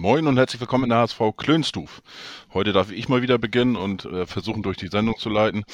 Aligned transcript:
Moin 0.00 0.28
und 0.28 0.36
herzlich 0.36 0.60
willkommen 0.60 0.84
in 0.84 0.90
der 0.90 1.00
HSV 1.00 1.20
Klönstuf. 1.36 2.02
Heute 2.54 2.72
darf 2.72 2.92
ich 2.92 3.08
mal 3.08 3.20
wieder 3.20 3.36
beginnen 3.36 3.74
und 3.74 4.04
äh, 4.04 4.26
versuchen 4.26 4.62
durch 4.62 4.76
die 4.76 4.86
Sendung 4.86 5.18
zu 5.18 5.28
leiten. 5.28 5.64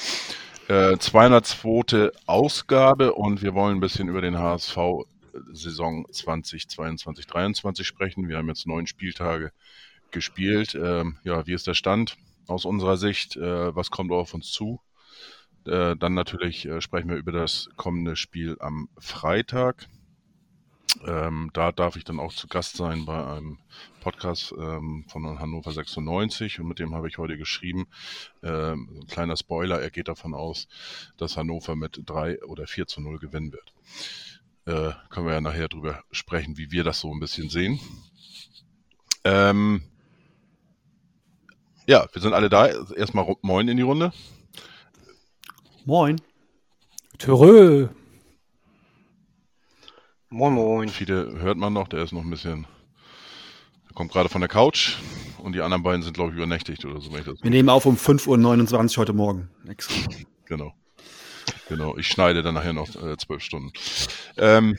Äh, 0.67 0.97
202. 0.97 2.09
Ausgabe 2.25 3.13
und 3.13 3.43
wir 3.43 3.53
wollen 3.53 3.77
ein 3.77 3.81
bisschen 3.81 4.07
über 4.07 4.21
den 4.21 4.39
HSV 4.39 4.77
Saison 5.53 6.07
2022 6.11 6.75
2023 7.27 7.85
sprechen. 7.85 8.27
Wir 8.27 8.37
haben 8.37 8.47
jetzt 8.47 8.65
neun 8.65 8.87
Spieltage 8.87 9.51
gespielt. 10.09 10.73
Ähm, 10.73 11.17
ja, 11.23 11.45
wie 11.45 11.53
ist 11.53 11.67
der 11.67 11.75
Stand 11.75 12.17
aus 12.47 12.65
unserer 12.65 12.97
Sicht? 12.97 13.35
Äh, 13.35 13.75
was 13.75 13.91
kommt 13.91 14.11
auf 14.11 14.33
uns 14.33 14.51
zu? 14.51 14.81
Äh, 15.67 15.95
dann 15.97 16.15
natürlich 16.15 16.65
äh, 16.65 16.81
sprechen 16.81 17.11
wir 17.11 17.17
über 17.17 17.31
das 17.31 17.69
kommende 17.75 18.15
Spiel 18.15 18.57
am 18.59 18.89
Freitag. 18.97 19.87
Ähm, 21.05 21.49
da 21.53 21.71
darf 21.71 21.95
ich 21.95 22.03
dann 22.03 22.19
auch 22.19 22.33
zu 22.33 22.47
Gast 22.47 22.77
sein 22.77 23.05
bei 23.05 23.25
einem 23.25 23.57
Podcast 24.01 24.53
ähm, 24.57 25.05
von 25.07 25.39
Hannover 25.39 25.71
96 25.71 26.59
und 26.59 26.67
mit 26.67 26.79
dem 26.79 26.95
habe 26.95 27.07
ich 27.07 27.17
heute 27.17 27.37
geschrieben. 27.37 27.87
Ähm, 28.43 29.01
ein 29.01 29.07
kleiner 29.07 29.37
Spoiler, 29.37 29.81
er 29.81 29.91
geht 29.91 30.07
davon 30.07 30.33
aus, 30.33 30.67
dass 31.17 31.37
Hannover 31.37 31.75
mit 31.75 32.01
3 32.05 32.43
oder 32.43 32.67
4 32.67 32.87
zu 32.87 33.01
0 33.01 33.19
gewinnen 33.19 33.51
wird. 33.51 33.73
Äh, 34.65 34.93
können 35.09 35.27
wir 35.27 35.33
ja 35.33 35.41
nachher 35.41 35.67
drüber 35.67 36.03
sprechen, 36.11 36.57
wie 36.57 36.71
wir 36.71 36.83
das 36.83 36.99
so 36.99 37.13
ein 37.13 37.19
bisschen 37.19 37.49
sehen. 37.49 37.79
Ähm, 39.23 39.83
ja, 41.87 42.07
wir 42.11 42.21
sind 42.21 42.33
alle 42.33 42.49
da. 42.49 42.67
Erstmal 42.67 43.35
Moin 43.41 43.67
in 43.67 43.77
die 43.77 43.83
Runde. 43.83 44.11
Moin. 45.85 46.19
Törö. 47.19 47.89
Moin 50.35 50.53
Moin. 50.53 50.89
Viele 50.89 51.39
hört 51.39 51.57
man 51.57 51.71
noch, 51.71 51.87
der 51.87 52.03
ist 52.03 52.11
noch 52.11 52.21
ein 52.21 52.29
bisschen, 52.29 52.67
der 53.87 53.95
kommt 53.95 54.11
gerade 54.11 54.27
von 54.27 54.41
der 54.41 54.49
Couch 54.49 54.97
und 55.37 55.53
die 55.53 55.61
anderen 55.61 55.81
beiden 55.81 56.01
sind, 56.01 56.13
glaube 56.13 56.31
ich, 56.31 56.35
übernächtigt 56.35 56.83
oder 56.83 56.99
so. 56.99 57.13
Wenn 57.13 57.19
ich 57.19 57.25
das 57.25 57.41
Wir 57.41 57.51
nehmen 57.51 57.69
auf 57.69 57.85
um 57.85 57.95
5.29 57.95 58.91
Uhr 58.91 58.97
heute 58.97 59.13
Morgen. 59.13 59.49
Extra. 59.67 59.95
Genau. 60.47 60.73
Genau. 61.69 61.97
Ich 61.97 62.07
schneide 62.07 62.43
dann 62.43 62.53
nachher 62.53 62.73
noch 62.73 62.89
äh, 63.01 63.15
zwölf 63.17 63.41
Stunden. 63.41 63.71
Ähm, 64.37 64.77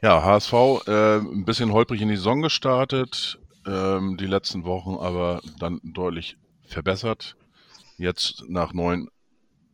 ja, 0.00 0.22
HSV 0.22 0.52
äh, 0.86 1.16
ein 1.16 1.44
bisschen 1.44 1.72
holprig 1.72 2.00
in 2.00 2.08
die 2.08 2.16
Saison 2.16 2.40
gestartet, 2.42 3.40
ähm, 3.66 4.16
die 4.16 4.26
letzten 4.26 4.62
Wochen, 4.64 4.94
aber 4.94 5.42
dann 5.58 5.80
deutlich 5.82 6.38
verbessert. 6.64 7.36
Jetzt 7.98 8.44
nach 8.48 8.72
neun 8.72 9.10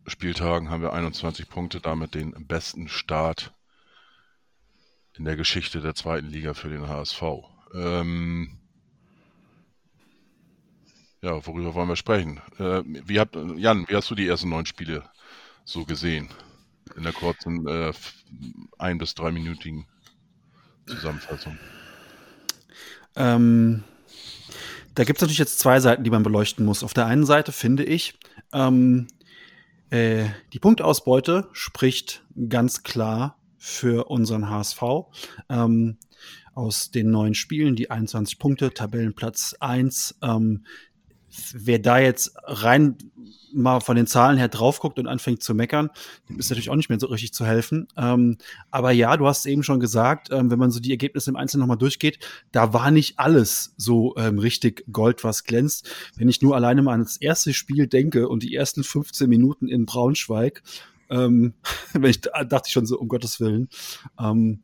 Spieltagen 0.06 0.70
haben 0.70 0.82
wir 0.82 0.94
21 0.94 1.50
Punkte, 1.50 1.80
damit 1.80 2.14
den 2.14 2.32
besten 2.48 2.88
Start 2.88 3.52
in 5.16 5.24
der 5.24 5.36
Geschichte 5.36 5.80
der 5.80 5.94
zweiten 5.94 6.28
Liga 6.28 6.54
für 6.54 6.68
den 6.68 6.88
HSV. 6.88 7.22
Ähm, 7.74 8.58
ja, 11.22 11.46
worüber 11.46 11.74
wollen 11.74 11.88
wir 11.88 11.96
sprechen? 11.96 12.40
Äh, 12.58 12.82
wie 12.84 13.20
habt, 13.20 13.36
Jan, 13.56 13.86
wie 13.88 13.96
hast 13.96 14.10
du 14.10 14.14
die 14.14 14.26
ersten 14.26 14.48
neun 14.48 14.66
Spiele 14.66 15.04
so 15.64 15.84
gesehen? 15.84 16.28
In 16.96 17.04
der 17.04 17.12
kurzen 17.12 17.66
äh, 17.68 17.92
ein- 18.78 18.98
bis 18.98 19.14
dreiminütigen 19.14 19.86
Zusammenfassung. 20.86 21.58
Ähm, 23.14 23.84
da 24.94 25.04
gibt 25.04 25.18
es 25.18 25.22
natürlich 25.22 25.38
jetzt 25.38 25.58
zwei 25.58 25.80
Seiten, 25.80 26.04
die 26.04 26.10
man 26.10 26.22
beleuchten 26.22 26.66
muss. 26.66 26.82
Auf 26.82 26.92
der 26.92 27.06
einen 27.06 27.24
Seite 27.24 27.52
finde 27.52 27.84
ich, 27.84 28.18
ähm, 28.52 29.06
äh, 29.90 30.26
die 30.52 30.58
Punktausbeute 30.58 31.48
spricht 31.52 32.24
ganz 32.48 32.82
klar 32.82 33.38
für 33.64 34.10
unseren 34.10 34.50
HSV. 34.50 34.82
Ähm, 35.48 35.96
aus 36.52 36.90
den 36.90 37.12
neun 37.12 37.34
Spielen, 37.34 37.76
die 37.76 37.92
21 37.92 38.40
Punkte, 38.40 38.74
Tabellenplatz 38.74 39.54
1. 39.60 40.18
Ähm, 40.20 40.64
wer 41.54 41.78
da 41.78 42.00
jetzt 42.00 42.32
rein 42.42 42.98
mal 43.54 43.80
von 43.80 43.94
den 43.94 44.08
Zahlen 44.08 44.36
her 44.36 44.48
drauf 44.48 44.80
guckt 44.80 44.98
und 44.98 45.06
anfängt 45.06 45.44
zu 45.44 45.54
meckern, 45.54 45.90
dem 46.28 46.40
ist 46.40 46.50
natürlich 46.50 46.70
auch 46.70 46.76
nicht 46.76 46.88
mehr 46.88 46.98
so 46.98 47.06
richtig 47.06 47.34
zu 47.34 47.46
helfen. 47.46 47.86
Ähm, 47.96 48.38
aber 48.72 48.90
ja, 48.90 49.16
du 49.16 49.28
hast 49.28 49.46
eben 49.46 49.62
schon 49.62 49.78
gesagt, 49.78 50.30
ähm, 50.32 50.50
wenn 50.50 50.58
man 50.58 50.72
so 50.72 50.80
die 50.80 50.90
Ergebnisse 50.90 51.30
im 51.30 51.36
Einzelnen 51.36 51.60
nochmal 51.60 51.78
durchgeht, 51.78 52.18
da 52.50 52.72
war 52.72 52.90
nicht 52.90 53.20
alles 53.20 53.74
so 53.76 54.16
ähm, 54.16 54.40
richtig 54.40 54.84
Gold, 54.90 55.22
was 55.22 55.44
glänzt. 55.44 55.88
Wenn 56.16 56.28
ich 56.28 56.42
nur 56.42 56.56
alleine 56.56 56.82
mal 56.82 56.94
an 56.94 57.04
das 57.04 57.18
erste 57.18 57.54
Spiel 57.54 57.86
denke 57.86 58.28
und 58.28 58.42
die 58.42 58.56
ersten 58.56 58.82
15 58.82 59.28
Minuten 59.28 59.68
in 59.68 59.86
Braunschweig, 59.86 60.62
ähm, 61.12 61.54
ich, 62.02 62.20
dachte 62.20 62.62
ich 62.66 62.72
schon 62.72 62.86
so, 62.86 62.98
um 62.98 63.08
Gottes 63.08 63.38
Willen. 63.38 63.68
Ähm, 64.18 64.62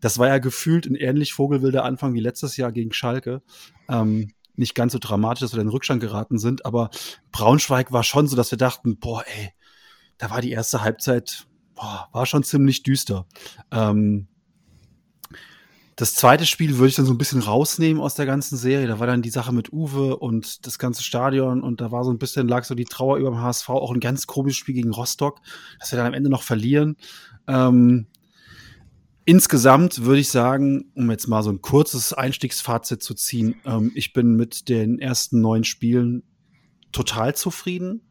das 0.00 0.18
war 0.18 0.28
ja 0.28 0.38
gefühlt 0.38 0.86
ein 0.86 0.96
ähnlich 0.96 1.32
vogelwilder 1.32 1.84
Anfang 1.84 2.14
wie 2.14 2.20
letztes 2.20 2.56
Jahr 2.56 2.72
gegen 2.72 2.92
Schalke. 2.92 3.42
Ähm, 3.88 4.32
nicht 4.56 4.74
ganz 4.74 4.92
so 4.92 4.98
dramatisch, 4.98 5.40
dass 5.40 5.52
wir 5.52 5.60
in 5.60 5.66
den 5.66 5.72
Rückstand 5.72 6.00
geraten 6.00 6.38
sind, 6.38 6.66
aber 6.66 6.90
Braunschweig 7.32 7.92
war 7.92 8.02
schon 8.02 8.26
so, 8.26 8.36
dass 8.36 8.50
wir 8.50 8.58
dachten, 8.58 8.98
boah, 8.98 9.24
ey, 9.26 9.52
da 10.18 10.30
war 10.30 10.40
die 10.40 10.50
erste 10.50 10.82
Halbzeit, 10.82 11.46
boah, 11.74 12.08
war 12.12 12.26
schon 12.26 12.42
ziemlich 12.42 12.82
düster. 12.82 13.26
Ähm, 13.70 14.28
das 16.00 16.14
zweite 16.14 16.46
Spiel 16.46 16.78
würde 16.78 16.88
ich 16.88 16.94
dann 16.94 17.04
so 17.04 17.12
ein 17.12 17.18
bisschen 17.18 17.42
rausnehmen 17.42 18.02
aus 18.02 18.14
der 18.14 18.24
ganzen 18.24 18.56
Serie. 18.56 18.86
Da 18.86 18.98
war 19.00 19.06
dann 19.06 19.20
die 19.20 19.28
Sache 19.28 19.52
mit 19.52 19.70
Uwe 19.70 20.16
und 20.16 20.66
das 20.66 20.78
ganze 20.78 21.02
Stadion 21.02 21.62
und 21.62 21.82
da 21.82 21.92
war 21.92 22.04
so 22.04 22.10
ein 22.10 22.16
bisschen, 22.16 22.48
lag 22.48 22.64
so 22.64 22.74
die 22.74 22.86
Trauer 22.86 23.18
über 23.18 23.28
dem 23.28 23.42
HSV, 23.42 23.68
auch 23.68 23.92
ein 23.92 24.00
ganz 24.00 24.26
komisches 24.26 24.56
Spiel 24.56 24.74
gegen 24.74 24.94
Rostock, 24.94 25.42
dass 25.78 25.92
wir 25.92 25.98
dann 25.98 26.06
am 26.06 26.14
Ende 26.14 26.30
noch 26.30 26.42
verlieren. 26.42 26.96
Ähm, 27.46 28.06
insgesamt 29.26 30.06
würde 30.06 30.20
ich 30.22 30.30
sagen, 30.30 30.90
um 30.94 31.10
jetzt 31.10 31.28
mal 31.28 31.42
so 31.42 31.50
ein 31.50 31.60
kurzes 31.60 32.14
Einstiegsfazit 32.14 33.02
zu 33.02 33.12
ziehen, 33.12 33.56
ähm, 33.66 33.92
ich 33.94 34.14
bin 34.14 34.36
mit 34.36 34.70
den 34.70 34.98
ersten 35.00 35.42
neun 35.42 35.64
Spielen 35.64 36.22
total 36.92 37.34
zufrieden. 37.36 38.08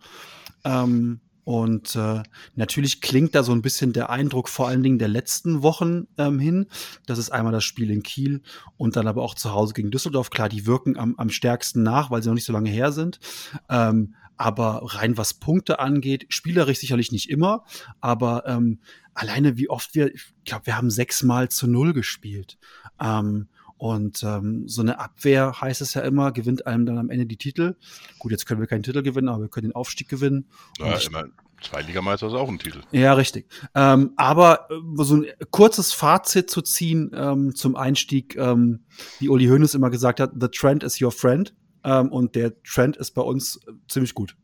Ähm, 0.63 1.21
und 1.49 1.95
äh, 1.95 2.21
natürlich 2.53 3.01
klingt 3.01 3.33
da 3.33 3.41
so 3.41 3.53
ein 3.53 3.63
bisschen 3.63 3.91
der 3.91 4.11
Eindruck 4.11 4.49
vor 4.49 4.67
allen 4.67 4.83
Dingen 4.83 4.99
der 4.99 5.07
letzten 5.07 5.63
Wochen 5.63 6.05
ähm, 6.19 6.37
hin. 6.37 6.67
Das 7.07 7.17
ist 7.17 7.31
einmal 7.31 7.51
das 7.51 7.63
Spiel 7.63 7.89
in 7.89 8.03
Kiel 8.03 8.43
und 8.77 8.95
dann 8.95 9.07
aber 9.07 9.23
auch 9.23 9.33
zu 9.33 9.51
Hause 9.51 9.73
gegen 9.73 9.89
Düsseldorf. 9.89 10.29
Klar, 10.29 10.47
die 10.47 10.67
wirken 10.67 10.95
am, 10.95 11.15
am 11.17 11.31
stärksten 11.31 11.81
nach, 11.81 12.11
weil 12.11 12.21
sie 12.21 12.29
noch 12.29 12.35
nicht 12.35 12.45
so 12.45 12.53
lange 12.53 12.69
her 12.69 12.91
sind. 12.91 13.19
Ähm, 13.67 14.13
aber 14.37 14.81
rein 14.93 15.17
was 15.17 15.33
Punkte 15.33 15.79
angeht, 15.79 16.27
spielerisch 16.29 16.77
sicherlich 16.77 17.11
nicht 17.11 17.31
immer, 17.31 17.65
aber 17.99 18.43
ähm, 18.45 18.77
alleine 19.15 19.57
wie 19.57 19.71
oft 19.71 19.95
wir, 19.95 20.13
ich 20.13 20.31
glaube, 20.45 20.67
wir 20.67 20.77
haben 20.77 20.91
sechsmal 20.91 21.49
zu 21.49 21.65
null 21.65 21.93
gespielt. 21.93 22.59
Ähm, 23.01 23.47
und 23.79 24.23
ähm, 24.23 24.67
so 24.67 24.81
eine 24.81 24.99
Abwehr 24.99 25.61
heißt 25.61 25.79
es 25.79 25.93
ja 25.93 26.01
immer, 26.01 26.33
gewinnt 26.33 26.67
einem 26.67 26.85
dann 26.85 26.97
am 26.97 27.09
Ende 27.09 27.25
die 27.25 27.37
Titel. 27.37 27.77
Gut, 28.19 28.31
jetzt 28.31 28.45
können 28.45 28.59
wir 28.59 28.67
keinen 28.67 28.83
Titel 28.83 29.01
gewinnen, 29.01 29.29
aber 29.29 29.43
wir 29.43 29.47
können 29.47 29.69
den 29.69 29.75
Aufstieg 29.75 30.09
gewinnen. 30.09 30.49
Ja, 30.79 30.97
immer, 30.97 31.23
Zweitligameister 31.61 32.27
ist 32.27 32.33
auch 32.33 32.49
ein 32.49 32.59
Titel. 32.59 32.81
Ja, 32.91 33.13
richtig. 33.13 33.47
Ähm, 33.75 34.11
aber 34.17 34.67
so 34.95 35.15
ein 35.15 35.27
kurzes 35.51 35.93
Fazit 35.93 36.49
zu 36.49 36.61
ziehen 36.61 37.11
ähm, 37.15 37.55
zum 37.55 37.77
Einstieg, 37.77 38.35
ähm, 38.35 38.81
wie 39.19 39.29
Uli 39.29 39.47
Hoeneß 39.47 39.75
immer 39.75 39.89
gesagt 39.89 40.19
hat, 40.19 40.31
the 40.37 40.49
trend 40.49 40.83
is 40.83 41.01
your 41.01 41.13
friend. 41.13 41.55
Ähm, 41.85 42.11
und 42.11 42.35
der 42.35 42.61
Trend 42.63 42.97
ist 42.97 43.11
bei 43.11 43.21
uns 43.21 43.61
ziemlich 43.87 44.13
gut. 44.13 44.35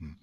Hm. 0.00 0.18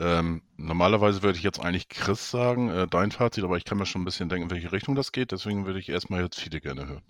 Ähm, 0.00 0.42
normalerweise 0.56 1.22
würde 1.22 1.38
ich 1.38 1.44
jetzt 1.44 1.60
eigentlich 1.60 1.88
Chris 1.88 2.28
sagen, 2.28 2.70
äh, 2.70 2.88
dein 2.88 3.12
Fazit, 3.12 3.44
aber 3.44 3.56
ich 3.56 3.64
kann 3.64 3.78
mir 3.78 3.86
schon 3.86 4.02
ein 4.02 4.04
bisschen 4.04 4.28
denken, 4.28 4.46
in 4.46 4.50
welche 4.50 4.72
Richtung 4.72 4.96
das 4.96 5.12
geht. 5.12 5.30
Deswegen 5.30 5.64
würde 5.64 5.78
ich 5.78 5.88
erstmal 5.90 6.24
jetzt 6.24 6.40
viele 6.40 6.60
gerne 6.60 6.88
hören. 6.88 7.02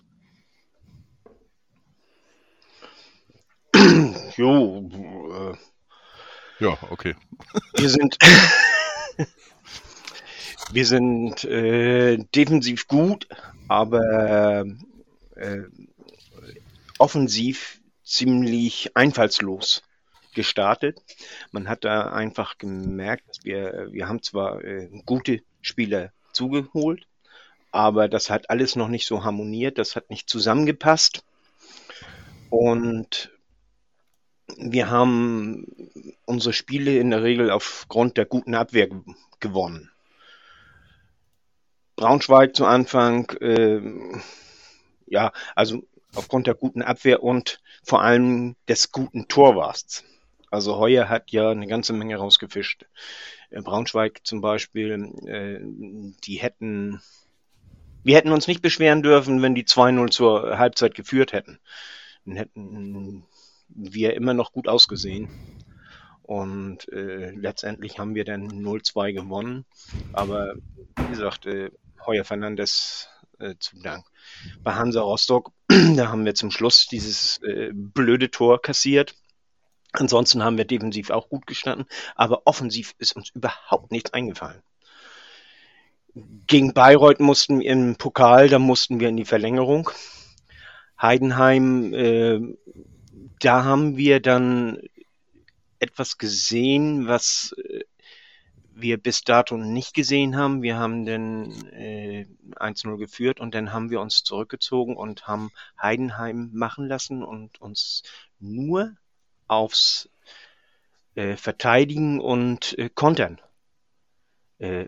Jo, 4.37 4.89
äh, 4.89 6.63
ja, 6.63 6.77
okay. 6.89 7.15
wir 7.75 7.89
sind, 7.89 8.17
wir 10.71 10.85
sind 10.85 11.43
äh, 11.43 12.17
defensiv 12.35 12.87
gut, 12.87 13.27
aber 13.67 14.65
äh, 15.35 15.61
offensiv 16.97 17.81
ziemlich 18.03 18.95
einfallslos 18.95 19.83
gestartet. 20.33 21.01
Man 21.51 21.67
hat 21.67 21.83
da 21.83 22.11
einfach 22.11 22.57
gemerkt, 22.57 23.27
dass 23.27 23.43
wir, 23.43 23.89
wir 23.91 24.07
haben 24.07 24.21
zwar 24.23 24.63
äh, 24.63 24.89
gute 25.05 25.41
Spieler 25.61 26.11
zugeholt, 26.31 27.05
aber 27.71 28.07
das 28.07 28.29
hat 28.29 28.49
alles 28.49 28.75
noch 28.75 28.87
nicht 28.87 29.07
so 29.07 29.23
harmoniert, 29.23 29.77
das 29.77 29.95
hat 29.95 30.09
nicht 30.09 30.29
zusammengepasst. 30.29 31.23
Und 32.49 33.32
wir 34.57 34.89
haben 34.89 35.65
unsere 36.25 36.53
Spiele 36.53 36.97
in 36.97 37.09
der 37.09 37.23
Regel 37.23 37.51
aufgrund 37.51 38.17
der 38.17 38.25
guten 38.25 38.55
Abwehr 38.55 38.89
gewonnen. 39.39 39.89
Braunschweig 41.95 42.55
zu 42.55 42.65
Anfang, 42.65 43.29
äh, 43.39 43.81
ja, 45.05 45.31
also 45.55 45.83
aufgrund 46.15 46.47
der 46.47 46.55
guten 46.55 46.81
Abwehr 46.81 47.23
und 47.23 47.61
vor 47.83 48.01
allem 48.01 48.55
des 48.67 48.91
guten 48.91 49.27
Torwarts. 49.27 50.03
Also 50.49 50.77
Heuer 50.77 51.09
hat 51.09 51.31
ja 51.31 51.49
eine 51.49 51.67
ganze 51.67 51.93
Menge 51.93 52.17
rausgefischt. 52.17 52.85
Äh, 53.49 53.61
Braunschweig 53.61 54.21
zum 54.23 54.41
Beispiel, 54.41 55.13
äh, 55.25 55.59
die 56.23 56.35
hätten, 56.35 57.01
wir 58.03 58.17
hätten 58.17 58.31
uns 58.31 58.47
nicht 58.47 58.61
beschweren 58.61 59.03
dürfen, 59.03 59.41
wenn 59.41 59.55
die 59.55 59.65
2-0 59.65 60.09
zur 60.11 60.57
Halbzeit 60.57 60.95
geführt 60.95 61.33
hätten. 61.33 61.59
Dann 62.25 62.35
hätten 62.35 63.25
wir 63.75 64.15
immer 64.15 64.33
noch 64.33 64.51
gut 64.51 64.67
ausgesehen. 64.67 65.29
Und 66.23 66.87
äh, 66.91 67.31
letztendlich 67.31 67.99
haben 67.99 68.15
wir 68.15 68.23
dann 68.23 68.49
0-2 68.49 69.13
gewonnen. 69.13 69.65
Aber 70.13 70.55
wie 70.97 71.07
gesagt, 71.09 71.45
äh, 71.45 71.69
Heuer 72.05 72.23
Fernandes 72.23 73.09
äh, 73.39 73.55
zu 73.59 73.77
Dank. 73.81 74.05
Bei 74.63 74.73
Hansa 74.73 75.01
Rostock, 75.01 75.51
da 75.67 76.07
haben 76.07 76.25
wir 76.25 76.35
zum 76.35 76.51
Schluss 76.51 76.87
dieses 76.87 77.39
äh, 77.43 77.71
blöde 77.73 78.31
Tor 78.31 78.61
kassiert. 78.61 79.15
Ansonsten 79.91 80.43
haben 80.43 80.57
wir 80.57 80.65
defensiv 80.65 81.11
auch 81.11 81.29
gut 81.29 81.45
gestanden, 81.45 81.85
aber 82.15 82.41
offensiv 82.45 82.95
ist 82.97 83.15
uns 83.15 83.29
überhaupt 83.29 83.91
nichts 83.91 84.11
eingefallen. 84.11 84.63
Gegen 86.47 86.73
Bayreuth 86.73 87.19
mussten 87.19 87.59
wir 87.59 87.71
im 87.71 87.95
Pokal, 87.95 88.49
da 88.49 88.59
mussten 88.59 88.99
wir 88.99 89.09
in 89.09 89.17
die 89.17 89.25
Verlängerung. 89.25 89.89
Heidenheim, 90.99 91.93
äh, 91.93 92.39
da 93.43 93.63
haben 93.63 93.97
wir 93.97 94.21
dann 94.21 94.79
etwas 95.79 96.17
gesehen, 96.17 97.07
was 97.07 97.53
äh, 97.57 97.83
wir 98.75 98.97
bis 98.97 99.23
dato 99.23 99.57
nicht 99.57 99.93
gesehen 99.93 100.35
haben. 100.35 100.61
Wir 100.61 100.77
haben 100.77 101.05
dann 101.05 101.51
äh, 101.73 102.25
1-0 102.55 102.97
geführt 102.97 103.39
und 103.39 103.53
dann 103.53 103.73
haben 103.73 103.89
wir 103.89 104.01
uns 104.01 104.23
zurückgezogen 104.23 104.95
und 104.95 105.27
haben 105.27 105.51
Heidenheim 105.79 106.51
machen 106.53 106.87
lassen 106.87 107.23
und 107.23 107.61
uns 107.61 108.03
nur 108.39 108.95
aufs 109.47 110.09
äh, 111.15 111.35
Verteidigen 111.35 112.19
und 112.19 112.77
äh, 112.79 112.89
Kontern 112.89 113.41
äh, 114.59 114.87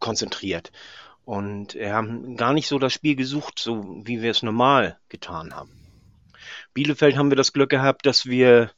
konzentriert. 0.00 0.72
Und 1.24 1.74
wir 1.74 1.94
haben 1.94 2.36
gar 2.36 2.52
nicht 2.52 2.68
so 2.68 2.78
das 2.78 2.92
Spiel 2.92 3.16
gesucht, 3.16 3.58
so 3.58 4.02
wie 4.04 4.22
wir 4.22 4.30
es 4.30 4.42
normal 4.42 4.98
getan 5.08 5.54
haben. 5.54 5.75
Bielefeld 6.76 7.16
haben 7.16 7.30
wir 7.30 7.36
das 7.36 7.54
Glück 7.54 7.70
gehabt, 7.70 8.04
dass 8.04 8.26
wir 8.26 8.70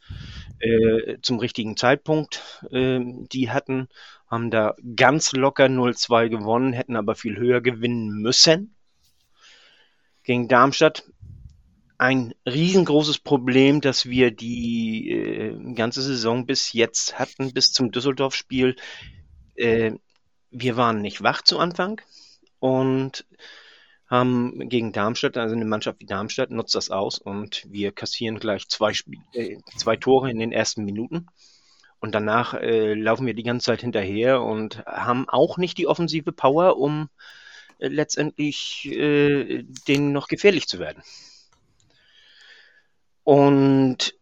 äh, 0.60 1.16
zum 1.20 1.40
richtigen 1.40 1.76
Zeitpunkt 1.76 2.64
äh, 2.70 3.00
die 3.02 3.50
hatten, 3.50 3.88
haben 4.28 4.52
da 4.52 4.76
ganz 4.94 5.32
locker 5.32 5.64
0-2 5.66 6.28
gewonnen, 6.28 6.72
hätten 6.72 6.94
aber 6.94 7.16
viel 7.16 7.36
höher 7.36 7.60
gewinnen 7.60 8.22
müssen. 8.22 8.76
Gegen 10.22 10.46
Darmstadt 10.46 11.10
ein 11.98 12.34
riesengroßes 12.46 13.18
Problem, 13.18 13.80
dass 13.80 14.06
wir 14.06 14.30
die 14.30 15.10
äh, 15.10 15.74
ganze 15.74 16.00
Saison 16.00 16.46
bis 16.46 16.72
jetzt 16.72 17.18
hatten, 17.18 17.52
bis 17.52 17.72
zum 17.72 17.90
Düsseldorf-Spiel. 17.90 18.76
Äh, 19.56 19.94
wir 20.52 20.76
waren 20.76 21.00
nicht 21.00 21.24
wach 21.24 21.42
zu 21.42 21.58
Anfang 21.58 22.00
und 22.60 23.26
haben 24.08 24.68
gegen 24.68 24.92
Darmstadt, 24.92 25.36
also 25.36 25.54
eine 25.54 25.64
Mannschaft 25.64 26.00
wie 26.00 26.06
Darmstadt, 26.06 26.50
nutzt 26.50 26.74
das 26.74 26.90
aus 26.90 27.18
und 27.18 27.66
wir 27.68 27.92
kassieren 27.92 28.38
gleich 28.38 28.68
zwei, 28.68 28.92
äh, 29.34 29.58
zwei 29.76 29.96
Tore 29.96 30.30
in 30.30 30.38
den 30.38 30.52
ersten 30.52 30.84
Minuten. 30.84 31.26
Und 32.00 32.14
danach 32.14 32.54
äh, 32.54 32.94
laufen 32.94 33.26
wir 33.26 33.34
die 33.34 33.42
ganze 33.42 33.66
Zeit 33.66 33.80
hinterher 33.80 34.40
und 34.40 34.84
haben 34.86 35.28
auch 35.28 35.58
nicht 35.58 35.78
die 35.78 35.86
offensive 35.86 36.32
Power, 36.32 36.78
um 36.78 37.08
äh, 37.78 37.88
letztendlich 37.88 38.86
äh, 38.86 39.64
denen 39.86 40.12
noch 40.12 40.28
gefährlich 40.28 40.68
zu 40.68 40.78
werden. 40.78 41.02
Und 43.24 44.14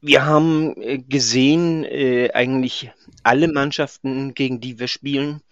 wir 0.00 0.24
haben 0.24 0.80
äh, 0.80 0.98
gesehen, 0.98 1.84
äh, 1.84 2.30
eigentlich 2.32 2.90
alle 3.22 3.48
Mannschaften, 3.48 4.32
gegen 4.32 4.60
die 4.60 4.78
wir 4.78 4.88
spielen, 4.88 5.42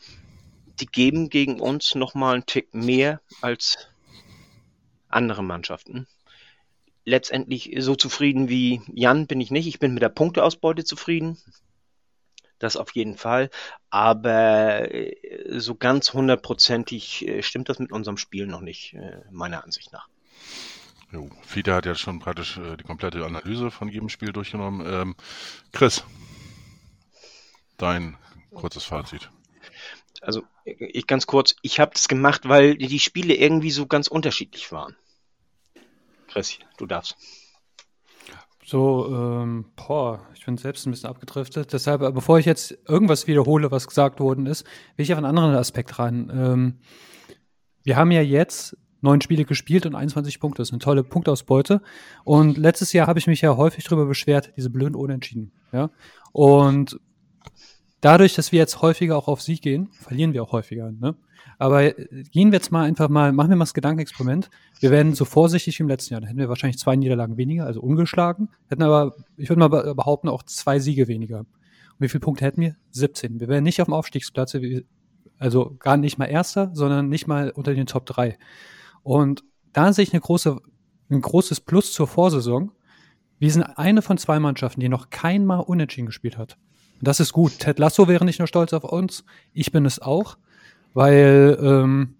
die 0.81 0.87
geben 0.87 1.31
gegen 1.31 1.61
uns 1.61 1.95
nochmal 1.95 2.35
einen 2.35 2.47
Tick 2.47 2.75
mehr 2.75 3.21
als 3.41 3.89
andere 5.09 5.43
Mannschaften. 5.43 6.07
Letztendlich 7.05 7.75
so 7.79 7.95
zufrieden 7.95 8.49
wie 8.49 8.83
Jan 8.93 9.27
bin 9.27 9.41
ich 9.41 9.51
nicht. 9.51 9.67
Ich 9.67 9.79
bin 9.79 9.95
mit 9.95 10.03
der 10.03 10.11
Punkteausbeute 10.11 10.85
zufrieden. 10.85 11.39
Das 12.59 12.77
auf 12.77 12.95
jeden 12.95 13.17
Fall. 13.17 13.51
Aber 13.89 14.93
äh, 14.93 15.15
so 15.59 15.75
ganz 15.75 16.13
hundertprozentig 16.13 17.27
stimmt 17.41 17.69
das 17.69 17.79
mit 17.79 17.93
unserem 17.93 18.17
Spiel 18.17 18.47
noch 18.47 18.61
nicht, 18.61 18.97
meiner 19.31 19.65
Ansicht 19.65 19.93
nach. 19.93 20.09
Jo, 21.11 21.31
Fiete 21.43 21.75
hat 21.75 21.87
ja 21.87 21.95
schon 21.95 22.19
praktisch 22.19 22.59
äh, 22.59 22.77
die 22.77 22.85
komplette 22.85 23.25
Analyse 23.25 23.71
von 23.71 23.89
jedem 23.89 24.11
Spiel 24.11 24.33
durchgenommen. 24.33 24.87
Ähm, 24.87 25.17
Chris, 25.73 26.05
dein 27.79 28.19
kurzes 28.51 28.85
Fazit. 28.85 29.31
Also 30.23 30.43
ich 30.65 31.07
ganz 31.07 31.27
kurz, 31.27 31.57
ich 31.63 31.81
habe 31.81 31.93
das 31.95 32.09
gemacht, 32.09 32.49
weil 32.49 32.77
die 32.77 32.99
Spiele 32.99 33.35
irgendwie 33.35 33.71
so 33.71 33.87
ganz 33.87 34.09
unterschiedlich 34.09 34.73
waren. 34.73 34.97
Chris, 36.29 36.59
du 36.77 36.87
darfst. 36.87 37.17
So, 38.65 39.09
ähm, 39.11 39.65
boah, 39.77 40.27
ich 40.35 40.45
bin 40.45 40.59
selbst 40.59 40.87
ein 40.87 40.91
bisschen 40.91 41.09
abgedriftet. 41.09 41.73
Deshalb, 41.73 42.03
äh, 42.03 42.13
bevor 42.13 42.39
ich 42.39 42.45
jetzt 42.45 42.77
irgendwas 42.87 43.27
wiederhole, 43.27 43.71
was 43.71 43.87
gesagt 43.87 44.21
worden 44.21 44.45
ist, 44.45 44.67
will 44.97 45.05
ich 45.05 45.13
auf 45.13 45.17
einen 45.17 45.25
anderen 45.27 45.55
Aspekt 45.55 45.99
rein. 45.99 46.31
Ähm, 46.31 46.79
wir 47.83 47.97
haben 47.97 48.11
ja 48.11 48.21
jetzt 48.21 48.77
neun 49.01 49.23
Spiele 49.23 49.47
gespielt 49.47 49.87
und 49.87 49.95
21 49.95 50.39
Punkte. 50.39 50.61
Das 50.61 50.69
ist 50.69 50.73
eine 50.73 50.81
tolle 50.81 51.03
Punktausbeute. 51.03 51.81
Und 52.25 52.59
letztes 52.59 52.93
Jahr 52.93 53.07
habe 53.07 53.19
ich 53.19 53.27
mich 53.27 53.41
ja 53.41 53.57
häufig 53.57 53.85
darüber 53.85 54.05
beschwert, 54.05 54.53
diese 54.59 54.69
blöden 54.69 54.97
Unentschieden. 54.97 55.53
Ja? 55.73 55.91
Und 56.33 57.01
dadurch, 58.01 58.35
dass 58.35 58.53
wir 58.53 58.59
jetzt 58.59 58.83
häufiger 58.83 59.17
auch 59.17 59.29
auf 59.29 59.43
Sieg 59.43 59.63
gehen, 59.63 59.89
verlieren 59.93 60.33
wir 60.33 60.43
auch 60.43 60.53
häufiger. 60.53 60.93
Ne? 60.93 61.17
Aber 61.59 61.91
gehen 61.91 62.53
wir 62.53 62.59
jetzt 62.59 62.71
mal 62.71 62.85
einfach 62.85 63.09
mal, 63.09 63.33
machen 63.33 63.51
wir 63.51 63.57
mal 63.57 63.65
das 63.65 63.75
Gedankenexperiment. 63.75 64.49
Wir 64.81 64.91
werden 64.91 65.15
so 65.15 65.25
vorsichtig 65.25 65.79
wie 65.79 65.83
im 65.83 65.89
letzten 65.89 66.15
Jahr. 66.15 66.21
Da 66.21 66.29
hätten 66.29 66.39
wir 66.39 66.49
wahrscheinlich 66.49 66.79
zwei 66.79 66.95
Niederlagen 66.97 67.37
weniger, 67.37 67.67
also 67.67 67.81
ungeschlagen. 67.81 68.49
Hätten 68.69 68.83
aber, 68.83 69.17
ich 69.37 69.49
würde 69.49 69.61
mal 69.61 69.95
behaupten, 69.95 70.29
auch 70.29 70.45
zwei 70.45 70.79
Siege 70.79 71.09
weniger. 71.09 71.41
Und 71.41 71.47
wie 71.99 72.09
viele 72.09 72.21
Punkte 72.21 72.45
hätten 72.45 72.61
wir? 72.61 72.77
17. 72.91 73.41
Wir 73.41 73.49
wären 73.49 73.65
nicht 73.65 73.81
auf 73.81 73.87
dem 73.87 73.95
Aufstiegsplatz, 73.95 74.57
also 75.39 75.77
gar 75.79 75.97
nicht 75.97 76.19
mal 76.19 76.27
Erster, 76.27 76.71
sondern 76.75 77.09
nicht 77.09 77.27
mal 77.27 77.51
unter 77.51 77.75
den 77.75 77.87
Top 77.87 78.07
3. 78.07 78.39
Und 79.03 79.43
da 79.73 79.93
sehe 79.93 80.05
ich 80.05 80.13
eine 80.13 80.21
große, 80.21 80.59
ein 81.11 81.21
großes 81.21 81.61
Plus 81.61 81.93
zur 81.93 82.07
Vorsaison. 82.07 82.71
Wir 83.41 83.51
sind 83.51 83.63
eine 83.63 84.03
von 84.03 84.19
zwei 84.19 84.39
Mannschaften, 84.39 84.81
die 84.81 84.89
noch 84.89 85.11
kein 85.11 85.45
Mal 85.45 85.59
unentschieden 85.59 86.07
gespielt 86.07 86.39
hat. 86.39 86.57
Das 87.01 87.21
ist 87.21 87.33
gut. 87.33 87.59
Ted 87.59 87.79
Lasso 87.79 88.09
wäre 88.09 88.25
nicht 88.25 88.39
nur 88.39 88.49
stolz 88.49 88.73
auf 88.73 88.85
uns, 88.85 89.25
ich 89.53 89.73
bin 89.73 89.87
es 89.87 90.01
auch, 90.01 90.37
weil 90.95 91.59
ähm, 91.61 92.17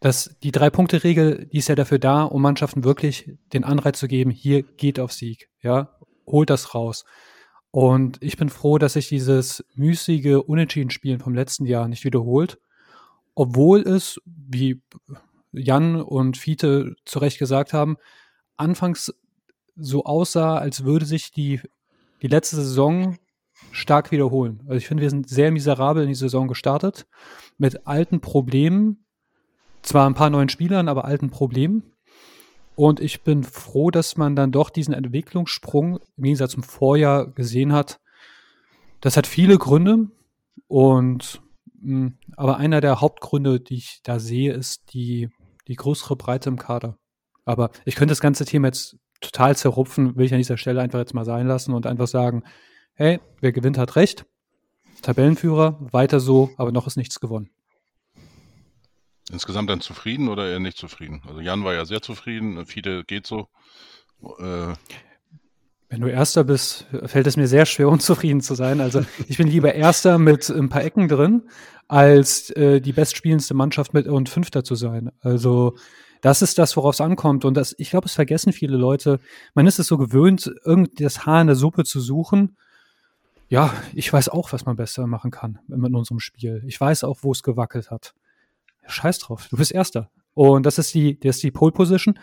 das, 0.00 0.36
die 0.42 0.52
Drei-Punkte-Regel, 0.52 1.46
die 1.46 1.58
ist 1.58 1.68
ja 1.68 1.74
dafür 1.74 1.98
da, 1.98 2.24
um 2.24 2.42
Mannschaften 2.42 2.84
wirklich 2.84 3.30
den 3.52 3.64
Anreiz 3.64 3.98
zu 3.98 4.08
geben, 4.08 4.30
hier 4.30 4.62
geht 4.62 5.00
auf 5.00 5.12
Sieg, 5.12 5.48
ja, 5.62 5.96
holt 6.26 6.50
das 6.50 6.74
raus. 6.74 7.04
Und 7.70 8.22
ich 8.22 8.36
bin 8.36 8.50
froh, 8.50 8.78
dass 8.78 8.92
sich 8.92 9.08
dieses 9.08 9.64
müßige 9.74 10.36
Unentschieden-Spielen 10.46 11.20
vom 11.20 11.34
letzten 11.34 11.66
Jahr 11.66 11.88
nicht 11.88 12.04
wiederholt, 12.04 12.58
obwohl 13.34 13.80
es, 13.80 14.20
wie 14.24 14.80
Jan 15.52 16.00
und 16.00 16.36
Fiete 16.36 16.94
zu 17.04 17.18
Recht 17.18 17.38
gesagt 17.38 17.72
haben, 17.72 17.96
anfangs 18.56 19.12
so 19.76 20.04
aussah, 20.04 20.58
als 20.58 20.84
würde 20.84 21.04
sich 21.04 21.32
die, 21.32 21.60
die 22.22 22.28
letzte 22.28 22.56
Saison 22.56 23.16
stark 23.70 24.10
wiederholen. 24.12 24.60
Also 24.66 24.76
ich 24.76 24.86
finde, 24.86 25.02
wir 25.02 25.10
sind 25.10 25.28
sehr 25.28 25.50
miserabel 25.50 26.02
in 26.02 26.08
die 26.08 26.14
Saison 26.14 26.48
gestartet, 26.48 27.06
mit 27.58 27.86
alten 27.86 28.20
Problemen, 28.20 29.04
zwar 29.82 30.08
ein 30.08 30.14
paar 30.14 30.30
neuen 30.30 30.48
Spielern, 30.48 30.88
aber 30.88 31.04
alten 31.04 31.30
Problemen. 31.30 31.82
Und 32.76 33.00
ich 33.00 33.22
bin 33.22 33.44
froh, 33.44 33.90
dass 33.90 34.16
man 34.16 34.34
dann 34.34 34.50
doch 34.50 34.70
diesen 34.70 34.94
Entwicklungssprung 34.94 35.98
im 36.16 36.24
Gegensatz 36.24 36.52
zum 36.52 36.62
Vorjahr 36.62 37.26
gesehen 37.30 37.72
hat. 37.72 38.00
Das 39.00 39.16
hat 39.16 39.26
viele 39.26 39.58
Gründe 39.58 40.08
und 40.66 41.40
mh, 41.80 42.12
aber 42.36 42.56
einer 42.56 42.80
der 42.80 43.00
Hauptgründe, 43.00 43.60
die 43.60 43.76
ich 43.76 44.00
da 44.02 44.18
sehe, 44.18 44.52
ist 44.52 44.92
die 44.92 45.28
die 45.68 45.76
größere 45.76 46.16
Breite 46.16 46.48
im 46.48 46.58
Kader. 46.58 46.98
Aber 47.44 47.70
ich 47.84 47.96
könnte 47.96 48.12
das 48.12 48.20
ganze 48.20 48.44
Thema 48.44 48.68
jetzt 48.68 48.96
total 49.20 49.56
zerrupfen, 49.56 50.16
will 50.16 50.26
ich 50.26 50.32
an 50.32 50.38
dieser 50.38 50.56
Stelle 50.56 50.80
einfach 50.80 50.98
jetzt 50.98 51.14
mal 51.14 51.24
sein 51.24 51.46
lassen 51.46 51.72
und 51.72 51.86
einfach 51.86 52.06
sagen, 52.06 52.44
hey, 52.94 53.20
wer 53.40 53.52
gewinnt, 53.52 53.78
hat 53.78 53.96
recht. 53.96 54.26
Tabellenführer, 55.02 55.78
weiter 55.92 56.20
so, 56.20 56.50
aber 56.56 56.72
noch 56.72 56.86
ist 56.86 56.96
nichts 56.96 57.20
gewonnen. 57.20 57.50
Insgesamt 59.30 59.70
dann 59.70 59.80
zufrieden 59.80 60.28
oder 60.28 60.48
eher 60.48 60.60
nicht 60.60 60.76
zufrieden? 60.76 61.22
Also 61.26 61.40
Jan 61.40 61.64
war 61.64 61.74
ja 61.74 61.84
sehr 61.84 62.02
zufrieden, 62.02 62.66
Fide 62.66 63.04
geht 63.04 63.26
so. 63.26 63.48
Äh, 64.38 64.74
Wenn 65.88 66.00
du 66.00 66.08
Erster 66.08 66.44
bist, 66.44 66.86
fällt 67.06 67.26
es 67.26 67.36
mir 67.36 67.48
sehr 67.48 67.66
schwer, 67.66 67.88
unzufrieden 67.90 68.40
zu 68.40 68.54
sein. 68.54 68.80
Also 68.80 69.04
ich 69.28 69.38
bin 69.38 69.48
lieber 69.48 69.74
Erster 69.74 70.18
mit 70.18 70.48
ein 70.50 70.68
paar 70.68 70.84
Ecken 70.84 71.08
drin, 71.08 71.48
als 71.88 72.50
äh, 72.50 72.80
die 72.80 72.92
bestspielendste 72.92 73.54
Mannschaft 73.54 73.94
mit 73.94 74.06
und 74.06 74.28
Fünfter 74.28 74.62
zu 74.62 74.74
sein. 74.74 75.10
Also 75.20 75.76
das 76.20 76.40
ist 76.40 76.58
das, 76.58 76.76
worauf 76.76 76.94
es 76.94 77.00
ankommt. 77.00 77.44
Und 77.44 77.54
das, 77.54 77.74
ich 77.76 77.90
glaube, 77.90 78.06
es 78.06 78.14
vergessen 78.14 78.52
viele 78.52 78.76
Leute. 78.76 79.20
Man 79.54 79.66
ist 79.66 79.78
es 79.78 79.86
so 79.86 79.98
gewöhnt, 79.98 80.50
irgendwie 80.64 81.02
das 81.02 81.26
Haar 81.26 81.40
in 81.40 81.48
der 81.48 81.56
Suppe 81.56 81.84
zu 81.84 82.00
suchen. 82.00 82.56
Ja, 83.54 83.72
ich 83.92 84.12
weiß 84.12 84.30
auch, 84.30 84.52
was 84.52 84.66
man 84.66 84.74
besser 84.74 85.06
machen 85.06 85.30
kann 85.30 85.60
mit 85.68 85.94
unserem 85.94 86.18
Spiel. 86.18 86.64
Ich 86.66 86.80
weiß 86.80 87.04
auch, 87.04 87.18
wo 87.22 87.30
es 87.30 87.44
gewackelt 87.44 87.88
hat. 87.88 88.12
Scheiß 88.84 89.20
drauf, 89.20 89.46
du 89.48 89.56
bist 89.56 89.70
Erster. 89.70 90.10
Und 90.32 90.66
das 90.66 90.78
ist 90.78 90.92
die, 90.92 91.20
das 91.20 91.36
ist 91.36 91.44
die 91.44 91.52
Pole 91.52 91.70
Position. 91.70 92.18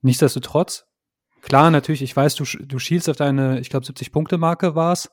Nichtsdestotrotz, 0.00 0.86
klar, 1.42 1.70
natürlich, 1.70 2.00
ich 2.00 2.16
weiß, 2.16 2.36
du, 2.36 2.44
du 2.44 2.78
schielst 2.78 3.10
auf 3.10 3.16
deine, 3.16 3.60
ich 3.60 3.68
glaube, 3.68 3.84
70-Punkte-Marke 3.84 4.74
war's. 4.74 5.10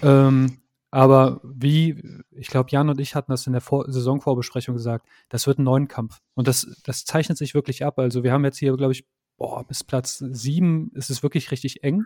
Ähm, 0.00 0.60
aber 0.92 1.40
wie, 1.42 2.00
ich 2.30 2.46
glaube, 2.46 2.70
Jan 2.70 2.88
und 2.88 3.00
ich 3.00 3.16
hatten 3.16 3.32
das 3.32 3.48
in 3.48 3.54
der 3.54 3.62
Vor 3.62 3.90
Saisonvorbesprechung 3.90 4.76
gesagt, 4.76 5.08
das 5.28 5.48
wird 5.48 5.58
ein 5.58 5.64
neuen 5.64 5.88
Kampf. 5.88 6.20
Und 6.34 6.46
das, 6.46 6.80
das 6.84 7.04
zeichnet 7.04 7.36
sich 7.36 7.52
wirklich 7.52 7.84
ab. 7.84 7.98
Also 7.98 8.22
wir 8.22 8.30
haben 8.30 8.44
jetzt 8.44 8.58
hier, 8.58 8.76
glaube 8.76 8.92
ich, 8.92 9.04
boah, 9.38 9.66
bis 9.66 9.82
Platz 9.82 10.18
sieben 10.18 10.92
ist 10.94 11.10
es 11.10 11.24
wirklich 11.24 11.50
richtig 11.50 11.82
eng. 11.82 12.04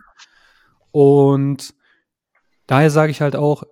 Und 0.89 1.75
daher 2.67 2.89
sage 2.89 3.11
ich 3.11 3.21
halt 3.21 3.35
auch, 3.35 3.63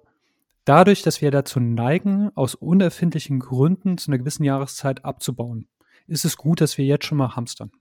dadurch, 0.65 1.01
dass 1.01 1.21
wir 1.21 1.31
dazu 1.31 1.59
neigen, 1.59 2.31
aus 2.35 2.55
unerfindlichen 2.55 3.39
Gründen 3.39 3.97
zu 3.97 4.09
einer 4.09 4.19
gewissen 4.19 4.43
Jahreszeit 4.43 5.05
abzubauen, 5.05 5.67
ist 6.07 6.25
es 6.25 6.37
gut, 6.37 6.61
dass 6.61 6.77
wir 6.77 6.85
jetzt 6.85 7.05
schon 7.05 7.17
mal 7.17 7.35
hamstern. 7.35 7.71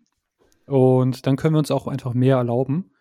Und 0.66 1.26
dann 1.26 1.36
können 1.36 1.54
wir 1.54 1.58
uns 1.58 1.70
auch 1.70 1.88
einfach 1.88 2.14
mehr 2.14 2.36
erlauben. 2.36 2.92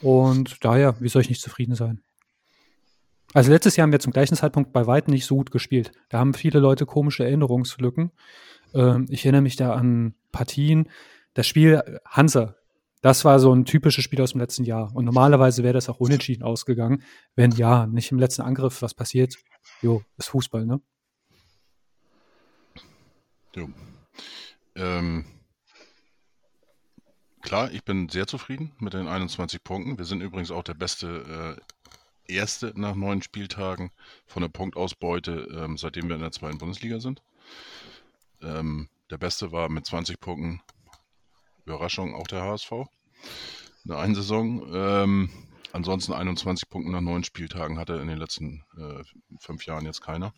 Und 0.00 0.64
daher, 0.64 1.00
wie 1.00 1.08
soll 1.08 1.22
ich 1.22 1.28
nicht 1.28 1.42
zufrieden 1.42 1.74
sein? 1.74 2.02
Also 3.34 3.50
letztes 3.50 3.76
Jahr 3.76 3.84
haben 3.84 3.92
wir 3.92 4.00
zum 4.00 4.12
gleichen 4.12 4.36
Zeitpunkt 4.36 4.72
bei 4.72 4.86
weitem 4.86 5.12
nicht 5.12 5.26
so 5.26 5.36
gut 5.36 5.50
gespielt. 5.50 5.92
Da 6.08 6.18
haben 6.18 6.34
viele 6.34 6.60
Leute 6.60 6.86
komische 6.86 7.24
Erinnerungslücken. 7.24 8.12
Ähm, 8.74 9.06
ich 9.10 9.24
erinnere 9.24 9.42
mich 9.42 9.56
da 9.56 9.74
an 9.74 10.14
Partien. 10.30 10.88
Das 11.34 11.46
Spiel 11.46 12.00
Hansa, 12.06 12.54
das 13.04 13.22
war 13.26 13.38
so 13.38 13.54
ein 13.54 13.66
typisches 13.66 14.02
Spiel 14.02 14.22
aus 14.22 14.32
dem 14.32 14.40
letzten 14.40 14.64
Jahr. 14.64 14.90
Und 14.96 15.04
normalerweise 15.04 15.62
wäre 15.62 15.74
das 15.74 15.90
auch 15.90 16.00
unentschieden 16.00 16.42
ausgegangen, 16.42 17.02
wenn 17.36 17.50
ja, 17.50 17.86
nicht 17.86 18.10
im 18.10 18.18
letzten 18.18 18.40
Angriff 18.40 18.80
was 18.80 18.94
passiert. 18.94 19.36
Jo, 19.82 20.02
ist 20.16 20.30
Fußball, 20.30 20.64
ne? 20.64 20.80
jo. 23.54 23.68
Ähm, 24.74 25.26
klar, 27.42 27.70
ich 27.72 27.84
bin 27.84 28.08
sehr 28.08 28.26
zufrieden 28.26 28.72
mit 28.78 28.94
den 28.94 29.06
21 29.06 29.62
Punkten. 29.62 29.98
Wir 29.98 30.06
sind 30.06 30.22
übrigens 30.22 30.50
auch 30.50 30.62
der 30.62 30.72
beste 30.72 31.58
äh, 31.58 32.32
Erste 32.32 32.72
nach 32.74 32.94
neun 32.94 33.20
Spieltagen 33.20 33.90
von 34.24 34.40
der 34.40 34.48
Punktausbeute, 34.48 35.46
ähm, 35.54 35.76
seitdem 35.76 36.08
wir 36.08 36.14
in 36.14 36.22
der 36.22 36.32
zweiten 36.32 36.56
Bundesliga 36.56 37.00
sind. 37.00 37.22
Ähm, 38.40 38.88
der 39.10 39.18
Beste 39.18 39.52
war 39.52 39.68
mit 39.68 39.84
20 39.84 40.20
Punkten, 40.20 40.62
Überraschung, 41.64 42.14
auch 42.14 42.26
der 42.26 42.42
HSV. 42.42 42.72
In 42.72 42.86
der 43.90 43.98
einen 43.98 44.14
Saison. 44.14 44.66
Ähm, 44.72 45.30
ansonsten 45.72 46.12
21 46.12 46.68
Punkte 46.68 46.92
nach 46.92 47.00
neun 47.00 47.24
Spieltagen 47.24 47.78
hatte 47.78 47.94
in 47.94 48.08
den 48.08 48.18
letzten 48.18 48.64
äh, 48.78 49.02
fünf 49.38 49.66
Jahren 49.66 49.84
jetzt 49.84 50.00
keiner. 50.00 50.32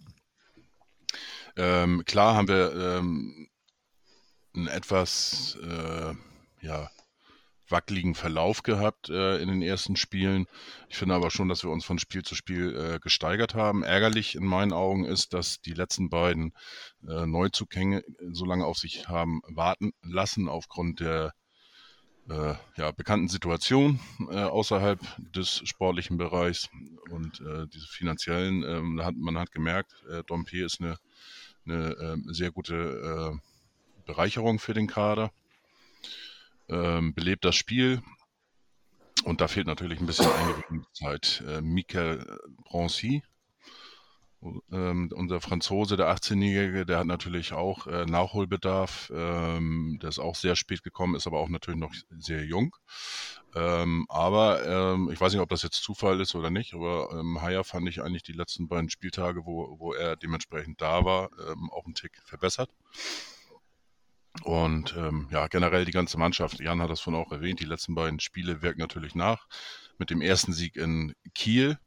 Ähm, 1.57 2.05
klar 2.05 2.35
haben 2.35 2.49
wir 2.49 2.75
ähm, 2.75 3.49
einen 4.55 4.69
etwas 4.69 5.57
äh, 5.63 6.15
ja, 6.61 6.91
wackeligen 7.69 8.15
Verlauf 8.15 8.63
gehabt 8.63 9.09
äh, 9.09 9.41
in 9.41 9.49
den 9.49 9.63
ersten 9.63 9.97
Spielen. 9.97 10.47
Ich 10.89 10.97
finde 10.97 11.15
aber 11.15 11.31
schon, 11.31 11.49
dass 11.49 11.63
wir 11.63 11.71
uns 11.71 11.85
von 11.85 11.99
Spiel 11.99 12.23
zu 12.23 12.35
Spiel 12.35 12.77
äh, 12.77 12.99
gesteigert 12.99 13.55
haben. 13.55 13.83
Ärgerlich 13.83 14.35
in 14.35 14.45
meinen 14.45 14.73
Augen 14.73 15.05
ist, 15.05 15.35
dass 15.35 15.61
die 15.61 15.75
letzten 15.75 16.11
beiden 16.11 16.53
äh, 17.07 17.27
Neuzugänge 17.27 18.05
so 18.33 18.45
lange 18.45 18.67
auf 18.67 18.79
sich 18.79 19.09
haben 19.09 19.41
warten 19.49 19.93
lassen 20.03 20.49
aufgrund 20.49 21.01
der 21.01 21.33
äh, 22.29 22.55
ja, 22.77 22.91
bekannten 22.91 23.29
Situation 23.29 24.01
äh, 24.31 24.37
außerhalb 24.37 25.01
des 25.33 25.63
sportlichen 25.65 26.17
Bereichs 26.17 26.69
und 27.11 27.41
äh, 27.41 27.67
diese 27.69 27.87
finanziellen. 27.87 28.63
ähm, 28.65 29.05
hat, 29.05 29.15
man 29.17 29.39
hat 29.39 29.53
gemerkt, 29.53 29.95
äh, 30.11 30.23
Dompe 30.25 30.65
ist 30.65 30.81
eine, 30.81 30.99
eine 31.65 31.97
ähm, 32.01 32.25
sehr 32.33 32.51
gute 32.51 32.75
äh, 32.75 34.03
Bereicherung 34.07 34.59
für 34.59 34.75
den 34.75 34.87
Kader, 34.87 35.31
ähm, 36.69 37.15
belebt 37.15 37.45
das 37.45 37.57
Spiel. 37.57 38.03
Und 39.25 39.41
da 39.41 39.49
fehlt 39.49 39.67
natürlich 39.67 40.01
ein 40.01 40.07
bisschen 40.07 40.31
Eingewöhnungszeit. 40.31 41.43
Äh, 41.49 41.61
Michael 41.61 42.39
Broncy, 42.65 43.23
ähm, 44.71 45.11
unser 45.15 45.41
Franzose, 45.41 45.97
der 45.97 46.15
18-Jährige, 46.15 46.87
der 46.87 46.99
hat 46.99 47.07
natürlich 47.07 47.53
auch 47.53 47.87
äh, 47.87 48.05
Nachholbedarf. 48.07 49.11
Ähm, 49.15 49.99
der 50.01 50.11
ist 50.11 50.19
auch 50.19 50.37
sehr 50.37 50.57
spät 50.57 50.83
gekommen, 50.83 51.15
ist 51.15 51.27
aber 51.27 51.41
auch 51.41 51.49
natürlich 51.49 51.81
noch 51.81 51.95
sehr 52.19 52.45
jung. 52.45 52.77
Ähm, 53.55 54.07
aber 54.09 54.65
ähm, 54.67 55.11
ich 55.13 55.21
weiß 55.21 55.33
nicht, 55.33 55.41
ob 55.41 55.49
das 55.49 55.63
jetzt 55.63 55.83
Zufall 55.83 56.21
ist 56.21 56.35
oder 56.35 56.51
nicht, 56.51 56.75
aber 56.75 57.11
ähm, 57.13 57.41
Haya 57.41 57.65
fand 57.65 57.89
ich 57.89 58.03
eigentlich 58.03 58.23
die 58.23 58.33
letzten 58.33 58.69
beiden 58.69 58.91
Spieltage, 58.91 59.47
wo, 59.47 59.79
wo 59.79 59.95
er 59.95 60.17
dementsprechend 60.17 60.81
da 60.81 61.05
war, 61.05 61.31
ähm, 61.49 61.71
auch 61.71 61.87
einen 61.87 61.95
Tick 61.95 62.21
verbessert. 62.25 62.71
Und 64.47 64.95
ähm, 64.97 65.27
ja, 65.33 65.49
generell 65.49 65.85
die 65.85 65.91
ganze 65.91 66.19
Mannschaft, 66.19 66.61
Jan 66.61 66.81
hat 66.81 66.89
das 66.89 67.01
von 67.01 67.17
auch 67.17 67.33
erwähnt, 67.33 67.59
die 67.59 67.65
letzten 67.65 67.97
beiden 67.97 68.21
Spiele 68.21 68.63
wirken 68.63 68.79
natürlich 68.79 69.17
nach. 69.17 69.49
Mit 69.99 70.11
dem 70.11 70.21
ersten 70.21 70.53
Sieg 70.53 70.77
in 70.77 71.15
Kiel 71.35 71.81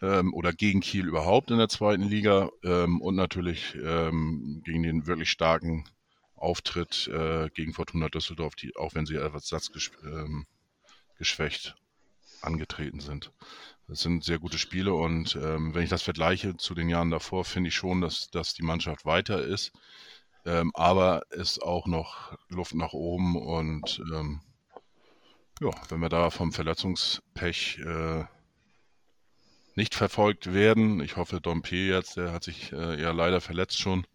ähm, 0.00 0.32
oder 0.32 0.54
gegen 0.54 0.80
Kiel 0.80 1.06
überhaupt 1.06 1.50
in 1.50 1.58
der 1.58 1.68
zweiten 1.68 2.04
Liga 2.04 2.48
ähm, 2.64 3.02
und 3.02 3.14
natürlich 3.14 3.74
ähm, 3.74 4.62
gegen 4.64 4.84
den 4.84 5.06
wirklich 5.06 5.30
starken 5.30 5.84
Auftritt 6.34 7.08
äh, 7.08 7.50
gegen 7.50 7.74
Fortuna 7.74 8.08
Düsseldorf, 8.08 8.54
die, 8.54 8.74
auch 8.76 8.94
wenn 8.94 9.04
sie 9.04 9.16
etwas 9.16 9.52
ähm, 10.02 10.46
angetreten 12.40 13.00
sind. 13.00 13.32
Das 13.86 14.00
sind 14.00 14.24
sehr 14.24 14.38
gute 14.38 14.56
Spiele 14.56 14.94
und 14.94 15.36
ähm, 15.36 15.74
wenn 15.74 15.82
ich 15.82 15.90
das 15.90 16.02
vergleiche 16.02 16.56
zu 16.56 16.74
den 16.74 16.88
Jahren 16.88 17.10
davor, 17.10 17.44
finde 17.44 17.68
ich 17.68 17.74
schon, 17.74 18.00
dass, 18.00 18.30
dass 18.30 18.54
die 18.54 18.62
Mannschaft 18.62 19.04
weiter 19.04 19.44
ist. 19.44 19.72
Ähm, 20.46 20.70
aber 20.74 21.22
ist 21.30 21.60
auch 21.60 21.86
noch 21.86 22.38
Luft 22.48 22.74
nach 22.74 22.92
oben 22.92 23.36
und 23.36 24.00
ähm, 24.14 24.40
ja, 25.60 25.70
wenn 25.88 26.00
wir 26.00 26.08
da 26.08 26.30
vom 26.30 26.52
Verletzungspech 26.52 27.80
äh, 27.84 28.24
nicht 29.74 29.96
verfolgt 29.96 30.54
werden, 30.54 31.00
ich 31.00 31.16
hoffe, 31.16 31.40
Dompe 31.40 31.74
jetzt, 31.74 32.16
der 32.16 32.32
hat 32.32 32.44
sich 32.44 32.72
äh, 32.72 33.00
ja 33.00 33.10
leider 33.10 33.40
verletzt 33.40 33.78
schon. 33.78 34.06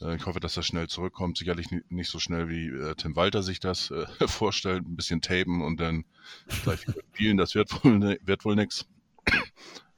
Äh, 0.00 0.16
ich 0.16 0.26
hoffe, 0.26 0.40
dass 0.40 0.56
er 0.56 0.64
schnell 0.64 0.88
zurückkommt. 0.88 1.38
Sicherlich 1.38 1.68
nicht 1.88 2.10
so 2.10 2.18
schnell 2.18 2.48
wie 2.48 2.66
äh, 2.68 2.96
Tim 2.96 3.14
Walter 3.14 3.42
sich 3.44 3.60
das 3.60 3.92
äh, 3.92 4.06
vorstellt. 4.26 4.84
Ein 4.84 4.96
bisschen 4.96 5.20
tapen 5.20 5.62
und 5.62 5.78
dann 5.78 6.04
wieder 6.64 7.02
spielen, 7.12 7.36
das 7.36 7.54
wird 7.54 7.84
wohl, 7.84 8.18
wird 8.22 8.44
wohl 8.44 8.56
nichts. 8.56 8.86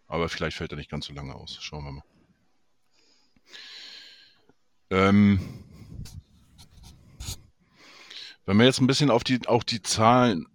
Aber 0.07 0.29
vielleicht 0.29 0.57
fällt 0.57 0.73
er 0.73 0.79
nicht 0.79 0.91
ganz 0.91 1.07
so 1.07 1.15
lange 1.15 1.35
aus. 1.35 1.57
Schauen 1.61 1.85
wir 1.85 1.93
mal. 1.93 2.16
Ähm, 4.91 5.41
wenn 8.45 8.57
man 8.57 8.67
jetzt 8.67 8.81
ein 8.81 8.87
bisschen 8.87 9.11
auf 9.11 9.25
die, 9.25 9.47
auch 9.49 9.65
die 9.65 9.83
Zahlen 9.83 10.47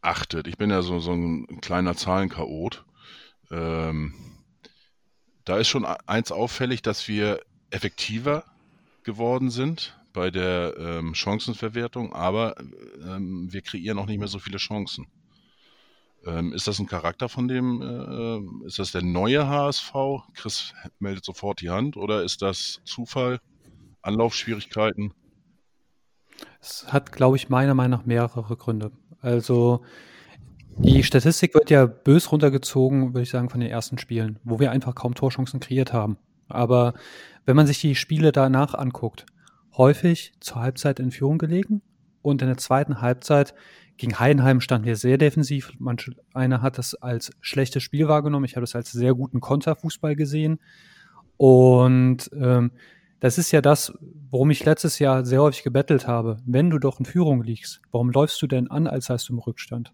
achtet, 0.00 0.46
ich 0.46 0.56
bin 0.56 0.70
ja 0.70 0.82
so, 0.82 1.00
so 1.00 1.12
ein 1.12 1.60
kleiner 1.60 1.96
Zahlenchaot, 1.96 2.84
ähm, 3.50 4.14
da 5.44 5.58
ist 5.58 5.68
schon 5.68 5.84
eins 5.84 6.30
auffällig, 6.30 6.82
dass 6.82 7.08
wir 7.08 7.40
effektiver 7.70 8.44
geworden 9.02 9.50
sind 9.50 9.98
bei 10.12 10.30
der 10.30 10.76
ähm, 10.78 11.14
Chancenverwertung, 11.14 12.12
aber 12.12 12.54
ähm, 13.02 13.52
wir 13.52 13.62
kreieren 13.62 13.98
auch 13.98 14.06
nicht 14.06 14.18
mehr 14.18 14.28
so 14.28 14.38
viele 14.38 14.58
Chancen. 14.58 15.06
Ähm, 16.24 16.52
ist 16.52 16.68
das 16.68 16.78
ein 16.78 16.86
Charakter 16.86 17.28
von 17.28 17.48
dem, 17.48 17.82
äh, 17.82 18.66
ist 18.66 18.78
das 18.78 18.92
der 18.92 19.02
neue 19.02 19.48
HSV? 19.48 19.92
Chris 20.34 20.72
meldet 21.00 21.24
sofort 21.24 21.60
die 21.60 21.70
Hand 21.70 21.96
oder 21.96 22.22
ist 22.22 22.42
das 22.42 22.80
Zufall? 22.84 23.40
Anlaufschwierigkeiten? 24.02 25.14
Es 26.60 26.92
hat, 26.92 27.12
glaube 27.12 27.36
ich, 27.36 27.48
meiner 27.48 27.74
Meinung 27.74 28.00
nach 28.00 28.06
mehrere 28.06 28.56
Gründe. 28.56 28.92
Also 29.20 29.82
die 30.78 31.02
Statistik 31.04 31.54
wird 31.54 31.70
ja 31.70 31.86
bös 31.86 32.32
runtergezogen, 32.32 33.14
würde 33.14 33.22
ich 33.22 33.30
sagen, 33.30 33.50
von 33.50 33.60
den 33.60 33.70
ersten 33.70 33.98
Spielen, 33.98 34.38
wo 34.42 34.58
wir 34.58 34.70
einfach 34.70 34.94
kaum 34.94 35.14
Torchancen 35.14 35.60
kreiert 35.60 35.92
haben. 35.92 36.16
Aber 36.48 36.94
wenn 37.44 37.56
man 37.56 37.66
sich 37.66 37.80
die 37.80 37.94
Spiele 37.94 38.32
danach 38.32 38.74
anguckt, 38.74 39.26
häufig 39.76 40.32
zur 40.40 40.60
Halbzeit 40.60 41.00
in 41.00 41.10
Führung 41.10 41.38
gelegen 41.38 41.82
und 42.20 42.42
in 42.42 42.48
der 42.48 42.56
zweiten 42.56 43.00
Halbzeit 43.00 43.54
gegen 43.96 44.18
Heidenheim 44.18 44.60
standen 44.60 44.86
wir 44.86 44.96
sehr 44.96 45.18
defensiv. 45.18 45.72
Manche, 45.78 46.12
einer 46.34 46.62
hat 46.62 46.78
das 46.78 46.94
als 46.94 47.30
schlechtes 47.40 47.82
Spiel 47.82 48.08
wahrgenommen. 48.08 48.44
Ich 48.44 48.56
habe 48.56 48.62
das 48.62 48.74
als 48.74 48.92
sehr 48.92 49.14
guten 49.14 49.40
Konterfußball 49.40 50.16
gesehen. 50.16 50.58
Und 51.36 52.30
ähm, 52.34 52.72
das 53.22 53.38
ist 53.38 53.52
ja 53.52 53.60
das, 53.60 53.96
worum 54.32 54.50
ich 54.50 54.64
letztes 54.64 54.98
Jahr 54.98 55.24
sehr 55.24 55.40
häufig 55.42 55.62
gebettelt 55.62 56.08
habe. 56.08 56.38
Wenn 56.44 56.70
du 56.70 56.80
doch 56.80 56.98
in 56.98 57.04
Führung 57.04 57.44
liegst, 57.44 57.80
warum 57.92 58.10
läufst 58.10 58.42
du 58.42 58.48
denn 58.48 58.68
an, 58.68 58.88
als 58.88 59.06
seist 59.06 59.28
du 59.28 59.34
im 59.34 59.38
Rückstand? 59.38 59.92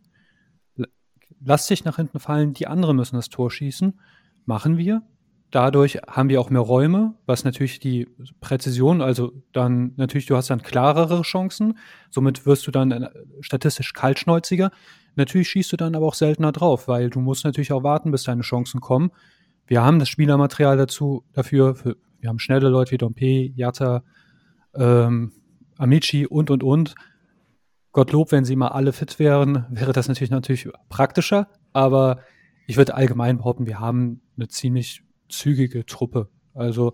Lass 1.38 1.66
dich 1.66 1.84
nach 1.84 1.96
hinten 1.96 2.20
fallen, 2.20 2.54
die 2.54 2.66
anderen 2.66 2.96
müssen 2.96 3.16
das 3.16 3.28
Tor 3.28 3.50
schießen. 3.50 4.00
Machen 4.46 4.78
wir. 4.78 5.02
Dadurch 5.50 5.98
haben 6.08 6.30
wir 6.30 6.40
auch 6.40 6.48
mehr 6.48 6.62
Räume, 6.62 7.16
was 7.26 7.44
natürlich 7.44 7.80
die 7.80 8.08
Präzision, 8.40 9.02
also 9.02 9.32
dann 9.52 9.92
natürlich, 9.96 10.24
du 10.24 10.34
hast 10.34 10.48
dann 10.48 10.62
klarere 10.62 11.20
Chancen. 11.20 11.76
Somit 12.08 12.46
wirst 12.46 12.66
du 12.66 12.70
dann 12.70 12.92
äh, 12.92 13.10
statistisch 13.42 13.92
kaltschnäuziger. 13.92 14.70
Natürlich 15.16 15.50
schießt 15.50 15.70
du 15.70 15.76
dann 15.76 15.94
aber 15.94 16.06
auch 16.06 16.14
seltener 16.14 16.52
drauf, 16.52 16.88
weil 16.88 17.10
du 17.10 17.20
musst 17.20 17.44
natürlich 17.44 17.72
auch 17.72 17.82
warten, 17.82 18.10
bis 18.10 18.22
deine 18.22 18.40
Chancen 18.40 18.80
kommen. 18.80 19.10
Wir 19.66 19.82
haben 19.82 19.98
das 19.98 20.08
Spielermaterial 20.08 20.78
dazu, 20.78 21.24
dafür. 21.34 21.74
Für, 21.74 21.96
wir 22.20 22.28
haben 22.28 22.38
schnelle 22.38 22.68
Leute 22.68 22.92
wie 22.92 22.98
Dompe, 22.98 23.50
Jatta, 23.54 24.02
ähm, 24.74 25.32
Amici 25.76 26.26
und, 26.26 26.50
und, 26.50 26.62
und. 26.62 26.94
Gottlob, 27.92 28.32
wenn 28.32 28.44
sie 28.44 28.56
mal 28.56 28.68
alle 28.68 28.92
fit 28.92 29.18
wären, 29.18 29.66
wäre 29.70 29.92
das 29.92 30.08
natürlich, 30.08 30.30
natürlich 30.30 30.68
praktischer. 30.88 31.48
Aber 31.72 32.20
ich 32.66 32.76
würde 32.76 32.94
allgemein 32.94 33.38
behaupten, 33.38 33.66
wir 33.66 33.80
haben 33.80 34.20
eine 34.36 34.48
ziemlich 34.48 35.02
zügige 35.28 35.86
Truppe. 35.86 36.28
Also, 36.54 36.92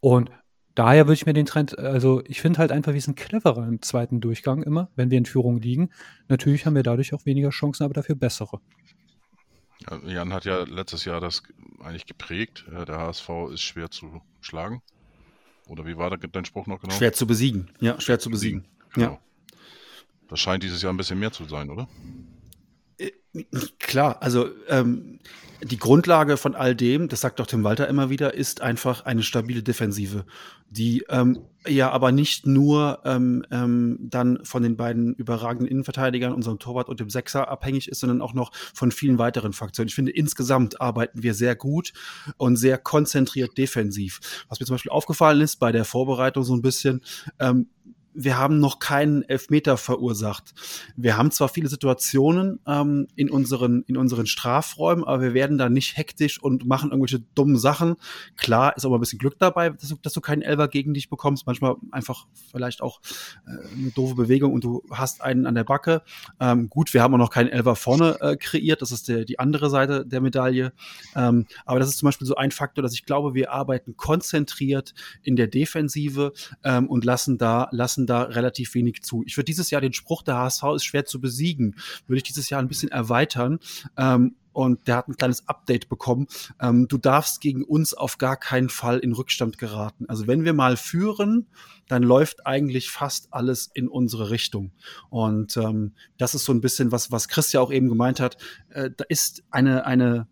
und 0.00 0.30
daher 0.74 1.06
würde 1.06 1.14
ich 1.14 1.26
mir 1.26 1.32
den 1.32 1.46
Trend, 1.46 1.78
also 1.78 2.22
ich 2.26 2.40
finde 2.40 2.58
halt 2.58 2.72
einfach, 2.72 2.92
wir 2.92 3.00
sind 3.00 3.16
cleverer 3.16 3.66
im 3.66 3.82
zweiten 3.82 4.20
Durchgang 4.20 4.62
immer, 4.62 4.90
wenn 4.96 5.10
wir 5.10 5.18
in 5.18 5.26
Führung 5.26 5.58
liegen. 5.58 5.90
Natürlich 6.28 6.66
haben 6.66 6.74
wir 6.74 6.82
dadurch 6.82 7.14
auch 7.14 7.26
weniger 7.26 7.50
Chancen, 7.50 7.84
aber 7.84 7.94
dafür 7.94 8.14
bessere. 8.14 8.60
Jan 10.04 10.32
hat 10.32 10.44
ja 10.44 10.62
letztes 10.64 11.04
Jahr 11.04 11.20
das 11.20 11.42
eigentlich 11.82 12.06
geprägt. 12.06 12.64
Der 12.68 12.98
HSV 12.98 13.28
ist 13.52 13.62
schwer 13.62 13.90
zu 13.90 14.22
schlagen. 14.40 14.82
Oder 15.68 15.86
wie 15.86 15.96
war 15.96 16.10
dein 16.16 16.44
Spruch 16.44 16.66
noch 16.66 16.80
genau? 16.80 16.94
Schwer 16.94 17.12
zu 17.12 17.26
besiegen. 17.26 17.70
Ja, 17.80 18.00
schwer 18.00 18.18
zu 18.18 18.30
besiegen. 18.30 18.66
Genau. 18.92 19.12
Ja. 19.12 19.20
Das 20.28 20.40
scheint 20.40 20.62
dieses 20.62 20.82
Jahr 20.82 20.92
ein 20.92 20.96
bisschen 20.96 21.18
mehr 21.18 21.32
zu 21.32 21.44
sein, 21.44 21.70
oder? 21.70 21.88
Klar, 23.78 24.22
also 24.22 24.48
ähm, 24.68 25.20
die 25.62 25.78
Grundlage 25.78 26.36
von 26.36 26.54
all 26.54 26.74
dem, 26.74 27.08
das 27.08 27.20
sagt 27.20 27.38
doch 27.38 27.46
Tim 27.46 27.64
Walter 27.64 27.86
immer 27.86 28.08
wieder, 28.08 28.34
ist 28.34 28.62
einfach 28.62 29.04
eine 29.04 29.22
stabile 29.22 29.62
Defensive, 29.62 30.24
die 30.70 31.04
ähm, 31.10 31.38
ja 31.66 31.90
aber 31.90 32.12
nicht 32.12 32.46
nur 32.46 33.00
ähm, 33.04 33.44
ähm, 33.50 33.98
dann 34.00 34.44
von 34.44 34.62
den 34.62 34.76
beiden 34.76 35.14
überragenden 35.14 35.68
Innenverteidigern, 35.68 36.32
unserem 36.32 36.58
Torwart 36.58 36.88
und 36.88 36.98
dem 36.98 37.10
Sechser 37.10 37.48
abhängig 37.48 37.88
ist, 37.88 38.00
sondern 38.00 38.22
auch 38.22 38.32
noch 38.32 38.52
von 38.54 38.90
vielen 38.90 39.18
weiteren 39.18 39.52
Faktoren. 39.52 39.88
Ich 39.88 39.94
finde, 39.94 40.12
insgesamt 40.12 40.80
arbeiten 40.80 41.22
wir 41.22 41.34
sehr 41.34 41.54
gut 41.54 41.92
und 42.38 42.56
sehr 42.56 42.78
konzentriert 42.78 43.58
defensiv. 43.58 44.44
Was 44.48 44.60
mir 44.60 44.66
zum 44.66 44.74
Beispiel 44.74 44.92
aufgefallen 44.92 45.42
ist 45.42 45.56
bei 45.56 45.72
der 45.72 45.84
Vorbereitung 45.84 46.42
so 46.42 46.54
ein 46.54 46.62
bisschen, 46.62 47.02
ähm, 47.38 47.68
wir 48.12 48.38
haben 48.38 48.58
noch 48.58 48.78
keinen 48.78 49.22
Elfmeter 49.22 49.76
verursacht. 49.76 50.52
Wir 50.96 51.16
haben 51.16 51.30
zwar 51.30 51.48
viele 51.48 51.68
Situationen 51.68 52.60
ähm, 52.66 53.06
in, 53.14 53.30
unseren, 53.30 53.84
in 53.86 53.96
unseren 53.96 54.26
Strafräumen, 54.26 55.04
aber 55.04 55.22
wir 55.22 55.34
werden 55.34 55.58
da 55.58 55.68
nicht 55.68 55.96
hektisch 55.96 56.42
und 56.42 56.66
machen 56.66 56.90
irgendwelche 56.90 57.20
dummen 57.34 57.56
Sachen. 57.56 57.96
Klar 58.36 58.76
ist 58.76 58.84
aber 58.84 58.98
ein 58.98 59.00
bisschen 59.00 59.18
Glück 59.18 59.38
dabei, 59.38 59.70
dass 59.70 59.88
du, 59.88 59.96
dass 60.02 60.12
du 60.12 60.20
keinen 60.20 60.42
Elfer 60.42 60.68
gegen 60.68 60.94
dich 60.94 61.08
bekommst. 61.08 61.46
Manchmal 61.46 61.76
einfach 61.92 62.26
vielleicht 62.50 62.82
auch 62.82 63.00
äh, 63.46 63.74
eine 63.76 63.90
doofe 63.92 64.14
Bewegung 64.14 64.52
und 64.52 64.64
du 64.64 64.82
hast 64.90 65.22
einen 65.22 65.46
an 65.46 65.54
der 65.54 65.64
Backe. 65.64 66.02
Ähm, 66.40 66.68
gut, 66.68 66.92
wir 66.92 67.02
haben 67.02 67.14
auch 67.14 67.18
noch 67.18 67.30
keinen 67.30 67.48
Elfer 67.48 67.76
vorne 67.76 68.20
äh, 68.20 68.36
kreiert. 68.36 68.82
Das 68.82 68.90
ist 68.90 69.08
der, 69.08 69.24
die 69.24 69.38
andere 69.38 69.70
Seite 69.70 70.04
der 70.04 70.20
Medaille. 70.20 70.72
Ähm, 71.14 71.46
aber 71.64 71.78
das 71.78 71.88
ist 71.88 71.98
zum 71.98 72.06
Beispiel 72.06 72.26
so 72.26 72.34
ein 72.34 72.50
Faktor, 72.50 72.82
dass 72.82 72.92
ich 72.92 73.04
glaube, 73.04 73.34
wir 73.34 73.52
arbeiten 73.52 73.96
konzentriert 73.96 74.94
in 75.22 75.36
der 75.36 75.46
Defensive 75.46 76.32
ähm, 76.64 76.88
und 76.88 77.04
lassen 77.04 77.38
da, 77.38 77.68
lassen 77.70 77.99
lassen 78.00 78.06
da 78.06 78.22
relativ 78.22 78.74
wenig 78.74 79.02
zu. 79.02 79.22
Ich 79.26 79.36
würde 79.36 79.46
dieses 79.46 79.70
Jahr 79.70 79.80
den 79.80 79.92
Spruch, 79.92 80.22
der 80.22 80.36
HSV 80.36 80.62
ist 80.76 80.84
schwer 80.84 81.04
zu 81.04 81.20
besiegen, 81.20 81.76
würde 82.06 82.18
ich 82.18 82.22
dieses 82.22 82.50
Jahr 82.50 82.60
ein 82.60 82.68
bisschen 82.68 82.90
erweitern. 82.90 83.58
Ähm, 83.96 84.36
und 84.52 84.88
der 84.88 84.96
hat 84.96 85.08
ein 85.08 85.16
kleines 85.16 85.46
Update 85.48 85.88
bekommen. 85.88 86.26
Ähm, 86.60 86.88
du 86.88 86.98
darfst 86.98 87.40
gegen 87.40 87.62
uns 87.62 87.94
auf 87.94 88.18
gar 88.18 88.36
keinen 88.36 88.68
Fall 88.68 88.98
in 88.98 89.12
Rückstand 89.12 89.58
geraten. 89.58 90.06
Also 90.08 90.26
wenn 90.26 90.44
wir 90.44 90.54
mal 90.54 90.76
führen, 90.76 91.46
dann 91.86 92.02
läuft 92.02 92.46
eigentlich 92.46 92.90
fast 92.90 93.32
alles 93.32 93.70
in 93.72 93.88
unsere 93.88 94.30
Richtung. 94.30 94.72
Und 95.08 95.56
ähm, 95.56 95.92
das 96.18 96.34
ist 96.34 96.44
so 96.44 96.52
ein 96.52 96.60
bisschen 96.60 96.90
was, 96.90 97.12
was 97.12 97.28
Chris 97.28 97.52
ja 97.52 97.60
auch 97.60 97.70
eben 97.70 97.88
gemeint 97.88 98.18
hat. 98.18 98.38
Äh, 98.70 98.90
da 98.96 99.04
ist 99.08 99.44
eine, 99.52 99.86
eine 99.86 100.26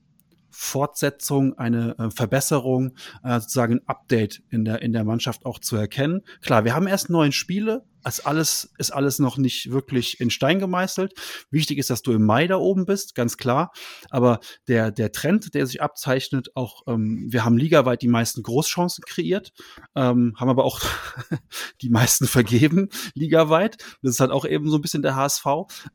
Fortsetzung, 0.50 1.58
eine 1.58 1.96
äh, 1.98 2.11
Verbesserung, 2.11 2.94
äh, 3.22 3.40
sozusagen 3.40 3.74
ein 3.74 3.88
Update 3.88 4.42
in 4.50 4.64
der, 4.64 4.82
in 4.82 4.92
der 4.92 5.04
Mannschaft 5.04 5.46
auch 5.46 5.58
zu 5.58 5.76
erkennen. 5.76 6.22
Klar, 6.42 6.64
wir 6.64 6.74
haben 6.74 6.87
erst 6.87 7.11
neun 7.11 7.32
Spiele, 7.32 7.84
ist 8.06 8.26
alles, 8.26 8.72
ist 8.78 8.90
alles 8.90 9.18
noch 9.18 9.37
nicht 9.37 9.70
wirklich 9.70 10.20
in 10.20 10.30
Stein 10.30 10.58
gemeißelt. 10.58 11.14
Wichtig 11.50 11.78
ist, 11.78 11.90
dass 11.90 12.02
du 12.02 12.12
im 12.12 12.24
Mai 12.24 12.46
da 12.46 12.56
oben 12.56 12.87
bist, 12.87 13.14
ganz 13.14 13.37
klar. 13.37 13.72
Aber 14.11 14.40
der, 14.66 14.90
der 14.90 15.12
Trend, 15.12 15.54
der 15.54 15.66
sich 15.66 15.82
abzeichnet, 15.82 16.50
auch, 16.54 16.82
ähm, 16.87 17.26
wir 17.30 17.44
haben 17.44 17.58
ligaweit 17.58 18.02
die 18.02 18.08
meisten 18.08 18.42
Großchancen 18.42 19.04
kreiert, 19.06 19.52
ähm, 19.94 20.34
haben 20.37 20.48
aber 20.48 20.64
auch 20.64 20.80
die 21.82 21.90
meisten 21.90 22.26
vergeben, 22.26 22.88
ligaweit. 23.14 23.76
Das 24.02 24.12
ist 24.12 24.20
halt 24.20 24.30
auch 24.30 24.44
eben 24.44 24.70
so 24.70 24.76
ein 24.76 24.82
bisschen 24.82 25.02
der 25.02 25.16
HSV. 25.16 25.46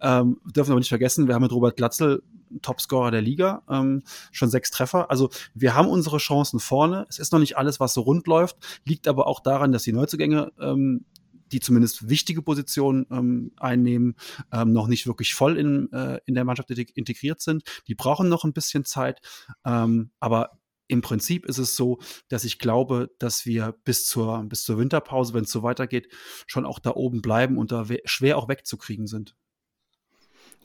Ähm, 0.01 0.37
dürfen 0.45 0.71
aber 0.71 0.79
nicht 0.79 0.89
vergessen, 0.89 1.27
wir 1.27 1.35
haben 1.35 1.43
mit 1.43 1.51
Robert 1.51 1.77
Glatzel 1.77 2.21
Topscorer 2.61 3.11
der 3.11 3.21
Liga, 3.21 3.63
ähm, 3.69 4.03
schon 4.31 4.49
sechs 4.49 4.71
Treffer. 4.71 5.09
Also 5.09 5.29
wir 5.53 5.73
haben 5.73 5.87
unsere 5.87 6.17
Chancen 6.17 6.59
vorne. 6.59 7.05
Es 7.09 7.19
ist 7.19 7.31
noch 7.31 7.39
nicht 7.39 7.57
alles, 7.57 7.79
was 7.79 7.93
so 7.93 8.01
rund 8.01 8.27
läuft, 8.27 8.57
liegt 8.85 9.07
aber 9.07 9.27
auch 9.27 9.39
daran, 9.39 9.71
dass 9.71 9.83
die 9.83 9.93
Neuzugänge 9.93 10.51
ähm, 10.59 11.05
die 11.53 11.59
zumindest 11.59 12.09
wichtige 12.09 12.41
Positionen 12.41 13.05
ähm, 13.11 13.51
einnehmen, 13.57 14.15
ähm, 14.51 14.73
noch 14.73 14.87
nicht 14.87 15.07
wirklich 15.07 15.33
voll 15.33 15.57
in, 15.57 15.91
äh, 15.91 16.19
in 16.25 16.35
der 16.35 16.43
Mannschaft 16.43 16.69
integriert 16.71 17.41
sind. 17.41 17.63
Die 17.87 17.95
brauchen 17.95 18.29
noch 18.29 18.43
ein 18.43 18.53
bisschen 18.53 18.85
Zeit, 18.85 19.21
ähm, 19.65 20.11
aber 20.19 20.59
im 20.87 21.01
Prinzip 21.01 21.45
ist 21.45 21.57
es 21.57 21.75
so, 21.75 21.99
dass 22.27 22.43
ich 22.43 22.59
glaube, 22.59 23.09
dass 23.17 23.45
wir 23.45 23.75
bis 23.83 24.05
zur, 24.05 24.43
bis 24.43 24.63
zur 24.63 24.77
Winterpause, 24.77 25.33
wenn 25.33 25.45
es 25.45 25.51
so 25.51 25.63
weitergeht, 25.63 26.07
schon 26.45 26.65
auch 26.65 26.79
da 26.79 26.91
oben 26.91 27.21
bleiben 27.21 27.57
und 27.57 27.71
da 27.71 27.85
schwer 28.05 28.37
auch 28.37 28.49
wegzukriegen 28.49 29.07
sind. 29.07 29.35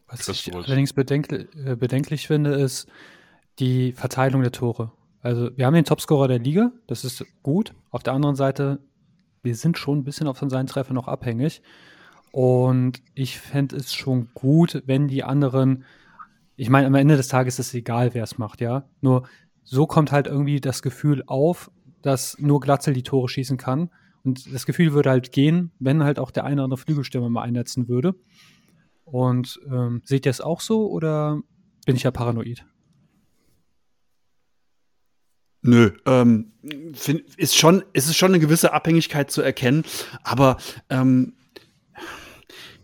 Was 0.06 0.26
ich 0.28 0.52
allerdings 0.54 0.92
bedenklich, 0.92 1.48
äh, 1.54 1.76
bedenklich 1.76 2.26
finde, 2.26 2.54
ist 2.54 2.88
die 3.58 3.92
Verteilung 3.92 4.42
der 4.42 4.52
Tore. 4.52 4.92
Also 5.20 5.50
wir 5.56 5.66
haben 5.66 5.74
den 5.74 5.84
Topscorer 5.84 6.28
der 6.28 6.38
Liga, 6.38 6.72
das 6.86 7.04
ist 7.04 7.24
gut. 7.42 7.74
Auf 7.90 8.02
der 8.02 8.12
anderen 8.14 8.36
Seite, 8.36 8.80
wir 9.48 9.54
sind 9.54 9.78
schon 9.78 9.98
ein 9.98 10.04
bisschen 10.04 10.28
auf 10.28 10.38
seinen 10.38 10.66
Treffer 10.66 10.92
noch 10.92 11.08
abhängig. 11.08 11.62
Und 12.32 13.02
ich 13.14 13.38
fände 13.38 13.76
es 13.76 13.94
schon 13.94 14.28
gut, 14.34 14.82
wenn 14.84 15.08
die 15.08 15.24
anderen, 15.24 15.84
ich 16.56 16.68
meine, 16.68 16.86
am 16.86 16.94
Ende 16.94 17.16
des 17.16 17.28
Tages 17.28 17.58
ist 17.58 17.68
es 17.68 17.74
egal, 17.74 18.12
wer 18.12 18.24
es 18.24 18.36
macht, 18.36 18.60
ja. 18.60 18.84
Nur 19.00 19.26
so 19.64 19.86
kommt 19.86 20.12
halt 20.12 20.26
irgendwie 20.26 20.60
das 20.60 20.82
Gefühl 20.82 21.22
auf, 21.26 21.70
dass 22.02 22.38
nur 22.38 22.60
Glatzel 22.60 22.92
die 22.92 23.02
Tore 23.02 23.30
schießen 23.30 23.56
kann. 23.56 23.90
Und 24.22 24.52
das 24.52 24.66
Gefühl 24.66 24.92
würde 24.92 25.08
halt 25.08 25.32
gehen, 25.32 25.70
wenn 25.78 26.04
halt 26.04 26.18
auch 26.18 26.30
der 26.30 26.44
eine 26.44 26.56
oder 26.56 26.64
andere 26.64 26.78
Flügelstürmer 26.78 27.30
mal 27.30 27.42
einsetzen 27.42 27.88
würde. 27.88 28.14
Und 29.04 29.58
ähm, 29.70 30.02
seht 30.04 30.26
ihr 30.26 30.30
es 30.30 30.42
auch 30.42 30.60
so 30.60 30.90
oder 30.90 31.40
bin 31.86 31.96
ich 31.96 32.02
ja 32.02 32.10
paranoid? 32.10 32.66
Nö, 35.62 35.90
ähm, 36.06 36.52
find, 36.94 37.22
ist 37.36 37.56
schon, 37.56 37.84
ist 37.92 38.08
es 38.08 38.16
schon 38.16 38.30
eine 38.30 38.38
gewisse 38.38 38.72
Abhängigkeit 38.72 39.30
zu 39.30 39.42
erkennen, 39.42 39.84
aber 40.22 40.56
ähm, 40.88 41.34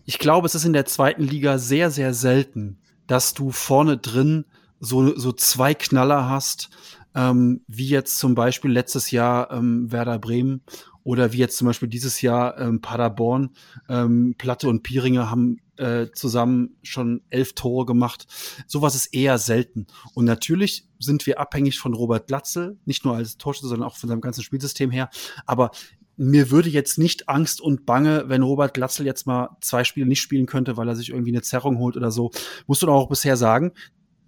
ich 0.05 0.19
glaube, 0.19 0.47
es 0.47 0.55
ist 0.55 0.65
in 0.65 0.73
der 0.73 0.85
zweiten 0.85 1.23
Liga 1.23 1.59
sehr, 1.59 1.91
sehr 1.91 2.15
selten, 2.15 2.79
dass 3.07 3.33
du 3.33 3.51
vorne 3.51 3.97
drin 3.97 4.45
so, 4.81 5.17
so 5.17 5.33
zwei 5.33 5.75
Knaller 5.75 6.29
hast, 6.29 6.69
ähm, 7.15 7.63
wie 7.69 7.89
jetzt 7.89 8.19
zum 8.19 8.35
Beispiel 8.35 8.71
letztes 8.71 9.11
Jahr 9.11 9.51
ähm, 9.51 9.91
Werder 9.91 10.19
Bremen 10.19 10.63
oder 11.05 11.33
wie 11.33 11.39
jetzt 11.39 11.57
zum 11.57 11.67
Beispiel 11.67 11.89
dieses 11.89 12.21
Jahr 12.23 12.59
ähm, 12.59 12.81
Paderborn. 12.81 13.51
Ähm, 13.89 14.35
Platte 14.37 14.69
und 14.69 14.83
Pieringer 14.83 15.31
haben 15.31 15.59
äh, 15.77 16.07
zusammen 16.13 16.77
schon 16.83 17.23
elf 17.31 17.55
Tore 17.55 17.87
gemacht. 17.87 18.27
Sowas 18.67 18.95
ist 18.95 19.07
eher 19.07 19.39
selten. 19.39 19.87
Und 20.15 20.25
natürlich 20.25 20.89
sind 20.99 21.27
wir 21.27 21.41
abhängig 21.41 21.79
von 21.79 21.95
Robert 21.95 22.27
Glatzel, 22.27 22.79
nicht 22.85 23.05
nur 23.05 23.17
als 23.17 23.37
Torschütze, 23.37 23.69
sondern 23.69 23.89
auch 23.89 23.97
von 23.97 24.09
seinem 24.09 24.21
ganzen 24.21 24.43
Spielsystem 24.43 24.91
her. 24.91 25.11
Aber 25.47 25.71
mir 26.17 26.51
würde 26.51 26.69
jetzt 26.69 26.99
nicht 26.99 27.29
Angst 27.29 27.61
und 27.61 27.87
Bange, 27.87 28.25
wenn 28.29 28.43
Robert 28.43 28.75
Glatzel 28.75 29.07
jetzt 29.07 29.27
mal 29.27 29.57
zwei 29.61 29.85
Spiele 29.85 30.07
nicht 30.07 30.21
spielen 30.21 30.47
könnte, 30.47 30.77
weil 30.77 30.89
er 30.89 30.97
sich 30.97 31.11
irgendwie 31.11 31.33
eine 31.33 31.43
Zerrung 31.43 31.79
holt 31.79 31.97
oder 31.97 32.11
so. 32.11 32.31
Musst 32.67 32.83
du 32.83 32.87
doch 32.87 32.95
auch 32.95 33.09
bisher 33.09 33.37
sagen, 33.37 33.73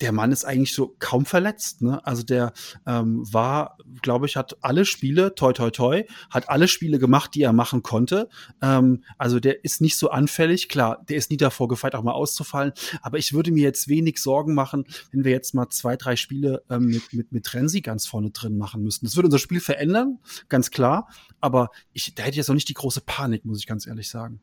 der 0.00 0.12
Mann 0.12 0.32
ist 0.32 0.44
eigentlich 0.44 0.74
so 0.74 0.94
kaum 0.98 1.24
verletzt. 1.24 1.82
Ne? 1.82 2.04
Also 2.06 2.22
der 2.22 2.52
ähm, 2.87 3.22
war, 3.32 3.78
glaube 4.02 4.26
ich, 4.26 4.37
hat 4.37 4.56
alle 4.62 4.85
Spiele, 4.85 5.35
toi 5.35 5.52
toi 5.52 5.70
toi, 5.70 6.04
hat 6.30 6.48
alle 6.48 6.68
Spiele 6.68 6.98
gemacht, 6.98 7.35
die 7.35 7.42
er 7.42 7.52
machen 7.52 7.82
konnte. 7.82 8.28
Ähm, 8.62 9.04
also 9.18 9.40
der 9.40 9.64
ist 9.64 9.80
nicht 9.80 9.96
so 9.96 10.11
anfällig. 10.11 10.68
Klar, 10.68 11.04
der 11.09 11.16
ist 11.16 11.30
nie 11.30 11.37
davor 11.37 11.68
gefeit, 11.68 11.94
auch 11.94 12.02
mal 12.02 12.12
auszufallen. 12.12 12.72
Aber 13.02 13.18
ich 13.18 13.32
würde 13.32 13.52
mir 13.52 13.62
jetzt 13.62 13.88
wenig 13.88 14.18
Sorgen 14.18 14.54
machen, 14.54 14.85
wenn 15.12 15.24
wir 15.24 15.32
jetzt 15.32 15.54
mal 15.54 15.68
zwei, 15.70 15.96
drei 15.96 16.16
Spiele 16.16 16.62
ähm, 16.70 16.87
mit, 16.87 17.12
mit, 17.12 17.32
mit 17.32 17.54
Renzi 17.54 17.80
ganz 17.80 18.06
vorne 18.06 18.30
drin 18.30 18.59
machen 18.59 18.82
müssten. 18.82 19.06
Das 19.06 19.16
würde 19.16 19.26
unser 19.28 19.38
Spiel 19.38 19.61
verändern, 19.61 20.18
ganz 20.48 20.70
klar. 20.70 21.09
Aber 21.40 21.70
ich, 21.92 22.14
da 22.14 22.22
hätte 22.22 22.32
ich 22.32 22.38
jetzt 22.38 22.48
noch 22.48 22.54
nicht 22.54 22.68
die 22.68 22.74
große 22.74 23.00
Panik, 23.00 23.44
muss 23.44 23.59
ich 23.59 23.66
ganz 23.66 23.87
ehrlich 23.87 24.09
sagen. 24.09 24.40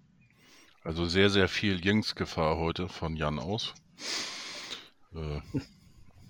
Also 0.83 1.05
sehr, 1.05 1.29
sehr 1.29 1.47
viel 1.47 1.83
Jungsgefahr 1.83 2.57
heute 2.57 2.89
von 2.89 3.15
Jan 3.15 3.39
aus. 3.39 3.73
Äh, 5.15 5.41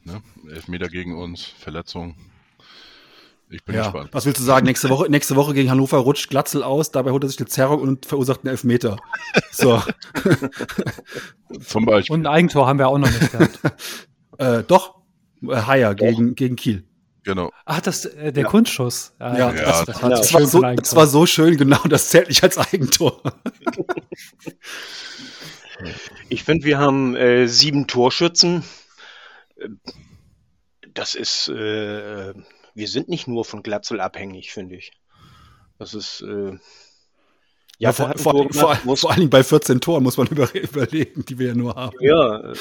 ne? 0.03 0.21
Elfmeter 0.51 0.89
gegen 0.89 1.17
uns, 1.17 1.43
Verletzung. 1.43 2.15
Ich 3.49 3.63
bin 3.63 3.75
Ja, 3.75 3.83
gespannt. 3.83 4.09
was 4.13 4.25
willst 4.25 4.39
du 4.39 4.43
sagen? 4.43 4.65
Nächste 4.65 4.89
Woche, 4.89 5.09
nächste 5.11 5.35
Woche 5.35 5.53
gegen 5.53 5.69
Hannover 5.69 5.97
rutscht 5.99 6.29
Glatzel 6.29 6.63
aus, 6.63 6.89
dabei 6.91 7.11
holt 7.11 7.23
er 7.23 7.29
sich 7.29 7.37
eine 7.39 7.47
Zerrung 7.47 7.81
und 7.81 8.05
verursacht 8.07 8.39
einen 8.41 8.49
Elfmeter. 8.49 8.97
So, 9.51 9.81
Zum 11.67 11.85
Beispiel. 11.85 12.15
Und 12.15 12.21
ein 12.25 12.27
Eigentor 12.33 12.65
haben 12.67 12.79
wir 12.79 12.87
auch 12.87 12.97
noch 12.97 13.09
nicht 13.11 13.31
gehabt. 13.31 13.59
äh, 14.39 14.63
doch, 14.63 14.95
äh, 15.43 15.55
Haier 15.55 15.93
gegen, 15.93 16.33
gegen 16.35 16.55
Kiel. 16.55 16.83
genau. 17.23 17.51
Ach, 17.65 17.79
das, 17.81 18.05
äh, 18.05 18.33
der 18.33 18.43
Ja. 18.43 18.49
Kunstschuss. 18.49 19.13
Ja, 19.19 19.37
Ja, 19.37 19.51
das, 19.51 19.85
das- 19.85 20.01
war 20.01 20.09
das 20.09 20.33
war, 20.33 20.39
schön 20.39 20.47
so, 20.49 20.61
das 20.61 20.63
war 20.63 20.69
Eigentor. 20.71 21.07
so 21.07 21.25
schön, 21.27 21.57
genau, 21.57 21.83
das 21.87 22.09
zählt 22.09 22.29
nicht 22.29 22.41
als 22.43 22.57
Eigentor. 22.57 23.21
Ich 26.29 26.43
finde, 26.43 26.65
wir 26.65 26.77
haben 26.77 27.15
äh, 27.15 27.47
sieben 27.47 27.87
Torschützen. 27.87 28.63
Das 30.93 31.15
ist, 31.15 31.47
äh, 31.47 32.33
wir 32.73 32.87
sind 32.87 33.09
nicht 33.09 33.27
nur 33.27 33.45
von 33.45 33.63
Glatzel 33.63 33.99
abhängig, 33.99 34.51
finde 34.51 34.75
ich. 34.75 34.91
Das 35.79 35.93
ist, 35.93 36.21
äh, 36.21 36.57
Ja, 37.79 37.89
Jatta 37.89 38.17
vor, 38.17 38.47
vor, 38.51 38.75
vor, 38.75 38.97
vor, 38.97 39.09
allen 39.09 39.19
Dingen 39.19 39.29
bei 39.29 39.43
14 39.43 39.81
Toren 39.81 40.03
muss 40.03 40.17
man 40.17 40.27
über, 40.31 40.53
überlegen, 40.53 41.25
die 41.25 41.39
wir 41.39 41.47
ja 41.47 41.55
nur 41.55 41.75
haben. 41.75 41.97
Ja, 41.99 42.51
äh, 42.51 42.55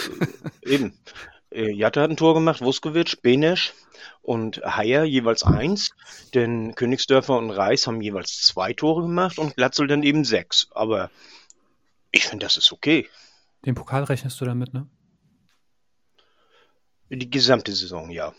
eben. 0.63 0.99
Äh, 1.51 1.71
Jatta 1.73 2.03
hat 2.03 2.11
ein 2.11 2.17
Tor 2.17 2.35
gemacht, 2.35 2.63
Vuskovic, 2.63 3.21
Benesch 3.23 3.75
und 4.23 4.63
Haier 4.65 5.05
jeweils 5.05 5.43
eins. 5.43 5.91
Denn 6.35 6.75
Königsdörfer 6.75 7.37
und 7.37 7.51
Reis 7.51 7.87
haben 7.87 8.01
jeweils 8.01 8.41
zwei 8.41 8.73
Tore 8.73 9.03
gemacht 9.03 9.39
und 9.39 9.57
Glatzel 9.57 9.87
dann 9.87 10.03
eben 10.03 10.25
sechs. 10.25 10.69
Aber 10.71 11.11
ich 12.13 12.25
finde, 12.25 12.47
das 12.47 12.57
ist 12.57 12.71
okay. 12.73 13.09
Den 13.67 13.75
Pokal 13.75 14.05
rechnest 14.05 14.41
du 14.41 14.45
damit, 14.45 14.73
ne? 14.73 14.89
Die 17.11 17.31
gesamte 17.31 17.73
Saison, 17.73 18.11
ja. 18.11 18.33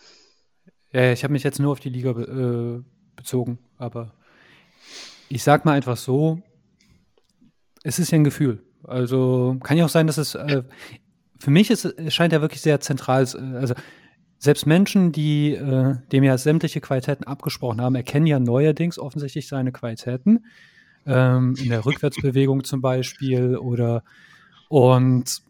Ja, 0.92 1.12
ich 1.12 1.24
habe 1.24 1.34
mich 1.34 1.44
jetzt 1.44 1.60
nur 1.60 1.72
auf 1.72 1.80
die 1.80 1.90
Liga 1.90 2.12
äh, 2.12 2.82
bezogen, 3.16 3.60
aber 3.78 4.14
ich 5.30 5.44
sag 5.44 5.66
mal 5.66 5.74
einfach 5.74 5.98
so, 5.98 6.42
es 7.84 8.00
ist 8.00 8.12
ja 8.12 8.18
ein 8.18 8.24
Gefühl. 8.24 8.64
Also 8.84 9.58
kann 9.64 9.78
ja 9.78 9.86
auch 9.86 9.90
sein, 9.90 10.08
dass 10.08 10.18
es 10.18 10.36
äh, 10.36 10.64
für 11.40 11.52
mich 11.52 11.70
ist, 11.72 11.86
es 11.86 12.14
scheint 12.14 12.34
ja 12.34 12.42
wirklich 12.42 12.62
sehr 12.62 12.80
zentral. 12.80 13.24
äh, 13.24 13.58
Also 13.58 13.76
selbst 14.38 14.66
Menschen, 14.66 15.12
die 15.12 15.54
äh, 15.54 15.96
dem 16.12 16.24
ja 16.24 16.38
sämtliche 16.38 16.82
Qualitäten 16.82 17.24
abgesprochen 17.24 17.82
haben, 17.82 17.96
erkennen 17.96 18.28
ja 18.28 18.40
neuerdings 18.40 19.00
offensichtlich 19.00 19.48
seine 19.48 19.72
Qualitäten. 19.72 20.46
Ähm, 21.06 21.56
in 21.62 21.70
der 21.70 21.86
Rückwärtsbewegung 21.86 22.64
zum 22.64 22.82
Beispiel 22.82 23.58
oder 23.58 24.04
und 24.70 25.42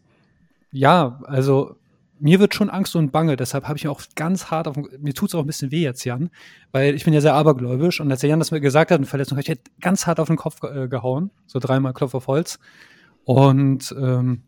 ja, 0.72 1.20
also 1.24 1.76
mir 2.18 2.40
wird 2.40 2.54
schon 2.54 2.70
Angst 2.70 2.96
und 2.96 3.12
Bange, 3.12 3.36
deshalb 3.36 3.68
habe 3.68 3.78
ich 3.78 3.86
auch 3.86 4.00
ganz 4.16 4.50
hart 4.50 4.66
auf, 4.66 4.76
mir 4.76 5.14
tut 5.14 5.28
es 5.28 5.34
auch 5.34 5.40
ein 5.40 5.46
bisschen 5.46 5.70
weh 5.70 5.82
jetzt, 5.82 6.04
Jan, 6.04 6.30
weil 6.72 6.94
ich 6.94 7.04
bin 7.04 7.12
ja 7.12 7.20
sehr 7.20 7.34
abergläubisch 7.34 8.00
und 8.00 8.10
als 8.10 8.20
der 8.20 8.30
Jan 8.30 8.38
das 8.38 8.50
mir 8.50 8.60
gesagt 8.60 8.90
hat, 8.90 8.98
eine 8.98 9.06
Verletzung, 9.06 9.38
habe 9.38 9.52
ich 9.52 9.58
ganz 9.80 10.06
hart 10.06 10.20
auf 10.20 10.28
den 10.28 10.36
Kopf 10.36 10.62
äh, 10.62 10.88
gehauen, 10.88 11.30
so 11.46 11.58
dreimal 11.58 11.92
Klopf 11.92 12.14
auf 12.14 12.26
Holz 12.26 12.58
und 13.24 13.94
ähm, 13.98 14.42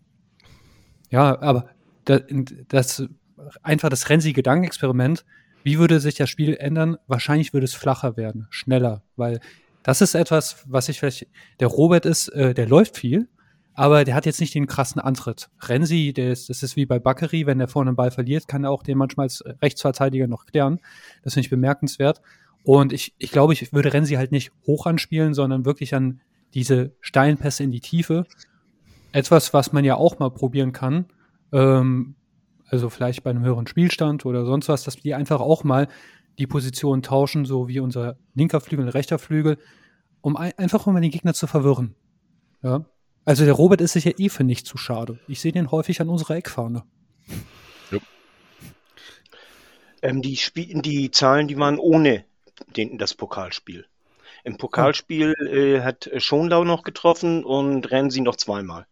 ja, 1.11 1.41
aber 1.41 1.67
da, 2.05 2.21
das 2.69 3.05
einfach 3.63 3.89
das 3.89 4.09
Renzi-Gedankenexperiment, 4.09 5.25
wie 5.63 5.79
würde 5.79 6.01
sich 6.01 6.15
das 6.15 6.31
Spiel 6.31 6.55
ändern? 6.55 6.97
Wahrscheinlich 7.07 7.53
würde 7.53 7.65
es 7.65 7.75
flacher 7.75 8.17
werden, 8.17 8.47
schneller, 8.51 9.03
weil 9.17 9.41
das 9.87 10.01
ist 10.01 10.17
etwas, 10.17 10.65
was 10.67 10.89
ich 10.89 10.99
vielleicht, 10.99 11.29
der 11.61 11.69
Robert 11.69 12.07
ist, 12.07 12.27
äh, 12.31 12.55
der 12.55 12.67
läuft 12.67 12.97
viel, 12.97 13.29
aber 13.73 14.03
der 14.03 14.17
hat 14.17 14.27
jetzt 14.27 14.41
nicht 14.41 14.53
den 14.53 14.67
krassen 14.67 15.01
Antritt. 15.01 15.49
Renzi, 15.63 16.13
der 16.13 16.33
ist, 16.33 16.51
das 16.51 16.65
ist 16.65 16.75
wie 16.75 16.87
bei 16.87 16.99
Bakary, 16.99 17.47
wenn 17.47 17.59
der 17.59 17.69
vorne 17.69 17.93
den 17.93 17.97
Ball 17.97 18.11
verliert, 18.11 18.49
kann 18.49 18.65
er 18.65 18.73
auch 18.73 18.83
den 18.83 18.99
manchmal 18.99 19.27
als 19.27 19.45
Rechtsverteidiger 19.63 20.27
noch 20.27 20.47
klären. 20.47 20.81
Das 21.23 21.35
finde 21.35 21.47
ich 21.47 21.51
bemerkenswert. 21.51 22.21
Und 22.65 22.93
ich, 22.93 23.15
ich 23.19 23.31
glaube, 23.31 23.53
ich 23.53 23.73
würde 23.73 23.93
Renzi 23.93 24.15
halt 24.15 24.33
nicht 24.33 24.51
hoch 24.67 24.87
anspielen, 24.87 25.35
sondern 25.35 25.65
wirklich 25.65 25.95
an 25.95 26.21
diese 26.53 26.97
Steinpässe 27.01 27.63
in 27.63 27.71
die 27.71 27.79
Tiefe. 27.79 28.27
Etwas, 29.13 29.55
was 29.55 29.73
man 29.73 29.85
ja 29.85 29.95
auch 29.95 30.19
mal 30.19 30.31
probieren 30.31 30.73
kann. 30.73 31.05
Ähm, 31.53 32.17
also 32.69 32.91
vielleicht 32.91 33.23
bei 33.23 33.31
einem 33.31 33.45
höheren 33.45 33.69
Spielstand 33.69 34.27
oder 34.27 34.45
sonst 34.47 34.69
was, 34.69 34.83
dass 34.83 34.97
die 34.97 35.15
einfach 35.15 35.41
auch 35.41 35.63
mal 35.63 35.87
die 36.39 36.47
Position 36.47 37.03
tauschen, 37.03 37.45
so 37.45 37.69
wie 37.69 37.81
unser 37.81 38.19
linker 38.35 38.61
Flügel 38.61 38.87
und 38.87 38.93
rechter 38.93 39.19
Flügel, 39.19 39.59
um 40.21 40.37
ein, 40.37 40.53
einfach 40.59 40.87
um 40.87 40.95
den 40.95 41.11
Gegner 41.11 41.35
zu 41.35 41.47
verwirren. 41.47 41.95
Ja. 42.63 42.85
Also 43.25 43.45
der 43.45 43.55
Robert 43.55 43.81
ist 43.81 43.93
sich 43.93 44.05
ja 44.05 44.13
eh 44.19 44.29
für 44.29 44.45
nicht 44.45 44.67
zu 44.67 44.77
schade. 44.77 45.19
Ich 45.27 45.41
sehe 45.41 45.53
den 45.53 45.71
häufig 45.71 46.01
an 46.01 46.09
unserer 46.09 46.37
Eckfahne. 46.37 46.85
Ähm, 50.03 50.23
die, 50.23 50.37
Spie 50.37 50.81
die 50.83 51.11
Zahlen, 51.11 51.49
die 51.49 51.57
waren 51.57 51.79
ohne 51.79 52.25
den, 52.77 52.99
das 52.99 53.15
Pokalspiel. 53.15 53.87
Im 54.45 54.59
Pokalspiel 54.59 55.35
äh, 55.51 55.83
hat 55.83 56.09
Schonlau 56.19 56.63
noch 56.63 56.85
getroffen 56.85 57.45
und 57.45 57.91
Renzi 57.91 58.21
noch 58.21 58.37
zweimal. 58.37 58.87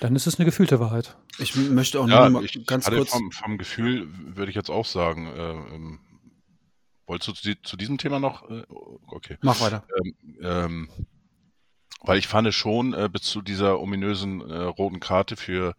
Dann 0.00 0.16
ist 0.16 0.26
es 0.26 0.38
eine 0.38 0.44
gefühlte 0.44 0.80
Wahrheit. 0.80 1.16
Ich 1.38 1.54
möchte 1.54 2.00
auch 2.00 2.08
Ja, 2.08 2.28
noch 2.28 2.40
mal 2.40 2.44
ich 2.44 2.66
ganz 2.66 2.86
kurz. 2.86 3.10
vom, 3.10 3.30
vom 3.32 3.58
Gefühl, 3.58 4.08
würde 4.36 4.50
ich 4.50 4.56
jetzt 4.56 4.70
auch 4.70 4.86
sagen, 4.86 5.26
äh, 5.26 5.52
ähm, 5.74 6.00
wolltest 7.06 7.28
du 7.28 7.32
zu, 7.32 7.62
zu 7.62 7.76
diesem 7.76 7.98
Thema 7.98 8.18
noch? 8.18 8.48
Äh, 8.50 8.64
okay. 9.08 9.36
Mach 9.42 9.60
weiter. 9.60 9.84
Ähm, 10.40 10.88
weil 12.02 12.18
ich 12.18 12.28
fand 12.28 12.52
schon 12.54 12.94
äh, 12.94 13.08
bis 13.12 13.22
zu 13.22 13.42
dieser 13.42 13.80
ominösen 13.80 14.40
äh, 14.40 14.62
roten 14.62 15.00
Karte 15.00 15.36
für 15.36 15.74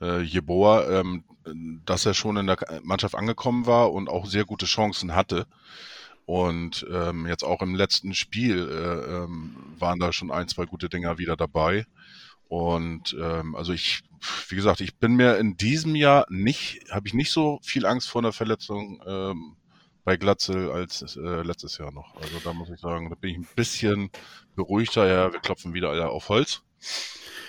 äh, 0.00 0.20
Jeboa, 0.20 1.00
ähm, 1.00 1.24
dass 1.84 2.04
er 2.04 2.14
schon 2.14 2.36
in 2.36 2.46
der 2.46 2.58
Mannschaft 2.82 3.14
angekommen 3.14 3.66
war 3.66 3.92
und 3.92 4.08
auch 4.08 4.26
sehr 4.26 4.44
gute 4.44 4.66
Chancen 4.66 5.14
hatte. 5.14 5.46
Und 6.26 6.84
ähm, 6.90 7.26
jetzt 7.26 7.44
auch 7.44 7.62
im 7.62 7.76
letzten 7.76 8.12
Spiel 8.12 8.68
äh, 8.68 9.14
ähm, 9.14 9.56
waren 9.78 10.00
da 10.00 10.12
schon 10.12 10.32
ein, 10.32 10.48
zwei 10.48 10.66
gute 10.66 10.88
Dinger 10.88 11.18
wieder 11.18 11.36
dabei. 11.36 11.86
Und 12.48 13.16
ähm, 13.20 13.54
also 13.56 13.72
ich, 13.72 14.02
wie 14.48 14.56
gesagt, 14.56 14.80
ich 14.80 14.96
bin 14.98 15.14
mir 15.16 15.38
in 15.38 15.56
diesem 15.56 15.94
Jahr 15.96 16.26
nicht, 16.28 16.80
habe 16.90 17.08
ich 17.08 17.14
nicht 17.14 17.30
so 17.32 17.58
viel 17.62 17.86
Angst 17.86 18.08
vor 18.08 18.20
einer 18.22 18.32
Verletzung 18.32 19.02
ähm, 19.06 19.56
bei 20.04 20.16
Glatzel 20.16 20.70
als 20.70 21.16
äh, 21.16 21.42
letztes 21.42 21.78
Jahr 21.78 21.90
noch. 21.92 22.14
Also 22.16 22.38
da 22.44 22.52
muss 22.52 22.70
ich 22.70 22.78
sagen, 22.78 23.10
da 23.10 23.16
bin 23.16 23.30
ich 23.30 23.36
ein 23.38 23.48
bisschen 23.56 24.10
beruhigter. 24.54 25.06
Ja, 25.08 25.32
wir 25.32 25.40
klopfen 25.40 25.74
wieder 25.74 25.90
alle 25.90 26.08
auf 26.08 26.28
Holz. 26.28 26.62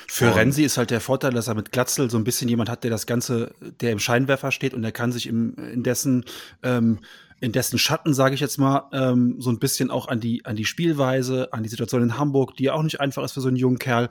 Für 0.08 0.30
Und- 0.30 0.34
Renzi 0.38 0.64
ist 0.64 0.78
halt 0.78 0.90
der 0.90 1.02
Vorteil, 1.02 1.32
dass 1.34 1.48
er 1.48 1.54
mit 1.54 1.72
Glatzel 1.72 2.10
so 2.10 2.18
ein 2.18 2.24
bisschen 2.24 2.50
jemand 2.50 2.70
hat, 2.70 2.84
der 2.84 2.90
das 2.92 3.06
Ganze, 3.06 3.54
der 3.82 3.92
im 3.92 4.00
Scheinwerfer 4.00 4.52
steht 4.52 4.74
und 4.74 4.82
der 4.82 4.92
kann 4.92 5.12
sich 5.12 5.28
im, 5.28 5.56
in 5.58 5.84
dessen, 5.84 6.26
ähm, 6.64 7.00
in 7.40 7.52
dessen 7.52 7.78
Schatten, 7.78 8.14
sage 8.14 8.34
ich 8.34 8.42
jetzt 8.42 8.58
mal, 8.58 8.90
ähm, 8.92 9.36
so 9.40 9.52
ein 9.52 9.60
bisschen 9.60 9.92
auch 9.92 10.08
an 10.08 10.20
die, 10.20 10.44
an 10.46 10.56
die 10.56 10.66
Spielweise, 10.66 11.54
an 11.54 11.62
die 11.62 11.70
Situation 11.70 12.02
in 12.02 12.18
Hamburg, 12.18 12.56
die 12.58 12.64
ja 12.64 12.74
auch 12.74 12.82
nicht 12.82 13.00
einfach 13.00 13.24
ist 13.24 13.34
für 13.34 13.42
so 13.42 13.48
einen 13.48 13.58
jungen 13.58 13.78
Kerl, 13.78 14.10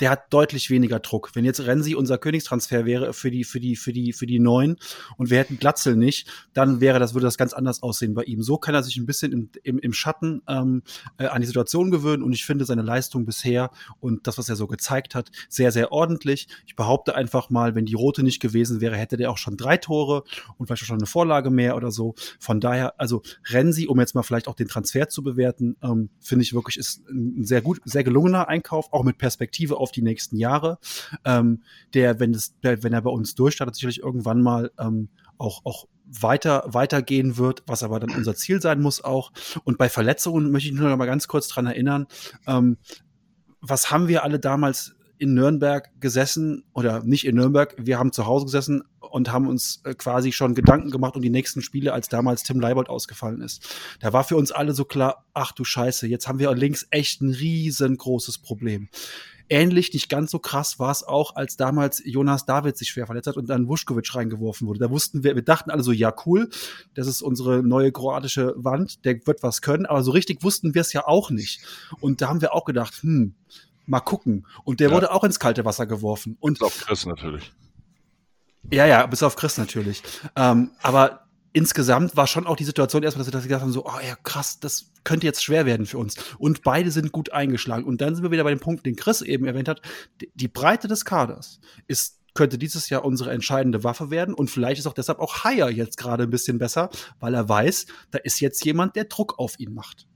der 0.00 0.10
hat 0.10 0.32
deutlich 0.32 0.68
weniger 0.68 1.00
Druck. 1.00 1.30
Wenn 1.34 1.46
jetzt 1.46 1.60
Renzi 1.60 1.94
unser 1.94 2.18
Königstransfer 2.18 2.84
wäre 2.84 3.14
für 3.14 3.30
die, 3.30 3.44
für 3.44 3.60
die, 3.60 3.76
für 3.76 3.94
die, 3.94 4.12
für 4.12 4.26
die 4.26 4.38
Neuen 4.38 4.76
und 5.16 5.30
wir 5.30 5.38
hätten 5.38 5.58
Glatzel 5.58 5.96
nicht, 5.96 6.28
dann 6.52 6.80
wäre 6.80 6.98
das, 6.98 7.14
würde 7.14 7.26
das 7.26 7.38
ganz 7.38 7.54
anders 7.54 7.82
aussehen 7.82 8.12
bei 8.12 8.24
ihm. 8.24 8.42
So 8.42 8.58
kann 8.58 8.74
er 8.74 8.82
sich 8.82 8.98
ein 8.98 9.06
bisschen 9.06 9.32
im, 9.32 9.50
im, 9.62 9.78
im 9.78 9.92
Schatten 9.94 10.42
ähm, 10.46 10.82
äh, 11.16 11.26
an 11.26 11.40
die 11.40 11.46
Situation 11.46 11.90
gewöhnen 11.90 12.22
und 12.22 12.34
ich 12.34 12.44
finde 12.44 12.66
seine 12.66 12.82
Leistung 12.82 13.24
bisher 13.24 13.70
und 14.00 14.26
das, 14.26 14.36
was 14.36 14.50
er 14.50 14.56
so 14.56 14.66
gezeigt 14.66 15.14
hat, 15.14 15.30
sehr, 15.48 15.72
sehr 15.72 15.92
ordentlich. 15.92 16.48
Ich 16.66 16.76
behaupte 16.76 17.14
einfach 17.14 17.48
mal, 17.48 17.74
wenn 17.74 17.86
die 17.86 17.94
rote 17.94 18.22
nicht 18.22 18.40
gewesen 18.40 18.82
wäre, 18.82 18.96
hätte 18.96 19.16
der 19.16 19.30
auch 19.30 19.38
schon 19.38 19.56
drei 19.56 19.78
Tore 19.78 20.24
und 20.58 20.66
vielleicht 20.66 20.82
auch 20.82 20.86
schon 20.88 20.98
eine 20.98 21.06
Vorlage 21.06 21.50
mehr 21.50 21.74
oder 21.74 21.90
so. 21.90 22.14
Von 22.38 22.60
daher, 22.66 23.00
also 23.00 23.22
Renzi, 23.48 23.86
um 23.86 23.98
jetzt 24.00 24.14
mal 24.14 24.22
vielleicht 24.22 24.48
auch 24.48 24.54
den 24.54 24.68
Transfer 24.68 25.08
zu 25.08 25.22
bewerten, 25.22 25.76
ähm, 25.82 26.10
finde 26.20 26.42
ich 26.42 26.52
wirklich 26.52 26.76
ist 26.76 27.08
ein 27.08 27.44
sehr 27.44 27.62
gut, 27.62 27.80
sehr 27.84 28.04
gelungener 28.04 28.48
Einkauf, 28.48 28.92
auch 28.92 29.04
mit 29.04 29.18
Perspektive 29.18 29.76
auf 29.76 29.92
die 29.92 30.02
nächsten 30.02 30.36
Jahre. 30.36 30.78
Ähm, 31.24 31.62
der, 31.94 32.18
wenn 32.18 32.36
der, 32.62 32.82
wenn 32.82 32.92
er 32.92 33.02
bei 33.02 33.10
uns 33.10 33.34
durchstartet, 33.34 33.76
sicherlich 33.76 34.00
irgendwann 34.00 34.42
mal 34.42 34.72
ähm, 34.78 35.08
auch, 35.38 35.64
auch 35.64 35.86
weiter, 36.06 36.64
weitergehen 36.66 37.36
wird, 37.36 37.62
was 37.66 37.82
aber 37.82 38.00
dann 38.00 38.10
unser 38.10 38.34
Ziel 38.34 38.60
sein 38.60 38.80
muss 38.80 39.02
auch. 39.02 39.32
Und 39.64 39.78
bei 39.78 39.88
Verletzungen 39.88 40.50
möchte 40.50 40.68
ich 40.68 40.74
nur 40.74 40.88
noch 40.88 40.96
mal 40.96 41.06
ganz 41.06 41.28
kurz 41.28 41.48
dran 41.48 41.66
erinnern, 41.66 42.06
ähm, 42.46 42.78
was 43.60 43.90
haben 43.90 44.08
wir 44.08 44.24
alle 44.24 44.38
damals 44.38 44.96
in 45.18 45.34
Nürnberg 45.34 45.90
gesessen 46.00 46.64
oder 46.74 47.02
nicht 47.02 47.26
in 47.26 47.36
Nürnberg, 47.36 47.74
wir 47.78 47.98
haben 47.98 48.12
zu 48.12 48.26
Hause 48.26 48.46
gesessen 48.46 48.82
und 49.16 49.32
haben 49.32 49.48
uns 49.48 49.80
äh, 49.84 49.94
quasi 49.94 50.30
schon 50.30 50.54
Gedanken 50.54 50.90
gemacht 50.90 51.16
um 51.16 51.22
die 51.22 51.30
nächsten 51.30 51.62
Spiele, 51.62 51.94
als 51.94 52.10
damals 52.10 52.42
Tim 52.42 52.60
Leibold 52.60 52.90
ausgefallen 52.90 53.40
ist. 53.40 53.66
Da 54.00 54.12
war 54.12 54.24
für 54.24 54.36
uns 54.36 54.52
alle 54.52 54.74
so 54.74 54.84
klar, 54.84 55.24
ach 55.32 55.52
du 55.52 55.64
Scheiße, 55.64 56.06
jetzt 56.06 56.28
haben 56.28 56.38
wir 56.38 56.54
links 56.54 56.86
echt 56.90 57.22
ein 57.22 57.32
riesengroßes 57.32 58.38
Problem. 58.38 58.88
Ähnlich, 59.48 59.94
nicht 59.94 60.08
ganz 60.10 60.32
so 60.32 60.38
krass 60.38 60.78
war 60.78 60.90
es 60.90 61.02
auch, 61.02 61.34
als 61.36 61.56
damals 61.56 62.02
Jonas 62.04 62.44
David 62.44 62.76
sich 62.76 62.88
schwer 62.88 63.06
verletzt 63.06 63.28
hat 63.28 63.36
und 63.36 63.48
dann 63.48 63.68
Vuskovic 63.68 64.14
reingeworfen 64.14 64.66
wurde. 64.66 64.80
Da 64.80 64.90
wussten 64.90 65.24
wir, 65.24 65.34
wir 65.34 65.42
dachten 65.42 65.70
alle 65.70 65.82
so, 65.82 65.92
ja 65.92 66.12
cool, 66.26 66.50
das 66.94 67.06
ist 67.06 67.22
unsere 67.22 67.62
neue 67.62 67.92
kroatische 67.92 68.54
Wand, 68.56 69.04
der 69.06 69.24
wird 69.26 69.42
was 69.42 69.62
können, 69.62 69.86
aber 69.86 70.02
so 70.02 70.10
richtig 70.10 70.42
wussten 70.42 70.74
wir 70.74 70.82
es 70.82 70.92
ja 70.92 71.06
auch 71.06 71.30
nicht. 71.30 71.60
Und 72.00 72.20
da 72.20 72.28
haben 72.28 72.42
wir 72.42 72.52
auch 72.54 72.64
gedacht, 72.66 73.02
hm, 73.02 73.34
mal 73.86 74.00
gucken. 74.00 74.46
Und 74.64 74.80
der 74.80 74.88
Ja. 74.90 74.94
wurde 74.94 75.10
auch 75.12 75.24
ins 75.24 75.38
kalte 75.38 75.64
Wasser 75.64 75.86
geworfen. 75.86 76.36
Und 76.40 76.58
Chris 76.60 77.06
natürlich. 77.06 77.52
Ja, 78.70 78.86
ja, 78.86 79.06
bis 79.06 79.22
auf 79.22 79.36
Chris 79.36 79.58
natürlich. 79.58 80.02
Ähm, 80.36 80.72
aber 80.82 81.26
insgesamt 81.52 82.16
war 82.16 82.26
schon 82.26 82.46
auch 82.46 82.56
die 82.56 82.64
Situation 82.64 83.02
erstmal, 83.02 83.24
dass 83.24 83.42
wir 83.42 83.48
gedacht 83.48 83.62
haben, 83.62 83.72
so, 83.72 83.86
oh 83.86 84.00
ja, 84.06 84.16
krass, 84.22 84.60
das 84.60 84.92
könnte 85.04 85.26
jetzt 85.26 85.42
schwer 85.42 85.66
werden 85.66 85.86
für 85.86 85.98
uns. 85.98 86.16
Und 86.38 86.62
beide 86.62 86.90
sind 86.90 87.12
gut 87.12 87.32
eingeschlagen. 87.32 87.84
Und 87.84 88.00
dann 88.00 88.14
sind 88.14 88.24
wir 88.24 88.30
wieder 88.30 88.44
bei 88.44 88.50
dem 88.50 88.60
Punkt, 88.60 88.84
den 88.84 88.96
Chris 88.96 89.22
eben 89.22 89.46
erwähnt 89.46 89.68
hat. 89.68 89.80
Die, 90.20 90.30
die 90.34 90.48
Breite 90.48 90.88
des 90.88 91.04
Kaders 91.04 91.60
ist 91.86 92.16
könnte 92.36 92.58
dieses 92.58 92.88
Jahr 92.90 93.04
unsere 93.04 93.32
entscheidende 93.32 93.82
Waffe 93.82 94.10
werden 94.10 94.34
und 94.34 94.50
vielleicht 94.50 94.78
ist 94.78 94.86
auch 94.86 94.92
deshalb 94.92 95.18
auch 95.18 95.42
Haier 95.42 95.70
jetzt 95.70 95.96
gerade 95.96 96.24
ein 96.24 96.30
bisschen 96.30 96.58
besser, 96.58 96.90
weil 97.18 97.34
er 97.34 97.48
weiß, 97.48 97.86
da 98.12 98.18
ist 98.18 98.40
jetzt 98.40 98.64
jemand, 98.64 98.94
der 98.94 99.04
Druck 99.04 99.38
auf 99.38 99.58
ihn 99.58 99.74
macht. 99.74 100.06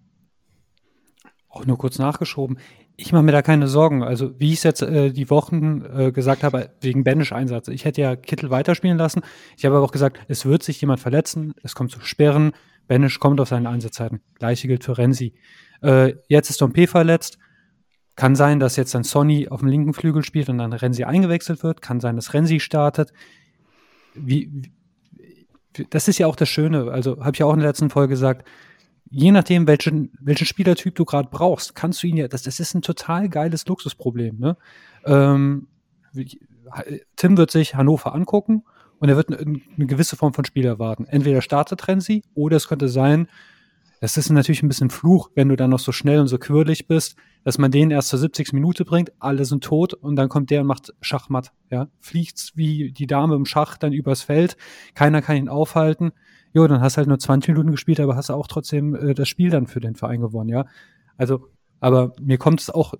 Auch 1.48 1.66
nur 1.66 1.78
kurz 1.78 1.98
nachgeschoben. 1.98 2.58
Ich 3.02 3.12
mache 3.12 3.22
mir 3.22 3.32
da 3.32 3.40
keine 3.40 3.66
Sorgen. 3.66 4.02
Also, 4.02 4.38
wie 4.38 4.52
ich 4.52 4.58
es 4.58 4.62
jetzt 4.62 4.82
äh, 4.82 5.10
die 5.10 5.30
Wochen 5.30 5.82
äh, 5.96 6.12
gesagt 6.12 6.42
habe, 6.42 6.68
wegen 6.82 7.02
Banish-Einsatz. 7.02 7.68
Ich 7.68 7.86
hätte 7.86 8.02
ja 8.02 8.14
Kittel 8.14 8.50
weiterspielen 8.50 8.98
lassen. 8.98 9.22
Ich 9.56 9.64
habe 9.64 9.76
aber 9.76 9.86
auch 9.86 9.92
gesagt, 9.92 10.20
es 10.28 10.44
wird 10.44 10.62
sich 10.62 10.78
jemand 10.82 11.00
verletzen, 11.00 11.54
es 11.62 11.74
kommt 11.74 11.90
zu 11.90 12.00
Sperren. 12.00 12.52
Banish 12.88 13.18
kommt 13.18 13.40
auf 13.40 13.48
seine 13.48 13.70
Einsatzzeiten. 13.70 14.20
Gleiche 14.38 14.68
gilt 14.68 14.84
für 14.84 14.98
Renzi. 14.98 15.32
Äh, 15.82 16.14
jetzt 16.28 16.50
ist 16.50 16.60
Dompe 16.60 16.86
verletzt. 16.86 17.38
Kann 18.16 18.36
sein, 18.36 18.60
dass 18.60 18.76
jetzt 18.76 18.94
dann 18.94 19.04
Sonny 19.04 19.48
auf 19.48 19.60
dem 19.60 19.70
linken 19.70 19.94
Flügel 19.94 20.22
spielt 20.22 20.50
und 20.50 20.58
dann 20.58 20.74
Renzi 20.74 21.04
eingewechselt 21.04 21.62
wird. 21.62 21.80
Kann 21.80 22.00
sein, 22.00 22.16
dass 22.16 22.34
Renzi 22.34 22.60
startet. 22.60 23.14
Wie, 24.14 24.50
wie, 24.52 25.86
das 25.88 26.06
ist 26.06 26.18
ja 26.18 26.26
auch 26.26 26.36
das 26.36 26.50
Schöne. 26.50 26.90
Also, 26.90 27.18
habe 27.20 27.30
ich 27.32 27.38
ja 27.38 27.46
auch 27.46 27.54
in 27.54 27.60
der 27.60 27.68
letzten 27.70 27.88
Folge 27.88 28.10
gesagt, 28.10 28.46
je 29.10 29.32
nachdem, 29.32 29.66
welchen, 29.66 30.12
welchen 30.20 30.46
Spielertyp 30.46 30.94
du 30.94 31.04
gerade 31.04 31.28
brauchst, 31.30 31.74
kannst 31.74 32.02
du 32.02 32.06
ihn 32.06 32.16
ja, 32.16 32.28
das, 32.28 32.42
das 32.42 32.60
ist 32.60 32.74
ein 32.74 32.82
total 32.82 33.28
geiles 33.28 33.66
Luxusproblem. 33.66 34.38
Ne? 34.38 34.56
Ähm, 35.04 35.66
Tim 37.16 37.36
wird 37.36 37.50
sich 37.50 37.74
Hannover 37.74 38.14
angucken 38.14 38.64
und 38.98 39.08
er 39.08 39.16
wird 39.16 39.28
eine, 39.28 39.60
eine 39.76 39.86
gewisse 39.86 40.16
Form 40.16 40.32
von 40.32 40.44
Spiel 40.44 40.64
erwarten. 40.64 41.06
Entweder 41.06 41.42
startet 41.42 41.88
Renzi 41.88 42.22
oder 42.34 42.56
es 42.56 42.68
könnte 42.68 42.88
sein, 42.88 43.28
das 44.00 44.16
ist 44.16 44.30
natürlich 44.30 44.62
ein 44.62 44.68
bisschen 44.68 44.88
Fluch, 44.88 45.30
wenn 45.34 45.50
du 45.50 45.56
dann 45.56 45.70
noch 45.70 45.78
so 45.78 45.92
schnell 45.92 46.20
und 46.20 46.28
so 46.28 46.38
quirlig 46.38 46.86
bist, 46.86 47.16
dass 47.44 47.58
man 47.58 47.70
den 47.70 47.90
erst 47.90 48.08
zur 48.08 48.18
70. 48.18 48.54
Minute 48.54 48.86
bringt, 48.86 49.12
alle 49.18 49.44
sind 49.44 49.62
tot 49.62 49.92
und 49.92 50.16
dann 50.16 50.30
kommt 50.30 50.50
der 50.50 50.62
und 50.62 50.66
macht 50.66 50.94
Schachmatt. 51.02 51.52
Ja? 51.70 51.88
Fliegt 52.00 52.52
wie 52.54 52.92
die 52.92 53.06
Dame 53.06 53.34
im 53.34 53.44
Schach 53.44 53.76
dann 53.76 53.92
übers 53.92 54.22
Feld, 54.22 54.56
keiner 54.94 55.20
kann 55.20 55.36
ihn 55.36 55.48
aufhalten. 55.50 56.12
Jo, 56.52 56.66
dann 56.66 56.80
hast 56.80 56.96
halt 56.96 57.08
nur 57.08 57.18
20 57.18 57.50
Minuten 57.50 57.70
gespielt, 57.70 58.00
aber 58.00 58.16
hast 58.16 58.30
auch 58.30 58.46
trotzdem 58.46 58.94
äh, 58.94 59.14
das 59.14 59.28
Spiel 59.28 59.50
dann 59.50 59.66
für 59.66 59.80
den 59.80 59.94
Verein 59.94 60.20
gewonnen, 60.20 60.48
ja. 60.48 60.64
Also, 61.16 61.48
aber 61.78 62.12
mir 62.20 62.38
kommt 62.38 62.60
es 62.60 62.70
auch, 62.70 62.94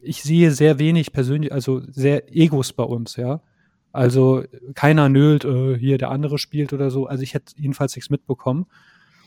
ich 0.00 0.22
sehe 0.22 0.50
sehr 0.50 0.78
wenig 0.78 1.12
persönlich, 1.12 1.52
also 1.52 1.80
sehr 1.86 2.34
Egos 2.36 2.72
bei 2.72 2.82
uns, 2.82 3.16
ja. 3.16 3.40
Also 3.92 4.44
keiner 4.74 5.08
nölt, 5.08 5.44
äh, 5.44 5.78
hier 5.78 5.96
der 5.96 6.10
andere 6.10 6.38
spielt 6.38 6.72
oder 6.72 6.90
so. 6.90 7.06
Also 7.06 7.22
ich 7.22 7.34
hätte 7.34 7.54
jedenfalls 7.56 7.96
nichts 7.96 8.10
mitbekommen. 8.10 8.66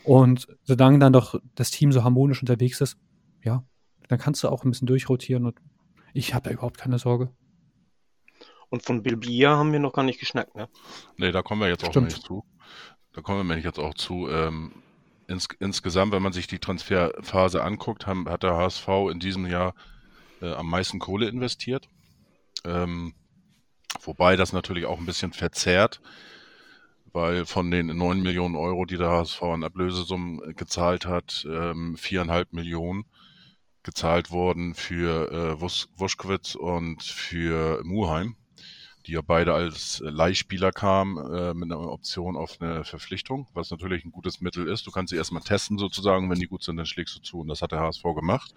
Und 0.04 0.48
solange 0.64 1.00
dann 1.00 1.14
doch 1.14 1.40
das 1.56 1.72
Team 1.72 1.92
so 1.92 2.04
harmonisch 2.04 2.42
unterwegs 2.42 2.82
ist, 2.82 2.98
ja, 3.44 3.64
dann 4.08 4.20
kannst 4.20 4.44
du 4.44 4.50
auch 4.50 4.64
ein 4.64 4.72
bisschen 4.72 4.88
durchrotieren 4.88 5.46
und 5.46 5.60
ich 6.14 6.34
habe 6.34 6.50
da 6.50 6.52
überhaupt 6.52 6.78
keine 6.78 7.00
Sorge. 7.00 7.32
Und 8.70 8.84
von 8.84 9.04
Bilbia 9.04 9.58
haben 9.58 9.72
wir 9.72 9.80
noch 9.80 9.94
gar 9.94 10.04
nicht 10.04 10.20
geschnackt, 10.20 10.56
ne? 10.56 10.70
Nee, 11.18 11.32
da 11.32 11.42
kommen 11.42 11.62
wir 11.62 11.68
jetzt 11.68 11.84
auch 11.84 12.02
nicht 12.02 12.22
zu. 12.22 12.46
Da 13.14 13.22
kommen 13.22 13.40
wir 13.40 13.44
nämlich 13.44 13.66
jetzt 13.66 13.80
auch 13.80 13.94
zu. 13.94 14.30
Ähm, 14.30 14.72
ins, 15.28 15.48
insgesamt, 15.60 16.12
wenn 16.12 16.22
man 16.22 16.34
sich 16.34 16.48
die 16.48 16.60
Transferphase 16.60 17.64
anguckt, 17.64 18.08
haben, 18.08 18.30
hat 18.30 18.44
der 18.44 18.56
HSV 18.56 18.88
in 19.12 19.20
diesem 19.20 19.46
Jahr 19.46 19.76
äh, 20.42 20.54
am 20.54 20.70
meisten 20.70 21.00
Kohle 21.00 21.28
investiert. 21.28 21.90
Ähm, 22.64 23.14
wobei 24.02 24.36
das 24.36 24.54
natürlich 24.54 24.86
auch 24.86 25.00
ein 25.00 25.06
bisschen 25.06 25.34
verzerrt, 25.34 26.02
weil 27.14 27.46
von 27.46 27.72
den 27.72 27.88
9 27.88 28.22
Millionen 28.22 28.56
Euro, 28.56 28.86
die 28.86 28.98
der 28.98 29.10
HSV 29.10 29.42
an 29.44 29.64
Ablösesummen 29.64 30.42
äh, 30.50 30.54
gezahlt 30.54 31.06
hat, 31.06 31.46
ähm, 31.50 31.98
viereinhalb 31.98 32.54
Millionen 32.54 33.06
gezahlt 33.84 34.32
wurden 34.32 34.76
für 34.76 35.32
äh, 35.32 35.62
Wus 35.62 35.90
Wuschkowitz 35.98 36.56
und 36.56 37.02
für 37.04 37.82
Muheim 37.84 38.36
die 39.06 39.14
ja 39.14 39.22
beide 39.22 39.54
als 39.54 40.02
Leihspieler 40.06 40.72
kamen, 40.72 41.18
äh, 41.18 41.54
mit 41.54 41.72
einer 41.72 41.80
Option 41.80 42.36
auf 42.36 42.62
eine 42.62 42.84
Verpflichtung, 42.84 43.48
was 43.54 43.72
natürlich 43.72 44.06
ein 44.06 44.12
gutes 44.12 44.42
Mittel 44.42 44.68
ist. 44.68 44.86
Du 44.86 44.92
kannst 44.92 45.12
sie 45.12 45.18
erstmal 45.18 45.42
testen 45.42 45.78
sozusagen, 45.78 46.30
wenn 46.30 46.40
die 46.40 46.48
gut 46.48 46.64
sind, 46.64 46.78
dann 46.78 46.86
schlägst 46.86 47.16
du 47.16 47.22
zu. 47.22 47.40
Und 47.40 47.48
das 47.48 47.62
hat 47.62 47.72
der 47.72 47.80
HSV 47.80 48.04
gemacht. 48.16 48.54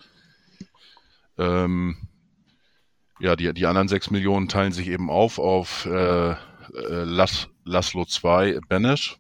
Ähm, 1.39 2.09
ja, 3.21 3.37
die, 3.37 3.53
die 3.55 3.67
anderen 3.67 3.89
sechs 3.89 4.11
Millionen 4.11 4.49
teilen 4.49 4.73
sich 4.73 4.89
eben 4.89 5.09
auf 5.09 5.39
auf 5.39 5.87
äh, 5.87 6.35
äh, 6.75 7.05
Las, 7.05 7.49
Laszlo 7.65 8.05
2 8.05 8.61
Benesch, 8.69 9.19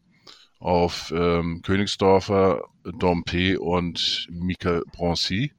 auf 0.58 1.12
ähm, 1.14 1.62
Königsdorfer, 1.62 2.64
Dompe 2.98 3.60
und 3.60 4.26
Michael 4.30 4.82
Broncy. 4.92 5.52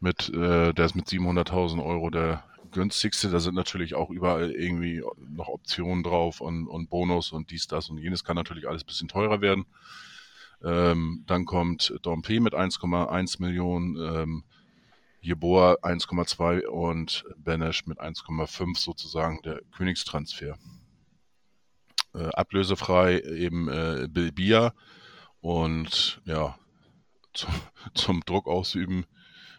Mit, 0.00 0.28
äh, 0.28 0.72
der 0.74 0.84
ist 0.84 0.94
mit 0.94 1.06
700.000 1.06 1.82
Euro 1.84 2.10
der 2.10 2.44
günstigste. 2.70 3.30
Da 3.30 3.40
sind 3.40 3.54
natürlich 3.54 3.94
auch 3.94 4.10
überall 4.10 4.50
irgendwie 4.52 5.02
noch 5.30 5.48
Optionen 5.48 6.02
drauf 6.02 6.40
und, 6.40 6.66
und 6.68 6.90
Bonus 6.90 7.32
und 7.32 7.50
dies, 7.50 7.66
das 7.66 7.88
und 7.88 7.98
jenes. 7.98 8.24
Kann 8.24 8.36
natürlich 8.36 8.68
alles 8.68 8.82
ein 8.82 8.86
bisschen 8.86 9.08
teurer 9.08 9.40
werden. 9.40 9.64
Ähm, 10.62 11.24
dann 11.26 11.44
kommt 11.44 11.94
Dompe 12.02 12.40
mit 12.40 12.54
1,1 12.54 13.40
Millionen, 13.40 13.96
ähm, 13.96 14.44
Jeboa 15.26 15.74
1,2 15.82 16.66
und 16.66 17.24
Benesch 17.36 17.84
mit 17.86 18.00
1,5 18.00 18.78
sozusagen 18.78 19.42
der 19.42 19.60
Königstransfer. 19.76 20.56
Äh, 22.14 22.28
ablösefrei 22.28 23.18
eben 23.20 23.68
äh, 23.68 24.06
Bilbia 24.08 24.72
und 25.40 26.22
ja, 26.26 26.56
zum, 27.34 27.52
zum 27.94 28.20
Druck 28.24 28.46
ausüben 28.46 29.04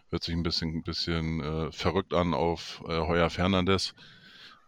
hört 0.08 0.24
sich 0.24 0.34
ein 0.34 0.42
bisschen, 0.42 0.74
ein 0.74 0.82
bisschen 0.82 1.40
äh, 1.42 1.70
verrückt 1.70 2.14
an 2.14 2.32
auf 2.32 2.82
äh, 2.88 3.00
Heuer 3.06 3.28
Fernandes. 3.28 3.94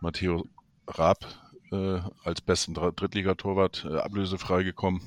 Matteo 0.01 0.47
Raab 0.87 1.25
äh, 1.73 2.01
als 2.25 2.43
besten 2.43 2.75
Dr- 2.75 2.93
Drittligatorwart 2.93 3.87
äh, 3.89 3.97
ablösefrei 3.97 4.65
gekommen. 4.65 5.01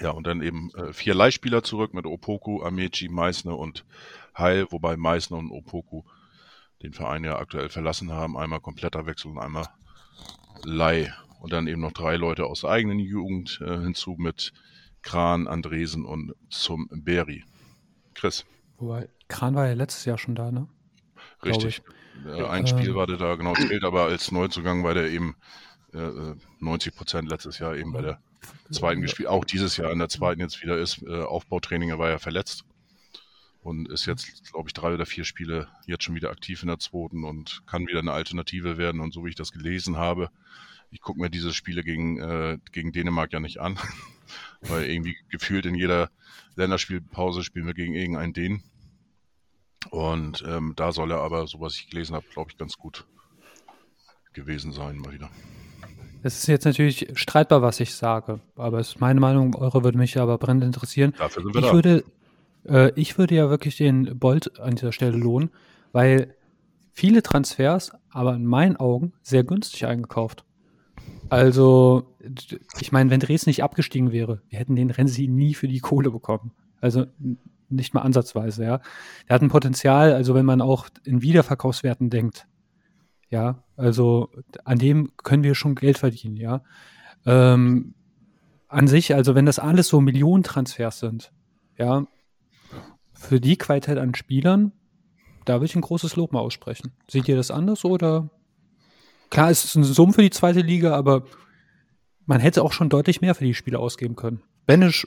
Ja, 0.00 0.10
und 0.10 0.26
dann 0.26 0.42
eben 0.42 0.70
äh, 0.74 0.92
vier 0.92 1.14
Leihspieler 1.14 1.62
zurück 1.62 1.94
mit 1.94 2.06
Opoku, 2.06 2.62
Amechi, 2.62 3.08
Meissner 3.08 3.58
und 3.58 3.84
Heil, 4.36 4.66
wobei 4.70 4.96
Meissner 4.96 5.38
und 5.38 5.50
Opoku 5.50 6.02
den 6.82 6.92
Verein 6.92 7.24
ja 7.24 7.38
aktuell 7.38 7.68
verlassen 7.68 8.12
haben. 8.12 8.36
Einmal 8.36 8.60
kompletter 8.60 9.06
Wechsel 9.06 9.30
und 9.30 9.38
einmal 9.38 9.66
Leih. 10.64 11.12
Und 11.40 11.52
dann 11.52 11.66
eben 11.66 11.80
noch 11.80 11.92
drei 11.92 12.16
Leute 12.16 12.46
aus 12.46 12.62
der 12.62 12.70
eigenen 12.70 12.98
Jugend 12.98 13.60
äh, 13.64 13.78
hinzu 13.78 14.16
mit 14.18 14.52
Kran, 15.02 15.48
Andresen 15.48 16.04
und 16.04 16.34
zum 16.50 16.88
Berry. 16.90 17.44
Chris. 18.14 18.44
Wobei, 18.76 19.08
Kran 19.28 19.54
war 19.54 19.66
ja 19.66 19.72
letztes 19.72 20.04
Jahr 20.04 20.18
schon 20.18 20.34
da, 20.34 20.50
ne? 20.50 20.68
Richtig. 21.42 21.82
Äh, 22.26 22.44
ein 22.44 22.60
Ähm. 22.60 22.66
Spiel 22.66 22.94
war 22.94 23.06
der 23.06 23.16
da 23.16 23.34
genau 23.36 23.54
zählt, 23.54 23.84
aber 23.84 24.04
als 24.04 24.30
Neuzugang 24.30 24.84
war 24.84 24.92
der 24.92 25.10
eben 25.10 25.36
äh, 25.94 25.98
äh, 25.98 26.36
90 26.60 26.94
Prozent 26.94 27.30
letztes 27.30 27.58
Jahr 27.58 27.74
eben 27.74 27.92
bei 27.92 28.02
der 28.02 28.20
zweiten 28.70 29.00
gespielt. 29.00 29.28
Auch 29.28 29.44
dieses 29.44 29.76
Jahr 29.76 29.90
in 29.92 29.98
der 29.98 30.08
zweiten 30.08 30.40
jetzt 30.40 30.62
wieder 30.62 30.76
ist. 30.76 31.02
Äh, 31.02 31.22
Aufbautraining, 31.22 31.88
er 31.88 31.98
war 31.98 32.10
ja 32.10 32.18
verletzt 32.18 32.64
und 33.62 33.90
ist 33.90 34.06
jetzt, 34.06 34.50
glaube 34.52 34.68
ich, 34.68 34.72
drei 34.72 34.94
oder 34.94 35.06
vier 35.06 35.24
Spiele 35.24 35.68
jetzt 35.86 36.04
schon 36.04 36.14
wieder 36.14 36.30
aktiv 36.30 36.62
in 36.62 36.68
der 36.68 36.78
zweiten 36.78 37.24
und 37.24 37.62
kann 37.66 37.86
wieder 37.86 37.98
eine 37.98 38.12
Alternative 38.12 38.78
werden. 38.78 39.00
Und 39.00 39.12
so 39.12 39.24
wie 39.24 39.30
ich 39.30 39.34
das 39.34 39.52
gelesen 39.52 39.96
habe, 39.96 40.30
ich 40.90 41.00
gucke 41.00 41.20
mir 41.20 41.30
diese 41.30 41.52
Spiele 41.52 41.82
gegen, 41.82 42.18
äh, 42.18 42.58
gegen 42.72 42.92
Dänemark 42.92 43.32
ja 43.32 43.40
nicht 43.40 43.60
an, 43.60 43.78
weil 44.62 44.88
irgendwie 44.88 45.16
gefühlt 45.28 45.66
in 45.66 45.74
jeder 45.74 46.10
Länderspielpause 46.56 47.44
spielen 47.44 47.66
wir 47.66 47.74
gegen 47.74 47.94
irgendeinen 47.94 48.32
Dänen. 48.32 48.62
Und 49.90 50.44
ähm, 50.46 50.74
da 50.76 50.92
soll 50.92 51.10
er 51.10 51.20
aber, 51.20 51.46
so 51.46 51.60
was 51.60 51.74
ich 51.74 51.88
gelesen 51.88 52.14
habe, 52.14 52.26
glaube 52.32 52.50
ich, 52.50 52.58
ganz 52.58 52.76
gut 52.76 53.06
gewesen 54.32 54.72
sein 54.72 54.98
mal 54.98 55.12
wieder. 55.12 55.30
Es 56.22 56.36
ist 56.38 56.46
jetzt 56.48 56.66
natürlich 56.66 57.08
streitbar, 57.14 57.62
was 57.62 57.80
ich 57.80 57.94
sage, 57.94 58.40
aber 58.56 58.78
es 58.78 58.90
ist 58.90 59.00
meine 59.00 59.20
Meinung, 59.20 59.54
eure 59.54 59.82
würde 59.84 59.96
mich 59.96 60.18
aber 60.18 60.36
brennend 60.36 60.64
interessieren. 60.64 61.14
Dafür 61.16 61.42
sind 61.42 61.54
wir 61.54 61.60
Ich 61.60 61.66
da. 61.66 61.72
würde, 61.72 62.04
äh, 62.66 62.92
ich 62.94 63.18
würde 63.18 63.34
ja 63.34 63.50
wirklich 63.50 63.76
den 63.76 64.18
Bolt 64.18 64.60
an 64.60 64.74
dieser 64.74 64.92
Stelle 64.92 65.16
lohnen, 65.16 65.50
weil 65.92 66.34
viele 66.92 67.22
Transfers, 67.22 67.92
aber 68.10 68.34
in 68.34 68.46
meinen 68.46 68.76
Augen 68.76 69.12
sehr 69.22 69.44
günstig 69.44 69.86
eingekauft. 69.86 70.44
Also, 71.28 72.16
ich 72.80 72.92
meine, 72.92 73.10
wenn 73.10 73.20
Dresden 73.20 73.50
nicht 73.50 73.62
abgestiegen 73.62 74.10
wäre, 74.12 74.42
wir 74.48 74.58
hätten 74.58 74.76
den 74.76 74.90
Renzi 74.90 75.28
nie 75.28 75.54
für 75.54 75.68
die 75.68 75.78
Kohle 75.78 76.10
bekommen. 76.10 76.52
Also 76.80 77.06
nicht 77.68 77.94
mal 77.94 78.02
ansatzweise, 78.02 78.64
ja. 78.64 78.80
Der 79.28 79.34
hat 79.34 79.42
ein 79.42 79.48
Potenzial, 79.48 80.12
also 80.12 80.34
wenn 80.34 80.44
man 80.44 80.60
auch 80.60 80.88
in 81.04 81.22
Wiederverkaufswerten 81.22 82.10
denkt, 82.10 82.48
ja, 83.28 83.62
also 83.76 84.30
an 84.64 84.78
dem 84.78 85.12
können 85.18 85.44
wir 85.44 85.54
schon 85.54 85.76
Geld 85.76 85.98
verdienen, 85.98 86.36
ja. 86.36 86.62
Ähm, 87.26 87.94
an 88.66 88.88
sich, 88.88 89.14
also 89.14 89.34
wenn 89.34 89.46
das 89.46 89.58
alles 89.58 89.88
so 89.88 90.00
Millionentransfers 90.00 90.98
sind, 90.98 91.32
ja, 91.76 92.06
für 93.20 93.38
die 93.38 93.58
Qualität 93.58 93.98
an 93.98 94.14
Spielern, 94.14 94.72
da 95.44 95.56
würde 95.56 95.66
ich 95.66 95.76
ein 95.76 95.82
großes 95.82 96.16
Lob 96.16 96.32
mal 96.32 96.40
aussprechen. 96.40 96.92
Seht 97.06 97.28
ihr 97.28 97.36
das 97.36 97.50
anders 97.50 97.84
oder? 97.84 98.30
Klar, 99.28 99.50
es 99.50 99.64
ist 99.64 99.74
ein 99.76 99.84
Summ 99.84 100.14
für 100.14 100.22
die 100.22 100.30
zweite 100.30 100.60
Liga, 100.60 100.96
aber 100.96 101.24
man 102.24 102.40
hätte 102.40 102.62
auch 102.62 102.72
schon 102.72 102.88
deutlich 102.88 103.20
mehr 103.20 103.34
für 103.34 103.44
die 103.44 103.54
Spieler 103.54 103.78
ausgeben 103.78 104.16
können. 104.16 104.42
Benisch, 104.64 105.06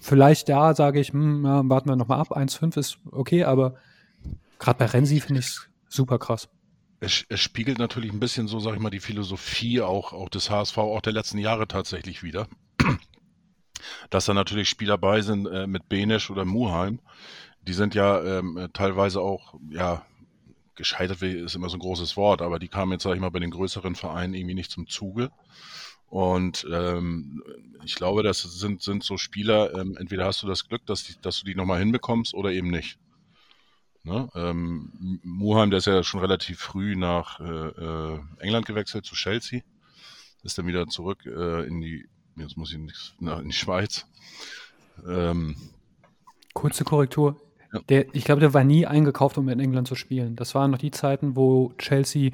vielleicht 0.00 0.48
da 0.48 0.74
sage 0.76 1.00
ich, 1.00 1.12
hm, 1.12 1.44
ja, 1.44 1.68
warten 1.68 1.88
wir 1.88 1.96
nochmal 1.96 2.20
ab. 2.20 2.36
1,5 2.36 2.78
ist 2.78 2.98
okay, 3.10 3.42
aber 3.42 3.74
gerade 4.60 4.78
bei 4.78 4.86
Renzi 4.86 5.20
finde 5.20 5.40
ich 5.40 5.46
es 5.46 5.68
super 5.88 6.18
krass. 6.20 6.48
Es, 7.00 7.24
es, 7.28 7.40
spiegelt 7.40 7.78
natürlich 7.78 8.12
ein 8.12 8.20
bisschen 8.20 8.46
so, 8.46 8.60
sag 8.60 8.74
ich 8.74 8.80
mal, 8.80 8.90
die 8.90 9.00
Philosophie 9.00 9.80
auch, 9.80 10.12
auch 10.12 10.28
des 10.28 10.50
HSV, 10.50 10.78
auch 10.78 11.00
der 11.00 11.14
letzten 11.14 11.38
Jahre 11.38 11.66
tatsächlich 11.66 12.22
wieder. 12.22 12.46
Dass 14.10 14.26
da 14.26 14.34
natürlich 14.34 14.68
Spieler 14.68 14.98
bei 14.98 15.22
sind 15.22 15.46
äh, 15.46 15.66
mit 15.66 15.88
Benesch 15.88 16.30
oder 16.30 16.44
Muheim, 16.44 17.00
die 17.62 17.72
sind 17.72 17.94
ja 17.94 18.22
ähm, 18.22 18.68
teilweise 18.72 19.20
auch, 19.20 19.54
ja, 19.70 20.04
gescheitert 20.76 21.20
ist 21.22 21.54
immer 21.54 21.68
so 21.68 21.76
ein 21.76 21.80
großes 21.80 22.16
Wort, 22.16 22.40
aber 22.40 22.58
die 22.58 22.68
kamen 22.68 22.92
jetzt, 22.92 23.02
sag 23.02 23.14
ich 23.14 23.20
mal, 23.20 23.30
bei 23.30 23.38
den 23.38 23.50
größeren 23.50 23.94
Vereinen 23.94 24.34
irgendwie 24.34 24.54
nicht 24.54 24.70
zum 24.70 24.88
Zuge. 24.88 25.30
Und 26.08 26.66
ähm, 26.72 27.42
ich 27.84 27.94
glaube, 27.94 28.22
das 28.22 28.42
sind, 28.42 28.82
sind 28.82 29.04
so 29.04 29.16
Spieler, 29.16 29.74
ähm, 29.74 29.96
entweder 29.98 30.24
hast 30.24 30.42
du 30.42 30.46
das 30.46 30.66
Glück, 30.66 30.84
dass, 30.86 31.04
die, 31.04 31.14
dass 31.20 31.38
du 31.38 31.44
die 31.44 31.54
nochmal 31.54 31.78
hinbekommst 31.78 32.34
oder 32.34 32.50
eben 32.50 32.70
nicht. 32.70 32.98
Ne? 34.02 34.28
Ähm, 34.34 35.20
Muheim, 35.22 35.70
der 35.70 35.78
ist 35.78 35.86
ja 35.86 36.02
schon 36.02 36.20
relativ 36.20 36.58
früh 36.58 36.96
nach 36.96 37.38
äh, 37.40 37.44
äh, 37.44 38.20
England 38.38 38.66
gewechselt 38.66 39.04
zu 39.04 39.14
Chelsea. 39.14 39.60
Ist 40.42 40.56
dann 40.56 40.66
wieder 40.66 40.86
zurück 40.86 41.26
äh, 41.26 41.66
in 41.66 41.80
die, 41.80 42.08
jetzt 42.40 42.56
muss 42.56 42.72
ich 42.72 42.78
nicht, 42.78 43.14
na, 43.20 43.38
in 43.40 43.48
die 43.48 43.54
Schweiz. 43.54 44.06
Ähm, 45.06 45.56
Kurze 46.54 46.84
Korrektur. 46.84 47.40
Ja. 47.72 47.80
Der, 47.88 48.14
ich 48.14 48.24
glaube, 48.24 48.40
der 48.40 48.52
war 48.52 48.64
nie 48.64 48.86
eingekauft, 48.86 49.38
um 49.38 49.48
in 49.48 49.60
England 49.60 49.86
zu 49.86 49.94
spielen. 49.94 50.36
Das 50.36 50.54
waren 50.54 50.70
noch 50.70 50.78
die 50.78 50.90
Zeiten, 50.90 51.36
wo 51.36 51.72
Chelsea 51.78 52.32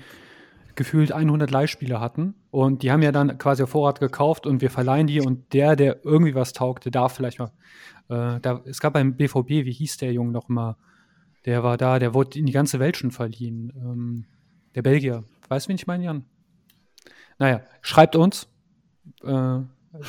gefühlt 0.75 1.11
100 1.13 1.51
Leihspieler 1.51 2.01
hatten 2.01 2.35
und 2.51 2.83
die 2.83 2.93
haben 2.93 3.03
ja 3.03 3.11
dann 3.11 3.39
quasi 3.39 3.63
auf 3.63 3.71
Vorrat 3.71 3.99
gekauft 3.99 4.47
und 4.47 4.61
wir 4.61 4.71
verleihen 4.71 5.07
die 5.07 5.21
und 5.21 5.53
der, 5.55 5.75
der 5.75 6.05
irgendwie 6.05 6.35
was 6.35 6.53
taugte, 6.53 6.91
darf 6.91 7.15
vielleicht 7.15 7.39
mal. 7.39 7.51
Äh, 8.09 8.41
da, 8.41 8.61
es 8.67 8.81
gab 8.81 8.93
beim 8.93 9.17
BVB, 9.17 9.49
wie 9.49 9.73
hieß 9.73 9.97
der 9.97 10.13
Junge 10.13 10.33
noch 10.33 10.49
mal? 10.49 10.77
Der 11.47 11.63
war 11.63 11.77
da, 11.77 11.99
der 11.99 12.13
wurde 12.13 12.39
in 12.39 12.47
die 12.47 12.53
ganze 12.53 12.79
Welt 12.79 12.97
schon 12.97 13.11
verliehen. 13.11 13.73
Ähm, 13.77 14.25
der 14.75 14.83
Belgier. 14.83 15.25
Weißt 15.49 15.67
du, 15.67 15.69
wen 15.71 15.77
ich 15.77 15.87
meine, 15.87 16.05
Jan? 16.05 16.25
Naja, 17.39 17.63
schreibt 17.81 18.15
uns. 18.15 18.49
Äh, 19.23 19.61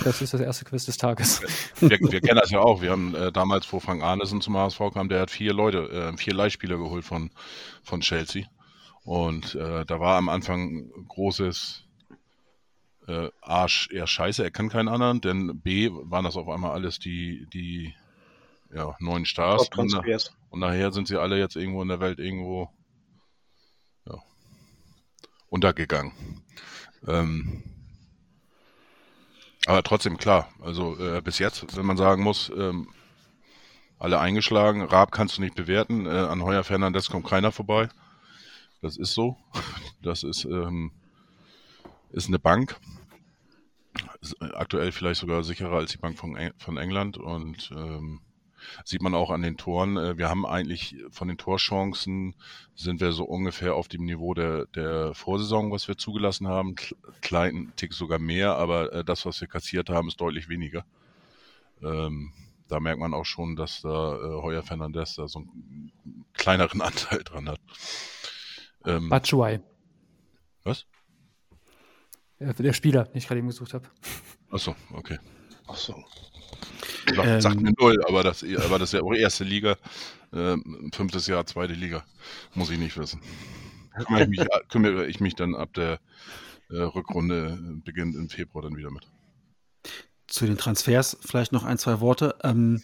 das 0.03 0.21
ist 0.21 0.33
das 0.33 0.41
erste 0.41 0.65
Quiz 0.65 0.85
des 0.85 0.97
Tages. 0.97 1.41
Wir, 1.79 1.99
wir 1.99 2.21
kennen 2.21 2.39
das 2.39 2.49
ja 2.51 2.59
auch. 2.59 2.81
Wir 2.81 2.91
haben 2.91 3.15
äh, 3.15 3.31
damals, 3.31 3.71
wo 3.71 3.79
Frank 3.79 4.03
Arnesen 4.03 4.41
zum 4.41 4.57
HSV 4.57 4.79
kam, 4.93 5.09
der 5.09 5.21
hat 5.21 5.31
vier 5.31 5.53
Leute, 5.53 5.89
äh, 5.89 6.17
vier 6.17 6.33
Leihspieler 6.33 6.77
geholt 6.77 7.05
von, 7.05 7.31
von 7.83 8.01
Chelsea. 8.01 8.45
Und 9.03 9.55
äh, 9.55 9.85
da 9.85 9.99
war 9.99 10.17
am 10.17 10.27
Anfang 10.27 10.89
großes 11.07 11.87
äh, 13.07 13.29
Arsch 13.41 13.89
eher 13.91 14.07
scheiße, 14.07 14.43
er 14.43 14.51
kann 14.51 14.69
keinen 14.69 14.89
anderen, 14.89 15.21
denn 15.21 15.61
B 15.61 15.89
waren 15.91 16.25
das 16.25 16.35
auf 16.35 16.49
einmal 16.49 16.71
alles 16.71 16.99
die, 16.99 17.47
die 17.53 17.93
ja, 18.73 18.95
neuen 18.99 19.25
Stars. 19.25 19.69
Und, 19.77 19.93
und, 20.49 20.59
nachher 20.59 20.91
sind 20.91 21.07
sie 21.07 21.17
alle 21.17 21.39
jetzt 21.39 21.55
irgendwo 21.55 21.81
in 21.81 21.87
der 21.87 21.99
Welt 21.99 22.19
irgendwo 22.19 22.69
ja, 24.05 24.15
untergegangen. 25.47 26.11
Ähm, 27.07 27.63
aber 29.67 29.83
trotzdem 29.83 30.17
klar, 30.17 30.47
also 30.61 30.97
äh, 30.97 31.21
bis 31.21 31.39
jetzt, 31.39 31.75
wenn 31.75 31.85
man 31.85 31.97
sagen 31.97 32.23
muss, 32.23 32.49
ähm, 32.55 32.87
alle 33.99 34.17
eingeschlagen, 34.17 34.81
Raab 34.81 35.11
kannst 35.11 35.37
du 35.37 35.41
nicht 35.41 35.55
bewerten, 35.55 36.05
äh, 36.05 36.09
an 36.09 36.41
Heuer 36.41 36.63
Fernandes 36.63 37.09
kommt 37.09 37.27
keiner 37.27 37.51
vorbei. 37.51 37.89
Das 38.81 38.97
ist 38.97 39.13
so. 39.13 39.37
Das 40.01 40.23
ist, 40.23 40.45
ähm, 40.45 40.91
ist 42.11 42.27
eine 42.27 42.39
Bank. 42.39 42.79
Ist 44.21 44.41
aktuell 44.41 44.91
vielleicht 44.93 45.19
sogar 45.19 45.43
sicherer 45.43 45.77
als 45.77 45.91
die 45.91 45.97
Bank 45.97 46.17
von, 46.17 46.37
Eng 46.37 46.53
von 46.57 46.77
England 46.77 47.17
und 47.17 47.71
ähm, 47.75 48.21
Sieht 48.83 49.01
man 49.01 49.15
auch 49.15 49.29
an 49.29 49.41
den 49.41 49.57
Toren. 49.57 49.97
Äh, 49.97 50.17
wir 50.17 50.29
haben 50.29 50.45
eigentlich 50.45 50.95
von 51.09 51.27
den 51.27 51.37
Torchancen 51.37 52.35
sind 52.75 53.01
wir 53.01 53.11
so 53.11 53.23
ungefähr 53.23 53.75
auf 53.75 53.87
dem 53.87 54.05
Niveau 54.05 54.33
der, 54.33 54.65
der 54.67 55.13
Vorsaison, 55.13 55.71
was 55.71 55.87
wir 55.87 55.97
zugelassen 55.97 56.47
haben. 56.47 56.75
Kleinen 57.21 57.73
Tick 57.75 57.93
sogar 57.93 58.19
mehr, 58.19 58.55
aber 58.55 58.93
äh, 58.93 59.03
das, 59.03 59.25
was 59.25 59.41
wir 59.41 59.47
kassiert 59.47 59.89
haben, 59.89 60.07
ist 60.07 60.21
deutlich 60.21 60.49
weniger. 60.49 60.85
Ähm, 61.81 62.33
da 62.67 62.79
merkt 62.79 62.99
man 62.99 63.13
auch 63.13 63.25
schon, 63.25 63.55
dass 63.55 63.81
da 63.81 64.15
äh, 64.15 64.41
Heuer 64.41 64.63
Fernandez 64.63 65.15
da 65.15 65.27
so 65.27 65.39
einen 65.39 65.91
kleineren 66.33 66.81
Anteil 66.81 67.23
dran 67.23 67.49
hat. 67.49 67.59
Ähm, 68.85 69.09
Batshuayi. 69.09 69.59
Was? 70.63 70.85
Der 72.39 72.73
Spieler, 72.73 73.05
den 73.05 73.17
ich 73.17 73.27
gerade 73.27 73.39
eben 73.39 73.47
gesucht 73.47 73.73
habe. 73.73 73.89
Achso, 74.51 74.75
okay. 74.93 75.17
Achso. 75.65 76.05
Sagt, 77.15 77.27
ähm, 77.27 77.41
sagt 77.41 77.61
mir 77.61 77.73
null, 77.79 78.03
aber 78.07 78.23
das, 78.23 78.43
aber 78.43 78.79
das 78.79 78.89
ist 78.89 78.93
ja 78.93 79.01
auch 79.01 79.13
erste 79.13 79.43
Liga, 79.43 79.77
äh, 80.33 80.55
fünftes 80.93 81.27
Jahr, 81.27 81.45
zweite 81.45 81.73
Liga. 81.73 82.03
Muss 82.53 82.69
ich 82.69 82.77
nicht 82.77 82.97
wissen. 82.97 83.21
Kümmere 84.05 84.23
ich 84.23 84.29
mich, 84.29 84.39
kümmere 84.69 85.07
ich 85.07 85.19
mich 85.19 85.35
dann 85.35 85.55
ab 85.55 85.73
der 85.73 85.99
äh, 86.69 86.81
Rückrunde, 86.81 87.57
beginnt 87.83 88.15
im 88.15 88.29
Februar 88.29 88.63
dann 88.63 88.75
wieder 88.75 88.91
mit. 88.91 89.07
Zu 90.27 90.45
den 90.45 90.57
Transfers 90.57 91.17
vielleicht 91.21 91.53
noch 91.53 91.63
ein, 91.63 91.77
zwei 91.77 92.01
Worte. 92.01 92.35
Ähm, 92.43 92.81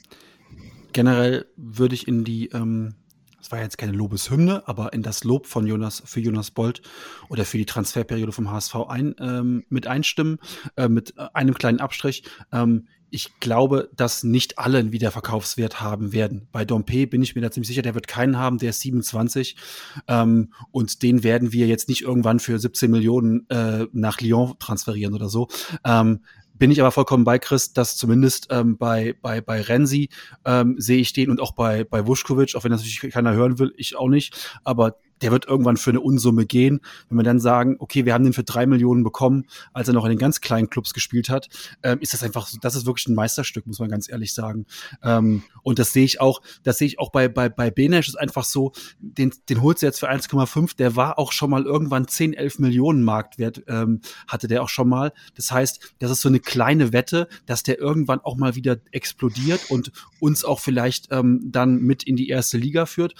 generell 0.94 1.46
würde 1.58 1.96
ich 1.96 2.08
in 2.08 2.24
die 2.24 2.48
ähm, 2.50 2.96
das 3.44 3.52
war 3.52 3.60
jetzt 3.60 3.78
keine 3.78 3.92
Lobeshymne, 3.92 4.66
aber 4.70 4.94
in 4.94 5.04
das 5.04 5.26
Lob 5.26 5.48
von 5.48 5.68
Jonas 5.68 6.02
für 6.06 6.22
Jonas 6.22 6.50
Bolt 6.50 6.82
oder 7.28 7.44
für 7.44 7.58
die 7.58 7.66
Transferperiode 7.66 8.32
vom 8.32 8.50
HSV 8.50 8.76
ein, 8.88 9.16
ähm, 9.20 9.66
mit 9.68 9.86
einstimmen, 9.86 10.40
äh, 10.78 10.88
mit 10.88 11.18
äh, 11.18 11.28
einem 11.34 11.54
kleinen 11.54 11.82
Abstrich. 11.82 12.24
Ähm, 12.54 12.88
ich 13.14 13.40
glaube, 13.40 13.92
dass 13.96 14.24
nicht 14.24 14.58
alle 14.58 14.80
einen 14.80 14.92
Wiederverkaufswert 14.92 15.80
haben 15.80 16.14
werden. 16.14 16.48
Bei 16.52 16.66
Dompe 16.66 17.06
bin 17.06 17.22
ich 17.22 17.36
mir 17.36 17.42
da 17.42 17.52
ziemlich 17.52 17.68
sicher, 17.68 17.84
der 17.84 17.94
wird 17.94 18.08
keinen 18.08 18.40
haben, 18.40 18.58
der 18.58 18.72
ist 18.72 18.82
27. 18.82 19.56
Ähm, 20.08 20.52
und 20.72 21.04
den 21.04 21.24
werden 21.24 21.54
wir 21.54 21.68
jetzt 21.68 21.90
nicht 21.90 22.02
irgendwann 22.02 22.40
für 22.40 22.58
17 22.58 22.90
Millionen 22.90 23.48
äh, 23.52 23.86
nach 23.92 24.20
Lyon 24.20 24.56
transferieren 24.58 25.14
oder 25.14 25.30
so. 25.30 25.48
Ähm, 25.86 26.22
bin 26.56 26.72
ich 26.72 26.82
aber 26.82 26.92
vollkommen 26.92 27.24
bei 27.24 27.38
Chris, 27.38 27.74
dass 27.74 27.98
zumindest 27.98 28.48
ähm, 28.50 28.78
bei, 28.78 29.16
bei, 29.22 29.42
bei 29.42 29.62
Renzi 29.62 30.10
ähm, 30.44 30.76
sehe 30.80 31.00
ich 31.00 31.14
den 31.14 31.30
und 31.30 31.40
auch 31.40 31.52
bei, 31.52 31.84
bei 31.84 32.08
Vuskovic, 32.08 32.56
auch 32.56 32.64
wenn 32.64 32.72
das 32.72 32.82
natürlich 32.82 33.14
keiner 33.14 33.34
hören 33.34 33.60
will, 33.60 33.74
ich 33.78 33.96
auch 33.96 34.10
nicht, 34.10 34.58
aber 34.64 34.98
der 35.22 35.32
wird 35.32 35.48
irgendwann 35.48 35.78
für 35.78 35.92
eine 35.92 36.02
Unsumme 36.02 36.46
gehen. 36.46 36.82
Wenn 37.10 37.18
wir 37.18 37.24
dann 37.24 37.40
sagen, 37.40 37.78
okay, 37.80 38.06
wir 38.06 38.14
haben 38.14 38.24
den 38.24 38.34
für 38.34 38.44
drei 38.44 38.66
Millionen 38.66 39.04
bekommen, 39.04 39.46
als 39.74 39.88
er 39.88 39.94
noch 39.94 40.06
in 40.06 40.10
den 40.10 40.20
ganz 40.20 40.42
kleinen 40.42 40.70
Clubs 40.70 40.94
gespielt 40.94 41.30
hat, 41.30 41.50
ähm, 41.84 42.00
ist 42.02 42.14
das 42.14 42.24
einfach, 42.24 42.48
so, 42.48 42.58
das 42.62 42.76
ist 42.76 42.86
wirklich 42.86 43.08
ein 43.08 43.16
Meisterstück, 43.16 43.66
muss 43.68 43.80
man 43.80 43.90
ganz 43.90 44.10
ehrlich 44.10 44.34
sagen. 44.34 44.66
Ähm, 45.02 45.44
und 45.64 45.80
das 45.80 45.94
sehe 45.94 46.06
ich 46.06 46.20
auch, 46.20 46.42
das 46.64 46.78
sehe 46.78 46.88
ich 46.88 47.00
auch 47.00 47.12
bei, 47.12 47.28
bei, 47.28 47.50
bei 47.50 47.72
Benesch 47.72 48.08
ist 48.08 48.20
einfach 48.20 48.44
so, 48.44 48.74
den, 49.00 49.34
den 49.50 49.62
holt 49.62 49.80
sie 49.80 49.86
jetzt 49.86 50.00
für 50.00 50.10
1,5, 50.10 50.76
der 50.78 50.96
war 50.96 51.20
auch 51.20 51.32
schon 51.32 51.50
mal 51.50 51.64
irgendwann 51.64 52.08
10, 52.08 52.34
11 52.34 52.60
Millionen 52.60 53.04
Marktwert, 53.04 53.64
ähm, 53.68 54.02
hatte 54.28 54.48
der 54.48 54.64
auch 54.64 54.70
schon 54.70 54.90
mal. 54.90 55.14
Das 55.36 55.52
heißt, 55.52 55.96
das 56.00 56.12
ist 56.12 56.22
so 56.22 56.30
eine 56.30 56.40
kleine 56.40 56.94
Wette, 56.94 57.28
dass 57.46 57.64
der 57.64 57.80
irgendwann 57.80 58.20
auch 58.20 58.36
mal 58.36 58.56
wieder 58.56 58.78
explodiert 58.92 59.70
und 59.70 59.92
uns 60.20 60.44
auch 60.44 60.60
vielleicht 60.60 61.08
ähm, 61.12 61.42
dann 61.46 61.78
mit 61.78 62.04
in 62.04 62.16
die 62.16 62.30
erste 62.30 62.58
Liga 62.58 62.86
führt. 62.86 63.14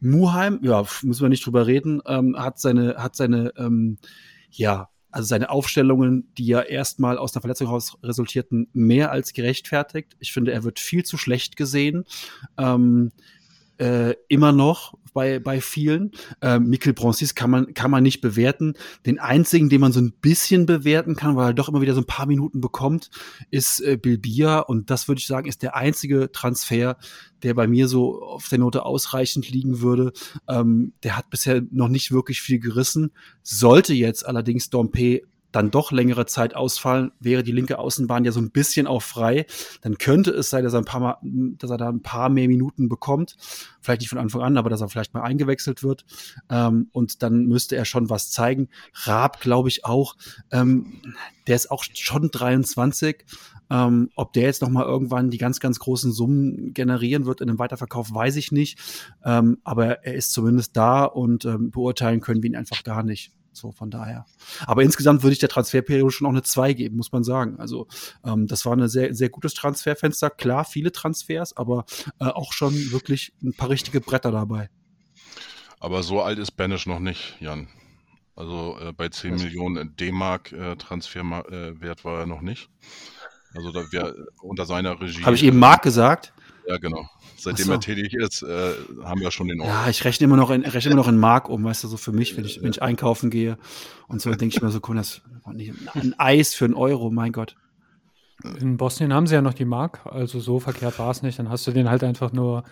Muheim, 0.00 0.60
ja, 0.62 0.84
müssen 1.02 1.22
wir 1.22 1.28
nicht 1.28 1.44
drüber 1.44 1.66
reden, 1.66 2.00
ähm, 2.06 2.36
hat 2.38 2.58
seine, 2.58 2.96
hat 2.96 3.16
seine, 3.16 3.52
ähm, 3.56 3.98
ja, 4.50 4.88
also 5.10 5.26
seine 5.26 5.50
Aufstellungen, 5.50 6.32
die 6.36 6.46
ja 6.46 6.60
erstmal 6.60 7.18
aus 7.18 7.34
einer 7.34 7.40
Verletzung 7.40 7.68
heraus 7.68 7.96
resultierten, 8.02 8.68
mehr 8.72 9.10
als 9.10 9.32
gerechtfertigt. 9.32 10.16
Ich 10.18 10.32
finde, 10.32 10.52
er 10.52 10.64
wird 10.64 10.78
viel 10.78 11.04
zu 11.04 11.16
schlecht 11.16 11.56
gesehen. 11.56 12.04
Ähm, 12.58 13.12
äh, 13.78 14.14
immer 14.28 14.52
noch 14.52 14.94
bei, 15.14 15.38
bei 15.40 15.60
vielen. 15.60 16.12
Ähm, 16.42 16.68
Mikkel 16.68 16.92
Bronsis 16.92 17.34
kann 17.34 17.50
man, 17.50 17.74
kann 17.74 17.90
man 17.90 18.02
nicht 18.02 18.20
bewerten. 18.20 18.74
Den 19.04 19.18
einzigen, 19.18 19.68
den 19.68 19.80
man 19.80 19.92
so 19.92 20.00
ein 20.00 20.12
bisschen 20.12 20.66
bewerten 20.66 21.16
kann, 21.16 21.34
weil 21.34 21.50
er 21.50 21.54
doch 21.54 21.68
immer 21.68 21.80
wieder 21.80 21.94
so 21.94 22.00
ein 22.00 22.06
paar 22.06 22.26
Minuten 22.26 22.60
bekommt, 22.60 23.10
ist 23.50 23.80
äh, 23.80 23.96
Bilbia. 23.96 24.60
Und 24.60 24.90
das 24.90 25.08
würde 25.08 25.18
ich 25.18 25.26
sagen, 25.26 25.48
ist 25.48 25.62
der 25.62 25.74
einzige 25.74 26.30
Transfer, 26.30 26.96
der 27.42 27.54
bei 27.54 27.66
mir 27.66 27.88
so 27.88 28.22
auf 28.22 28.48
der 28.48 28.58
Note 28.58 28.84
ausreichend 28.84 29.50
liegen 29.50 29.80
würde. 29.80 30.12
Ähm, 30.48 30.92
der 31.02 31.16
hat 31.16 31.30
bisher 31.30 31.62
noch 31.70 31.88
nicht 31.88 32.12
wirklich 32.12 32.40
viel 32.40 32.60
gerissen. 32.60 33.10
Sollte 33.42 33.94
jetzt 33.94 34.26
allerdings 34.26 34.70
Dompe 34.70 35.22
dann 35.58 35.70
doch 35.70 35.92
längere 35.92 36.26
Zeit 36.26 36.54
ausfallen, 36.54 37.12
wäre 37.20 37.42
die 37.42 37.52
linke 37.52 37.78
Außenbahn 37.78 38.24
ja 38.24 38.32
so 38.32 38.40
ein 38.40 38.50
bisschen 38.50 38.86
auch 38.86 39.02
frei. 39.02 39.46
Dann 39.82 39.98
könnte 39.98 40.30
es 40.30 40.50
sein, 40.50 40.64
dass 40.64 40.72
er 40.72 40.80
ein 40.80 40.84
paar 40.84 41.00
Mal, 41.00 41.16
dass 41.22 41.70
er 41.70 41.78
da 41.78 41.88
ein 41.88 42.02
paar 42.02 42.28
mehr 42.28 42.48
Minuten 42.48 42.88
bekommt. 42.88 43.36
Vielleicht 43.80 44.02
nicht 44.02 44.10
von 44.10 44.18
Anfang 44.18 44.42
an, 44.42 44.56
aber 44.56 44.70
dass 44.70 44.80
er 44.80 44.88
vielleicht 44.88 45.14
mal 45.14 45.22
eingewechselt 45.22 45.82
wird. 45.82 46.04
Ähm, 46.48 46.88
und 46.92 47.22
dann 47.22 47.46
müsste 47.46 47.76
er 47.76 47.84
schon 47.84 48.08
was 48.08 48.30
zeigen. 48.30 48.68
Raab, 48.94 49.40
glaube 49.40 49.68
ich, 49.68 49.84
auch. 49.84 50.16
Ähm, 50.50 51.00
der 51.46 51.56
ist 51.56 51.70
auch 51.70 51.84
schon 51.92 52.30
23. 52.30 53.24
Ähm, 53.70 54.10
ob 54.14 54.32
der 54.32 54.44
jetzt 54.44 54.62
noch 54.62 54.70
mal 54.70 54.84
irgendwann 54.84 55.30
die 55.30 55.38
ganz, 55.38 55.60
ganz 55.60 55.78
großen 55.78 56.12
Summen 56.12 56.72
generieren 56.72 57.26
wird 57.26 57.40
in 57.40 57.48
einem 57.48 57.58
Weiterverkauf, 57.58 58.14
weiß 58.14 58.36
ich 58.36 58.52
nicht. 58.52 58.78
Ähm, 59.24 59.58
aber 59.64 60.04
er 60.04 60.14
ist 60.14 60.32
zumindest 60.32 60.76
da 60.76 61.04
und 61.04 61.44
ähm, 61.44 61.70
beurteilen 61.70 62.20
können 62.20 62.42
wir 62.42 62.50
ihn 62.50 62.56
einfach 62.56 62.82
gar 62.84 63.02
nicht. 63.02 63.32
So, 63.58 63.72
von 63.72 63.90
daher. 63.90 64.26
Aber 64.66 64.82
insgesamt 64.82 65.22
würde 65.22 65.32
ich 65.32 65.38
der 65.38 65.48
Transferperiode 65.48 66.10
schon 66.10 66.26
auch 66.26 66.32
eine 66.32 66.42
2 66.42 66.72
geben, 66.72 66.96
muss 66.96 67.12
man 67.12 67.24
sagen. 67.24 67.58
Also, 67.58 67.86
ähm, 68.24 68.46
das 68.46 68.64
war 68.64 68.76
ein 68.76 68.88
sehr, 68.88 69.14
sehr 69.14 69.28
gutes 69.28 69.54
Transferfenster. 69.54 70.30
Klar, 70.30 70.64
viele 70.64 70.92
Transfers, 70.92 71.56
aber 71.56 71.84
äh, 72.20 72.24
auch 72.24 72.52
schon 72.52 72.74
wirklich 72.92 73.32
ein 73.42 73.52
paar 73.52 73.68
richtige 73.70 74.00
Bretter 74.00 74.30
dabei. 74.30 74.70
Aber 75.80 76.02
so 76.02 76.22
alt 76.22 76.38
ist 76.38 76.52
Banish 76.52 76.86
noch 76.86 76.98
nicht, 76.98 77.36
Jan. 77.40 77.68
Also 78.34 78.78
äh, 78.80 78.92
bei 78.92 79.08
10 79.08 79.34
Was? 79.34 79.42
Millionen 79.42 79.96
D-Mark 79.96 80.52
äh, 80.52 80.76
Transferwert 80.76 82.04
war 82.04 82.20
er 82.20 82.26
noch 82.26 82.40
nicht. 82.40 82.70
Also 83.54 83.72
da 83.72 83.80
wär, 83.90 84.14
unter 84.42 84.64
seiner 84.66 85.00
Regie. 85.00 85.24
Habe 85.24 85.34
ich 85.34 85.42
eben 85.42 85.58
Mark 85.58 85.82
gesagt? 85.82 86.32
Ja, 86.68 86.76
genau. 86.76 87.08
Seitdem 87.38 87.66
so. 87.66 87.72
er 87.72 87.80
tätig 87.80 88.14
ist, 88.14 88.42
äh, 88.42 88.72
haben 89.04 89.20
wir 89.20 89.30
schon 89.30 89.48
den 89.48 89.60
Ort. 89.60 89.68
Ja, 89.68 89.88
ich 89.88 90.04
rechne 90.04 90.24
immer 90.24 90.36
noch 90.36 90.50
in, 90.50 90.62
rechne 90.62 90.90
immer 90.90 91.00
noch 91.00 91.08
in 91.08 91.18
Mark 91.18 91.48
um, 91.48 91.64
weißt 91.64 91.84
du, 91.84 91.88
so 91.88 91.96
für 91.96 92.12
mich, 92.12 92.36
wenn 92.36 92.44
ich, 92.44 92.62
wenn 92.62 92.70
ich 92.70 92.82
einkaufen 92.82 93.30
gehe 93.30 93.58
und 94.08 94.20
so, 94.20 94.30
denke 94.30 94.56
ich 94.56 94.60
mir 94.60 94.70
so, 94.70 94.80
komm, 94.80 94.96
das 94.96 95.22
war 95.44 95.54
nicht 95.54 95.72
ein 95.94 96.14
Eis 96.18 96.54
für 96.54 96.64
einen 96.64 96.74
Euro, 96.74 97.10
mein 97.10 97.32
Gott. 97.32 97.56
In 98.60 98.76
Bosnien 98.76 99.12
haben 99.12 99.26
sie 99.26 99.34
ja 99.34 99.42
noch 99.42 99.54
die 99.54 99.64
Mark, 99.64 100.00
also 100.04 100.38
so 100.38 100.60
verkehrt 100.60 100.98
war 100.98 101.10
es 101.10 101.22
nicht. 101.22 101.38
Dann 101.38 101.48
hast 101.48 101.66
du 101.66 101.72
den 101.72 101.90
halt 101.90 102.04
einfach 102.04 102.32
nur 102.32 102.64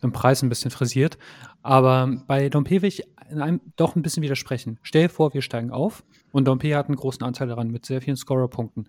im 0.00 0.12
Preis 0.12 0.42
ein 0.42 0.48
bisschen 0.48 0.70
frisiert. 0.70 1.16
Aber 1.62 2.08
bei 2.26 2.48
Dompe 2.48 2.82
will 2.82 2.88
ich 2.88 3.04
in 3.30 3.40
einem 3.40 3.60
doch 3.76 3.96
ein 3.96 4.02
bisschen 4.02 4.22
widersprechen. 4.22 4.78
Stell 4.82 5.04
dir 5.04 5.08
vor, 5.08 5.32
wir 5.32 5.42
steigen 5.42 5.70
auf 5.70 6.04
und 6.32 6.46
Dompe 6.46 6.76
hat 6.76 6.88
einen 6.88 6.96
großen 6.96 7.24
Anteil 7.24 7.48
daran 7.48 7.70
mit 7.70 7.86
sehr 7.86 8.02
vielen 8.02 8.16
Scorerpunkten. 8.16 8.88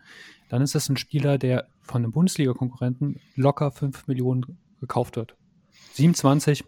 Dann 0.49 0.61
ist 0.61 0.75
das 0.75 0.89
ein 0.89 0.97
Spieler, 0.97 1.37
der 1.37 1.67
von 1.81 2.03
einem 2.03 2.11
Bundesliga-Konkurrenten 2.11 3.19
locker 3.35 3.71
5 3.71 4.07
Millionen 4.07 4.57
gekauft 4.83 5.15
wird. 5.15 5.35
27, 5.93 6.65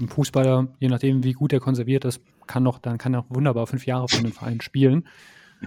ein 0.00 0.08
Fußballer, 0.08 0.68
je 0.80 0.88
nachdem, 0.88 1.22
wie 1.22 1.32
gut 1.32 1.52
er 1.52 1.60
konserviert 1.60 2.04
ist, 2.04 2.20
kann 2.46 2.64
noch, 2.64 2.78
dann 2.78 2.98
kann 2.98 3.14
er 3.14 3.24
wunderbar 3.28 3.66
fünf 3.68 3.86
Jahre 3.86 4.08
für 4.08 4.22
den 4.22 4.32
Verein 4.32 4.60
spielen. 4.60 5.06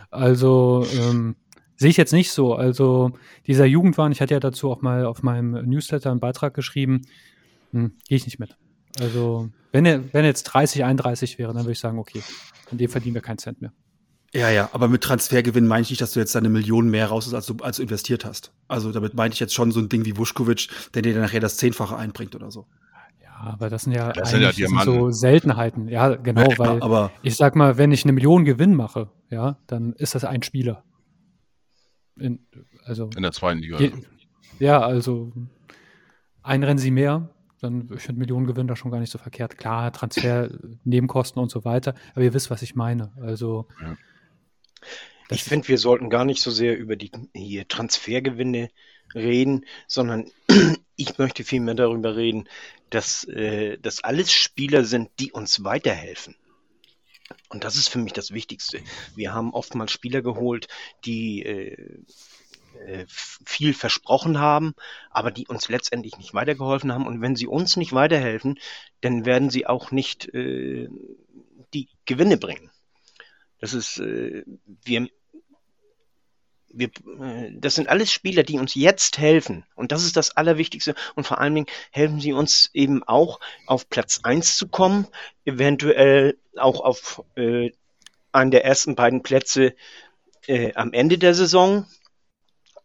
Also 0.10 0.86
ähm, 0.94 1.36
sehe 1.78 1.90
ich 1.90 1.98
jetzt 1.98 2.12
nicht 2.12 2.32
so. 2.32 2.54
Also 2.54 3.12
dieser 3.48 3.66
Jugendwahn, 3.66 4.12
ich 4.12 4.20
hatte 4.20 4.34
ja 4.34 4.40
dazu 4.40 4.70
auch 4.70 4.82
mal 4.82 5.06
auf 5.06 5.24
meinem 5.24 5.52
Newsletter 5.70 6.12
einen 6.12 6.20
Beitrag 6.20 6.54
geschrieben, 6.54 7.04
hm, 7.72 7.94
gehe 8.08 8.18
ich 8.18 8.26
nicht 8.26 8.40
mit. 8.40 8.58
Also 9.00 9.50
wenn 9.72 9.86
er, 9.86 10.14
wenn 10.14 10.26
er 10.26 10.30
jetzt 10.30 10.44
30, 10.44 10.84
31 10.84 11.38
wäre, 11.40 11.54
dann 11.54 11.64
würde 11.64 11.74
ich 11.74 11.80
sagen, 11.80 12.00
okay, 12.00 12.22
an 12.70 12.78
dem 12.78 12.90
verdienen 12.90 13.16
wir 13.16 13.22
keinen 13.22 13.38
Cent 13.38 13.62
mehr. 13.62 13.72
Ja, 14.34 14.50
ja, 14.50 14.70
aber 14.72 14.88
mit 14.88 15.02
Transfergewinn 15.04 15.68
meine 15.68 15.82
ich 15.82 15.90
nicht, 15.90 16.02
dass 16.02 16.14
du 16.14 16.20
jetzt 16.22 16.34
deine 16.36 16.48
Millionen 16.50 16.90
mehr 16.90 17.08
raus 17.08 17.26
hast, 17.26 17.34
als 17.34 17.46
du, 17.48 17.56
als 17.62 17.78
du 17.78 17.84
investiert 17.84 18.24
hast. 18.24 18.54
Also 18.70 18.92
damit 18.94 19.14
meine 19.14 19.34
ich 19.34 19.40
jetzt 19.42 19.54
schon 19.54 19.72
so 19.72 19.80
ein 19.82 19.90
Ding 19.90 20.06
wie 20.06 20.16
Vuskovic, 20.16 20.70
der 20.94 21.02
dir 21.02 21.14
dann 21.14 21.24
nachher 21.24 21.42
das 21.42 21.58
Zehnfache 21.58 21.98
einbringt 21.98 22.34
oder 22.34 22.50
so. 22.50 22.66
Ja, 23.22 23.30
aber 23.52 23.70
das 23.70 23.84
sind 23.84 23.92
ja, 23.94 24.14
Das 24.14 24.30
sind 24.32 24.42
ja 24.42 24.50
eigentlich- 24.50 24.84
so. 24.84 25.12
Seltenheiten. 25.12 25.90
Ja, 25.90 26.16
genau, 26.16 26.50
Ja, 26.50 26.58
weil 26.60 26.82
aber 26.82 27.12
ich 27.24 27.36
sag 27.36 27.58
mal, 27.58 27.78
wenn 27.78 27.92
ich 27.92 28.04
eine 28.06 28.14
Million 28.14 28.46
Gewinn 28.46 28.74
mache, 28.74 29.10
ja, 29.30 29.58
dann 29.68 29.94
ist 29.94 30.16
das 30.16 30.24
ein 30.24 30.44
Spieler. 30.44 30.84
In, 32.18 32.40
also 32.86 33.10
In 33.16 33.24
der 33.24 33.32
zweiten 33.34 33.60
Liga. 33.60 33.80
Je, 33.80 33.92
ja, 34.60 34.80
also 34.80 35.34
ein 36.42 36.64
Rennen 36.64 36.78
sie 36.80 36.92
mehr, 36.92 37.30
dann 37.60 37.90
ich 37.94 38.02
finde 38.04 38.20
Millionengewinn 38.20 38.68
da 38.68 38.76
schon 38.78 38.92
gar 38.92 39.00
nicht 39.00 39.12
so 39.12 39.18
verkehrt. 39.18 39.58
Klar, 39.58 39.92
Transfer, 39.92 40.50
Nebenkosten 40.86 41.42
und 41.42 41.52
so 41.52 41.66
weiter, 41.66 41.96
aber 42.14 42.24
ihr 42.24 42.34
wisst, 42.34 42.50
was 42.50 42.62
ich 42.62 42.76
meine. 42.76 43.12
Also 43.22 43.68
Ja. 43.82 43.98
Das 45.30 45.40
Ich 45.40 45.44
finde, 45.44 45.68
wir 45.68 45.78
sollten 45.78 46.10
gar 46.10 46.26
nicht 46.26 46.42
so 46.42 46.52
sehr 46.52 46.78
über 46.78 46.96
die 46.96 47.12
hier 47.34 47.68
Transfergewinne 47.68 48.70
reden, 49.16 49.66
sondern 49.88 50.32
ich 50.96 51.18
möchte 51.18 51.44
vielmehr 51.44 51.76
darüber 51.76 52.16
reden, 52.16 52.48
dass 52.90 53.24
äh, 53.26 53.78
das 53.78 54.04
alles 54.04 54.32
Spieler 54.32 54.84
sind, 54.84 55.10
die 55.20 55.32
uns 55.32 55.64
weiterhelfen. 55.64 56.36
Und 57.50 57.64
das 57.64 57.76
ist 57.76 57.90
für 57.90 58.00
mich 58.00 58.14
das 58.14 58.32
Wichtigste. 58.32 58.82
Wir 59.16 59.34
haben 59.34 59.54
oftmals 59.54 59.92
Spieler 59.92 60.22
geholt, 60.22 60.68
die 61.06 61.44
äh, 61.44 62.04
äh, 62.86 63.06
viel 63.08 63.74
versprochen 63.74 64.40
haben, 64.40 64.74
aber 65.10 65.32
die 65.32 65.48
uns 65.48 65.70
letztendlich 65.70 66.18
nicht 66.18 66.34
weitergeholfen 66.34 66.92
haben. 66.92 67.06
Und 67.06 67.22
wenn 67.22 67.36
sie 67.36 67.48
uns 67.48 67.78
nicht 67.78 67.94
weiterhelfen, 67.94 68.60
dann 69.02 69.26
werden 69.26 69.50
sie 69.50 69.68
auch 69.68 69.92
nicht 69.92 70.34
äh, 70.34 70.90
die 71.74 71.90
Gewinne 72.06 72.38
bringen. 72.38 72.71
Das 73.62 73.74
ist, 73.74 74.00
äh, 74.00 74.44
wir, 74.84 75.08
wir, 76.68 76.90
äh, 77.20 77.52
das 77.54 77.76
sind 77.76 77.88
alles 77.88 78.12
Spieler, 78.12 78.44
die 78.44 78.60
uns 78.60 78.76
jetzt 78.76 79.18
helfen. 79.18 79.66
Und 79.76 79.92
das 79.92 80.04
ist 80.04 80.18
das 80.18 80.36
Allerwichtigste. 80.36 80.96
Und 81.16 81.26
vor 81.26 81.40
allen 81.40 81.56
Dingen 81.56 81.68
helfen 81.92 82.20
sie 82.20 82.34
uns 82.34 82.70
eben 82.74 83.04
auch, 83.04 83.40
auf 83.68 83.90
Platz 83.90 84.22
eins 84.24 84.58
zu 84.58 84.68
kommen, 84.68 85.08
eventuell 85.46 86.38
auch 86.58 86.82
auf 86.82 87.24
äh, 87.36 87.72
einen 88.32 88.52
der 88.52 88.66
ersten 88.66 88.96
beiden 88.96 89.24
Plätze 89.24 89.76
äh, 90.48 90.74
am 90.74 90.92
Ende 90.94 91.18
der 91.18 91.36
Saison. 91.36 91.86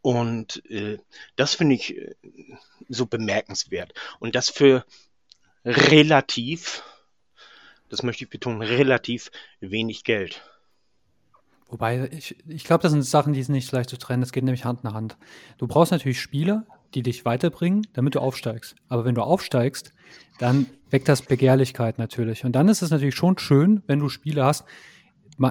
Und 0.03 0.63
äh, 0.71 0.99
das 1.37 1.55
finde 1.55 1.75
ich 1.75 1.97
äh, 1.97 2.15
so 2.89 3.07
bemerkenswert. 3.07 3.93
Und 4.21 4.35
das 4.35 4.51
für 4.51 4.85
relativ, 5.65 6.85
das 7.89 8.03
möchte 8.03 8.25
ich 8.25 8.31
betonen, 8.31 8.63
relativ 8.63 9.31
wenig 9.61 10.05
Geld. 10.05 10.43
Wobei, 11.69 12.09
ich, 12.13 12.37
ich 12.47 12.65
glaube, 12.65 12.83
das 12.83 12.93
sind 12.93 13.03
Sachen, 13.03 13.33
die 13.33 13.43
sind 13.43 13.55
nicht 13.55 13.71
leicht 13.73 13.91
zu 13.91 13.99
trennen. 13.99 14.21
Das 14.21 14.33
geht 14.33 14.45
nämlich 14.45 14.65
Hand 14.65 14.85
in 14.85 14.93
Hand. 14.93 15.17
Du 15.59 15.67
brauchst 15.67 15.93
natürlich 15.93 16.21
Spieler, 16.21 16.65
die 16.95 17.03
dich 17.03 17.25
weiterbringen, 17.25 17.87
damit 17.93 18.15
du 18.15 18.21
aufsteigst. 18.21 18.77
Aber 18.89 19.05
wenn 19.05 19.15
du 19.17 19.23
aufsteigst, 19.23 19.93
dann 20.39 20.67
weckt 20.91 21.09
das 21.09 21.23
Begehrlichkeit 21.23 21.99
natürlich. 21.99 22.45
Und 22.45 22.53
dann 22.53 22.69
ist 22.69 22.83
es 22.83 22.91
natürlich 22.91 23.17
schon 23.17 23.39
schön, 23.39 23.83
wenn 23.87 23.99
du 23.99 24.09
Spiele 24.09 24.45
hast. 24.45 24.65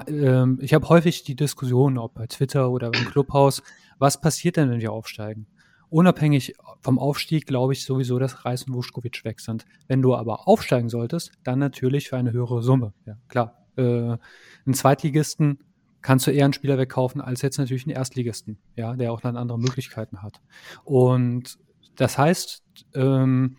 Ähm, 0.08 0.58
Ich 0.62 0.72
habe 0.72 0.88
häufig 0.88 1.24
die 1.24 1.36
Diskussion, 1.36 1.98
ob 1.98 2.14
bei 2.14 2.26
Twitter 2.26 2.70
oder 2.70 2.86
im 2.86 3.04
Clubhaus, 3.04 3.62
was 3.98 4.20
passiert 4.20 4.56
denn, 4.56 4.70
wenn 4.70 4.80
wir 4.80 4.92
aufsteigen? 4.92 5.46
Unabhängig 5.88 6.54
vom 6.80 6.98
Aufstieg 6.98 7.46
glaube 7.46 7.72
ich 7.72 7.84
sowieso, 7.84 8.18
dass 8.18 8.44
Reis 8.44 8.64
und 8.64 8.74
Vuskovic 8.74 9.24
weg 9.24 9.40
sind. 9.40 9.66
Wenn 9.86 10.02
du 10.02 10.16
aber 10.16 10.48
aufsteigen 10.48 10.88
solltest, 10.88 11.32
dann 11.44 11.58
natürlich 11.58 12.08
für 12.08 12.16
eine 12.16 12.32
höhere 12.32 12.62
Summe. 12.62 12.92
Ja, 13.04 13.16
klar. 13.28 13.66
Äh, 13.76 13.82
einen 13.82 14.74
Zweitligisten 14.74 15.58
kannst 16.06 16.24
du 16.28 16.30
eher 16.30 16.44
einen 16.44 16.52
Spieler 16.52 16.78
wegkaufen 16.78 17.20
als 17.20 17.42
jetzt 17.42 17.58
natürlich 17.58 17.84
einen 17.84 17.96
Erstligisten, 17.96 18.58
ja, 18.76 18.94
der 18.94 19.12
auch 19.12 19.20
dann 19.20 19.36
andere 19.36 19.58
Möglichkeiten 19.58 20.22
hat. 20.22 20.40
Und 20.84 21.58
das 21.96 22.16
heißt, 22.16 22.62
ähm, 22.94 23.56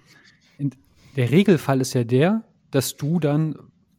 der 1.17 1.29
Regelfall 1.29 1.81
ist 1.81 1.93
ja 1.93 2.05
der, 2.05 2.45
dass 2.71 2.95
du 2.95 3.19
dann 3.19 3.57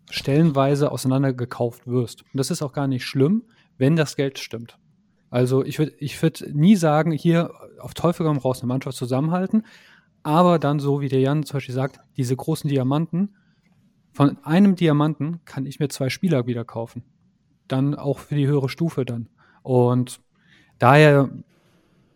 stellenweise 0.08 0.90
auseinandergekauft 0.90 1.86
wirst. 1.86 2.22
Und 2.22 2.38
das 2.38 2.50
ist 2.50 2.62
auch 2.62 2.72
gar 2.72 2.86
nicht 2.86 3.04
schlimm, 3.04 3.42
wenn 3.76 3.96
das 3.96 4.16
Geld 4.16 4.38
stimmt. 4.38 4.78
Also 5.28 5.62
ich 5.62 5.78
würde 5.78 5.92
ich 5.98 6.20
würd 6.22 6.48
nie 6.54 6.76
sagen, 6.76 7.10
hier 7.10 7.52
auf 7.78 7.92
Teufel 7.92 8.24
komm 8.24 8.38
raus 8.38 8.60
eine 8.62 8.68
Mannschaft 8.68 8.96
zusammenhalten, 8.96 9.66
aber 10.22 10.58
dann 10.58 10.80
so 10.80 11.02
wie 11.02 11.10
der 11.10 11.20
Jan 11.20 11.44
zum 11.44 11.58
Beispiel 11.58 11.74
sagt, 11.74 12.00
diese 12.16 12.34
großen 12.34 12.70
Diamanten, 12.70 13.34
von 14.10 14.42
einem 14.42 14.74
Diamanten 14.74 15.44
kann 15.44 15.66
ich 15.66 15.80
mir 15.80 15.88
zwei 15.88 16.08
Spieler 16.08 16.46
wieder 16.46 16.64
kaufen. 16.64 17.04
Dann 17.68 17.94
auch 17.94 18.18
für 18.18 18.34
die 18.34 18.46
höhere 18.46 18.68
Stufe 18.68 19.04
dann. 19.04 19.28
Und 19.62 20.20
daher, 20.78 21.30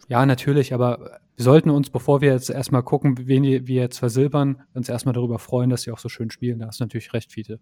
ja, 0.09 0.25
natürlich, 0.27 0.75
aber 0.75 1.21
wir 1.37 1.45
sollten 1.45 1.71
uns, 1.71 1.91
bevor 1.91 2.21
wir 2.21 2.33
jetzt 2.33 2.51
erstmal 2.51 2.83
gucken, 2.83 3.17
wen 3.27 3.43
wir 3.43 3.83
jetzt 3.83 3.99
versilbern, 3.99 4.63
uns 4.75 4.89
erstmal 4.89 5.15
darüber 5.15 5.39
freuen, 5.39 5.71
dass 5.71 5.83
sie 5.83 5.93
auch 5.93 5.99
so 5.99 6.09
schön 6.09 6.31
spielen. 6.31 6.59
Da 6.59 6.67
hast 6.67 6.81
du 6.81 6.85
natürlich 6.85 7.13
recht, 7.13 7.33
Fiete. 7.33 7.59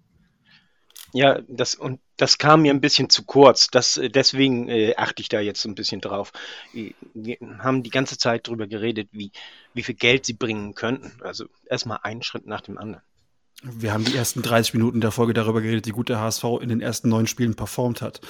Ja, 1.13 1.41
das 1.49 1.75
und 1.75 2.01
das 2.17 2.39
kam 2.39 2.63
mir 2.63 2.73
ein 2.73 2.81
bisschen 2.81 3.11
zu 3.11 3.25
kurz. 3.25 3.69
Das, 3.69 3.97
äh, 3.97 4.11
deswegen 4.11 4.69
äh, 4.69 4.95
achte 4.97 5.23
ich 5.23 5.29
da 5.29 5.41
jetzt 5.41 5.65
ein 5.65 5.75
bisschen 5.75 6.01
drauf. 6.01 6.33
Äh, 6.75 6.93
Wir 7.15 7.37
haben 7.59 7.83
die 7.83 7.91
ganze 7.91 8.17
Zeit 8.17 8.47
drüber 8.47 8.67
geredet, 8.67 9.09
wie, 9.13 9.33
wie 9.75 9.83
viel 9.83 9.97
Geld 9.97 10.25
sie 10.25 10.35
bringen 10.35 10.75
könnten. 10.75 11.21
Also 11.23 11.47
erstmal 11.67 11.99
einen 12.03 12.23
Schritt 12.23 12.47
nach 12.47 12.61
dem 12.61 12.79
anderen. 12.79 13.03
Wir 13.63 13.93
haben 13.93 14.05
die 14.05 14.17
ersten 14.17 14.43
30 14.43 14.75
Minuten 14.75 15.01
der 15.01 15.11
Folge 15.11 15.35
darüber 15.35 15.61
geredet, 15.61 15.87
wie 15.87 15.91
gut 15.91 16.09
der 16.09 16.21
HSV 16.21 16.45
in 16.63 16.71
den 16.71 16.81
ersten 16.81 17.09
neun 17.09 17.27
Spielen 17.27 17.55
performt 17.55 18.01
hat. 18.01 18.21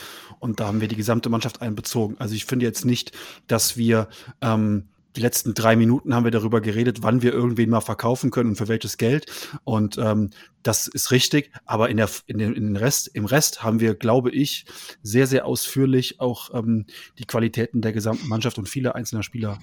Und 0.41 0.59
da 0.59 0.66
haben 0.66 0.81
wir 0.81 0.89
die 0.89 0.97
gesamte 0.97 1.28
Mannschaft 1.28 1.62
einbezogen. 1.62 2.16
Also 2.18 2.35
ich 2.35 2.47
finde 2.47 2.66
jetzt 2.66 2.85
nicht, 2.85 3.12
dass 3.47 3.76
wir 3.76 4.09
ähm, 4.41 4.89
die 5.16 5.20
letzten 5.20 5.55
drei 5.55 5.76
Minuten 5.76 6.14
haben 6.14 6.24
wir 6.24 6.31
darüber 6.31 6.61
geredet, 6.61 7.03
wann 7.03 7.22
wir 7.22 7.33
irgendwen 7.33 7.70
mal 7.70 7.81
verkaufen 7.81 8.31
können 8.31 8.51
und 8.51 8.57
für 8.57 8.68
welches 8.68 8.97
Geld. 8.97 9.26
Und 9.64 9.99
ähm, 9.99 10.31
das 10.62 10.89
ist 10.89 11.11
richtig. 11.11 11.51
Aber 11.64 11.91
in 11.91 11.97
der, 11.97 12.09
in 12.26 12.39
den, 12.39 12.55
in 12.55 12.64
den 12.64 12.76
Rest, 12.76 13.09
im 13.14 13.24
Rest 13.24 13.62
haben 13.62 13.81
wir, 13.81 13.95
glaube 13.95 14.31
ich, 14.31 14.66
sehr, 15.03 15.26
sehr 15.26 15.47
ausführlich 15.47 16.20
auch 16.20 16.55
ähm, 16.55 16.87
die 17.18 17.24
Qualitäten 17.24 17.83
der 17.83 17.93
gesamten 17.93 18.28
Mannschaft 18.28 18.59
und 18.59 18.68
vieler 18.68 18.95
einzelner 18.95 19.22
Spieler 19.22 19.59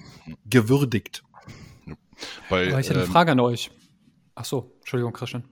gewürdigt. 0.48 1.24
Bei, 2.50 2.68
Aber 2.68 2.80
ich 2.80 2.88
hätte 2.88 2.94
eine 2.94 3.04
ähm, 3.04 3.12
Frage 3.12 3.32
an 3.32 3.40
euch. 3.40 3.70
Ach 4.38 4.44
so, 4.44 4.70
Entschuldigung, 4.78 5.12
Christian. 5.12 5.42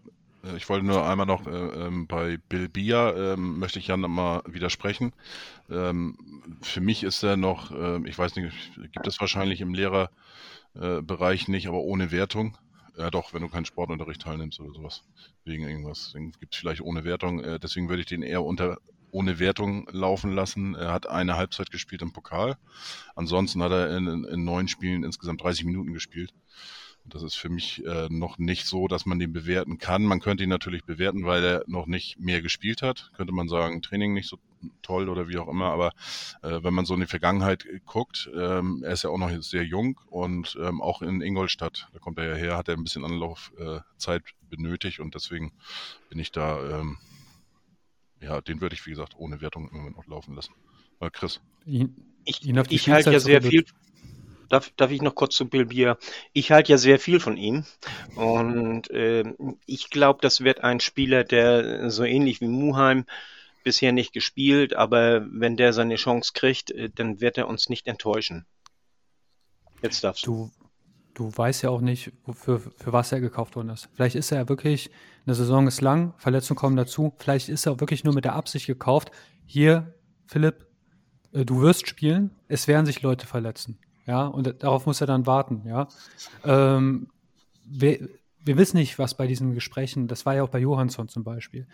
Äh, 0.45 0.57
Ich 0.57 0.69
wollte 0.69 0.87
nur 0.87 1.05
einmal 1.05 1.27
noch 1.27 1.45
äh, 1.49 1.51
ähm, 1.51 2.07
bei 2.07 2.37
Bill 2.49 2.69
Bia 2.69 3.33
ähm, 3.35 3.59
möchte 3.59 3.81
ich 3.81 3.89
ja 3.89 3.97
nochmal 3.97 4.43
widersprechen. 4.47 5.13
Ähm, 5.69 6.17
für 6.63 6.81
mich 6.81 7.03
ist 7.03 7.25
er 7.25 7.37
noch, 7.37 7.73
ähm, 7.73 8.07
ich 8.07 8.17
weiß 8.17 8.37
nicht, 8.37 8.55
gibt 8.93 9.09
es 9.09 9.21
wahrscheinlich 9.21 9.61
im 9.61 9.75
Lehrerbereich 9.75 11.49
äh, 11.49 11.51
nicht, 11.51 11.67
aber 11.67 11.81
ohne 11.81 12.13
Wertung. 12.13 12.57
Ja 12.97 13.11
doch, 13.11 13.35
wenn 13.35 13.43
du 13.43 13.49
keinen 13.49 13.65
Sportunterricht 13.65 14.23
teilnimmst 14.23 14.61
oder 14.61 14.73
sowas. 14.73 15.03
Wegen 15.45 15.65
irgendwas. 15.65 16.15
Gibt 16.39 16.55
es 16.55 16.61
vielleicht 16.61 16.81
ohne 16.81 17.03
Wertung. 17.03 17.41
Äh, 17.43 17.59
deswegen 17.59 17.89
würde 17.89 18.03
ich 18.03 18.07
den 18.07 18.23
eher 18.23 18.45
unter 18.45 18.79
ohne 19.11 19.41
Wertung 19.41 19.89
laufen 19.91 20.31
lassen. 20.33 20.77
Er 20.77 20.93
hat 20.93 21.09
eine 21.09 21.37
Halbzeit 21.37 21.73
gespielt 21.73 22.03
im 22.03 22.13
Pokal. 22.13 22.57
Ansonsten 23.17 23.65
hat 23.65 23.73
er 23.73 23.97
in, 23.97 24.07
in 24.25 24.45
neun 24.45 24.69
Spielen 24.69 25.03
insgesamt 25.03 25.43
30 25.43 25.65
Minuten 25.65 25.93
gespielt. 25.93 26.33
Das 27.09 27.23
ist 27.23 27.35
für 27.35 27.49
mich 27.49 27.85
äh, 27.85 28.09
noch 28.11 28.39
nicht 28.39 28.67
so, 28.67 28.89
dass 28.89 29.07
man 29.07 29.19
den 29.19 29.33
bewerten 29.33 29.79
kann. 29.79 30.05
Man 30.05 30.21
könnte 30.21 30.43
ihn 30.45 30.51
natürlich 30.51 30.85
bewerten, 30.85 31.25
weil 31.25 31.45
er 31.45 31.65
noch 31.67 31.87
nicht 31.87 32.19
mehr 32.19 32.43
gespielt 32.43 32.83
hat. 32.83 33.11
Könnte 33.17 33.33
man 33.33 33.49
sagen, 33.49 33.83
Training 33.83 34.13
nicht 34.13 34.29
so 34.29 34.39
toll 34.83 35.09
oder 35.09 35.29
wie 35.29 35.39
auch 35.39 35.49
immer. 35.49 35.67
Aber 35.67 35.93
äh, 36.43 36.63
wenn 36.63 36.75
man 36.75 36.85
so 36.85 36.95
in 36.95 37.01
die 37.01 37.07
Vergangenheit 37.07 37.67
guckt, 37.85 38.31
ähm, 38.35 38.83
er 38.85 38.93
ist 38.93 39.05
ja 39.05 39.11
auch 39.11 39.19
noch 39.19 39.31
sehr 39.43 39.65
jung 39.65 40.01
und 40.09 40.59
ähm, 40.61 40.81
auch 40.81 41.03
in 41.03 41.21
Ingolstadt, 41.21 41.89
da 41.93 41.99
kommt 41.99 42.19
er 42.19 42.29
ja 42.29 42.35
her, 42.35 42.57
hat 42.57 42.69
er 42.69 42.77
ein 42.77 42.83
bisschen 42.83 43.05
Anlaufzeit 43.05 44.23
äh, 44.23 44.47
benötigt 44.49 45.01
und 45.01 45.15
deswegen 45.15 45.53
bin 46.09 46.19
ich 46.19 46.33
da, 46.33 46.81
ähm, 46.81 46.99
ja, 48.21 48.41
den 48.41 48.61
würde 48.61 48.75
ich 48.75 48.87
wie 48.87 48.91
gesagt 48.91 49.15
ohne 49.17 49.41
Wertung 49.41 49.69
im 49.69 49.77
Moment 49.77 49.97
noch 49.97 50.07
laufen 50.07 50.35
lassen. 50.35 50.55
Äh, 51.01 51.11
Chris. 51.11 51.41
Ich, 52.25 52.45
ich 52.45 52.89
halte 52.89 53.13
ja 53.13 53.21
sehr 53.21 53.43
viel. 53.43 53.65
Darf, 54.49 54.71
darf 54.77 54.91
ich 54.91 55.03
noch 55.03 55.15
kurz 55.15 55.37
zu 55.37 55.49
Bill 55.49 55.67
Bier? 55.67 55.99
Ich 56.33 56.51
halte 56.53 56.73
ja 56.73 56.79
sehr 56.79 56.99
viel 56.99 57.21
von 57.21 57.37
ihm. 57.37 57.65
Und 58.15 58.89
ähm, 58.93 59.59
ich 59.67 59.91
glaube, 59.91 60.21
das 60.23 60.43
wird 60.43 60.63
ein 60.63 60.81
Spieler, 60.81 61.25
der 61.25 61.91
so 61.91 62.05
ähnlich 62.05 62.41
wie 62.41 62.49
Muheim 62.49 63.05
bisher 63.67 63.91
nicht 63.91 64.13
gespielt, 64.13 64.77
aber 64.77 65.27
wenn 65.29 65.57
der 65.57 65.73
seine 65.73 65.97
Chance 65.97 66.31
kriegt, 66.35 66.71
äh, 66.71 66.89
dann 66.95 67.21
wird 67.21 67.37
er 67.37 67.49
uns 67.49 67.69
nicht 67.69 67.89
enttäuschen. 67.89 68.47
Jetzt 69.83 70.05
darfst 70.05 70.27
du. 70.27 70.53
Du, 71.15 71.33
weißt 71.35 71.63
ja 71.63 71.71
auch 71.71 71.81
nicht, 71.81 72.13
wofür, 72.27 72.61
für 72.61 72.93
was 72.93 73.11
er 73.11 73.21
gekauft 73.21 73.57
worden 73.57 73.71
ist. 73.71 73.89
Vielleicht 73.95 74.17
ist 74.17 74.31
er 74.31 74.39
ja 74.39 74.49
wirklich, 74.49 74.91
eine 75.25 75.35
Saison 75.35 75.67
ist 75.67 75.81
lang, 75.81 76.15
Verletzungen 76.19 76.59
kommen 76.59 76.77
dazu. 76.77 77.15
Vielleicht 77.19 77.49
ist 77.49 77.67
er 77.67 77.73
auch 77.73 77.81
wirklich 77.81 78.05
nur 78.05 78.15
mit 78.15 78.25
der 78.25 78.35
Absicht 78.35 78.67
gekauft. 78.67 79.11
Hier, 79.47 79.95
Philipp, 80.27 80.67
äh, 81.33 81.45
du 81.45 81.63
wirst 81.63 81.89
spielen, 81.89 82.31
es 82.49 82.69
werden 82.69 82.87
sich 82.87 83.03
Leute 83.03 83.27
verletzen. 83.27 83.79
Ja, 84.07 84.27
und 84.27 84.63
darauf 84.63 84.87
muss 84.87 85.01
er 85.01 85.07
dann 85.07 85.27
warten, 85.27 85.63
ja. 85.67 85.89
Ähm, 86.45 87.09
wir, 87.65 88.09
wir 88.45 88.57
wissen 88.57 88.77
nicht, 88.77 88.99
was 88.99 89.17
bei 89.17 89.27
diesen 89.27 89.55
Gesprächen, 89.55 90.07
das 90.07 90.25
war 90.25 90.37
ja 90.37 90.43
auch 90.45 90.49
bei 90.49 90.61
Johansson 90.61 91.09
zum 91.09 91.25
Beispiel. 91.25 91.67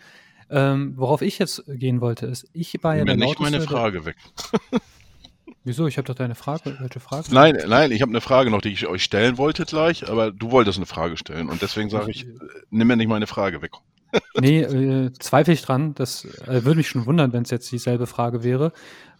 Ähm, 0.49 0.93
worauf 0.97 1.21
ich 1.21 1.39
jetzt 1.39 1.63
gehen 1.67 2.01
wollte, 2.01 2.25
ist, 2.25 2.49
ich 2.53 2.75
war 2.83 2.95
ja 2.95 3.05
der 3.05 3.15
nicht 3.15 3.39
meine 3.39 3.61
Frage 3.61 4.05
weg. 4.05 4.17
Wieso? 5.63 5.87
Ich 5.87 5.97
habe 5.97 6.05
doch 6.05 6.15
deine 6.15 6.35
Frage. 6.35 6.75
Welche 6.79 6.99
Frage? 6.99 7.27
Nein, 7.31 7.57
nein, 7.67 7.91
ich 7.91 8.01
habe 8.01 8.09
eine 8.09 8.19
Frage 8.19 8.49
noch, 8.49 8.61
die 8.61 8.69
ich 8.69 8.85
euch 8.85 9.03
stellen 9.03 9.37
wollte 9.37 9.65
gleich, 9.65 10.09
aber 10.09 10.31
du 10.31 10.51
wolltest 10.51 10.77
eine 10.77 10.85
Frage 10.85 11.15
stellen 11.15 11.49
und 11.49 11.61
deswegen 11.61 11.89
sage 11.89 12.11
ich, 12.11 12.25
äh, 12.25 12.33
nimm 12.69 12.87
mir 12.87 12.97
nicht 12.97 13.07
meine 13.07 13.27
Frage 13.27 13.61
weg. 13.61 13.71
Nee, 14.39 14.61
äh, 14.61 15.11
zweifle 15.13 15.53
ich 15.53 15.63
dran. 15.63 15.95
Das 15.95 16.25
äh, 16.45 16.63
würde 16.63 16.75
mich 16.75 16.87
schon 16.87 17.07
wundern, 17.07 17.33
wenn 17.33 17.41
es 17.41 17.49
jetzt 17.49 17.71
dieselbe 17.71 18.05
Frage 18.05 18.43
wäre. 18.43 18.71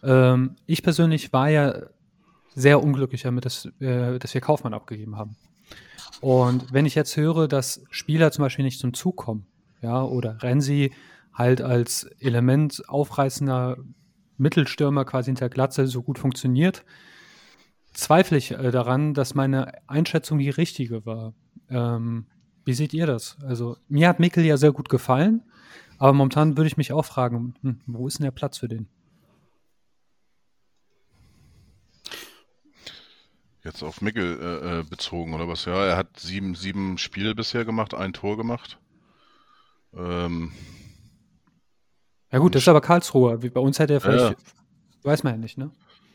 Ähm, 0.03 0.55
ich 0.68 0.84
persönlich 0.84 1.34
war 1.34 1.49
ja 1.49 1.74
sehr 2.56 2.84
unglücklich 2.84 3.24
damit, 3.24 3.45
dass, 3.45 3.66
äh, 3.80 4.20
dass 4.20 4.34
wir 4.34 4.41
Kaufmann 4.41 4.74
abgegeben 4.74 5.18
haben. 5.18 5.36
Und 6.22 6.72
wenn 6.72 6.86
ich 6.86 6.95
jetzt 6.95 7.18
höre, 7.18 7.47
dass 7.47 7.84
Spieler 7.89 8.32
zum 8.32 8.43
Beispiel 8.43 8.64
nicht 8.64 8.80
zum 8.80 8.93
Zug 8.93 9.18
kommen, 9.18 9.45
ja, 9.82 10.04
oder 10.04 10.41
Renzi 10.41 10.93
halt 11.34 11.62
als 11.62 12.04
Element 12.20 12.88
aufreißender 12.88 13.78
Mittelstürmer 14.38 15.06
quasi 15.06 15.28
hinter 15.28 15.49
Glatze 15.49 15.88
so 15.88 16.01
gut 16.01 16.20
funktioniert, 16.20 16.86
zweifle 17.93 18.38
ich 18.38 18.51
äh, 18.51 18.72
daran, 18.72 19.14
dass 19.14 19.36
meine 19.36 19.74
Einschätzung 19.88 20.39
die 20.39 20.49
richtige 20.49 21.06
war. 21.06 21.34
Ähm, 21.70 22.26
wie 22.66 22.74
seht 22.74 22.93
ihr 22.93 23.08
das? 23.08 23.38
Also, 23.45 23.78
mir 23.89 24.08
hat 24.08 24.20
Mickel 24.20 24.45
ja 24.45 24.58
sehr 24.58 24.72
gut 24.72 24.89
gefallen, 24.89 25.43
aber 25.97 26.14
momentan 26.14 26.58
würde 26.58 26.68
ich 26.68 26.78
mich 26.78 26.93
auch 26.93 27.06
fragen, 27.06 27.56
hm, 27.62 27.82
wo 27.86 28.08
ist 28.08 28.20
denn 28.20 28.26
der 28.26 28.32
Platz 28.32 28.58
für 28.58 28.68
den? 28.68 28.88
Jetzt 33.64 33.82
auf 33.82 34.01
Mickel 34.01 34.39
äh, 34.41 34.80
äh, 34.80 34.84
bezogen 34.84 35.34
oder 35.34 35.47
was? 35.47 35.66
Ja, 35.66 35.86
er 35.86 35.95
hat 35.97 36.20
sieben, 36.20 36.53
sieben 36.53 36.97
Spiele 36.97 37.34
bisher 37.34 37.64
gemacht, 37.64 37.93
ein 37.93 38.11
Tor 38.11 38.36
gemacht. 38.36 38.78
Ähm, 39.95 40.51
Ja 42.32 42.39
gut, 42.39 42.55
das 42.55 42.64
ist 42.64 42.68
aber 42.68 42.82
Karlsruhe. 42.82 43.38
Bei 43.38 43.59
uns 43.59 43.80
hätte 43.80 43.93
er 43.93 44.01
vielleicht, 44.01 44.32
Ja. 44.32 44.36
weiß 45.03 45.24
man 45.24 45.34
ja 45.34 45.38
nicht, 45.38 45.57
ne? 45.57 45.72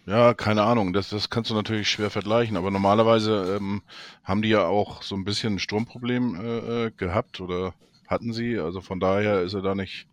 ja, 0.06 0.34
keine 0.34 0.62
Ahnung, 0.62 0.92
das, 0.92 1.10
das 1.10 1.30
kannst 1.30 1.50
du 1.50 1.54
natürlich 1.54 1.88
schwer 1.90 2.10
vergleichen, 2.10 2.56
aber 2.56 2.70
normalerweise 2.70 3.56
ähm, 3.56 3.82
haben 4.24 4.42
die 4.42 4.48
ja 4.48 4.66
auch 4.66 5.02
so 5.02 5.14
ein 5.14 5.24
bisschen 5.24 5.54
ein 5.54 5.58
Sturmproblem 5.58 6.34
äh, 6.34 6.86
äh, 6.86 6.90
gehabt 6.90 7.40
oder 7.40 7.74
hatten 8.06 8.32
sie, 8.32 8.58
also 8.58 8.80
von 8.80 9.00
daher 9.00 9.42
ist 9.42 9.54
er 9.54 9.62
da 9.62 9.74
nicht. 9.74 10.06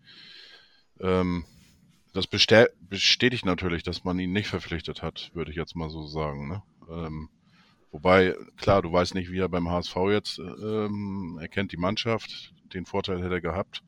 Ähm, 1.00 1.46
das 2.14 2.28
bestä 2.28 2.70
bestätigt 2.80 3.46
natürlich, 3.46 3.84
dass 3.84 4.04
man 4.06 4.20
ihn 4.20 4.32
nicht 4.32 4.48
verpflichtet 4.48 5.02
hat, 5.02 5.32
würde 5.34 5.52
ich 5.52 5.58
jetzt 5.58 5.76
mal 5.76 5.90
so 5.90 6.06
sagen. 6.08 6.48
Ne? 6.48 6.64
Ähm, 6.90 7.30
wobei, 7.92 8.36
klar, 8.58 8.82
du 8.82 8.92
weißt 8.92 9.16
nicht, 9.16 9.32
wie 9.32 9.40
er 9.40 9.50
beim 9.50 9.70
HSV 9.70 9.96
jetzt 10.10 10.40
ähm, 10.40 11.40
er 11.42 11.64
die 11.64 11.78
Mannschaft, 11.78 12.54
den 12.74 12.86
Vorteil 12.86 13.24
hätte 13.24 13.36
er 13.36 13.42
gehabt. 13.42 13.84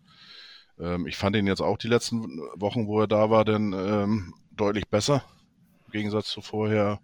Ähm, 0.80 1.08
ich 1.08 1.18
fand 1.18 1.36
ihn 1.36 1.48
jetzt 1.48 1.62
auch 1.62 1.78
die 1.78 1.88
letzten 1.88 2.40
Wochen, 2.56 2.88
wo 2.88 3.02
er 3.02 3.08
da 3.08 3.30
war, 3.30 3.46
dann 3.46 3.74
ähm, 3.74 4.34
deutlich 4.52 4.88
besser 4.88 5.24
im 5.86 5.92
Gegensatz 5.92 6.28
zu 6.28 6.42
vorher. 6.42 7.00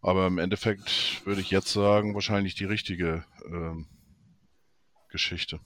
Aber 0.00 0.26
im 0.26 0.38
Endeffekt 0.38 1.24
würde 1.24 1.40
ich 1.40 1.50
jetzt 1.50 1.72
sagen, 1.72 2.14
wahrscheinlich 2.14 2.54
die 2.54 2.64
richtige 2.64 3.24
ähm, 3.46 3.86
Geschichte. 5.10 5.60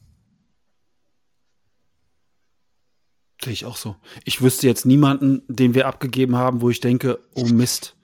Sehe 3.42 3.52
ich 3.52 3.64
auch 3.64 3.76
so. 3.76 3.96
Ich 4.24 4.42
wüsste 4.42 4.66
jetzt 4.66 4.84
niemanden, 4.84 5.42
den 5.48 5.74
wir 5.74 5.86
abgegeben 5.86 6.36
haben, 6.36 6.60
wo 6.60 6.68
ich 6.68 6.80
denke, 6.80 7.18
oh 7.34 7.46
Mist, 7.46 7.95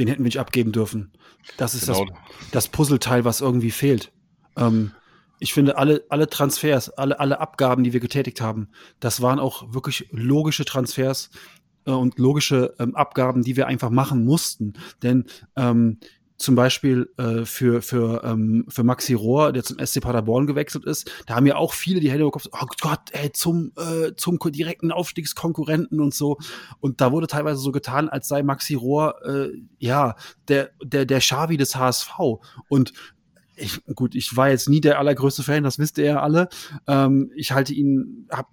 den 0.00 0.08
hätten 0.08 0.22
wir 0.22 0.28
nicht 0.28 0.40
abgeben 0.40 0.72
dürfen. 0.72 1.12
Das 1.56 1.74
ist 1.74 1.86
Genau. 1.86 2.06
das, 2.06 2.16
das 2.50 2.68
Puzzleteil, 2.68 3.24
was 3.24 3.40
irgendwie 3.40 3.70
fehlt. 3.70 4.12
Ähm, 4.56 4.92
ich 5.38 5.54
finde, 5.54 5.78
alle, 5.78 6.04
alle 6.08 6.28
Transfers, 6.28 6.90
alle, 6.90 7.18
alle 7.20 7.40
Abgaben, 7.40 7.84
die 7.84 7.92
wir 7.92 8.00
getätigt 8.00 8.40
haben, 8.40 8.68
das 8.98 9.22
waren 9.22 9.38
auch 9.38 9.72
wirklich 9.72 10.08
logische 10.10 10.64
Transfers 10.64 11.30
äh, 11.86 11.92
und 11.92 12.18
logische 12.18 12.74
ähm, 12.78 12.94
Abgaben, 12.94 13.42
die 13.42 13.56
wir 13.56 13.66
einfach 13.66 13.90
machen 13.90 14.24
mussten. 14.24 14.74
Denn 15.02 15.24
ähm, 15.56 15.98
zum 16.40 16.54
Beispiel 16.54 17.12
äh, 17.18 17.44
für, 17.44 17.82
für, 17.82 18.24
ähm, 18.24 18.64
für 18.66 18.82
Maxi 18.82 19.12
Rohr, 19.12 19.52
der 19.52 19.62
zum 19.62 19.78
SC 19.78 20.00
Paderborn 20.00 20.46
gewechselt 20.46 20.86
ist, 20.86 21.10
da 21.26 21.34
haben 21.34 21.44
ja 21.44 21.56
auch 21.56 21.74
viele 21.74 22.00
die 22.00 22.10
Hände 22.10 22.22
über 22.22 22.32
Kopf, 22.32 22.46
oh 22.50 22.66
Gott, 22.80 23.00
ey, 23.12 23.30
zum, 23.30 23.72
äh, 23.76 24.12
zum 24.16 24.38
direkten 24.38 24.90
Aufstiegskonkurrenten 24.90 26.00
und 26.00 26.14
so. 26.14 26.38
Und 26.80 27.02
da 27.02 27.12
wurde 27.12 27.26
teilweise 27.26 27.60
so 27.60 27.72
getan, 27.72 28.08
als 28.08 28.26
sei 28.26 28.42
Maxi 28.42 28.74
Rohr, 28.74 29.16
äh, 29.22 29.50
ja, 29.78 30.16
der, 30.48 30.70
der, 30.82 31.04
der 31.04 31.20
Xavi 31.20 31.58
des 31.58 31.76
HSV. 31.76 32.18
Und 32.70 32.94
ich, 33.54 33.84
gut, 33.94 34.14
ich 34.14 34.34
war 34.34 34.48
jetzt 34.48 34.70
nie 34.70 34.80
der 34.80 34.98
allergrößte 34.98 35.42
Fan, 35.42 35.62
das 35.62 35.78
wisst 35.78 35.98
ihr 35.98 36.06
ja 36.06 36.22
alle. 36.22 36.48
Ähm, 36.86 37.30
ich 37.36 37.52
halte 37.52 37.74
ihn, 37.74 38.26
habe 38.32 38.48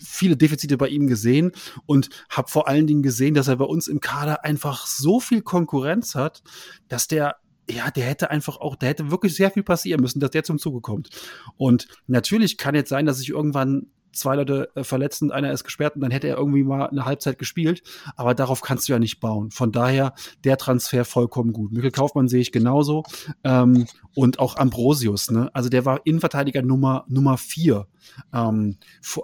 viele 0.00 0.36
Defizite 0.36 0.76
bei 0.76 0.88
ihm 0.88 1.06
gesehen 1.06 1.52
und 1.86 2.10
habe 2.28 2.50
vor 2.50 2.68
allen 2.68 2.86
Dingen 2.86 3.02
gesehen, 3.02 3.34
dass 3.34 3.48
er 3.48 3.56
bei 3.56 3.64
uns 3.64 3.88
im 3.88 4.00
Kader 4.00 4.44
einfach 4.44 4.86
so 4.86 5.20
viel 5.20 5.42
Konkurrenz 5.42 6.14
hat, 6.14 6.42
dass 6.88 7.08
der 7.08 7.36
ja, 7.70 7.90
der 7.90 8.04
hätte 8.04 8.30
einfach 8.30 8.58
auch, 8.58 8.76
da 8.76 8.86
hätte 8.86 9.10
wirklich 9.10 9.34
sehr 9.34 9.50
viel 9.50 9.62
passieren 9.62 10.02
müssen, 10.02 10.20
dass 10.20 10.32
der 10.32 10.44
zum 10.44 10.58
Zuge 10.58 10.82
kommt. 10.82 11.08
Und 11.56 11.88
natürlich 12.06 12.58
kann 12.58 12.74
jetzt 12.74 12.90
sein, 12.90 13.06
dass 13.06 13.18
sich 13.18 13.30
irgendwann 13.30 13.86
zwei 14.16 14.36
Leute 14.36 14.70
äh, 14.74 14.84
verletzt 14.84 15.22
und 15.22 15.32
einer 15.32 15.52
ist 15.52 15.64
gesperrt 15.64 15.94
und 15.94 16.00
dann 16.00 16.10
hätte 16.10 16.28
er 16.28 16.36
irgendwie 16.36 16.64
mal 16.64 16.86
eine 16.86 17.04
Halbzeit 17.04 17.38
gespielt. 17.38 17.82
Aber 18.16 18.34
darauf 18.34 18.60
kannst 18.60 18.88
du 18.88 18.92
ja 18.92 18.98
nicht 18.98 19.20
bauen. 19.20 19.50
Von 19.50 19.72
daher 19.72 20.14
der 20.44 20.56
Transfer 20.56 21.04
vollkommen 21.04 21.52
gut. 21.52 21.72
Mikkel 21.72 21.90
Kaufmann 21.90 22.28
sehe 22.28 22.40
ich 22.40 22.52
genauso. 22.52 23.04
Ähm, 23.42 23.86
und 24.14 24.38
auch 24.38 24.56
Ambrosius, 24.56 25.30
ne? 25.30 25.50
Also 25.54 25.68
der 25.68 25.84
war 25.84 26.00
Innenverteidiger 26.04 26.62
Nummer, 26.62 27.04
Nummer 27.08 27.36
vier. 27.36 27.86
Ähm, 28.32 28.76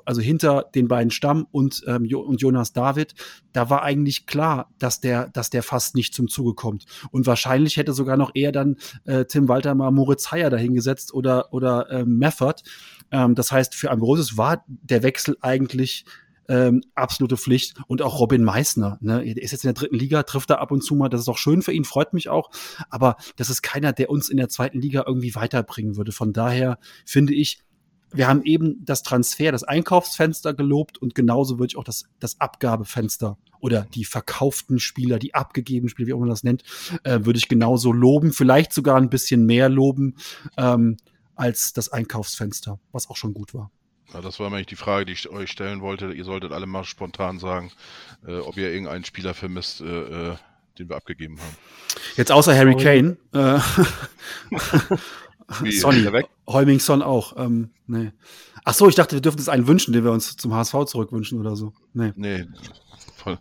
also 0.04 0.20
hinter 0.20 0.66
den 0.74 0.88
beiden 0.88 1.10
Stamm 1.10 1.46
und, 1.50 1.82
ähm, 1.86 2.04
jo 2.04 2.20
und 2.20 2.40
Jonas 2.40 2.72
David, 2.72 3.14
da 3.52 3.70
war 3.70 3.82
eigentlich 3.82 4.26
klar, 4.26 4.70
dass 4.78 5.00
der, 5.00 5.28
dass 5.28 5.50
der 5.50 5.62
fast 5.62 5.94
nicht 5.94 6.14
zum 6.14 6.28
Zuge 6.28 6.54
kommt. 6.54 6.86
Und 7.10 7.26
wahrscheinlich 7.26 7.76
hätte 7.76 7.92
sogar 7.92 8.16
noch 8.16 8.32
eher 8.34 8.52
dann 8.52 8.76
äh, 9.04 9.24
Tim 9.24 9.48
Walter 9.48 9.74
mal 9.74 9.90
Moritz 9.90 10.30
Heyer 10.30 10.50
dahingesetzt 10.50 11.12
oder, 11.14 11.52
oder 11.52 11.90
äh, 11.90 12.04
Meffert. 12.04 12.62
Ähm, 13.10 13.34
das 13.34 13.52
heißt, 13.52 13.74
für 13.74 13.90
Ambrosius 13.90 14.36
war 14.36 14.64
der 14.82 15.02
Wechsel 15.02 15.36
eigentlich 15.40 16.04
ähm, 16.48 16.82
absolute 16.94 17.36
Pflicht. 17.36 17.80
Und 17.86 18.02
auch 18.02 18.18
Robin 18.18 18.42
Meissner, 18.42 18.98
ne? 19.00 19.22
Er 19.24 19.36
ist 19.36 19.52
jetzt 19.52 19.64
in 19.64 19.68
der 19.68 19.74
dritten 19.74 19.96
Liga, 19.96 20.24
trifft 20.24 20.50
da 20.50 20.56
ab 20.56 20.72
und 20.72 20.82
zu 20.82 20.96
mal. 20.96 21.08
Das 21.08 21.20
ist 21.20 21.28
auch 21.28 21.38
schön 21.38 21.62
für 21.62 21.72
ihn, 21.72 21.84
freut 21.84 22.12
mich 22.12 22.28
auch. 22.28 22.50
Aber 22.90 23.16
das 23.36 23.50
ist 23.50 23.62
keiner, 23.62 23.92
der 23.92 24.10
uns 24.10 24.28
in 24.28 24.36
der 24.36 24.48
zweiten 24.48 24.80
Liga 24.80 25.04
irgendwie 25.06 25.34
weiterbringen 25.34 25.96
würde. 25.96 26.12
Von 26.12 26.32
daher 26.32 26.78
finde 27.06 27.34
ich, 27.34 27.60
wir 28.12 28.26
haben 28.26 28.42
eben 28.42 28.84
das 28.84 29.04
Transfer, 29.04 29.52
das 29.52 29.62
Einkaufsfenster 29.62 30.52
gelobt 30.52 30.98
und 30.98 31.14
genauso 31.14 31.60
würde 31.60 31.70
ich 31.70 31.76
auch 31.76 31.84
das, 31.84 32.04
das 32.18 32.40
Abgabefenster 32.40 33.38
oder 33.60 33.86
die 33.94 34.04
verkauften 34.04 34.80
Spieler, 34.80 35.20
die 35.20 35.34
abgegebenen 35.34 35.88
Spieler, 35.88 36.08
wie 36.08 36.12
auch 36.14 36.18
man 36.18 36.28
das 36.28 36.42
nennt, 36.42 36.64
äh, 37.04 37.20
würde 37.22 37.38
ich 37.38 37.48
genauso 37.48 37.92
loben, 37.92 38.32
vielleicht 38.32 38.72
sogar 38.72 38.96
ein 38.96 39.10
bisschen 39.10 39.46
mehr 39.46 39.68
loben 39.68 40.16
ähm, 40.56 40.96
als 41.36 41.72
das 41.72 41.90
Einkaufsfenster, 41.90 42.80
was 42.90 43.08
auch 43.08 43.16
schon 43.16 43.34
gut 43.34 43.54
war. 43.54 43.70
Ja, 44.12 44.20
das 44.20 44.40
war 44.40 44.52
eigentlich 44.52 44.66
die 44.66 44.76
Frage, 44.76 45.06
die 45.06 45.12
ich 45.12 45.28
euch 45.28 45.50
stellen 45.50 45.80
wollte. 45.80 46.12
Ihr 46.12 46.24
solltet 46.24 46.52
alle 46.52 46.66
mal 46.66 46.84
spontan 46.84 47.38
sagen, 47.38 47.70
äh, 48.26 48.38
ob 48.38 48.56
ihr 48.56 48.70
irgendeinen 48.70 49.04
Spieler 49.04 49.34
vermisst, 49.34 49.80
äh, 49.80 50.30
äh 50.30 50.36
den 50.78 50.88
wir 50.88 50.96
abgegeben 50.96 51.38
haben. 51.38 51.56
Jetzt 52.16 52.32
außer 52.32 52.56
Harry 52.56 52.74
Kane. 52.74 53.16
Äh, 53.34 53.58
Wie, 55.60 55.72
Sonny, 55.72 56.10
weg? 56.12 56.28
Heumingson 56.46 57.02
auch. 57.02 57.36
Ähm, 57.36 57.70
nee. 57.86 58.12
Ach 58.64 58.74
so, 58.74 58.88
ich 58.88 58.94
dachte, 58.94 59.16
wir 59.16 59.20
dürfen 59.20 59.38
uns 59.38 59.48
einen 59.48 59.66
wünschen, 59.66 59.92
den 59.92 60.04
wir 60.04 60.12
uns 60.12 60.36
zum 60.36 60.54
HSV 60.54 60.84
zurückwünschen 60.86 61.40
oder 61.40 61.56
so. 61.56 61.72
Nee. 61.92 62.12
Nee. 62.14 62.46
Voll. 63.16 63.38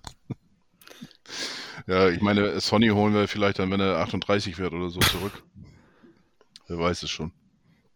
Ja, 1.88 2.10
ich 2.10 2.22
meine, 2.22 2.60
Sonny 2.60 2.90
holen 2.90 3.14
wir 3.14 3.28
vielleicht 3.28 3.60
dann, 3.60 3.72
wenn 3.72 3.80
er 3.80 3.98
38 3.98 4.58
wird 4.58 4.74
oder 4.74 4.90
so, 4.90 5.00
zurück. 5.00 5.44
Wer 6.68 6.78
weiß 6.78 7.04
es 7.04 7.10
schon. 7.10 7.32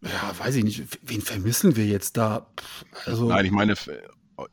Ja, 0.04 0.38
weiß 0.38 0.54
ich 0.56 0.64
nicht. 0.64 0.82
Wen 1.02 1.20
vermissen 1.22 1.76
wir 1.76 1.86
jetzt 1.86 2.16
da? 2.16 2.46
Also, 3.06 3.28
Nein, 3.28 3.44
ich 3.46 3.50
meine 3.52 3.74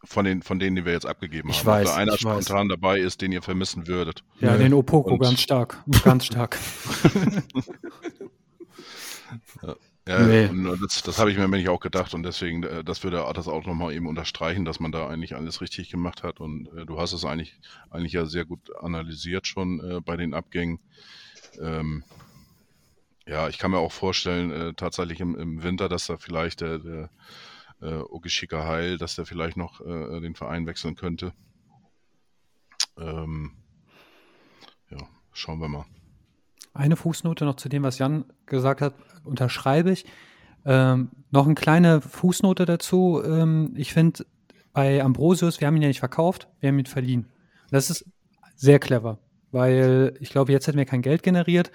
von, 0.05 0.25
den, 0.25 0.41
von 0.43 0.59
denen, 0.59 0.75
die 0.75 0.85
wir 0.85 0.93
jetzt 0.93 1.05
abgegeben 1.07 1.49
ich 1.49 1.59
haben. 1.59 1.65
Weiß, 1.67 1.87
Ob 1.89 1.93
da 1.95 1.99
einer 2.01 2.13
ich 2.13 2.23
weiß. 2.23 2.45
spontan 2.45 2.69
dabei 2.69 2.99
ist, 2.99 3.21
den 3.21 3.31
ihr 3.31 3.41
vermissen 3.41 3.87
würdet. 3.87 4.23
Ja, 4.39 4.53
Nö. 4.53 4.59
den 4.59 4.73
Opoko 4.73 5.13
Und- 5.13 5.19
ganz 5.19 5.41
stark. 5.41 5.83
Ganz 6.03 6.25
stark. 6.25 6.57
Ja, 10.07 10.19
Nee. 10.25 10.47
und 10.47 10.81
das, 10.81 11.03
das 11.03 11.19
habe 11.19 11.29
ich 11.31 11.37
mir 11.37 11.43
nämlich 11.43 11.69
auch 11.69 11.79
gedacht 11.79 12.15
und 12.15 12.23
deswegen, 12.23 12.63
äh, 12.63 12.83
das 12.83 13.03
würde 13.03 13.23
das 13.35 13.47
auch 13.47 13.65
nochmal 13.67 13.93
eben 13.93 14.07
unterstreichen, 14.07 14.65
dass 14.65 14.79
man 14.79 14.91
da 14.91 15.07
eigentlich 15.07 15.35
alles 15.35 15.61
richtig 15.61 15.91
gemacht 15.91 16.23
hat 16.23 16.39
und 16.39 16.67
äh, 16.75 16.87
du 16.87 16.99
hast 16.99 17.13
es 17.13 17.23
eigentlich, 17.23 17.59
eigentlich 17.91 18.13
ja 18.13 18.25
sehr 18.25 18.43
gut 18.45 18.75
analysiert 18.81 19.45
schon 19.45 19.79
äh, 19.79 20.01
bei 20.01 20.17
den 20.17 20.33
Abgängen. 20.33 20.79
Ähm, 21.61 22.03
ja, 23.27 23.47
ich 23.49 23.57
kann 23.57 23.71
mir 23.71 23.79
auch 23.79 23.91
vorstellen, 23.91 24.51
äh, 24.51 24.73
tatsächlich 24.73 25.19
im, 25.19 25.35
im 25.35 25.63
Winter, 25.63 25.89
dass 25.89 26.07
da 26.07 26.17
vielleicht 26.17 26.61
der, 26.61 26.79
der 26.79 27.09
äh, 27.81 28.01
Ogishika 28.09 28.65
Heil, 28.65 28.97
dass 28.97 29.15
der 29.15 29.25
vielleicht 29.25 29.57
noch 29.57 29.81
äh, 29.81 30.19
den 30.21 30.35
Verein 30.35 30.65
wechseln 30.65 30.95
könnte. 30.95 31.33
Ähm, 32.97 33.51
ja, 34.89 34.97
schauen 35.33 35.59
wir 35.59 35.67
mal. 35.67 35.85
Eine 36.73 36.95
Fußnote 36.95 37.45
noch 37.45 37.55
zu 37.55 37.69
dem, 37.69 37.83
was 37.83 37.99
Jan 37.99 38.25
gesagt 38.45 38.81
hat, 38.81 38.93
unterschreibe 39.23 39.91
ich. 39.91 40.05
Ähm, 40.65 41.09
noch 41.31 41.45
eine 41.45 41.55
kleine 41.55 42.01
Fußnote 42.01 42.65
dazu. 42.65 43.21
Ähm, 43.25 43.73
ich 43.75 43.93
finde, 43.93 44.25
bei 44.73 45.03
Ambrosius, 45.03 45.59
wir 45.59 45.67
haben 45.67 45.75
ihn 45.75 45.81
ja 45.81 45.87
nicht 45.87 45.99
verkauft, 45.99 46.47
wir 46.59 46.69
haben 46.69 46.79
ihn 46.79 46.85
verliehen. 46.85 47.25
Das 47.71 47.89
ist 47.89 48.05
sehr 48.55 48.79
clever, 48.79 49.19
weil 49.51 50.15
ich 50.19 50.29
glaube, 50.29 50.51
jetzt 50.51 50.67
hätten 50.67 50.77
wir 50.77 50.85
kein 50.85 51.01
Geld 51.01 51.23
generiert. 51.23 51.71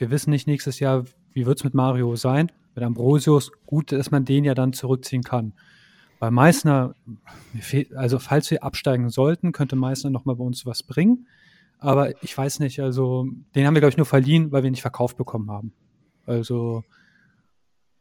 Wir 0.00 0.10
wissen 0.10 0.30
nicht 0.30 0.46
nächstes 0.46 0.80
Jahr, 0.80 1.04
wie 1.34 1.44
wird 1.44 1.58
es 1.58 1.64
mit 1.64 1.74
Mario 1.74 2.16
sein. 2.16 2.50
Mit 2.74 2.82
Ambrosius, 2.82 3.52
gut, 3.66 3.92
dass 3.92 4.10
man 4.10 4.24
den 4.24 4.44
ja 4.44 4.54
dann 4.54 4.72
zurückziehen 4.72 5.22
kann. 5.22 5.52
Bei 6.18 6.30
Meißner, 6.30 6.94
also 7.94 8.18
falls 8.18 8.50
wir 8.50 8.64
absteigen 8.64 9.10
sollten, 9.10 9.52
könnte 9.52 9.76
Meißner 9.76 10.08
nochmal 10.08 10.36
bei 10.36 10.44
uns 10.44 10.64
was 10.64 10.82
bringen. 10.82 11.26
Aber 11.78 12.22
ich 12.22 12.36
weiß 12.36 12.60
nicht, 12.60 12.80
also 12.80 13.26
den 13.54 13.66
haben 13.66 13.74
wir, 13.74 13.80
glaube 13.82 13.90
ich, 13.90 13.98
nur 13.98 14.06
verliehen, 14.06 14.50
weil 14.52 14.62
wir 14.62 14.70
nicht 14.70 14.80
verkauft 14.80 15.18
bekommen 15.18 15.50
haben. 15.50 15.74
Also, 16.24 16.82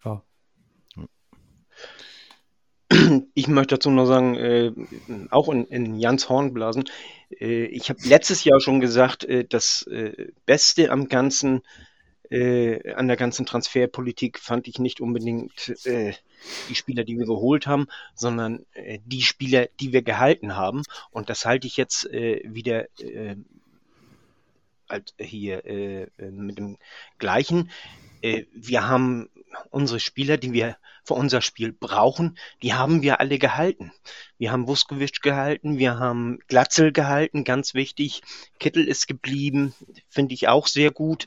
ja. 0.06 0.24
Ich 3.34 3.50
möchte 3.50 3.76
dazu 3.76 3.92
noch 3.92 4.06
sagen, 4.06 4.36
äh, 4.36 4.72
auch 5.32 5.50
in, 5.50 5.66
in 5.66 6.00
Jans 6.00 6.30
Hornblasen, 6.30 6.86
äh, 7.30 7.66
ich 7.66 7.90
habe 7.90 8.00
letztes 8.06 8.46
Jahr 8.46 8.62
schon 8.62 8.80
gesagt, 8.80 9.26
äh, 9.26 9.46
das 9.46 9.84
äh, 9.88 10.30
Beste 10.46 10.92
am 10.92 11.10
ganzen, 11.10 11.62
äh, 12.30 12.94
an 12.94 13.08
der 13.08 13.18
ganzen 13.18 13.46
Transferpolitik 13.46 14.40
fand 14.40 14.68
ich 14.68 14.80
nicht 14.80 15.02
unbedingt 15.02 15.86
äh, 15.86 16.14
die 16.70 16.76
Spieler, 16.76 17.04
die 17.04 17.18
wir 17.18 17.26
geholt 17.26 17.68
haben, 17.68 17.88
sondern 18.16 18.66
äh, 18.74 19.00
die 19.06 19.22
Spieler, 19.22 19.68
die 19.80 19.94
wir 19.94 20.02
gehalten 20.02 20.56
haben. 20.56 20.84
Und 21.12 21.30
das 21.30 21.46
halte 21.46 21.68
ich 21.68 21.78
jetzt 21.78 22.06
äh, 22.12 22.42
wieder 22.46 22.86
äh, 23.00 23.36
halt 24.90 25.14
hier 25.20 25.66
äh, 25.66 26.08
mit 26.32 26.58
dem 26.58 26.78
gleichen. 27.18 27.72
Äh, 28.22 28.46
wir 28.54 28.88
haben 28.88 29.30
unsere 29.72 30.00
Spieler, 30.00 30.38
die 30.38 30.54
wir 30.54 30.78
für 31.04 31.16
unser 31.16 31.42
Spiel 31.42 31.72
brauchen, 31.72 32.38
die 32.62 32.74
haben 32.74 33.02
wir 33.02 33.20
alle 33.20 33.40
gehalten. 33.40 33.92
Wir 34.38 34.52
haben 34.52 34.68
Vuskovic 34.68 35.22
gehalten, 35.22 35.80
wir 35.80 35.98
haben 35.98 36.40
Glatzel 36.48 36.92
gehalten, 36.92 37.44
ganz 37.44 37.74
wichtig. 37.74 38.22
Kittel 38.60 38.88
ist 38.88 39.08
geblieben, 39.08 39.74
finde 40.08 40.36
ich 40.36 40.48
auch 40.48 40.68
sehr 40.68 40.92
gut, 40.92 41.26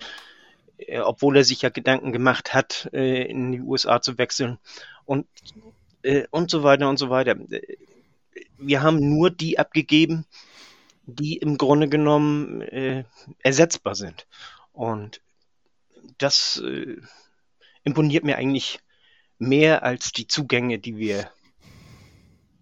obwohl 1.02 1.36
er 1.36 1.44
sich 1.44 1.62
ja 1.62 1.68
Gedanken 1.70 2.12
gemacht 2.12 2.54
hat, 2.54 2.88
äh, 2.92 3.22
in 3.24 3.52
die 3.52 3.60
USA 3.60 4.00
zu 4.00 4.18
wechseln 4.18 4.58
und, 5.04 5.26
äh, 6.02 6.24
und 6.30 6.50
so 6.50 6.62
weiter 6.62 6.88
und 6.88 6.98
so 6.98 7.10
weiter. 7.10 7.32
Äh, 7.50 7.76
Wir 8.58 8.82
haben 8.82 8.98
nur 9.16 9.30
die 9.30 9.58
abgegeben, 9.58 10.24
die 11.04 11.36
im 11.36 11.58
Grunde 11.58 11.88
genommen 11.88 12.62
äh, 12.62 13.04
ersetzbar 13.40 13.94
sind. 13.94 14.26
Und 14.72 15.20
das 16.18 16.62
äh, 16.64 16.96
imponiert 17.84 18.24
mir 18.24 18.36
eigentlich 18.36 18.78
mehr 19.38 19.82
als 19.82 20.12
die 20.12 20.28
Zugänge, 20.28 20.78
die 20.78 20.96
wir 20.96 21.30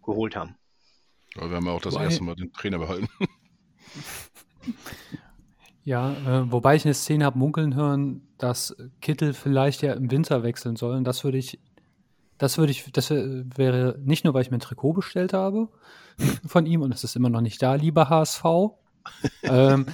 geholt 0.02 0.36
haben. 0.36 0.56
Aber 1.36 1.50
wir 1.50 1.56
haben 1.56 1.66
ja 1.66 1.72
auch 1.72 1.82
das 1.82 1.94
Wobei- 1.94 2.04
erste 2.04 2.24
Mal 2.24 2.34
den 2.34 2.52
Trainer 2.52 2.78
behalten. 2.78 3.08
Ja, 5.84 6.12
äh, 6.12 6.52
wobei 6.52 6.76
ich 6.76 6.84
eine 6.84 6.94
Szene 6.94 7.24
habe 7.24 7.38
munkeln 7.38 7.74
hören, 7.74 8.22
dass 8.38 8.76
Kittel 9.00 9.32
vielleicht 9.32 9.82
ja 9.82 9.94
im 9.94 10.10
Winter 10.10 10.42
wechseln 10.42 10.76
soll. 10.76 10.96
Und 10.96 11.04
das 11.04 11.24
würde 11.24 11.38
ich, 11.38 11.58
das 12.38 12.58
würde 12.58 12.72
ich, 12.72 12.90
das 12.92 13.10
wär- 13.10 13.44
wäre 13.56 13.98
nicht 14.04 14.24
nur, 14.24 14.34
weil 14.34 14.42
ich 14.42 14.50
mir 14.50 14.58
ein 14.58 14.60
Trikot 14.60 14.92
bestellt 14.92 15.32
habe 15.32 15.68
von 16.46 16.66
ihm 16.66 16.82
und 16.82 16.92
es 16.92 17.04
ist 17.04 17.16
immer 17.16 17.30
noch 17.30 17.40
nicht 17.40 17.62
da, 17.62 17.74
lieber 17.74 18.08
HSV, 18.10 18.44
ähm, 19.42 19.86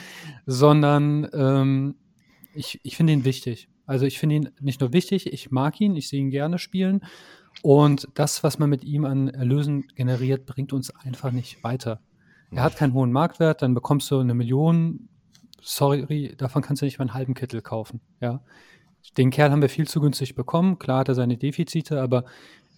sondern 0.45 1.29
ähm, 1.33 1.95
ich, 2.55 2.81
ich 2.83 2.97
finde 2.97 3.13
ihn 3.13 3.25
wichtig. 3.25 3.69
Also 3.87 4.05
ich 4.07 4.19
finde 4.19 4.35
ihn 4.35 4.49
nicht 4.61 4.81
nur 4.81 4.93
wichtig, 4.93 5.33
ich 5.33 5.51
mag 5.53 5.81
ihn, 5.81 5.95
ich 5.95 6.09
sehe 6.09 6.21
ihn 6.21 6.31
gerne 6.31 6.59
spielen. 6.59 7.03
Und 7.63 8.09
das, 8.15 8.43
was 8.43 8.59
man 8.59 8.69
mit 8.69 8.85
ihm 8.85 9.05
an 9.05 9.29
Erlösen 9.29 9.87
generiert, 9.95 10.45
bringt 10.47 10.73
uns 10.73 10.91
einfach 10.95 11.31
nicht 11.31 11.63
weiter. 11.63 12.01
Er 12.51 12.63
hat 12.65 12.77
keinen 12.77 12.93
hohen 12.95 13.13
Marktwert, 13.13 13.63
dann 13.63 13.75
bekommst 13.75 14.11
du 14.11 14.19
eine 14.19 14.35
Million. 14.35 15.09
Sorry, 15.61 16.35
davon 16.37 16.63
kannst 16.63 16.83
du 16.83 16.87
nicht 16.87 16.99
mal 16.99 17.05
einen 17.05 17.15
halben 17.15 17.35
Kittel 17.35 17.63
kaufen. 17.63 18.01
Ja. 18.21 18.41
Den 19.17 19.31
Kerl 19.31 19.51
haben 19.51 19.63
wir 19.63 19.69
viel 19.69 19.87
zu 19.87 20.01
günstig 20.01 20.35
bekommen. 20.35 20.79
Klar 20.79 21.01
hat 21.01 21.09
er 21.09 21.15
seine 21.15 21.37
Defizite, 21.37 22.01
aber 22.01 22.25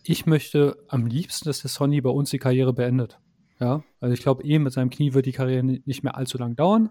ich 0.04 0.26
möchte 0.26 0.76
am 0.88 1.06
liebsten, 1.06 1.48
dass 1.48 1.60
der 1.60 1.70
Sonny 1.70 2.00
bei 2.00 2.10
uns 2.10 2.30
die 2.30 2.38
Karriere 2.38 2.72
beendet. 2.72 3.18
Ja. 3.60 3.82
Also 4.00 4.14
ich 4.14 4.20
glaube, 4.20 4.44
eh 4.44 4.58
mit 4.58 4.72
seinem 4.72 4.90
Knie 4.90 5.14
wird 5.14 5.26
die 5.26 5.32
Karriere 5.32 5.62
ni- 5.64 5.82
nicht 5.84 6.02
mehr 6.04 6.16
allzu 6.16 6.38
lang 6.38 6.54
dauern. 6.54 6.90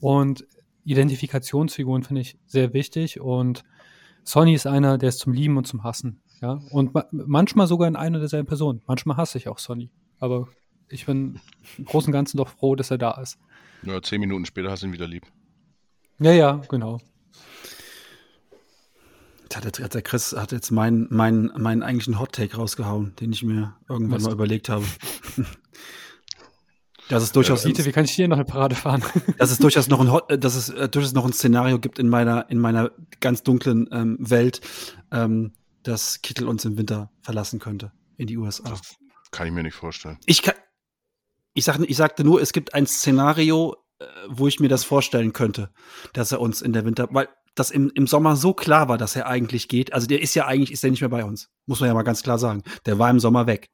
Und 0.00 0.46
Identifikationsfiguren 0.84 2.02
finde 2.02 2.20
ich 2.22 2.38
sehr 2.46 2.72
wichtig. 2.74 3.20
Und 3.20 3.62
Sonny 4.22 4.54
ist 4.54 4.66
einer, 4.66 4.98
der 4.98 5.08
ist 5.08 5.18
zum 5.20 5.32
Lieben 5.32 5.56
und 5.56 5.66
zum 5.66 5.82
Hassen. 5.84 6.20
Ja. 6.40 6.60
Und 6.70 6.94
ma 6.94 7.06
manchmal 7.10 7.66
sogar 7.66 7.88
in 7.88 7.96
einer 7.96 8.18
derselben 8.18 8.46
Person. 8.46 8.82
Manchmal 8.86 9.16
hasse 9.16 9.38
ich 9.38 9.48
auch 9.48 9.58
Sonny. 9.58 9.90
Aber 10.18 10.48
ich 10.88 11.06
bin 11.06 11.40
im 11.78 11.84
Großen 11.86 12.08
und 12.08 12.12
Ganzen 12.12 12.36
doch 12.36 12.48
froh, 12.48 12.74
dass 12.76 12.90
er 12.90 12.98
da 12.98 13.12
ist. 13.12 13.38
Ja, 13.86 14.00
zehn 14.02 14.20
Minuten 14.20 14.46
später 14.46 14.70
hast 14.70 14.82
du 14.82 14.86
ihn 14.86 14.92
wieder 14.92 15.06
lieb. 15.06 15.24
Ja, 16.18 16.32
ja, 16.32 16.62
genau. 16.68 17.00
Hat 19.54 19.78
der, 19.78 19.88
der 19.88 20.02
Chris 20.02 20.32
hat 20.32 20.50
jetzt 20.50 20.72
meinen 20.72 21.06
mein, 21.10 21.50
mein 21.56 21.84
eigentlichen 21.84 22.18
Hot 22.18 22.32
Take 22.32 22.56
rausgehauen, 22.56 23.14
den 23.20 23.32
ich 23.32 23.44
mir 23.44 23.76
irgendwann 23.88 24.18
Was? 24.18 24.24
mal 24.24 24.32
überlegt 24.32 24.68
habe. 24.68 24.84
Dass 27.08 27.22
es 27.22 27.32
durchaus, 27.32 27.62
Siete, 27.62 27.84
wie 27.84 27.92
kann 27.92 28.06
ich 28.06 28.12
hier 28.12 28.28
noch 28.28 28.38
eine 28.38 28.46
Parade 28.46 28.74
fahren? 28.74 29.04
dass 29.38 29.50
es 29.50 29.58
durchaus 29.58 29.88
noch 29.88 30.00
ein 30.00 30.10
Hot, 30.10 30.30
äh, 30.30 30.38
dass 30.38 30.54
es 30.54 30.70
äh, 30.70 30.88
durchaus 30.88 31.12
noch 31.12 31.26
ein 31.26 31.34
Szenario 31.34 31.78
gibt 31.78 31.98
in 31.98 32.08
meiner 32.08 32.48
in 32.48 32.58
meiner 32.58 32.92
ganz 33.20 33.42
dunklen 33.42 33.88
ähm, 33.92 34.16
Welt, 34.18 34.62
ähm, 35.12 35.52
dass 35.82 36.22
Kittel 36.22 36.48
uns 36.48 36.64
im 36.64 36.78
Winter 36.78 37.10
verlassen 37.20 37.58
könnte 37.58 37.92
in 38.16 38.26
die 38.26 38.38
USA. 38.38 38.70
Das 38.70 38.96
kann 39.32 39.46
ich 39.46 39.52
mir 39.52 39.62
nicht 39.62 39.74
vorstellen. 39.74 40.18
Ich 40.24 40.42
kann, 40.42 40.54
ich 41.54 41.64
sag, 41.64 41.78
ich 41.80 41.96
sagte 41.96 42.24
nur, 42.24 42.40
es 42.40 42.52
gibt 42.52 42.74
ein 42.74 42.86
Szenario, 42.86 43.76
äh, 43.98 44.04
wo 44.28 44.46
ich 44.48 44.60
mir 44.60 44.68
das 44.68 44.84
vorstellen 44.84 45.32
könnte, 45.32 45.70
dass 46.12 46.32
er 46.32 46.40
uns 46.40 46.60
in 46.60 46.72
der 46.72 46.84
Winter, 46.84 47.08
weil 47.10 47.28
das 47.54 47.70
im, 47.70 47.90
im 47.94 48.06
Sommer 48.06 48.36
so 48.36 48.52
klar 48.52 48.88
war, 48.88 48.98
dass 48.98 49.14
er 49.16 49.26
eigentlich 49.26 49.68
geht. 49.68 49.92
Also 49.92 50.06
der 50.06 50.20
ist 50.20 50.34
ja 50.34 50.46
eigentlich, 50.46 50.72
ist 50.72 50.82
er 50.82 50.90
nicht 50.90 51.00
mehr 51.00 51.08
bei 51.08 51.24
uns. 51.24 51.50
Muss 51.66 51.80
man 51.80 51.88
ja 51.88 51.94
mal 51.94 52.02
ganz 52.02 52.22
klar 52.22 52.38
sagen. 52.38 52.64
Der 52.84 52.98
war 52.98 53.08
im 53.10 53.20
Sommer 53.20 53.46
weg. 53.46 53.70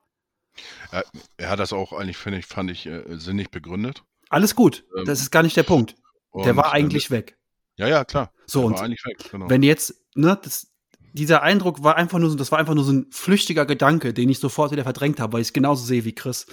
Er, 0.90 1.04
er 1.38 1.48
hat 1.48 1.58
das 1.58 1.72
auch 1.72 1.92
eigentlich, 1.92 2.18
finde 2.18 2.38
ich, 2.38 2.46
fand 2.46 2.70
ich, 2.70 2.86
äh, 2.86 3.02
sinnig 3.16 3.50
begründet. 3.50 4.04
Alles 4.28 4.54
gut. 4.54 4.84
Ähm, 4.96 5.06
Das 5.06 5.20
ist 5.20 5.30
gar 5.30 5.42
nicht 5.42 5.56
der 5.56 5.62
Punkt. 5.62 5.94
Der 6.34 6.56
war 6.56 6.66
ähm, 6.66 6.72
eigentlich 6.72 7.10
weg. 7.10 7.38
Ja, 7.76 7.88
ja, 7.88 8.04
klar. 8.04 8.32
So, 8.46 8.60
der 8.60 8.66
und 8.66 8.74
war 8.74 8.82
eigentlich 8.82 9.04
weg, 9.06 9.30
genau. 9.30 9.48
Wenn 9.48 9.62
jetzt, 9.62 9.94
ne, 10.14 10.38
das, 10.42 10.70
dieser 11.12 11.42
Eindruck 11.42 11.82
war 11.82 11.96
einfach 11.96 12.18
nur 12.18 12.30
so, 12.30 12.36
das 12.36 12.52
war 12.52 12.58
einfach 12.58 12.74
nur 12.74 12.84
so 12.84 12.92
ein 12.92 13.06
flüchtiger 13.10 13.64
Gedanke, 13.64 14.12
den 14.12 14.28
ich 14.28 14.38
sofort 14.38 14.70
wieder 14.70 14.84
verdrängt 14.84 15.18
habe, 15.18 15.32
weil 15.32 15.40
ich 15.40 15.48
es 15.48 15.52
genauso 15.52 15.84
sehe 15.84 16.04
wie 16.04 16.14
Chris. 16.14 16.46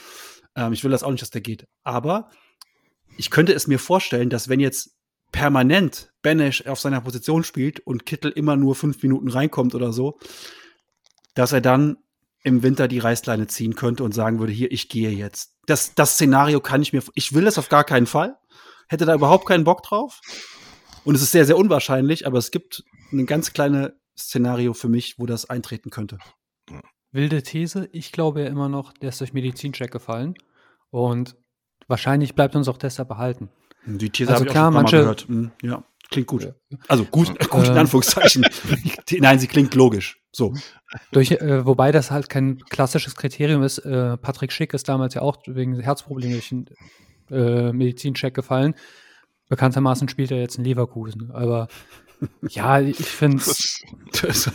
Ähm, 0.57 0.73
ich 0.73 0.83
will 0.83 0.91
das 0.91 1.03
auch 1.03 1.11
nicht, 1.11 1.21
dass 1.21 1.29
der 1.29 1.41
geht. 1.41 1.67
Aber 1.83 2.29
ich 3.17 3.29
könnte 3.29 3.53
es 3.53 3.67
mir 3.67 3.79
vorstellen, 3.79 4.29
dass 4.29 4.49
wenn 4.49 4.59
jetzt 4.59 4.95
permanent 5.31 6.11
Benesch 6.21 6.65
auf 6.65 6.79
seiner 6.79 7.01
Position 7.01 7.43
spielt 7.43 7.79
und 7.79 8.05
Kittel 8.05 8.31
immer 8.31 8.57
nur 8.57 8.75
fünf 8.75 9.01
Minuten 9.01 9.29
reinkommt 9.29 9.75
oder 9.75 9.93
so, 9.93 10.17
dass 11.35 11.51
er 11.51 11.61
dann 11.61 11.97
im 12.43 12.63
Winter 12.63 12.87
die 12.87 12.99
Reißleine 12.99 13.47
ziehen 13.47 13.75
könnte 13.75 14.03
und 14.03 14.13
sagen 14.13 14.39
würde, 14.39 14.53
hier, 14.53 14.71
ich 14.71 14.89
gehe 14.89 15.11
jetzt. 15.11 15.55
Das, 15.65 15.95
das 15.95 16.13
Szenario 16.13 16.61
kann 16.61 16.81
ich 16.81 16.93
mir, 16.93 17.03
ich 17.13 17.33
will 17.33 17.43
das 17.43 17.57
auf 17.57 17.69
gar 17.69 17.83
keinen 17.83 18.07
Fall. 18.07 18.37
Hätte 18.87 19.05
da 19.05 19.13
überhaupt 19.13 19.45
keinen 19.45 19.65
Bock 19.65 19.83
drauf. 19.83 20.21
Und 21.03 21.15
es 21.15 21.21
ist 21.21 21.31
sehr, 21.31 21.45
sehr 21.45 21.57
unwahrscheinlich, 21.57 22.25
aber 22.25 22.37
es 22.37 22.51
gibt 22.51 22.83
ein 23.11 23.25
ganz 23.25 23.53
kleines 23.53 23.91
Szenario 24.17 24.73
für 24.73 24.89
mich, 24.89 25.19
wo 25.19 25.25
das 25.25 25.49
eintreten 25.49 25.89
könnte. 25.89 26.19
Wilde 27.11 27.41
These. 27.43 27.89
Ich 27.91 28.11
glaube 28.11 28.41
ja 28.41 28.47
immer 28.47 28.69
noch, 28.69 28.93
der 28.93 29.09
ist 29.09 29.19
durch 29.19 29.33
Medizincheck 29.33 29.91
gefallen. 29.91 30.35
Und 30.89 31.35
wahrscheinlich 31.87 32.35
bleibt 32.35 32.55
uns 32.55 32.67
auch 32.67 32.77
deshalb 32.77 33.07
behalten. 33.09 33.49
Die 33.85 34.09
These 34.09 34.29
Also 34.31 34.41
habe 34.41 34.47
ich 34.47 34.51
klar, 34.51 34.67
auch 34.69 34.71
schon 34.71 34.73
paar 34.73 34.81
Mal 34.81 34.81
manche- 34.83 34.97
gehört. 34.97 35.27
Hm, 35.27 35.51
ja, 35.61 35.83
klingt 36.09 36.27
gut. 36.27 36.53
Also 36.87 37.05
gut, 37.05 37.27
gut 37.49 37.65
in 37.65 37.71
Ähm. 37.71 37.77
Anführungszeichen. 37.77 38.45
Nein, 39.19 39.39
sie 39.39 39.47
klingt 39.47 39.73
logisch. 39.75 40.19
So. 40.31 40.53
Durch, 41.11 41.31
äh, 41.31 41.65
wobei 41.65 41.91
das 41.91 42.11
halt 42.11 42.29
kein 42.29 42.59
klassisches 42.69 43.15
Kriterium 43.15 43.63
ist. 43.63 43.79
Äh, 43.79 44.17
Patrick 44.17 44.51
Schick 44.51 44.73
ist 44.73 44.87
damals 44.89 45.13
ja 45.13 45.21
auch 45.21 45.37
wegen 45.47 45.79
Herzproblemen 45.79 46.33
durch 46.33 46.51
einen 46.51 46.67
äh, 47.31 47.71
Medizincheck 47.73 48.33
gefallen. 48.33 48.75
Bekanntermaßen 49.49 50.09
spielt 50.09 50.31
er 50.31 50.39
jetzt 50.39 50.57
in 50.57 50.65
Leverkusen. 50.65 51.31
Aber 51.31 51.67
ja, 52.49 52.79
ich 52.79 52.97
finde 52.97 53.37
es. 53.37 53.79
Das, 54.21 54.51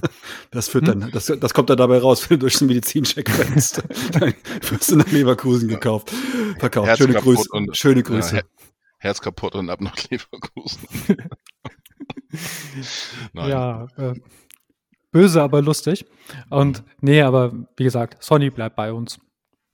das 0.50 0.68
führt 0.68 0.88
Hm? 0.88 1.00
dann, 1.00 1.10
das, 1.10 1.26
das 1.26 1.54
kommt 1.54 1.70
dann 1.70 1.78
dabei 1.78 1.98
raus, 1.98 2.28
wenn 2.30 2.38
du 2.38 2.44
durch 2.44 2.58
den 2.58 2.68
Medizincheck 2.68 3.28
rennst. 3.38 3.82
Dann 4.12 4.34
wirst 4.68 4.90
du 4.90 4.96
nach 4.96 5.10
Leverkusen 5.10 5.68
gekauft. 5.68 6.10
Verkauft. 6.58 6.86
Herz 6.88 6.98
Schöne 6.98 7.14
Grüße. 7.14 7.48
und- 7.52 7.76
Schöne 7.76 8.00
Ja, 8.00 8.06
Grüße. 8.06 8.34
Her 8.36 8.44
Herz 8.98 9.20
kaputt 9.20 9.54
und 9.54 9.68
ab 9.70 9.80
nach 9.80 9.96
Leverkusen. 10.10 10.80
Ja, 13.34 13.86
äh, 13.96 14.14
böse, 15.10 15.42
aber 15.42 15.62
lustig. 15.62 16.04
Und 16.50 16.82
nee, 17.00 17.22
aber 17.22 17.52
wie 17.76 17.84
gesagt, 17.84 18.22
Sonny 18.22 18.50
bleibt 18.50 18.76
bei 18.76 18.92
uns. 18.92 19.18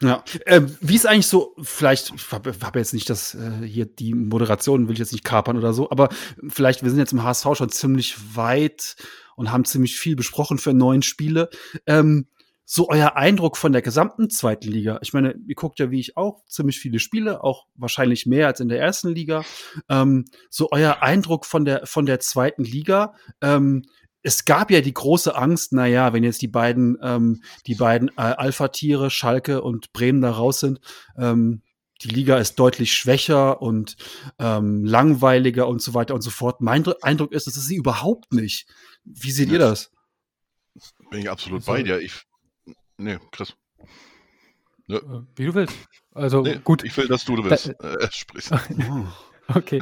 Ja, 0.02 0.24
ähm, 0.46 0.76
wie 0.80 0.96
ist 0.96 1.06
eigentlich 1.06 1.28
so, 1.28 1.54
vielleicht, 1.62 2.12
ich 2.14 2.32
habe 2.32 2.52
hab 2.60 2.74
jetzt 2.74 2.92
nicht 2.92 3.08
das, 3.08 3.34
äh, 3.36 3.64
hier 3.64 3.86
die 3.86 4.14
Moderation 4.14 4.88
will 4.88 4.94
ich 4.94 4.98
jetzt 4.98 5.12
nicht 5.12 5.22
kapern 5.22 5.56
oder 5.56 5.72
so, 5.72 5.90
aber 5.90 6.08
vielleicht, 6.48 6.82
wir 6.82 6.90
sind 6.90 6.98
jetzt 6.98 7.12
im 7.12 7.22
HSV 7.22 7.46
schon 7.54 7.68
ziemlich 7.70 8.16
weit 8.34 8.96
und 9.36 9.52
haben 9.52 9.64
ziemlich 9.64 9.96
viel 9.96 10.16
besprochen 10.16 10.58
für 10.58 10.74
neun 10.74 11.02
Spiele. 11.02 11.50
Ähm, 11.86 12.26
so 12.64 12.88
euer 12.88 13.16
Eindruck 13.16 13.56
von 13.56 13.72
der 13.72 13.82
gesamten 13.82 14.30
zweiten 14.30 14.68
Liga. 14.68 14.98
Ich 15.02 15.12
meine, 15.12 15.34
ihr 15.46 15.54
guckt 15.54 15.78
ja 15.78 15.90
wie 15.90 16.00
ich 16.00 16.16
auch 16.16 16.44
ziemlich 16.46 16.78
viele 16.78 17.00
Spiele, 17.00 17.44
auch 17.44 17.66
wahrscheinlich 17.74 18.26
mehr 18.26 18.46
als 18.46 18.60
in 18.60 18.68
der 18.68 18.80
ersten 18.80 19.10
Liga. 19.10 19.44
Ähm, 19.88 20.24
so 20.48 20.68
euer 20.70 21.02
Eindruck 21.02 21.44
von 21.44 21.64
der, 21.64 21.86
von 21.86 22.06
der 22.06 22.18
zweiten 22.20 22.64
Liga. 22.64 23.14
Ähm, 23.40 23.82
es 24.22 24.44
gab 24.44 24.70
ja 24.70 24.80
die 24.80 24.94
große 24.94 25.34
Angst, 25.36 25.72
na 25.72 25.86
ja, 25.86 26.12
wenn 26.12 26.22
jetzt 26.24 26.42
die 26.42 26.48
beiden, 26.48 26.96
ähm, 27.02 27.42
die 27.66 27.74
beiden 27.74 28.08
äh, 28.10 28.12
Alpha-Tiere, 28.20 29.10
Schalke 29.10 29.62
und 29.62 29.92
Bremen 29.92 30.20
da 30.22 30.30
raus 30.30 30.60
sind, 30.60 30.80
ähm, 31.16 31.62
die 32.02 32.08
Liga 32.08 32.38
ist 32.38 32.56
deutlich 32.56 32.92
schwächer 32.92 33.62
und 33.62 33.96
ähm, 34.38 34.84
langweiliger 34.84 35.68
und 35.68 35.80
so 35.82 35.94
weiter 35.94 36.14
und 36.14 36.22
so 36.22 36.30
fort. 36.30 36.60
Mein 36.60 36.82
Dr- 36.82 36.96
Eindruck 37.02 37.32
ist, 37.32 37.46
das 37.46 37.56
ist 37.56 37.66
sie 37.66 37.76
überhaupt 37.76 38.32
nicht. 38.32 38.66
Wie 39.04 39.30
seht 39.30 39.50
ihr 39.50 39.58
das? 39.60 39.90
Bin 41.10 41.20
ich 41.20 41.30
absolut 41.30 41.60
Also- 41.60 41.72
bei 41.72 41.82
dir. 41.82 42.00
Ich, 42.00 42.22
nee, 42.96 43.18
Chris. 43.30 43.54
Äh, 44.88 44.98
Wie 45.36 45.46
du 45.46 45.54
willst. 45.54 45.74
Also 46.12 46.42
Nee, 46.42 46.58
gut, 46.62 46.82
Ich 46.84 46.96
will, 46.96 47.06
dass 47.08 47.24
du 47.24 47.36
du 47.36 47.42
Da- 47.42 47.50
willst. 47.50 47.68
äh, 47.80 48.08
sprichst. 48.12 48.52
Oh. 49.54 49.58
okay. 49.58 49.80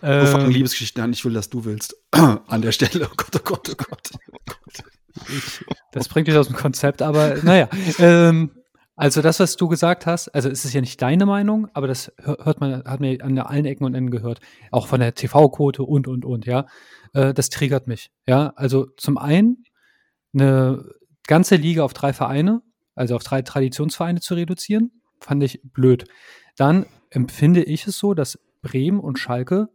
Wir 0.00 0.26
fangen 0.26 0.46
Ähm, 0.46 0.50
Liebesgeschichten 0.50 1.02
an, 1.02 1.12
ich 1.12 1.24
will, 1.24 1.32
dass 1.34 1.48
du 1.50 1.64
willst. 1.64 1.96
an 2.12 2.62
der 2.62 2.72
Stelle. 2.72 3.08
Oh 3.10 3.14
Gott, 3.16 3.36
oh 3.36 3.40
Gott, 3.44 3.70
oh 3.72 3.74
Gott. 3.76 4.10
Das 5.92 6.08
bringt 6.08 6.28
dich 6.28 6.36
aus 6.36 6.48
dem 6.48 6.56
Konzept, 6.56 7.02
aber 7.02 7.36
naja. 7.42 7.68
Ähm, 7.98 8.50
also 8.96 9.20
das, 9.22 9.40
was 9.40 9.56
du 9.56 9.68
gesagt 9.68 10.06
hast, 10.06 10.28
also 10.28 10.48
es 10.48 10.64
ist 10.64 10.72
ja 10.72 10.80
nicht 10.80 11.00
deine 11.02 11.26
Meinung, 11.26 11.68
aber 11.74 11.86
das 11.86 12.12
hör- 12.18 12.38
hört 12.44 12.60
man, 12.60 12.82
hat 12.84 13.00
mir 13.00 13.22
an 13.22 13.38
allen 13.38 13.64
Ecken 13.66 13.84
und 13.84 13.94
Enden 13.94 14.10
gehört, 14.10 14.40
auch 14.70 14.86
von 14.86 15.00
der 15.00 15.14
TV-Quote 15.14 15.82
und 15.82 16.06
und 16.08 16.24
und, 16.24 16.46
ja. 16.46 16.66
Äh, 17.12 17.34
das 17.34 17.48
triggert 17.50 17.86
mich. 17.86 18.10
Ja, 18.26 18.52
also 18.56 18.86
zum 18.96 19.18
einen 19.18 19.64
eine 20.34 20.84
ganze 21.26 21.56
Liga 21.56 21.82
auf 21.82 21.92
drei 21.94 22.12
Vereine, 22.12 22.62
also 22.94 23.16
auf 23.16 23.22
drei 23.22 23.42
Traditionsvereine 23.42 24.20
zu 24.20 24.34
reduzieren, 24.34 24.92
fand 25.20 25.42
ich 25.42 25.60
blöd. 25.62 26.04
Dann 26.56 26.86
empfinde 27.10 27.62
ich 27.62 27.86
es 27.86 27.98
so, 27.98 28.14
dass 28.14 28.38
Bremen 28.66 29.00
und 29.00 29.18
Schalke 29.18 29.68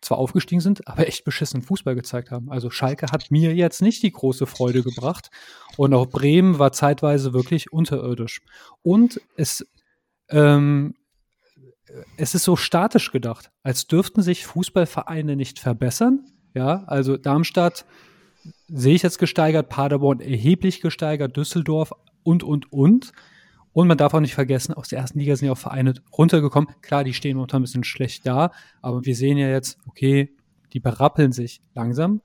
zwar 0.00 0.18
aufgestiegen 0.18 0.60
sind, 0.60 0.86
aber 0.86 1.08
echt 1.08 1.24
beschissenen 1.24 1.62
Fußball 1.62 1.94
gezeigt 1.94 2.30
haben. 2.30 2.50
Also 2.50 2.70
Schalke 2.70 3.06
hat 3.10 3.30
mir 3.30 3.54
jetzt 3.54 3.82
nicht 3.82 4.02
die 4.02 4.12
große 4.12 4.46
Freude 4.46 4.82
gebracht 4.82 5.30
und 5.76 5.94
auch 5.94 6.06
Bremen 6.06 6.58
war 6.58 6.72
zeitweise 6.72 7.32
wirklich 7.32 7.72
unterirdisch. 7.72 8.40
Und 8.82 9.20
es, 9.36 9.66
ähm, 10.28 10.94
es 12.16 12.34
ist 12.34 12.44
so 12.44 12.56
statisch 12.56 13.10
gedacht, 13.10 13.50
als 13.62 13.86
dürften 13.86 14.22
sich 14.22 14.46
Fußballvereine 14.46 15.34
nicht 15.34 15.58
verbessern. 15.58 16.26
Ja, 16.54 16.84
also 16.86 17.16
Darmstadt 17.16 17.84
sehe 18.68 18.94
ich 18.94 19.02
jetzt 19.02 19.18
gesteigert, 19.18 19.68
Paderborn 19.68 20.20
erheblich 20.20 20.80
gesteigert, 20.80 21.36
Düsseldorf 21.36 21.92
und, 22.22 22.44
und, 22.44 22.72
und. 22.72 23.12
Und 23.76 23.88
man 23.88 23.98
darf 23.98 24.14
auch 24.14 24.20
nicht 24.20 24.34
vergessen, 24.34 24.72
aus 24.72 24.88
der 24.88 25.00
ersten 25.00 25.18
Liga 25.18 25.36
sind 25.36 25.44
ja 25.44 25.52
auch 25.52 25.58
Vereine 25.58 25.92
runtergekommen. 26.10 26.70
Klar, 26.80 27.04
die 27.04 27.12
stehen 27.12 27.36
momentan 27.36 27.60
ein 27.60 27.64
bisschen 27.64 27.84
schlecht 27.84 28.26
da, 28.26 28.50
aber 28.80 29.04
wir 29.04 29.14
sehen 29.14 29.36
ja 29.36 29.50
jetzt, 29.50 29.76
okay, 29.86 30.34
die 30.72 30.80
berappeln 30.80 31.32
sich 31.32 31.60
langsam. 31.74 32.22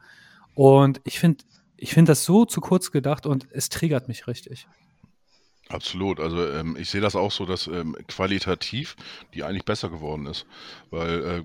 Und 0.56 1.02
ich 1.04 1.20
finde, 1.20 1.44
ich 1.76 1.94
finde 1.94 2.12
das 2.12 2.24
so 2.24 2.46
zu 2.46 2.62
kurz 2.62 2.94
gedacht 2.94 3.26
und 3.26 3.50
es 3.52 3.68
triggert 3.68 4.08
mich 4.08 4.28
richtig. 4.28 4.66
Absolut. 5.68 6.22
Also 6.22 6.50
ähm, 6.50 6.78
ich 6.80 6.90
sehe 6.90 7.02
das 7.02 7.18
auch 7.18 7.34
so, 7.34 7.46
dass 7.46 7.68
ähm, 7.68 7.98
qualitativ 8.08 8.96
die 9.34 9.44
eigentlich 9.44 9.66
besser 9.66 9.90
geworden 9.90 10.28
ist. 10.28 10.46
Weil 10.90 11.22
äh, 11.22 11.44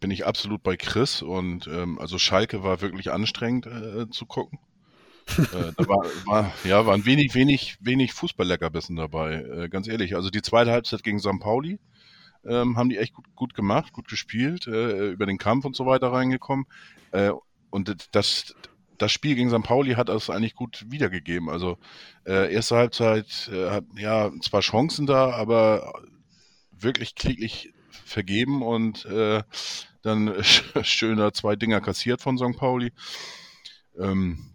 bin 0.00 0.10
ich 0.10 0.26
absolut 0.26 0.64
bei 0.64 0.76
Chris 0.76 1.22
und 1.22 1.68
ähm, 1.68 2.00
also 2.00 2.18
Schalke 2.18 2.64
war 2.64 2.80
wirklich 2.80 3.12
anstrengend 3.12 3.66
äh, 3.66 4.10
zu 4.10 4.26
gucken. 4.26 4.58
Äh, 5.26 5.72
da 5.76 5.88
war, 5.88 6.04
war, 6.26 6.52
ja, 6.64 6.86
waren 6.86 7.04
wenig, 7.06 7.34
wenig, 7.34 7.76
wenig 7.80 8.12
Fußballleckerbissen 8.12 8.96
dabei, 8.96 9.34
äh, 9.34 9.68
ganz 9.68 9.88
ehrlich. 9.88 10.16
Also 10.16 10.30
die 10.30 10.42
zweite 10.42 10.70
Halbzeit 10.70 11.02
gegen 11.02 11.18
St. 11.18 11.40
Pauli 11.40 11.78
ähm, 12.44 12.76
haben 12.76 12.88
die 12.88 12.98
echt 12.98 13.14
gut, 13.14 13.26
gut 13.34 13.54
gemacht, 13.54 13.92
gut 13.92 14.08
gespielt, 14.08 14.66
äh, 14.66 15.10
über 15.10 15.26
den 15.26 15.38
Kampf 15.38 15.64
und 15.64 15.76
so 15.76 15.86
weiter 15.86 16.12
reingekommen. 16.12 16.66
Äh, 17.12 17.32
und 17.70 17.96
das, 18.12 18.54
das 18.98 19.12
Spiel 19.12 19.34
gegen 19.34 19.50
St. 19.50 19.62
Pauli 19.62 19.94
hat 19.94 20.08
das 20.08 20.30
eigentlich 20.30 20.54
gut 20.54 20.84
wiedergegeben. 20.88 21.48
Also 21.48 21.78
äh, 22.26 22.52
erste 22.52 22.76
Halbzeit, 22.76 23.50
hat, 23.52 23.84
ja, 23.96 24.30
zwar 24.40 24.60
Chancen 24.60 25.06
da, 25.06 25.30
aber 25.30 25.92
wirklich 26.70 27.14
kläglich 27.14 27.72
vergeben 28.04 28.62
und 28.62 29.06
dann 30.02 30.34
schöner 30.82 31.32
zwei 31.32 31.56
Dinger 31.56 31.80
kassiert 31.80 32.20
von 32.20 32.38
St. 32.38 32.56
Pauli. 32.56 32.92
Ähm, 33.98 34.53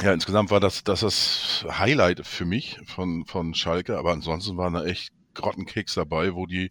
ja, 0.00 0.12
insgesamt 0.12 0.50
war 0.50 0.60
das, 0.60 0.84
das 0.84 1.00
das 1.00 1.64
Highlight 1.68 2.26
für 2.26 2.44
mich 2.44 2.78
von, 2.86 3.24
von 3.26 3.54
Schalke, 3.54 3.98
aber 3.98 4.12
ansonsten 4.12 4.56
waren 4.56 4.74
da 4.74 4.84
echt 4.84 5.12
Grottenkicks 5.34 5.94
dabei, 5.94 6.34
wo 6.34 6.46
die 6.46 6.70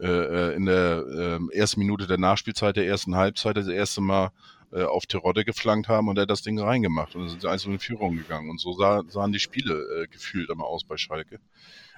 äh, 0.00 0.06
äh, 0.06 0.54
in 0.54 0.66
der 0.66 1.04
äh, 1.52 1.56
ersten 1.56 1.80
Minute 1.80 2.06
der 2.06 2.18
Nachspielzeit 2.18 2.76
der 2.76 2.86
ersten 2.86 3.16
Halbzeit 3.16 3.56
das 3.56 3.68
erste 3.68 4.00
Mal 4.00 4.30
äh, 4.72 4.82
auf 4.82 5.06
Terodde 5.06 5.44
geflankt 5.44 5.88
haben 5.88 6.08
und 6.08 6.18
er 6.18 6.26
das 6.26 6.42
Ding 6.42 6.58
reingemacht 6.58 7.14
und 7.14 7.22
dann 7.22 7.30
sind 7.30 7.42
sie 7.42 7.48
einzeln 7.48 7.74
in 7.74 7.78
Führung 7.78 8.16
gegangen. 8.16 8.50
Und 8.50 8.60
so 8.60 8.72
sah, 8.72 9.02
sahen 9.08 9.32
die 9.32 9.38
Spiele 9.38 9.74
äh, 9.74 10.06
gefühlt 10.08 10.50
immer 10.50 10.64
aus 10.64 10.84
bei 10.84 10.96
Schalke. 10.96 11.38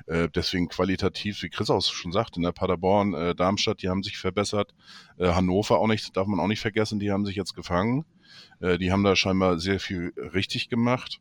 Äh, 0.06 0.28
deswegen 0.34 0.68
qualitativ, 0.68 1.42
wie 1.42 1.48
Chris 1.48 1.70
auch 1.70 1.82
schon 1.82 2.12
sagt, 2.12 2.36
in 2.36 2.42
der 2.42 2.52
Paderborn, 2.52 3.14
äh, 3.14 3.34
Darmstadt, 3.34 3.82
die 3.82 3.88
haben 3.88 4.02
sich 4.02 4.18
verbessert. 4.18 4.74
Äh, 5.18 5.28
Hannover 5.28 5.78
auch 5.78 5.86
nicht, 5.86 6.16
darf 6.16 6.26
man 6.26 6.38
auch 6.38 6.48
nicht 6.48 6.60
vergessen, 6.60 7.00
die 7.00 7.10
haben 7.10 7.24
sich 7.24 7.36
jetzt 7.36 7.54
gefangen. 7.54 8.04
Äh, 8.60 8.78
die 8.78 8.92
haben 8.92 9.04
da 9.04 9.16
scheinbar 9.16 9.58
sehr 9.58 9.80
viel 9.80 10.12
richtig 10.16 10.68
gemacht. 10.68 11.20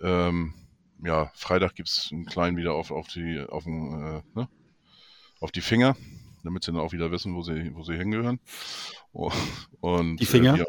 Ähm, 0.00 0.54
ja, 1.04 1.30
Freitag 1.34 1.74
gibt's 1.74 2.10
einen 2.12 2.26
kleinen 2.26 2.56
wieder 2.56 2.74
auf, 2.74 2.90
auf 2.90 3.08
die, 3.08 3.44
auf, 3.48 3.64
den, 3.64 3.92
äh, 3.92 4.38
ne? 4.38 4.48
auf 5.40 5.50
die 5.50 5.60
Finger, 5.60 5.96
damit 6.44 6.64
sie 6.64 6.72
dann 6.72 6.80
auch 6.80 6.92
wieder 6.92 7.10
wissen, 7.10 7.34
wo 7.34 7.42
sie, 7.42 7.74
wo 7.74 7.82
sie 7.82 7.96
hingehören. 7.96 8.40
Und, 9.12 10.16
Die 10.18 10.26
Finger? 10.26 10.54
Äh, 10.54 10.58
ja. 10.58 10.64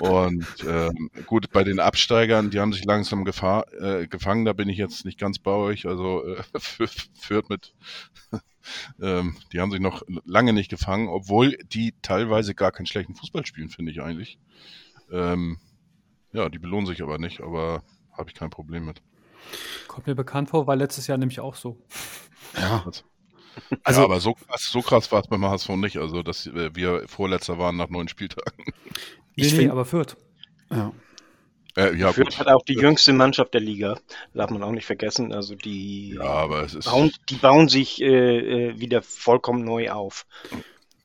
Und 0.00 0.46
ähm, 0.66 1.10
gut, 1.26 1.50
bei 1.50 1.64
den 1.64 1.80
Absteigern, 1.80 2.50
die 2.50 2.60
haben 2.60 2.72
sich 2.72 2.84
langsam 2.84 3.24
gefahr, 3.24 3.72
äh, 3.74 4.06
gefangen, 4.06 4.44
da 4.44 4.52
bin 4.52 4.68
ich 4.68 4.78
jetzt 4.78 5.04
nicht 5.04 5.18
ganz 5.18 5.38
bei 5.38 5.52
euch. 5.52 5.86
Also 5.86 6.24
äh, 6.24 6.42
führt 7.14 7.48
mit, 7.48 7.74
ähm, 9.00 9.36
die 9.52 9.60
haben 9.60 9.70
sich 9.70 9.80
noch 9.80 10.02
lange 10.24 10.52
nicht 10.52 10.70
gefangen, 10.70 11.08
obwohl 11.08 11.56
die 11.72 11.94
teilweise 12.02 12.54
gar 12.54 12.72
keinen 12.72 12.86
schlechten 12.86 13.14
Fußball 13.14 13.46
spielen, 13.46 13.68
finde 13.68 13.92
ich 13.92 14.00
eigentlich. 14.02 14.38
Ähm, 15.10 15.58
ja, 16.32 16.48
die 16.48 16.58
belohnen 16.58 16.86
sich 16.86 17.02
aber 17.02 17.18
nicht, 17.18 17.40
aber 17.40 17.82
habe 18.16 18.28
ich 18.30 18.34
kein 18.34 18.50
Problem 18.50 18.84
mit. 18.84 19.02
Kommt 19.88 20.06
mir 20.06 20.14
bekannt 20.14 20.50
vor, 20.50 20.66
war 20.66 20.76
letztes 20.76 21.06
Jahr 21.06 21.18
nämlich 21.18 21.40
auch 21.40 21.54
so. 21.56 21.78
Ja. 22.56 22.84
Also, 23.82 24.00
ja, 24.00 24.04
aber 24.04 24.20
so 24.20 24.34
krass, 24.34 24.62
so 24.70 24.80
krass 24.80 25.10
war 25.10 25.20
es 25.22 25.26
beim 25.28 25.44
HSV 25.44 25.70
nicht. 25.70 25.96
Also, 25.96 26.22
dass 26.22 26.46
wir 26.54 27.08
Vorletzter 27.08 27.58
waren 27.58 27.76
nach 27.76 27.88
neun 27.88 28.06
Spieltagen. 28.08 28.64
Nee, 28.64 28.72
Ich 29.34 29.52
nee, 29.52 29.58
find- 29.60 29.70
aber 29.72 29.84
Fürth. 29.84 30.16
Ja. 30.70 30.92
Äh, 31.76 31.94
ja, 31.96 32.12
Fürth 32.12 32.28
gut. 32.30 32.38
hat 32.38 32.48
auch 32.48 32.64
die 32.64 32.74
jüngste 32.74 33.12
Mannschaft 33.12 33.54
der 33.54 33.60
Liga. 33.60 33.98
Darf 34.34 34.50
man 34.50 34.62
auch 34.62 34.72
nicht 34.72 34.86
vergessen. 34.86 35.32
Also 35.32 35.54
die, 35.54 36.14
Ja, 36.14 36.22
aber 36.24 36.62
es 36.62 36.74
ist. 36.74 36.84
bauen, 36.86 37.12
die 37.28 37.36
bauen 37.36 37.68
sich 37.68 38.00
äh, 38.00 38.70
äh, 38.70 38.80
wieder 38.80 39.02
vollkommen 39.02 39.64
neu 39.64 39.90
auf. 39.90 40.26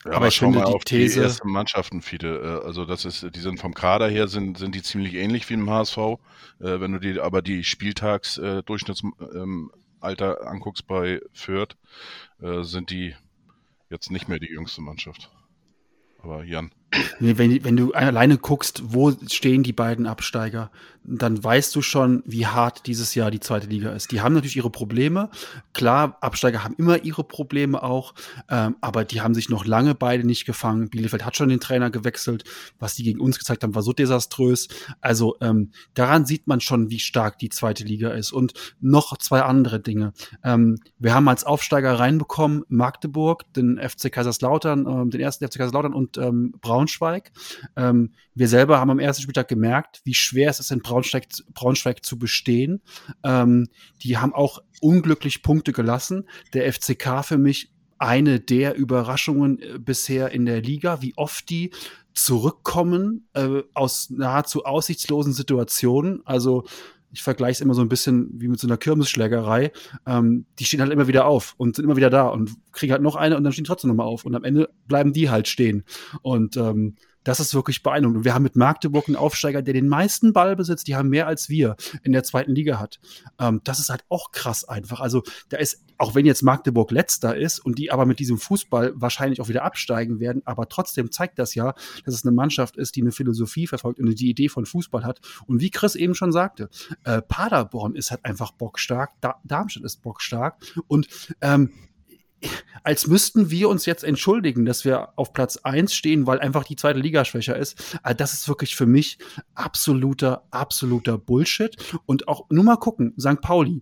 Ja, 0.05 0.11
Aber 0.13 0.28
ich 0.28 0.36
schau 0.36 0.45
finde, 0.45 0.59
mal 0.59 0.66
die 0.66 0.74
auf 0.74 0.84
These- 0.84 1.20
die 1.20 1.24
ersten 1.26 1.49
Mannschaften 1.49 2.01
viele, 2.01 2.38
äh, 2.61 2.66
also 2.66 2.86
das 2.86 3.05
ist, 3.05 3.28
die 3.36 3.39
sind 3.39 3.59
vom 3.59 3.74
Kader 3.74 4.07
her 4.07 4.28
sind 4.28 4.57
sind 4.57 4.76
die 4.76 4.84
ziemlich 4.84 5.16
ähnlich 5.16 5.49
wie 5.49 5.55
im 5.55 5.70
HSV. 5.70 5.97
Äh, 5.97 6.80
wenn 6.80 6.91
du 6.91 6.99
dir 6.99 7.24
aber 7.24 7.41
die 7.41 7.63
Spieltags 7.63 8.38
äh, 8.38 8.61
Durchschnittsalter 8.63 9.36
ähm, 9.36 9.72
Alter 9.99 10.45
anguckst 10.47 10.86
bei 10.86 11.22
Fürth, 11.34 11.76
äh, 12.39 12.61
sind 12.63 12.91
die 12.91 13.16
jetzt 13.89 14.11
nicht 14.11 14.28
mehr 14.28 14.38
die 14.39 14.49
jüngste 14.51 14.82
Mannschaft. 14.82 15.32
Aber 16.22 16.43
Jan, 16.43 16.72
wenn, 17.19 17.63
wenn 17.63 17.77
du 17.77 17.93
alleine 17.93 18.37
guckst, 18.37 18.83
wo 18.85 19.11
stehen 19.27 19.63
die 19.63 19.73
beiden 19.73 20.07
Absteiger, 20.07 20.71
dann 21.07 21.43
weißt 21.43 21.75
du 21.75 21.81
schon, 21.81 22.23
wie 22.25 22.47
hart 22.47 22.87
dieses 22.87 23.15
Jahr 23.15 23.31
die 23.31 23.39
zweite 23.39 23.67
Liga 23.67 23.91
ist. 23.91 24.11
Die 24.11 24.21
haben 24.21 24.33
natürlich 24.33 24.55
ihre 24.57 24.69
Probleme. 24.69 25.29
Klar, 25.73 26.17
Absteiger 26.21 26.63
haben 26.63 26.75
immer 26.77 27.03
ihre 27.03 27.23
Probleme 27.23 27.83
auch, 27.83 28.13
ähm, 28.49 28.75
aber 28.81 29.05
die 29.05 29.21
haben 29.21 29.35
sich 29.35 29.49
noch 29.49 29.65
lange 29.65 29.95
beide 29.95 30.25
nicht 30.25 30.45
gefangen. 30.45 30.89
Bielefeld 30.89 31.25
hat 31.25 31.35
schon 31.35 31.49
den 31.49 31.59
Trainer 31.59 31.89
gewechselt. 31.89 32.43
Was 32.79 32.95
die 32.95 33.03
gegen 33.03 33.19
uns 33.19 33.37
gezeigt 33.37 33.63
haben, 33.63 33.75
war 33.75 33.83
so 33.83 33.93
desaströs. 33.93 34.67
Also 35.01 35.37
ähm, 35.41 35.71
daran 35.93 36.25
sieht 36.25 36.47
man 36.47 36.59
schon, 36.61 36.89
wie 36.89 36.99
stark 36.99 37.39
die 37.39 37.49
zweite 37.49 37.83
Liga 37.83 38.09
ist. 38.09 38.31
Und 38.31 38.53
noch 38.81 39.17
zwei 39.17 39.41
andere 39.41 39.79
Dinge. 39.79 40.13
Ähm, 40.43 40.79
wir 40.97 41.13
haben 41.13 41.27
als 41.27 41.43
Aufsteiger 41.43 41.99
reinbekommen 41.99 42.63
Magdeburg, 42.67 43.43
den 43.53 43.77
FC 43.77 44.11
Kaiserslautern, 44.11 44.87
ähm, 44.87 45.09
den 45.11 45.21
ersten 45.21 45.45
FC 45.47 45.57
Kaiserslautern 45.57 45.93
und 45.93 46.17
ähm, 46.17 46.53
Braunschweig. 46.86 47.31
Ähm, 47.75 48.11
wir 48.33 48.47
selber 48.47 48.79
haben 48.79 48.91
am 48.91 48.99
ersten 48.99 49.23
Spieltag 49.23 49.47
gemerkt, 49.47 50.01
wie 50.03 50.13
schwer 50.13 50.49
es 50.49 50.59
ist, 50.59 50.71
in 50.71 50.81
Braunschweig, 50.81 51.27
Braunschweig 51.53 52.05
zu 52.05 52.17
bestehen. 52.17 52.81
Ähm, 53.23 53.67
die 54.03 54.17
haben 54.17 54.33
auch 54.33 54.61
unglücklich 54.81 55.41
Punkte 55.41 55.71
gelassen. 55.71 56.27
Der 56.53 56.71
FCK 56.71 57.23
für 57.23 57.38
mich 57.38 57.71
eine 57.97 58.39
der 58.39 58.75
Überraschungen 58.75 59.59
äh, 59.59 59.79
bisher 59.79 60.31
in 60.31 60.45
der 60.45 60.61
Liga, 60.61 61.01
wie 61.01 61.13
oft 61.15 61.49
die 61.49 61.71
zurückkommen 62.13 63.27
äh, 63.33 63.63
aus 63.73 64.09
nahezu 64.09 64.63
aussichtslosen 64.63 65.33
Situationen. 65.33 66.21
Also 66.25 66.65
ich 67.16 67.24
vergleiche 67.24 67.53
es 67.53 67.61
immer 67.61 67.74
so 67.74 67.82
ein 67.82 67.88
bisschen 67.88 68.30
wie 68.34 68.49
mit 68.49 68.59
so 68.59 68.68
einer 68.68 68.76
Kirmesschlägerei. 68.76 69.72
Ähm, 70.05 70.45
die 70.59 70.66
stehen 70.66 70.82
halt 70.82 70.91
immer 70.91 71.07
wieder 71.07 71.26
auf 71.26 71.53
und 71.55 71.78
sind 71.78 71.86
immer 71.86 71.95
wieder 71.95 72.09
da 72.09 72.28
und 72.28 72.51
kriegen 72.74 72.91
halt 72.91 73.01
noch 73.01 73.16
eine 73.16 73.38
und 73.38 73.43
dann 73.45 73.53
stehen 73.53 73.63
trotzdem 73.63 73.88
nochmal 73.88 74.05
auf. 74.05 74.26
Und 74.26 74.36
am 74.36 74.43
Ende 74.43 74.70
bleiben 74.88 75.13
die 75.13 75.30
halt 75.30 75.47
stehen. 75.47 75.86
Und 76.22 76.57
ähm, 76.57 76.95
das 77.26 77.41
ist 77.41 77.53
wirklich 77.53 77.84
beeindruckend. 77.84 78.19
Und 78.19 78.23
wir 78.23 78.34
haben 78.34 78.43
mit 78.43 78.55
Magdeburg 78.55 79.07
einen 79.07 79.17
Aufsteiger, 79.17 79.61
der 79.61 79.73
den 79.73 79.89
meisten 79.89 80.32
Ballbesitz, 80.32 80.86
die 80.86 80.95
haben 80.95 81.09
mehr 81.09 81.28
als 81.28 81.49
wir 81.49 81.76
in 82.03 82.13
der 82.13 82.23
zweiten 82.23 82.55
Liga 82.55 82.80
hat. 82.80 82.99
Ähm, 83.39 83.59
das 83.65 83.80
ist 83.80 83.89
halt 83.89 84.05
auch 84.07 84.32
krass 84.32 84.63
einfach. 84.63 85.01
Also 85.01 85.23
da 85.49 85.57
ist, 85.57 85.84
auch 85.97 86.15
wenn 86.15 86.26
jetzt 86.26 86.43
Magdeburg 86.43 86.91
letzter 86.91 87.36
ist 87.36 87.59
und 87.59 87.80
die 87.80 87.91
aber 87.91 88.05
mit 88.05 88.19
diesem 88.19 88.38
Fußball 88.38 88.93
wahrscheinlich 88.95 89.41
auch 89.41 89.49
wieder 89.49 89.63
absteigen 89.63 90.19
werden, 90.19 90.43
aber 90.45 90.69
trotzdem 90.69 91.11
zeigt 91.11 91.39
das 91.39 91.55
ja, 91.55 91.73
dass 92.05 92.13
es 92.13 92.23
eine 92.23 92.32
Mannschaft 92.32 92.78
ist, 92.78 92.95
die 92.95 93.01
eine 93.01 93.11
Philosophie 93.11 93.67
verfolgt 93.67 93.99
und 93.99 94.19
die 94.19 94.30
Idee 94.30 94.49
von 94.49 94.65
Fußball 94.65 95.03
hat. 95.03 95.19
Und 95.47 95.61
wie 95.61 95.71
Chris 95.71 95.95
eben 95.95 96.13
schon 96.13 96.32
sagte, 96.32 96.69
äh, 97.03 97.21
Paderborn 97.21 97.95
ist 97.95 98.11
halt 98.11 98.23
einfach 98.23 98.51
bockstark, 98.51 99.11
da 99.21 99.41
Darmstadt 99.43 99.84
ist 99.84 100.01
bockstark 100.03 100.57
und 100.88 101.07
ähm, 101.41 101.71
als 102.83 103.07
müssten 103.07 103.49
wir 103.49 103.69
uns 103.69 103.86
jetzt 103.86 104.03
entschuldigen, 104.03 104.65
dass 104.65 104.86
wir 104.86 105.17
auf 105.17 105.33
Platz 105.33 105.57
eins 105.57 105.93
stehen, 105.93 106.27
weil 106.27 106.39
einfach 106.39 106.63
die 106.63 106.75
zweite 106.75 106.99
Liga 106.99 107.25
schwächer 107.25 107.55
ist. 107.55 107.97
Also 108.03 108.17
das 108.17 108.33
ist 108.33 108.47
wirklich 108.47 108.75
für 108.75 108.86
mich 108.86 109.17
absoluter, 109.55 110.45
absoluter 110.51 111.17
Bullshit. 111.17 111.75
Und 112.05 112.27
auch 112.27 112.45
nur 112.49 112.63
mal 112.63 112.77
gucken, 112.77 113.13
St. 113.19 113.41
Pauli. 113.41 113.81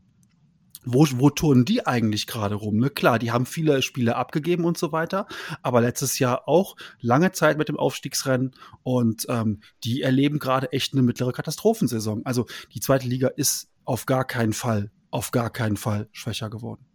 Wo, 0.86 1.08
wo 1.16 1.30
turnen 1.30 1.64
die 1.64 1.86
eigentlich 1.86 2.28
gerade 2.28 2.56
rum? 2.56 2.78
Ne? 2.78 2.90
Klar, 2.90 3.18
die 3.18 3.32
haben 3.32 3.46
viele 3.46 3.82
Spiele 3.82 4.18
abgegeben 4.18 4.66
und 4.66 4.78
so 4.78 4.92
weiter, 4.92 5.28
aber 5.62 5.80
letztes 5.80 6.20
Jahr 6.20 6.48
auch 6.48 6.76
lange 7.00 7.32
Zeit 7.32 7.58
mit 7.58 7.70
dem 7.70 7.78
Aufstiegsrennen 7.78 8.52
und 8.84 9.26
ähm, 9.30 9.62
die 9.86 10.02
erleben 10.02 10.40
gerade 10.40 10.74
echt 10.74 10.92
eine 10.92 11.02
mittlere 11.02 11.32
Katastrophensaison. 11.32 12.26
Also 12.26 12.48
die 12.74 12.82
zweite 12.82 13.08
Liga 13.08 13.30
ist 13.30 13.70
auf 13.86 14.06
gar 14.06 14.26
keinen 14.26 14.52
Fall, 14.52 14.92
auf 15.10 15.32
gar 15.32 15.50
keinen 15.50 15.78
Fall 15.78 16.10
schwächer 16.12 16.50
geworden. 16.50 16.86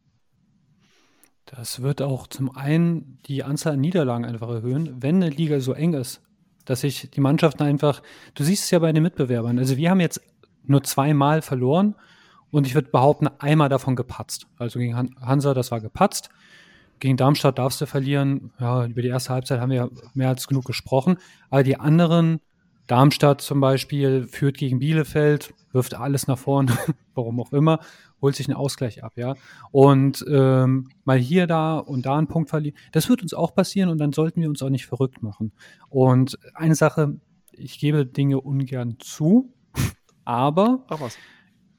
Das 1.51 1.81
wird 1.81 2.03
auch 2.03 2.27
zum 2.27 2.55
einen 2.55 3.19
die 3.27 3.43
Anzahl 3.43 3.75
an 3.75 3.81
Niederlagen 3.81 4.27
einfach 4.27 4.51
erhöhen, 4.51 4.97
wenn 5.01 5.17
eine 5.17 5.31
Liga 5.31 5.61
so 5.61 5.73
eng 5.73 5.95
ist, 5.95 6.21
dass 6.67 6.83
sich 6.83 7.11
die 7.11 7.21
Mannschaften 7.21 7.63
einfach, 7.63 8.03
du 8.35 8.45
siehst 8.45 8.65
es 8.65 8.71
ja 8.71 8.79
bei 8.81 8.93
den 8.93 9.03
Mitbewerbern, 9.03 9.59
also 9.59 9.79
wir 9.79 9.91
haben 9.91 10.01
jetzt 10.01 10.21
nur 10.65 10.83
zweimal 10.83 11.41
verloren 11.41 11.95
und 12.51 12.67
ich 12.67 12.75
würde 12.75 12.91
behaupten, 12.91 13.29
einmal 13.39 13.71
davon 13.71 13.97
gepatzt. 13.97 14.47
Also 14.59 14.79
gegen 14.79 14.95
Han 14.95 15.15
Hansa, 15.21 15.55
das 15.55 15.71
war 15.71 15.81
gepatzt. 15.81 16.29
Gegen 17.01 17.17
Darmstadt 17.17 17.59
darfst 17.59 17.81
du 17.81 17.87
verlieren. 17.87 18.51
Ja, 18.59 18.85
über 18.85 19.03
die 19.03 19.09
erste 19.09 19.33
Halbzeit 19.33 19.61
haben 19.61 19.71
wir 19.71 19.91
mehr 20.15 20.29
als 20.29 20.49
genug 20.49 20.65
gesprochen. 20.65 21.17
Aber 21.49 21.63
die 21.63 21.79
anderen, 21.79 22.41
Darmstadt 22.87 23.41
zum 23.41 23.61
Beispiel, 23.61 24.27
führt 24.27 24.59
gegen 24.59 24.81
Bielefeld, 24.81 25.55
wirft 25.73 25.95
alles 25.95 26.27
nach 26.27 26.39
vorn, 26.39 26.71
warum 27.15 27.41
auch 27.41 27.53
immer, 27.53 27.81
holt 28.21 28.37
sich 28.37 28.49
einen 28.49 28.57
Ausgleich 28.57 29.05
ab, 29.05 29.13
ja. 29.17 29.35
Und 29.71 30.25
ähm, 30.29 30.91
mal 31.05 31.19
hier, 31.19 31.47
da 31.47 31.79
und 31.79 32.07
da 32.07 32.17
einen 32.17 32.29
Punkt 32.29 32.51
verlieren, 32.51 32.77
das 32.93 33.09
wird 33.09 33.23
uns 33.23 33.35
auch 33.35 33.55
passieren 33.55 33.89
und 33.91 33.99
dann 33.99 34.13
sollten 34.13 34.41
wir 34.41 34.49
uns 34.49 34.63
auch 34.63 34.71
nicht 34.71 34.87
verrückt 34.87 35.23
machen. 35.23 35.53
Und 35.89 36.39
eine 36.55 36.75
Sache, 36.75 37.21
ich 37.53 37.79
gebe 37.79 38.07
Dinge 38.07 38.41
ungern 38.41 38.97
zu, 38.99 39.53
aber 40.25 40.85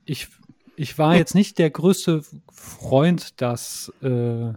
ich, 0.06 0.28
ich 0.76 0.98
war 0.98 1.16
jetzt 1.16 1.36
nicht 1.36 1.58
der 1.60 1.70
größte 1.70 2.24
Freund, 2.52 3.42
dass 3.42 3.94
äh, 4.02 4.54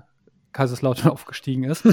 Kaiserslautern 0.53 1.11
aufgestiegen 1.11 1.65
ist, 1.65 1.89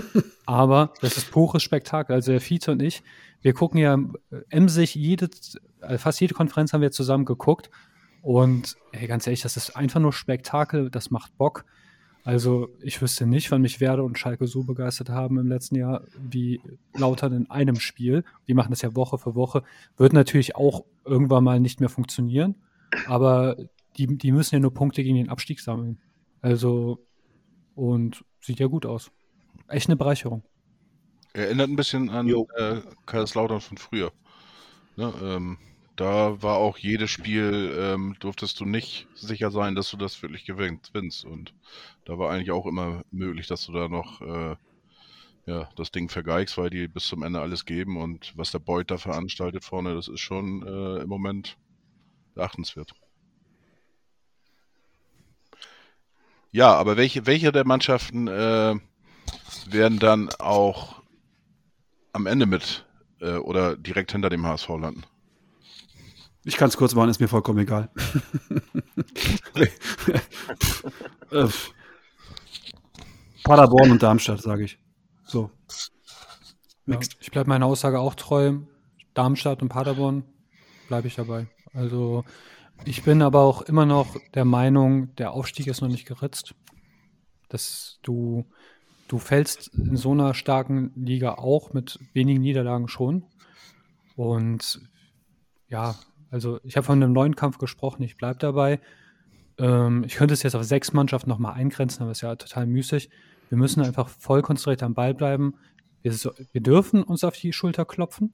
aber 0.45 0.93
das 1.01 1.17
ist 1.17 1.31
pures 1.31 1.63
Spektakel. 1.63 2.15
Also 2.15 2.31
der 2.31 2.41
Vize 2.41 2.71
und 2.71 2.81
ich, 2.81 3.03
wir 3.41 3.53
gucken 3.53 3.79
ja 3.79 3.95
äh, 4.31 4.41
emsig 4.49 4.95
jede, 4.95 5.29
äh, 5.81 5.97
fast 5.97 6.19
jede 6.21 6.33
Konferenz 6.33 6.73
haben 6.73 6.81
wir 6.81 6.91
zusammen 6.91 7.25
geguckt 7.25 7.69
und 8.22 8.76
ey, 8.91 9.07
ganz 9.07 9.28
ehrlich, 9.28 9.41
das 9.41 9.57
ist 9.57 9.76
einfach 9.76 9.99
nur 9.99 10.13
Spektakel, 10.13 10.89
das 10.89 11.11
macht 11.11 11.38
Bock. 11.38 11.65
Also 12.24 12.70
ich 12.82 13.01
wüsste 13.01 13.26
nicht, 13.26 13.49
wann 13.49 13.61
mich 13.61 13.80
Werder 13.80 14.03
und 14.03 14.20
Schalke 14.20 14.45
so 14.45 14.63
begeistert 14.63 15.09
haben 15.09 15.38
im 15.39 15.47
letzten 15.47 15.76
Jahr 15.76 16.03
wie 16.20 16.61
Lautern 16.93 17.34
in 17.34 17.49
einem 17.49 17.80
Spiel. 17.80 18.24
Die 18.47 18.53
machen 18.53 18.72
das 18.72 18.82
ja 18.82 18.95
Woche 18.95 19.17
für 19.17 19.36
Woche. 19.36 19.63
Wird 19.97 20.13
natürlich 20.13 20.55
auch 20.55 20.84
irgendwann 21.05 21.43
mal 21.43 21.59
nicht 21.59 21.80
mehr 21.80 21.89
funktionieren, 21.89 22.55
aber 23.07 23.55
die, 23.97 24.05
die 24.17 24.32
müssen 24.32 24.55
ja 24.55 24.59
nur 24.59 24.74
Punkte 24.74 25.03
gegen 25.03 25.15
den 25.15 25.30
Abstieg 25.30 25.59
sammeln. 25.59 25.99
Also 26.41 26.99
und 27.76 28.24
sieht 28.41 28.59
ja 28.59 28.67
gut 28.67 28.86
aus. 28.86 29.11
Echt 29.67 29.88
eine 29.88 29.95
Bereicherung. 29.95 30.43
Erinnert 31.34 31.70
ein 31.70 31.76
bisschen 31.76 32.09
an 32.09 32.28
Jo. 32.28 32.47
äh, 32.57 32.82
Kaiserslautern 33.05 33.61
von 33.61 33.78
früher. 33.78 34.11
Ne, 34.97 35.13
ähm, 35.24 35.57
da 36.00 36.41
war 36.41 36.56
auch 36.58 36.78
jedes 36.78 37.12
Spiel, 37.12 37.76
ähm, 37.78 38.16
durftest 38.20 38.60
du 38.60 38.66
nicht 38.66 39.08
sicher 39.16 39.52
sein, 39.52 39.76
dass 39.76 39.91
du 39.91 39.97
das 39.97 40.22
wirklich 40.22 40.45
gewinn- 40.45 40.80
gewinnst. 40.88 41.26
Und 41.26 41.54
da 42.06 42.18
war 42.18 42.32
eigentlich 42.32 42.52
auch 42.52 42.66
immer 42.66 43.04
möglich, 43.12 43.47
dass 43.47 43.66
du 43.66 43.74
da 43.74 43.89
noch 43.89 44.22
äh, 44.22 44.56
ja, 45.45 45.70
das 45.76 45.91
Ding 45.91 46.10
vergeigst, 46.10 46.58
weil 46.58 46.70
die 46.70 46.88
bis 46.88 47.08
zum 47.08 47.24
Ende 47.24 47.41
alles 47.41 47.66
geben 47.66 47.97
und 47.97 48.32
was 48.38 48.52
der 48.52 48.60
Beut 48.60 48.91
da 48.91 48.97
veranstaltet 48.97 49.66
vorne, 49.66 49.95
das 49.95 50.08
ist 50.08 50.22
schon 50.22 50.66
äh, 50.66 51.02
im 51.02 51.10
Moment 51.10 51.58
beachtenswert. 52.34 52.93
Ja, 56.52 56.74
aber 56.76 56.97
welche, 56.97 57.26
welche 57.26 57.52
der 57.52 57.66
Mannschaften 57.66 58.28
äh, 58.28 58.76
werden 59.68 60.00
dann 60.00 60.30
auch 60.39 61.02
am 62.14 62.26
Ende 62.26 62.45
mit 62.45 62.86
äh, 63.20 63.36
oder 63.36 63.76
direkt 63.76 64.14
hinter 64.14 64.30
dem 64.30 64.45
HSV 64.45 64.70
landen? 64.70 65.04
Ich 66.45 66.57
kann 66.57 66.69
es 66.69 66.77
kurz 66.77 66.95
machen, 66.95 67.09
ist 67.09 67.19
mir 67.19 67.27
vollkommen 67.27 67.59
egal. 67.59 67.89
Äh, 71.31 71.47
Paderborn 73.43 73.91
und 73.91 74.03
Darmstadt, 74.03 74.41
sage 74.41 74.63
ich. 74.63 74.79
So. 75.25 75.51
Ja, 76.85 76.99
ich 77.19 77.31
bleibe 77.31 77.49
meiner 77.49 77.65
Aussage 77.65 77.99
auch 77.99 78.15
treu. 78.15 78.57
Darmstadt 79.13 79.61
und 79.61 79.69
Paderborn 79.69 80.23
bleibe 80.87 81.07
ich 81.07 81.15
dabei. 81.15 81.47
Also 81.73 82.23
ich 82.85 83.03
bin 83.03 83.21
aber 83.21 83.41
auch 83.41 83.61
immer 83.63 83.85
noch 83.85 84.15
der 84.33 84.45
Meinung, 84.45 85.15
der 85.15 85.31
Aufstieg 85.31 85.67
ist 85.67 85.81
noch 85.81 85.89
nicht 85.89 86.07
geritzt. 86.07 86.55
Dass 87.49 87.99
du, 88.01 88.45
du 89.07 89.19
fällst 89.19 89.69
in 89.69 89.97
so 89.97 90.11
einer 90.11 90.33
starken 90.33 90.91
Liga 90.95 91.35
auch 91.35 91.73
mit 91.73 91.99
wenigen 92.13 92.41
Niederlagen 92.41 92.87
schon. 92.87 93.25
Und 94.15 94.81
ja, 95.67 95.95
also 96.32 96.59
ich 96.63 96.77
habe 96.77 96.86
von 96.86 97.01
einem 97.01 97.13
neuen 97.13 97.36
Kampf 97.36 97.57
gesprochen, 97.57 98.03
ich 98.03 98.17
bleibe 98.17 98.39
dabei. 98.39 98.80
Ähm, 99.57 100.03
ich 100.05 100.15
könnte 100.15 100.34
es 100.34 100.43
jetzt 100.43 100.55
auf 100.55 100.63
sechs 100.63 100.93
Mannschaften 100.93 101.30
nochmal 101.30 101.53
eingrenzen, 101.53 102.01
aber 102.01 102.11
es 102.11 102.19
ist 102.19 102.21
ja 102.21 102.36
total 102.36 102.65
müßig. 102.65 103.09
Wir 103.49 103.57
müssen 103.57 103.82
einfach 103.82 104.09
voll 104.09 104.41
konzentriert 104.41 104.84
am 104.84 104.93
Ball 104.93 105.13
bleiben. 105.13 105.55
Wir, 106.01 106.13
so, 106.13 106.32
wir 106.51 106.61
dürfen 106.61 107.03
uns 107.03 107.23
auf 107.23 107.36
die 107.36 107.51
Schulter 107.51 107.86
klopfen, 107.86 108.34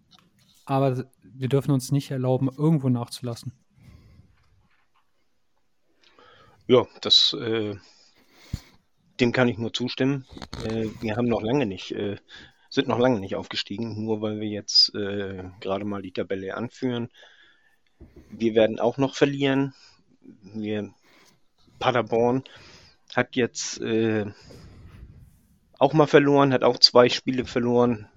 aber 0.65 1.05
wir 1.23 1.49
dürfen 1.49 1.71
uns 1.71 1.91
nicht 1.91 2.11
erlauben, 2.11 2.49
irgendwo 2.55 2.89
nachzulassen. 2.89 3.53
Ja, 6.67 6.85
das, 7.01 7.33
äh, 7.33 7.75
dem 9.19 9.31
kann 9.31 9.47
ich 9.47 9.57
nur 9.57 9.73
zustimmen. 9.73 10.25
Äh, 10.65 10.87
wir 11.01 11.15
haben 11.15 11.27
noch 11.27 11.41
lange 11.41 11.65
nicht, 11.65 11.91
äh, 11.91 12.17
sind 12.69 12.87
noch 12.87 12.99
lange 12.99 13.19
nicht 13.19 13.35
aufgestiegen, 13.35 14.03
nur 14.03 14.21
weil 14.21 14.39
wir 14.39 14.49
jetzt 14.49 14.93
äh, 14.95 15.43
gerade 15.61 15.85
mal 15.85 16.01
die 16.01 16.11
Tabelle 16.11 16.55
anführen. 16.55 17.09
Wir 18.29 18.55
werden 18.55 18.79
auch 18.79 18.97
noch 18.97 19.15
verlieren. 19.15 19.73
Wir, 20.41 20.93
Paderborn 21.79 22.43
hat 23.15 23.35
jetzt 23.35 23.79
äh, 23.81 24.25
auch 25.79 25.93
mal 25.93 26.07
verloren, 26.07 26.53
hat 26.53 26.63
auch 26.63 26.79
zwei 26.79 27.09
Spiele 27.09 27.45
verloren, 27.45 28.07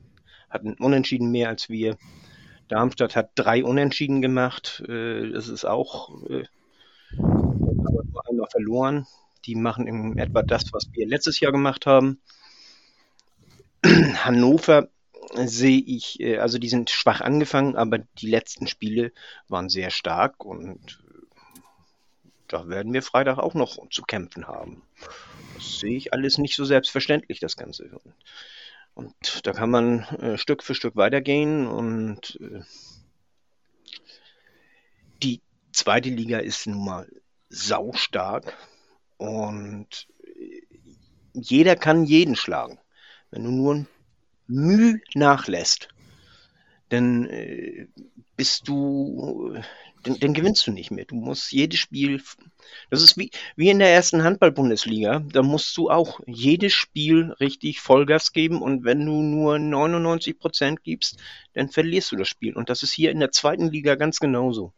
hat 0.51 0.62
einen 0.62 0.74
Unentschieden 0.74 1.30
mehr 1.30 1.49
als 1.49 1.68
wir. 1.68 1.97
Darmstadt 2.68 3.16
hat 3.16 3.30
drei 3.34 3.64
Unentschieden 3.64 4.20
gemacht. 4.22 4.82
Äh, 4.89 5.30
das 5.30 5.49
ist 5.49 5.64
auch 5.64 6.22
äh, 6.28 6.45
nur 7.12 8.28
einmal 8.28 8.49
verloren. 8.51 9.07
Die 9.45 9.55
machen 9.55 9.86
in 9.86 10.18
etwa 10.18 10.43
das, 10.43 10.72
was 10.72 10.91
wir 10.93 11.07
letztes 11.07 11.41
Jahr 11.41 11.53
gemacht 11.53 11.86
haben. 11.86 12.20
Hannover 13.84 14.89
sehe 15.35 15.81
ich, 15.81 16.20
äh, 16.20 16.39
also 16.39 16.59
die 16.59 16.68
sind 16.68 16.91
schwach 16.91 17.20
angefangen, 17.20 17.76
aber 17.76 17.99
die 17.99 18.29
letzten 18.29 18.66
Spiele 18.66 19.12
waren 19.49 19.68
sehr 19.68 19.91
stark 19.91 20.45
und 20.45 21.03
äh, 21.07 21.61
da 22.49 22.68
werden 22.68 22.93
wir 22.93 23.03
Freitag 23.03 23.39
auch 23.39 23.55
noch 23.55 23.89
zu 23.91 24.03
kämpfen 24.03 24.47
haben. 24.47 24.83
Das 25.55 25.81
sehe 25.81 25.97
ich 25.97 26.12
alles 26.12 26.39
nicht 26.39 26.57
so 26.57 26.64
selbstverständlich, 26.64 27.41
das 27.41 27.57
Ganze. 27.57 27.85
Und, 27.85 28.14
und 28.95 29.47
da 29.47 29.53
kann 29.53 29.70
man 29.70 30.03
äh, 30.20 30.39
Stück 30.39 30.62
für 30.62 30.74
Stück 30.74 30.97
weitergehen 30.97 31.66
und 31.66 32.39
äh, 32.41 32.62
die 35.22 35.41
zweite 35.72 36.09
Liga 36.09 36.39
ist 36.39 36.66
nun 36.66 36.85
mal 36.85 37.09
saustark 37.51 38.57
und 39.18 40.09
äh, 40.24 40.62
jeder 41.35 41.76
kann 41.76 42.05
jeden 42.05 42.35
schlagen. 42.35 42.79
Wenn 43.31 43.45
du 43.45 43.51
nur 43.51 43.74
ein 43.74 43.89
Mühe 44.49 45.01
nachlässt, 45.15 45.89
dann 46.89 47.27
äh, 47.27 47.87
bist 48.37 48.69
du, 48.69 49.55
dann, 50.03 50.19
dann 50.21 50.33
gewinnst 50.33 50.67
du 50.67 50.73
nicht 50.73 50.91
mehr. 50.91 51.05
Du 51.05 51.17
musst 51.17 51.53
jedes 51.53 51.79
Spiel, 51.79 52.23
das 52.91 53.03
ist 53.03 53.17
wie, 53.19 53.31
wie 53.57 53.69
in 53.69 53.79
der 53.79 53.91
ersten 53.91 54.23
Handball-Bundesliga, 54.23 55.21
da 55.21 55.43
musst 55.43 55.77
du 55.77 55.91
auch 55.91 56.21
jedes 56.27 56.73
Spiel 56.73 57.33
richtig 57.41 57.81
Vollgas 57.81 58.33
geben 58.33 58.63
und 58.63 58.85
wenn 58.85 59.05
du 59.05 59.23
nur 59.23 59.59
99 59.59 60.39
Prozent 60.39 60.83
gibst, 60.83 61.19
dann 61.53 61.69
verlierst 61.69 62.13
du 62.13 62.17
das 62.17 62.29
Spiel. 62.29 62.57
Und 62.57 62.71
das 62.71 62.83
ist 62.83 62.93
hier 62.93 63.11
in 63.11 63.21
der 63.21 63.33
zweiten 63.33 63.71
Liga 63.71 63.97
ganz 63.97 64.19
genauso. 64.19 64.73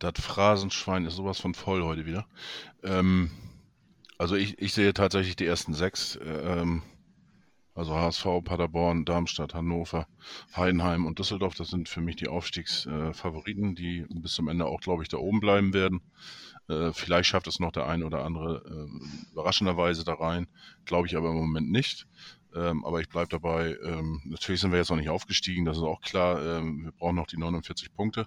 Das 0.00 0.14
Phrasenschwein 0.18 1.04
ist 1.04 1.16
sowas 1.16 1.38
von 1.38 1.52
voll 1.54 1.82
heute 1.84 2.06
wieder. 2.06 2.26
Ähm, 2.82 3.30
also 4.16 4.34
ich, 4.34 4.58
ich 4.58 4.72
sehe 4.72 4.94
tatsächlich 4.94 5.36
die 5.36 5.46
ersten 5.46 5.74
sechs. 5.74 6.18
Ähm, 6.22 6.82
also 7.80 7.94
HSV, 7.96 8.44
Paderborn, 8.44 9.06
Darmstadt, 9.06 9.54
Hannover, 9.54 10.06
Heidenheim 10.54 11.06
und 11.06 11.18
Düsseldorf. 11.18 11.54
Das 11.54 11.68
sind 11.68 11.88
für 11.88 12.02
mich 12.02 12.16
die 12.16 12.28
Aufstiegsfavoriten, 12.28 13.74
die 13.74 14.04
bis 14.10 14.34
zum 14.34 14.48
Ende 14.48 14.66
auch, 14.66 14.82
glaube 14.82 15.02
ich, 15.02 15.08
da 15.08 15.16
oben 15.16 15.40
bleiben 15.40 15.72
werden. 15.72 16.02
Äh, 16.68 16.92
vielleicht 16.92 17.30
schafft 17.30 17.46
es 17.46 17.58
noch 17.58 17.72
der 17.72 17.86
eine 17.86 18.04
oder 18.04 18.22
andere 18.22 18.62
äh, 18.66 19.32
überraschenderweise 19.32 20.04
da 20.04 20.12
rein. 20.12 20.46
Glaube 20.84 21.06
ich 21.06 21.16
aber 21.16 21.30
im 21.30 21.36
Moment 21.36 21.70
nicht. 21.70 22.06
Ähm, 22.54 22.84
aber 22.84 23.00
ich 23.00 23.08
bleibe 23.08 23.30
dabei. 23.30 23.78
Ähm, 23.82 24.20
natürlich 24.26 24.60
sind 24.60 24.72
wir 24.72 24.78
jetzt 24.78 24.90
noch 24.90 24.98
nicht 24.98 25.08
aufgestiegen, 25.08 25.64
das 25.64 25.78
ist 25.78 25.82
auch 25.82 26.02
klar. 26.02 26.58
Ähm, 26.58 26.84
wir 26.84 26.92
brauchen 26.92 27.16
noch 27.16 27.28
die 27.28 27.38
49 27.38 27.94
Punkte. 27.94 28.26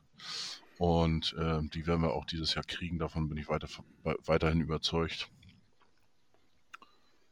Und 0.79 1.35
äh, 1.37 1.59
die 1.69 1.85
werden 1.85 2.01
wir 2.01 2.13
auch 2.13 2.25
dieses 2.25 2.55
Jahr 2.55 2.65
kriegen. 2.65 2.97
Davon 2.97 3.29
bin 3.29 3.37
ich 3.37 3.49
weiter, 3.49 3.67
weiterhin 4.25 4.61
überzeugt. 4.61 5.29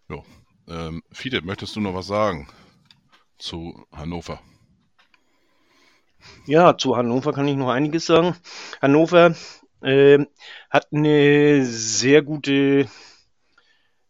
Jo. 0.07 0.23
Ähm, 0.67 1.03
Fide, 1.11 1.41
möchtest 1.41 1.75
du 1.75 1.79
noch 1.79 1.93
was 1.93 2.07
sagen 2.07 2.47
zu 3.37 3.85
Hannover? 3.91 4.39
Ja, 6.45 6.77
zu 6.77 6.95
Hannover 6.95 7.33
kann 7.33 7.47
ich 7.47 7.55
noch 7.55 7.69
einiges 7.69 8.05
sagen. 8.05 8.35
Hannover 8.81 9.35
äh, 9.81 10.19
hat 10.69 10.87
eine 10.91 11.65
sehr 11.65 12.21
gute 12.21 12.87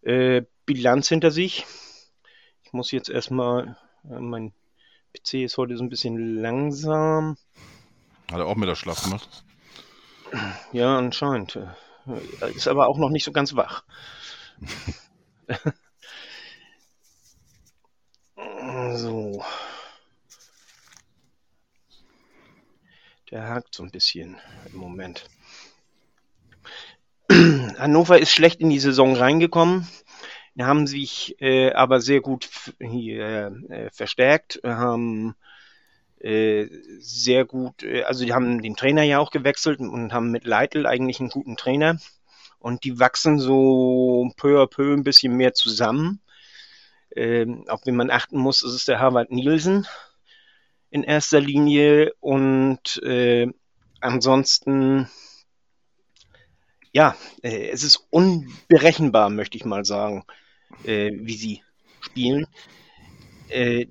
äh, 0.01 0.41
Bilanz 0.65 1.07
hinter 1.07 1.31
sich. 1.31 1.65
Ich 2.63 2.73
muss 2.73 2.91
jetzt 2.91 3.09
erstmal, 3.09 3.77
äh, 4.09 4.19
mein 4.19 4.53
PC 5.13 5.45
ist 5.45 5.57
heute 5.57 5.77
so 5.77 5.83
ein 5.83 5.89
bisschen 5.89 6.41
langsam. 6.41 7.37
Hat 8.31 8.39
er 8.39 8.45
auch 8.45 8.55
mit 8.55 8.69
der 8.69 8.75
Schlaf 8.75 9.03
gemacht? 9.03 9.43
Ja, 10.71 10.97
anscheinend. 10.97 11.59
Ist 12.55 12.67
aber 12.67 12.87
auch 12.87 12.97
noch 12.97 13.09
nicht 13.09 13.25
so 13.25 13.31
ganz 13.31 13.55
wach. 13.55 13.83
So. 18.95 19.43
Der 23.29 23.47
hakt 23.47 23.75
so 23.75 23.83
ein 23.83 23.91
bisschen 23.91 24.37
im 24.71 24.79
Moment. 24.79 25.29
Hannover 27.31 28.19
ist 28.19 28.31
schlecht 28.31 28.59
in 28.59 28.69
die 28.69 28.79
Saison 28.79 29.15
reingekommen, 29.15 29.87
haben 30.59 30.85
sich 30.85 31.37
äh, 31.39 31.71
aber 31.71 32.01
sehr 32.01 32.19
gut 32.19 32.49
hier 32.79 33.55
äh, 33.69 33.89
verstärkt, 33.91 34.59
haben 34.63 35.35
äh, 36.19 36.67
sehr 36.99 37.45
gut, 37.45 37.83
äh, 37.83 38.03
also 38.03 38.25
die 38.25 38.33
haben 38.33 38.61
den 38.61 38.75
Trainer 38.75 39.03
ja 39.03 39.19
auch 39.19 39.31
gewechselt 39.31 39.79
und 39.79 40.11
haben 40.11 40.31
mit 40.31 40.45
Leitl 40.45 40.85
eigentlich 40.85 41.19
einen 41.19 41.29
guten 41.29 41.55
Trainer 41.55 41.97
und 42.59 42.83
die 42.83 42.99
wachsen 42.99 43.39
so 43.39 44.29
peu 44.35 44.61
à 44.61 44.67
peu 44.67 44.93
ein 44.93 45.03
bisschen 45.03 45.35
mehr 45.37 45.53
zusammen. 45.53 46.21
Ähm, 47.15 47.65
auf 47.67 47.81
wen 47.85 47.95
man 47.95 48.09
achten 48.09 48.37
muss, 48.37 48.63
ist 48.63 48.73
es 48.73 48.85
der 48.85 48.99
Harvard 48.99 49.31
Nielsen 49.31 49.85
in 50.89 51.03
erster 51.03 51.39
Linie 51.39 52.13
und 52.19 53.01
äh, 53.03 53.47
ansonsten 53.99 55.09
ja, 56.93 57.15
äh, 57.41 57.69
es 57.69 57.83
ist 57.83 58.07
unberechenbar, 58.09 59.29
möchte 59.29 59.57
ich 59.57 59.65
mal 59.65 59.85
sagen, 59.85 60.25
äh, 60.83 61.11
wie 61.13 61.35
sie 61.35 61.63
spielen. 62.01 62.47
Äh, 63.49 63.87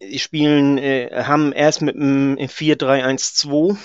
sie 0.00 0.18
spielen, 0.18 0.78
äh, 0.78 1.24
haben 1.24 1.52
erst 1.52 1.82
mit 1.82 1.94
dem 1.96 2.36
4-3-1-2 2.38 3.76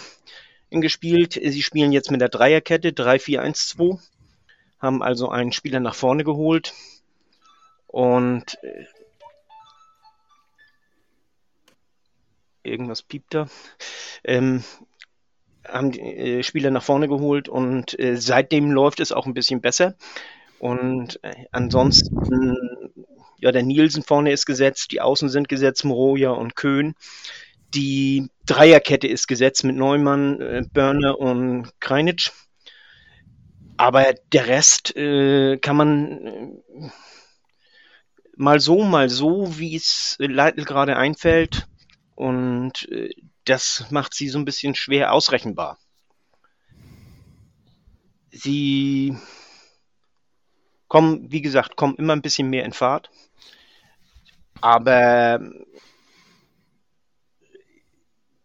gespielt. 0.71 1.33
Sie 1.33 1.61
spielen 1.61 1.91
jetzt 1.91 2.11
mit 2.11 2.21
der 2.21 2.29
Dreierkette 2.29 2.91
3-4-1-2, 2.91 3.99
haben 4.79 5.03
also 5.03 5.29
einen 5.29 5.51
Spieler 5.51 5.79
nach 5.79 5.95
vorne 5.95 6.23
geholt 6.23 6.73
und 7.95 8.61
äh, 8.61 8.83
irgendwas 12.61 13.03
piept 13.03 13.33
da. 13.33 13.47
Ähm, 14.25 14.65
haben 15.65 15.91
die 15.91 16.01
äh, 16.01 16.43
Spieler 16.43 16.71
nach 16.71 16.83
vorne 16.83 17.07
geholt 17.07 17.47
und 17.47 17.97
äh, 17.97 18.17
seitdem 18.17 18.69
läuft 18.69 18.99
es 18.99 19.13
auch 19.13 19.25
ein 19.25 19.33
bisschen 19.33 19.61
besser. 19.61 19.95
Und 20.59 21.23
äh, 21.23 21.45
ansonsten, 21.53 22.57
Ja, 23.39 23.53
der 23.53 23.63
Nielsen 23.63 24.03
vorne 24.03 24.33
ist 24.33 24.45
gesetzt, 24.45 24.91
die 24.91 24.99
Außen 24.99 25.29
sind 25.29 25.47
gesetzt, 25.47 25.85
Moroja 25.85 26.31
und 26.31 26.57
Köhn. 26.57 26.95
Die 27.73 28.27
Dreierkette 28.45 29.07
ist 29.07 29.27
gesetzt 29.27 29.63
mit 29.63 29.77
Neumann, 29.77 30.41
äh, 30.41 30.63
Börner 30.73 31.17
und 31.17 31.71
Kreinitsch. 31.79 32.31
Aber 33.77 34.05
der 34.33 34.47
Rest 34.47 34.95
kann 34.95 35.75
man 35.75 36.61
mal 38.35 38.59
so, 38.59 38.83
mal 38.83 39.09
so, 39.09 39.57
wie 39.57 39.75
es 39.75 40.15
Leitl 40.19 40.65
gerade 40.65 40.97
einfällt. 40.97 41.67
Und 42.15 42.89
äh, 42.89 43.13
das 43.45 43.85
macht 43.89 44.13
sie 44.13 44.29
so 44.29 44.39
ein 44.39 44.45
bisschen 44.45 44.75
schwer 44.75 45.13
ausrechenbar. 45.13 45.77
Sie 48.31 49.17
kommen, 50.87 51.31
wie 51.31 51.41
gesagt, 51.41 51.75
kommen 51.75 51.95
immer 51.95 52.13
ein 52.13 52.21
bisschen 52.21 52.49
mehr 52.49 52.65
in 52.65 52.73
Fahrt. 52.73 53.09
Aber 54.61 55.39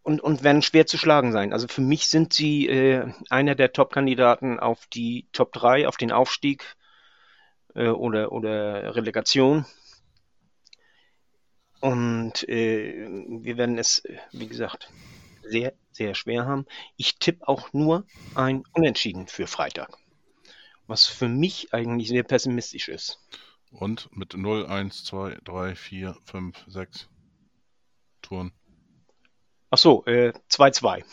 und, 0.03 0.21
und 0.21 0.43
werden 0.43 0.61
schwer 0.61 0.85
zu 0.85 0.97
schlagen 0.97 1.31
sein. 1.31 1.53
Also 1.53 1.67
für 1.67 1.81
mich 1.81 2.07
sind 2.07 2.33
sie 2.33 2.67
äh, 2.67 3.11
einer 3.29 3.55
der 3.55 3.71
Top-Kandidaten 3.71 4.59
auf 4.59 4.85
die 4.87 5.27
Top 5.31 5.53
3, 5.53 5.87
auf 5.87 5.97
den 5.97 6.11
Aufstieg 6.11 6.75
äh, 7.75 7.87
oder, 7.87 8.31
oder 8.31 8.95
Relegation. 8.95 9.65
Und 11.81 12.47
äh, 12.47 13.07
wir 13.27 13.57
werden 13.57 13.77
es, 13.77 14.03
wie 14.31 14.47
gesagt, 14.47 14.91
sehr, 15.43 15.73
sehr 15.91 16.13
schwer 16.13 16.45
haben. 16.45 16.65
Ich 16.95 17.17
tippe 17.17 17.47
auch 17.47 17.73
nur 17.73 18.05
ein 18.35 18.63
Unentschieden 18.73 19.27
für 19.27 19.47
Freitag. 19.47 19.97
Was 20.87 21.07
für 21.07 21.27
mich 21.27 21.73
eigentlich 21.73 22.09
sehr 22.09 22.23
pessimistisch 22.23 22.87
ist. 22.87 23.19
Und 23.71 24.15
mit 24.15 24.35
0, 24.35 24.67
1, 24.67 25.05
2, 25.05 25.39
3, 25.43 25.75
4, 25.75 26.17
5, 26.25 26.65
6 26.67 27.09
Touren. 28.21 28.51
Ach 29.71 29.77
so, 29.77 30.05
äh, 30.05 30.33
2-2. 30.49 31.03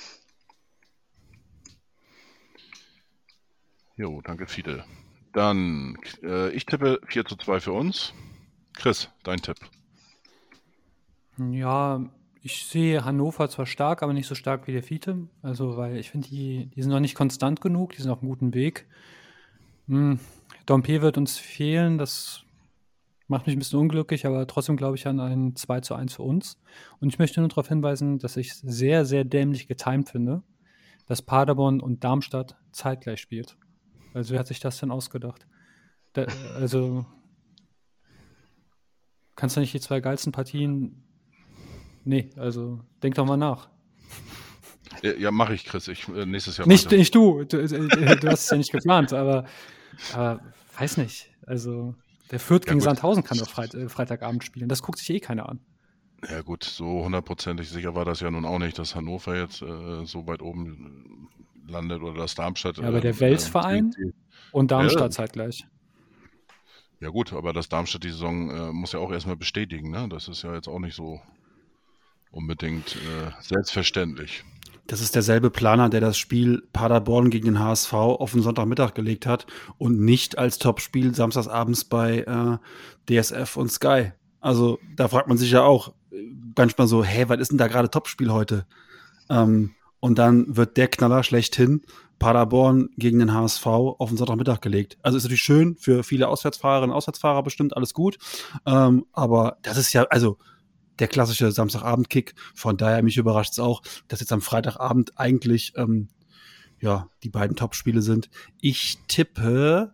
Jo, 3.97 4.21
danke 4.23 4.47
Fidel. 4.47 4.85
Dann, 5.33 5.97
äh, 6.23 6.51
ich 6.51 6.67
tippe 6.67 7.01
4 7.07 7.25
zu 7.25 7.37
2 7.37 7.61
für 7.61 7.73
uns. 7.73 8.13
Chris, 8.75 9.09
dein 9.23 9.41
Tipp. 9.41 9.57
Ja, 11.39 12.05
ich 12.43 12.67
sehe 12.67 13.05
Hannover 13.05 13.49
zwar 13.49 13.67
stark, 13.67 14.03
aber 14.03 14.13
nicht 14.13 14.27
so 14.27 14.35
stark 14.35 14.67
wie 14.67 14.73
der 14.73 14.83
Fiete. 14.83 15.29
Also, 15.43 15.77
weil 15.77 15.97
ich 15.97 16.11
finde, 16.11 16.29
die, 16.29 16.67
die 16.67 16.83
sind 16.83 16.91
noch 16.91 17.01
nicht 17.01 17.15
konstant 17.15 17.61
genug, 17.61 17.93
die 17.93 18.03
sind 18.03 18.11
auf 18.11 18.21
einem 18.21 18.31
guten 18.31 18.55
Weg. 18.55 18.87
Hm, 19.87 20.19
Dompe 20.67 21.01
wird 21.03 21.17
uns 21.19 21.39
fehlen, 21.39 21.99
das 21.99 22.45
macht 23.27 23.47
mich 23.47 23.57
ein 23.57 23.59
bisschen 23.59 23.79
unglücklich, 23.79 24.27
aber 24.27 24.47
trotzdem 24.47 24.77
glaube 24.77 24.97
ich 24.97 25.07
an 25.07 25.21
ein 25.21 25.55
2 25.55 25.81
zu 25.81 25.95
1 25.95 26.15
für 26.15 26.23
uns. 26.23 26.59
Und 27.01 27.09
ich 27.09 27.19
möchte 27.19 27.41
nur 27.41 27.49
darauf 27.49 27.69
hinweisen, 27.69 28.19
dass 28.19 28.37
ich 28.37 28.55
sehr, 28.55 29.05
sehr 29.05 29.25
dämlich 29.25 29.69
getimt 29.69 30.09
finde, 30.09 30.43
dass 31.07 31.23
Paderborn 31.23 31.81
und 31.81 32.05
Darmstadt 32.05 32.57
zeitgleich 32.73 33.21
spielt. 33.21 33.57
Also 34.15 34.33
wer 34.33 34.41
hat 34.41 34.47
sich 34.47 34.61
das 34.61 34.79
denn 34.79 34.91
ausgedacht? 34.91 35.47
Da, 36.15 36.27
also 36.57 37.05
kannst 39.37 39.57
du 39.57 39.61
nicht 39.61 39.75
die 39.75 39.81
zwei 39.81 40.01
geilsten 40.01 40.33
Partien. 40.33 41.05
Nee, 42.09 42.31
also 42.37 42.81
denk 43.03 43.17
doch 43.17 43.27
mal 43.27 43.37
nach. 43.37 43.69
Ja, 45.03 45.13
ja 45.13 45.31
mache 45.31 45.53
ich, 45.53 45.67
Chris. 45.67 45.89
Ich, 45.89 46.09
äh, 46.09 46.25
nächstes 46.25 46.57
Jahr. 46.57 46.67
Nicht, 46.67 46.91
nicht 46.91 47.15
du. 47.15 47.45
Du, 47.45 47.59
äh, 47.59 47.69
du 48.17 48.29
hast 48.31 48.45
es 48.45 48.51
ja 48.51 48.57
nicht 48.57 48.73
geplant, 48.73 49.13
aber, 49.13 49.45
aber 50.15 50.41
weiß 50.79 50.97
nicht. 50.97 51.29
Also 51.47 51.95
der 52.31 52.41
Fürth 52.41 52.63
Ja, 52.65 52.71
gegen 52.73 52.79
gut. 52.79 52.85
Sandhausen 52.85 53.25
kann 53.25 53.37
doch 53.37 53.51
Freit 53.51 53.75
äh, 53.75 53.91
Freitagabend 53.91 54.43
spielen. 54.43 54.71
Das 54.71 54.81
guckt 54.83 54.99
sich 54.99 55.11
eh 55.11 55.21
keiner 55.21 55.51
an. 55.51 55.61
Ja 56.31 56.41
gut, 56.41 56.65
so 56.65 57.05
hundertprozentig 57.05 57.69
sicher 57.69 57.95
war 57.95 58.07
das 58.07 58.21
ja 58.21 58.31
nun 58.31 58.47
auch 58.47 58.59
nicht, 58.59 58.79
dass 58.79 58.95
Hannover 58.95 59.37
jetzt 59.37 59.61
äh, 59.61 60.07
so 60.07 60.27
weit 60.27 60.41
oben 60.41 61.29
äh, 61.69 61.71
landet 61.73 62.01
oder 62.01 62.21
dass 62.21 62.35
Darmstadt. 62.35 62.79
Ja, 62.79 62.89
aber 62.89 63.03
der 63.03 63.11
äh, 63.13 63.21
Welsverein? 63.21 63.91
die- 63.91 64.15
Und 64.51 64.71
Darmstadt 64.71 65.03
Ja. 65.03 65.11
zeitgleich. 65.11 65.67
Ja 67.01 67.11
gut, 67.11 67.35
aber 67.35 67.53
das 67.53 67.69
Darmstadt 67.69 68.03
die 68.03 68.11
Saison 68.11 68.49
äh, 68.51 68.73
muss 68.73 68.93
ja 68.93 68.99
auch 68.99 69.13
erstmal 69.13 69.37
bestätigen, 69.37 69.91
ne? 69.91 70.09
Das 70.09 70.27
ist 70.27 70.43
ja 70.43 70.55
jetzt 70.55 70.69
auch 70.69 70.79
nicht 70.81 70.97
so 70.97 71.21
unbedingt 72.31 72.97
äh, 72.97 73.31
selbstverständlich. 73.41 74.45
Das 74.87 75.03
ist 75.03 75.15
derselbe 75.15 75.51
Planer, 75.51 75.91
der 75.91 76.01
das 76.01 76.17
Spiel 76.17 76.67
Paderborn 76.73 77.29
gegen 77.29 77.45
den 77.45 77.59
HSV 77.59 77.93
auf 77.93 78.33
den 78.33 78.41
Sonntagmittag 78.41 78.95
gelegt 78.95 79.27
hat 79.27 79.47
und 79.77 80.01
nicht 80.01 80.39
als 80.39 80.59
Topspiel 80.59 81.15
samstagsabends 81.15 81.85
bei 81.85 82.21
äh, 82.21 82.59
DSF 83.21 83.57
und 83.57 83.71
Sky. 83.71 84.13
Also 84.41 84.79
da 84.97 85.09
fragt 85.09 85.29
man 85.29 85.37
sich 85.37 85.51
ja 85.51 85.63
auch 85.63 85.95
äh, 86.11 86.17
manchmal 86.57 86.87
so, 86.87 87.05
hä, 87.05 87.25
was 87.29 87.39
ist 87.39 87.51
denn 87.51 87.59
da 87.59 87.67
gerade 87.67 87.91
Topspiel 87.91 88.33
heute? 88.33 88.67
Ähm, 89.29 89.75
und 90.01 90.19
dann 90.19 90.57
wird 90.57 90.79
der 90.79 90.89
Knaller 90.89 91.23
schlechthin 91.23 91.83
Paderborn 92.19 92.89
gegen 92.97 93.19
den 93.19 93.35
HSV 93.35 93.67
auf 93.67 94.09
den 94.09 94.17
Sonntagmittag 94.17 94.61
gelegt. 94.61 94.97
Also 95.03 95.19
ist 95.19 95.25
natürlich 95.25 95.43
schön 95.43 95.77
für 95.77 96.03
viele 96.03 96.29
Auswärtsfahrerinnen 96.29 96.91
und 96.91 96.97
Auswärtsfahrer 96.97 97.43
bestimmt, 97.43 97.77
alles 97.77 97.95
gut. 97.95 98.19
Ähm, 98.67 99.05
aber 99.13 99.59
das 99.63 99.77
ist 99.77 99.93
ja, 99.93 100.05
also 100.05 100.39
der 100.99 101.09
klassische 101.09 101.51
Samstagabend-Kick. 101.53 102.35
Von 102.55 102.77
daher 102.77 103.03
mich 103.03 103.17
überrascht 103.17 103.53
es 103.53 103.59
auch, 103.59 103.83
dass 104.09 104.21
jetzt 104.21 104.33
am 104.33 104.41
Freitagabend 104.43 105.19
eigentlich 105.19 105.73
ähm, 105.77 106.09
ja 106.81 107.09
die 107.23 107.31
beiden 107.31 107.57
Topspiele 107.57 108.03
sind. 108.03 108.31
Ich 108.61 108.99
tippe, 109.09 109.93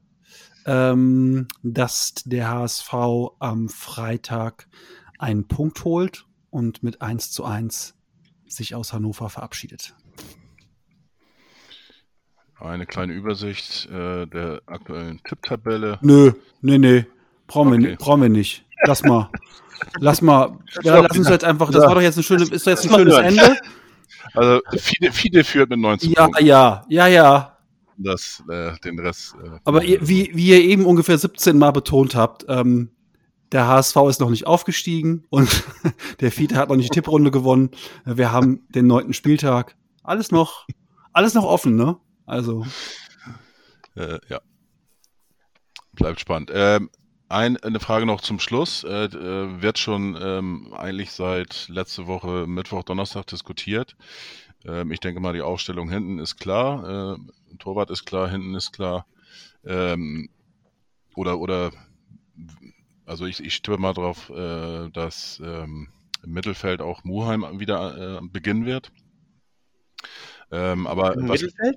ähm, 0.66 1.48
dass 1.62 2.14
der 2.24 2.48
HSV 2.50 2.92
am 3.38 3.68
Freitag 3.68 4.68
einen 5.18 5.46
Punkt 5.48 5.84
holt 5.84 6.26
und 6.50 6.82
mit 6.82 7.02
1 7.02 7.30
zu 7.30 7.44
1 7.44 7.94
sich 8.46 8.74
aus 8.74 8.92
Hannover 8.92 9.28
verabschiedet. 9.30 9.94
Eine 12.59 12.86
kleine 12.86 13.12
Übersicht 13.12 13.86
äh, 13.90 14.26
der 14.26 14.62
aktuellen 14.66 15.20
Tipptabelle. 15.24 15.98
Nö, 16.02 16.32
nee, 16.62 16.78
nee. 16.78 17.05
Brauchen, 17.46 17.70
wir, 17.72 17.78
Okay. 17.78 17.90
ni- 17.90 17.96
brauchen 17.96 18.22
wir 18.22 18.28
nicht. 18.30 18.64
Lass 18.86 19.02
mal. 19.02 19.30
Lass 19.99 20.22
mal. 20.22 20.59
Ja, 20.83 21.01
lass 21.01 21.16
uns 21.16 21.29
jetzt 21.29 21.45
einfach. 21.45 21.70
Das 21.70 21.85
war 21.87 21.95
doch 21.95 22.01
jetzt 22.03 22.16
ein 22.16 22.22
schönes, 22.22 22.51
ist 22.51 22.66
jetzt 22.66 22.85
ein 22.85 22.95
schönes 22.95 23.14
hören. 23.14 23.25
Ende. 23.27 23.57
Also 24.35 24.61
Fide, 24.79 25.12
Fide 25.12 25.45
führt 25.45 25.70
mit 25.70 25.79
19 25.79 26.11
Ja, 26.12 26.25
Punkten. 26.25 26.47
ja, 26.47 26.85
ja, 26.89 27.07
ja. 27.07 27.57
Das, 27.97 28.43
äh, 28.51 28.72
den 28.85 28.99
Rest. 28.99 29.35
Äh, 29.43 29.59
Aber 29.64 29.85
ihr, 29.85 30.07
wie, 30.07 30.31
wie 30.35 30.49
ihr 30.49 30.61
eben 30.62 30.85
ungefähr 30.87 31.16
17 31.18 31.57
Mal 31.59 31.70
betont 31.70 32.14
habt, 32.16 32.45
ähm, 32.49 32.91
der 33.53 33.68
HSV 33.68 33.97
ist 34.09 34.20
noch 34.20 34.31
nicht 34.31 34.47
aufgestiegen 34.49 35.25
und 35.31 35.62
der 36.20 36.33
Fiete 36.33 36.57
hat 36.57 36.68
noch 36.70 36.77
nicht 36.77 36.91
die 36.93 36.95
Tipprunde 37.01 37.31
gewonnen. 37.31 37.70
Wir 38.05 38.33
haben 38.33 38.66
den 38.70 38.87
neunten 38.89 39.12
Spieltag. 39.12 39.77
Alles 40.03 40.33
noch, 40.33 40.66
alles 41.12 41.35
noch 41.35 41.45
offen, 41.45 41.77
ne? 41.77 41.97
Also, 42.27 42.66
Äh, 43.97 44.18
ja. 44.29 44.41
Bleibt 45.93 46.18
spannend. 46.18 46.51
Ähm, 46.53 46.91
ein, 47.29 47.57
eine 47.59 47.81
Frage 47.81 48.07
noch 48.07 48.20
zum 48.20 48.39
Schluss. 48.39 48.85
Äh, 48.85 49.05
äh, 49.05 49.62
wird 49.62 49.79
schon 49.79 50.16
ähm, 50.20 50.72
eigentlich 50.75 51.12
seit 51.12 51.68
letzte 51.68 52.07
Woche 52.07 52.47
Mittwoch, 52.47 52.83
Donnerstag 52.83 53.27
diskutiert. 53.27 53.97
Ähm, 54.64 54.91
ich 54.91 55.01
denke 55.01 55.20
mal, 55.20 55.33
die 55.33 55.43
Aufstellung 55.43 55.91
hinten 55.91 56.18
ist 56.18 56.37
klar. 56.37 57.16
Äh, 57.16 57.57
Torwart 57.59 57.91
ist 57.91 58.05
klar, 58.05 58.29
hinten 58.29 58.55
ist 58.55 58.72
klar. 58.72 59.07
Ähm, 59.64 60.29
oder, 61.14 61.39
oder, 61.39 61.70
also 63.07 63.27
ich, 63.27 63.43
ich 63.43 63.62
tippe 63.62 63.79
mal 63.79 63.95
drauf, 63.95 64.31
äh, 64.31 64.91
dass 64.91 65.41
ähm, 65.45 65.89
im 66.22 66.33
Mittelfeld 66.33 66.81
auch 66.81 67.05
Muheim 67.05 67.61
wieder 67.61 68.18
äh, 68.18 68.20
beginnen 68.27 68.66
wird. 68.66 68.91
Ähm, 70.51 70.87
aber 70.87 71.14
Im 71.14 71.29
was, 71.29 71.43
Mittelfeld? 71.43 71.77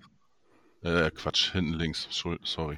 Äh, 0.87 1.11
Quatsch, 1.11 1.51
hinten 1.51 1.73
links, 1.73 2.07
sorry. 2.43 2.77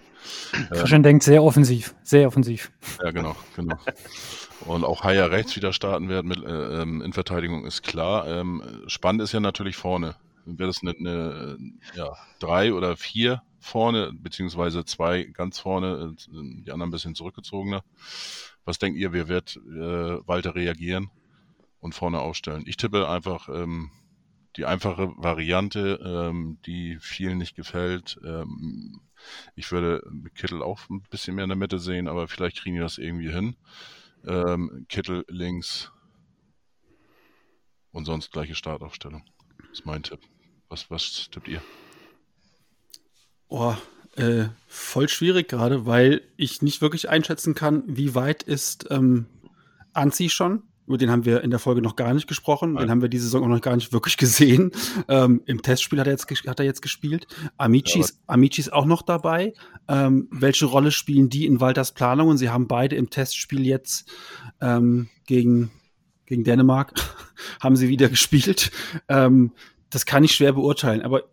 Christian 0.71 1.03
denkt 1.03 1.23
sehr 1.23 1.43
offensiv, 1.43 1.95
sehr 2.03 2.27
offensiv. 2.27 2.71
Ja, 3.03 3.11
genau, 3.11 3.35
genau. 3.55 3.77
Und 4.65 4.83
auch 4.83 5.03
Haier 5.03 5.31
rechts 5.31 5.55
wieder 5.55 5.71
starten 5.73 6.09
wird 6.09 6.25
mit, 6.25 6.43
äh, 6.43 6.81
ähm, 6.81 7.01
in 7.01 7.13
Verteidigung 7.13 7.65
ist 7.65 7.83
klar. 7.83 8.27
Ähm, 8.27 8.63
spannend 8.87 9.21
ist 9.21 9.31
ja 9.31 9.39
natürlich 9.39 9.77
vorne. 9.77 10.15
Wird 10.45 10.69
es 10.69 10.81
eine, 10.81 10.95
eine 10.97 11.57
ja, 11.95 12.11
drei 12.39 12.73
oder 12.73 12.97
vier 12.97 13.41
vorne, 13.59 14.11
beziehungsweise 14.13 14.83
zwei 14.85 15.23
ganz 15.23 15.59
vorne, 15.59 16.15
äh, 16.17 16.63
die 16.63 16.71
anderen 16.71 16.89
ein 16.89 16.91
bisschen 16.91 17.15
zurückgezogener. 17.15 17.83
Was 18.65 18.79
denkt 18.79 18.99
ihr, 18.99 19.13
wer 19.13 19.27
wird 19.27 19.57
äh, 19.57 20.27
Walter 20.27 20.55
reagieren 20.55 21.09
und 21.79 21.95
vorne 21.95 22.19
aufstellen? 22.19 22.63
Ich 22.65 22.77
tippe 22.77 23.07
einfach 23.07 23.47
ähm, 23.49 23.91
die 24.55 24.65
einfache 24.65 25.13
Variante, 25.17 25.99
ähm, 26.03 26.59
die 26.65 26.97
vielen 26.99 27.37
nicht 27.37 27.55
gefällt. 27.55 28.19
Ähm, 28.23 29.01
ich 29.55 29.71
würde 29.71 30.03
Kittel 30.35 30.61
auch 30.61 30.89
ein 30.89 31.01
bisschen 31.09 31.35
mehr 31.35 31.43
in 31.43 31.49
der 31.49 31.57
Mitte 31.57 31.79
sehen, 31.79 32.07
aber 32.07 32.27
vielleicht 32.27 32.57
kriegen 32.57 32.75
die 32.75 32.81
das 32.81 32.97
irgendwie 32.97 33.31
hin. 33.31 33.55
Ähm, 34.25 34.85
Kittel 34.89 35.23
links 35.27 35.91
und 37.91 38.05
sonst 38.05 38.31
gleiche 38.31 38.55
Startaufstellung. 38.55 39.23
Das 39.59 39.79
ist 39.79 39.85
mein 39.85 40.03
Tipp. 40.03 40.19
Was, 40.69 40.89
was 40.91 41.29
tippt 41.31 41.47
ihr? 41.47 41.61
oh, 43.47 43.75
Äh, 44.15 44.49
voll 44.67 45.07
schwierig 45.07 45.47
gerade, 45.47 45.85
weil 45.85 46.21
ich 46.35 46.61
nicht 46.61 46.81
wirklich 46.81 47.09
einschätzen 47.09 47.55
kann, 47.55 47.83
wie 47.85 48.15
weit 48.15 48.43
ist 48.43 48.87
ähm, 48.89 49.27
Anzi 49.93 50.29
schon. 50.29 50.63
Über 50.89 50.97
den 50.97 51.11
haben 51.11 51.23
wir 51.23 51.43
in 51.43 51.51
der 51.51 51.59
Folge 51.59 51.83
noch 51.83 51.95
gar 51.95 52.15
nicht 52.15 52.25
gesprochen. 52.25 52.73
Nein. 52.73 52.85
Den 52.85 52.89
haben 52.89 53.01
wir 53.03 53.09
diese 53.09 53.25
Saison 53.25 53.43
auch 53.43 53.47
noch 53.47 53.61
gar 53.61 53.75
nicht 53.75 53.93
wirklich 53.93 54.17
gesehen. 54.17 54.71
Ähm, 55.07 55.43
Im 55.45 55.61
Testspiel 55.61 55.99
hat 55.99 56.07
er 56.07 56.13
jetzt, 56.13 56.27
hat 56.47 56.59
er 56.59 56.65
jetzt 56.65 56.81
gespielt. 56.81 57.27
Amici, 57.57 57.99
Ja, 57.99 58.05
ist, 58.05 58.19
Amici 58.25 58.59
ist 58.61 58.73
auch 58.73 58.85
noch 58.85 59.03
dabei. 59.03 59.53
Ähm, 59.87 60.27
welche 60.31 60.65
Rolle 60.65 60.89
spielen 60.89 61.29
die 61.29 61.45
in 61.45 61.61
Walters 61.61 61.93
Planung? 61.93 62.29
Und 62.29 62.39
sie 62.39 62.49
haben 62.49 62.67
beide 62.67 62.95
im 62.95 63.11
Testspiel 63.11 63.67
jetzt 63.67 64.11
ähm, 64.61 65.09
gegen, 65.27 65.69
gegen 66.25 66.43
Dänemark 66.43 66.93
haben 67.61 67.75
sie 67.75 67.87
wieder 67.87 68.09
gespielt. 68.09 68.71
Ähm, 69.09 69.51
das 69.91 70.07
kann 70.07 70.23
ich 70.23 70.31
schwer 70.31 70.53
beurteilen. 70.53 71.03
Aber 71.03 71.25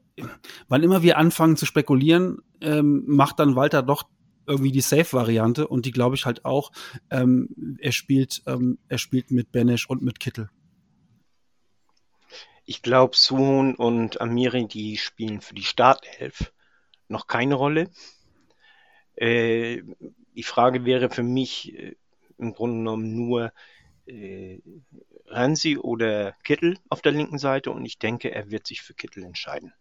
wann 0.69 0.83
immer 0.83 1.01
wir 1.03 1.17
anfangen 1.17 1.57
zu 1.57 1.65
spekulieren, 1.65 2.43
ähm, 2.61 3.05
macht 3.07 3.39
dann 3.39 3.57
Walter 3.57 3.83
doch 3.83 4.03
irgendwie 4.47 4.73
die 4.73 4.81
Safe-Variante 4.81 5.69
und 5.69 5.87
die 5.87 5.93
glaube 5.93 6.17
ich 6.17 6.27
halt 6.27 6.45
auch. 6.45 6.73
Ähm, 7.11 7.79
er 7.81 7.93
spielt, 7.93 8.43
ähm, 8.47 8.79
er 8.89 8.99
spielt 8.99 9.31
mit 9.31 9.53
Benesch 9.53 9.89
und 9.89 10.03
mit 10.03 10.21
Kittel. 10.21 10.51
Ich 12.65 12.83
glaube, 12.83 13.17
Suhon 13.17 13.77
und 13.77 14.21
Amiri, 14.21 14.67
die 14.67 14.97
spielen 14.97 15.41
für 15.41 15.55
die 15.55 15.63
Startelf 15.63 16.53
noch 17.09 17.27
keine 17.29 17.55
Rolle. 17.55 17.91
Äh, 19.15 19.83
die 20.35 20.43
Frage 20.43 20.85
wäre 20.85 21.09
für 21.09 21.23
mich 21.23 21.75
äh, 21.75 21.97
im 22.39 22.53
Grunde 22.53 22.79
genommen 22.79 23.15
nur 23.15 23.53
äh, 24.07 24.61
Ransi 25.27 25.79
oder 25.79 26.33
Kittel 26.45 26.79
auf 26.89 27.03
der 27.03 27.13
linken 27.13 27.39
Seite 27.39 27.71
und 27.71 27.85
ich 27.85 27.99
denke, 27.99 28.33
er 28.33 28.51
wird 28.51 28.67
sich 28.67 28.83
für 28.83 28.95
Kittel 28.95 29.25
entscheiden. 29.25 29.73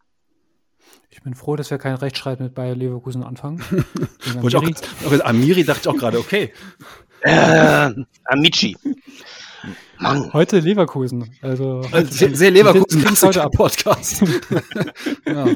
Ich 1.09 1.21
bin 1.23 1.33
froh, 1.33 1.55
dass 1.55 1.71
wir 1.71 1.77
kein 1.77 1.95
Rechtsstreit 1.95 2.39
mit 2.39 2.53
Bayer 2.53 2.75
Leverkusen 2.75 3.23
anfangen. 3.23 3.63
Amiri. 4.37 4.75
auch, 5.05 5.11
auch 5.11 5.25
Amiri 5.25 5.63
dachte 5.63 5.81
ich 5.81 5.87
auch 5.87 5.97
gerade, 5.97 6.19
okay. 6.19 6.51
Äh, 7.21 7.91
Amici. 8.25 8.77
Mann, 9.99 10.33
Heute 10.33 10.59
Leverkusen. 10.59 11.29
Also 11.41 11.81
Also 11.91 12.11
sehr, 12.11 12.35
sehr 12.35 12.51
Leverkusen 12.51 13.01
Klingt 13.01 13.21
heute 13.21 13.43
ab. 13.43 13.51
Podcast. 13.53 14.21
ja. 15.25 15.47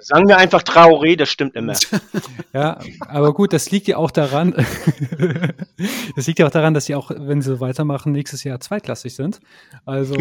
sagen 0.00 0.28
wir 0.28 0.36
einfach 0.38 0.62
Traoré, 0.62 1.16
das 1.16 1.28
stimmt 1.28 1.54
immer. 1.56 1.74
Ja, 2.52 2.78
aber 3.08 3.34
gut, 3.34 3.52
das 3.52 3.70
liegt 3.72 3.88
ja 3.88 3.96
auch 3.96 4.12
daran, 4.12 4.52
das 6.16 6.26
liegt 6.26 6.38
ja 6.38 6.46
auch 6.46 6.50
daran, 6.50 6.72
dass 6.72 6.86
sie 6.86 6.94
auch, 6.94 7.10
wenn 7.10 7.42
sie 7.42 7.50
so 7.50 7.60
weitermachen, 7.60 8.12
nächstes 8.12 8.44
Jahr 8.44 8.60
zweitklassig 8.60 9.14
sind. 9.14 9.40
Also 9.84 10.14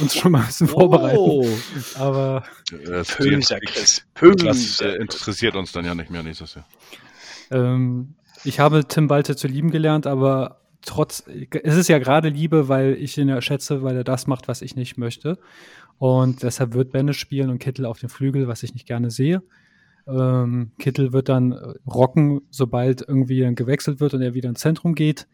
uns 0.00 0.14
schon 0.14 0.32
mal 0.32 0.40
ein 0.40 0.46
bisschen 0.46 0.68
vorbereiten. 0.68 1.16
Oh. 1.18 1.48
Aber 1.98 2.44
Das, 2.84 3.08
das 3.08 4.02
Pömser. 4.14 4.86
äh, 4.86 4.96
interessiert 4.96 5.56
uns 5.56 5.72
dann 5.72 5.84
ja 5.86 5.94
nicht 5.94 6.10
mehr 6.10 6.22
nächstes 6.22 6.54
Jahr. 6.54 6.66
ähm, 7.50 8.14
ich 8.44 8.60
habe 8.60 8.86
Tim 8.86 9.08
Walter 9.08 9.36
zu 9.38 9.46
lieben 9.48 9.70
gelernt, 9.70 10.06
aber 10.06 10.60
trotz, 10.84 11.24
es 11.62 11.76
ist 11.76 11.88
ja 11.88 11.98
gerade 11.98 12.28
Liebe, 12.28 12.68
weil 12.68 12.94
ich 12.94 13.16
ihn 13.18 13.28
ja 13.28 13.40
schätze, 13.40 13.82
weil 13.82 13.96
er 13.96 14.04
das 14.04 14.26
macht, 14.26 14.48
was 14.48 14.62
ich 14.62 14.76
nicht 14.76 14.98
möchte. 14.98 15.38
Und 15.98 16.42
deshalb 16.42 16.74
wird 16.74 16.92
Benne 16.92 17.14
spielen 17.14 17.50
und 17.50 17.58
Kittel 17.58 17.86
auf 17.86 17.98
dem 17.98 18.08
Flügel, 18.08 18.48
was 18.48 18.62
ich 18.62 18.74
nicht 18.74 18.86
gerne 18.86 19.10
sehe. 19.10 19.42
Ähm, 20.06 20.72
Kittel 20.78 21.12
wird 21.12 21.28
dann 21.28 21.52
äh, 21.52 21.74
rocken, 21.86 22.42
sobald 22.50 23.06
irgendwie 23.06 23.40
dann 23.40 23.54
gewechselt 23.54 24.00
wird 24.00 24.14
und 24.14 24.22
er 24.22 24.34
wieder 24.34 24.48
ins 24.48 24.60
Zentrum 24.60 24.94
geht. 24.94 25.26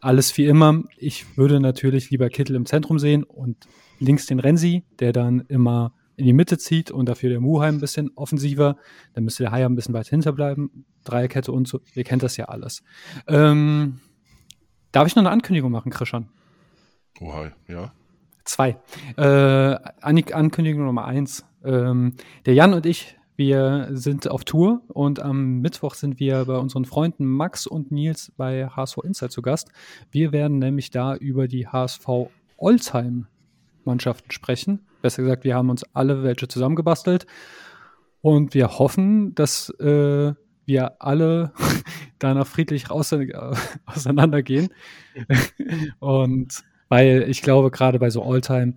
Alles 0.00 0.36
wie 0.36 0.46
immer. 0.46 0.82
Ich 0.96 1.36
würde 1.36 1.60
natürlich 1.60 2.10
lieber 2.10 2.28
Kittel 2.28 2.56
im 2.56 2.66
Zentrum 2.66 2.98
sehen 2.98 3.22
und 3.22 3.68
links 4.00 4.26
den 4.26 4.40
Renzi, 4.40 4.84
der 4.98 5.12
dann 5.12 5.44
immer 5.48 5.94
in 6.16 6.26
die 6.26 6.32
Mitte 6.32 6.58
zieht 6.58 6.90
und 6.90 7.08
dafür 7.08 7.30
der 7.30 7.40
Muheim 7.40 7.76
ein 7.76 7.80
bisschen 7.80 8.10
offensiver. 8.16 8.76
Dann 9.14 9.24
müsste 9.24 9.44
der 9.44 9.52
Haier 9.52 9.68
ein 9.68 9.76
bisschen 9.76 9.94
weit 9.94 10.08
hinterbleiben. 10.08 10.84
Dreierkette 11.04 11.52
und 11.52 11.68
so. 11.68 11.80
Ihr 11.94 12.04
kennt 12.04 12.22
das 12.22 12.36
ja 12.36 12.46
alles. 12.46 12.82
Ähm, 13.28 14.00
darf 14.92 15.06
ich 15.06 15.16
noch 15.16 15.22
eine 15.22 15.30
Ankündigung 15.30 15.72
machen, 15.72 15.90
Christian? 15.90 16.28
Oha, 17.20 17.50
ja. 17.68 17.92
Zwei. 18.44 18.76
Äh, 19.16 19.22
An 19.22 20.22
Ankündigung 20.32 20.84
Nummer 20.84 21.04
eins. 21.04 21.44
Ähm, 21.64 22.14
der 22.44 22.54
Jan 22.54 22.74
und 22.74 22.86
ich, 22.86 23.16
wir 23.36 23.88
sind 23.92 24.28
auf 24.28 24.44
Tour 24.44 24.82
und 24.88 25.20
am 25.20 25.60
Mittwoch 25.60 25.94
sind 25.94 26.20
wir 26.20 26.44
bei 26.44 26.56
unseren 26.56 26.84
Freunden 26.84 27.24
Max 27.24 27.66
und 27.66 27.90
Nils 27.90 28.32
bei 28.36 28.68
HSV 28.68 28.98
Insight 29.04 29.32
zu 29.32 29.42
Gast. 29.42 29.70
Wir 30.10 30.32
werden 30.32 30.58
nämlich 30.58 30.90
da 30.90 31.14
über 31.14 31.48
die 31.48 31.66
HSV 31.66 32.06
Olsheim 32.56 33.26
Mannschaften 33.84 34.30
sprechen. 34.30 34.86
Besser 35.00 35.22
gesagt, 35.22 35.44
wir 35.44 35.54
haben 35.54 35.70
uns 35.70 35.84
alle 35.94 36.22
welche 36.22 36.48
zusammengebastelt 36.48 37.26
und 38.20 38.54
wir 38.54 38.78
hoffen, 38.78 39.34
dass 39.34 39.70
äh, 39.80 40.34
wir 40.72 41.02
alle 41.02 41.52
danach 42.18 42.46
friedlich 42.46 42.90
raus, 42.90 43.12
äh, 43.12 43.28
auseinandergehen. 43.86 44.70
und 46.00 46.64
weil 46.88 47.26
ich 47.28 47.42
glaube, 47.42 47.70
gerade 47.70 47.98
bei 47.98 48.10
so 48.10 48.22
Alltime, 48.22 48.74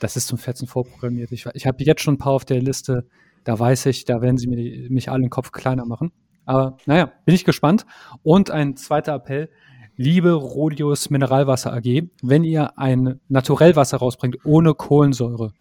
das 0.00 0.16
ist 0.16 0.26
zum 0.26 0.38
Fetzen 0.38 0.66
vorprogrammiert. 0.66 1.32
Ich, 1.32 1.46
ich 1.54 1.66
habe 1.66 1.82
jetzt 1.82 2.02
schon 2.02 2.14
ein 2.14 2.18
paar 2.18 2.32
auf 2.32 2.44
der 2.44 2.60
Liste, 2.60 3.06
da 3.44 3.58
weiß 3.58 3.86
ich, 3.86 4.04
da 4.04 4.20
werden 4.20 4.38
sie 4.38 4.48
mir 4.48 4.90
mich 4.90 5.10
alle 5.10 5.22
den 5.22 5.30
Kopf 5.30 5.52
kleiner 5.52 5.86
machen. 5.86 6.12
Aber 6.44 6.76
naja, 6.86 7.12
bin 7.24 7.34
ich 7.34 7.44
gespannt. 7.44 7.86
Und 8.22 8.50
ein 8.50 8.76
zweiter 8.76 9.14
Appell. 9.14 9.48
Liebe 9.96 10.32
Rodius 10.32 11.08
Mineralwasser 11.08 11.72
AG, 11.72 12.02
wenn 12.22 12.44
ihr 12.44 12.78
ein 12.78 13.18
Naturellwasser 13.28 13.96
rausbringt 13.96 14.44
ohne 14.44 14.74
Kohlensäure, 14.74 15.52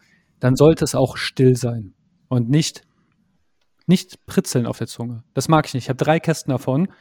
dann 0.42 0.58
sollte 0.58 0.84
es 0.84 0.94
auch 0.94 1.16
still 1.16 1.56
sein 1.56 1.94
und 2.28 2.50
nicht, 2.50 2.82
nicht 3.88 4.26
pritzeln 4.26 4.66
auf 4.66 4.78
der 4.78 4.88
Zunge. 4.88 5.24
Das 5.34 5.48
mag 5.48 5.66
ich 5.68 5.74
nicht. 5.74 5.86
Ich 5.86 5.90
habe 5.90 6.04
drei 6.04 6.20
Kästen 6.20 6.52
davon 6.52 6.92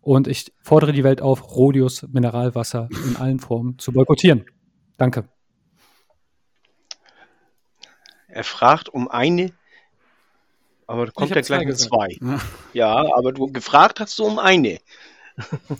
und 0.00 0.28
ich 0.28 0.52
fordere 0.62 0.92
die 0.92 1.04
Welt 1.04 1.22
auf, 1.22 1.56
Rodius 1.56 2.02
Mineralwasser 2.08 2.88
in 3.06 3.16
allen 3.16 3.40
Formen 3.40 3.78
zu 3.78 3.92
boykottieren. 3.92 4.44
Danke. 4.98 5.28
Er 8.28 8.44
fragt 8.44 8.88
um 8.88 9.08
eine, 9.08 9.52
aber 10.86 11.06
da 11.06 11.12
kommt 11.12 11.30
er 11.30 11.42
gleich 11.42 11.46
zwei 11.46 11.64
mit 11.64 11.78
zwei. 11.78 12.18
Ja. 12.20 12.40
Ja, 12.72 13.16
aber 13.16 13.32
du 13.32 13.46
gefragt 13.46 14.00
hast 14.00 14.18
du 14.18 14.24
um 14.24 14.38
eine. 14.38 14.80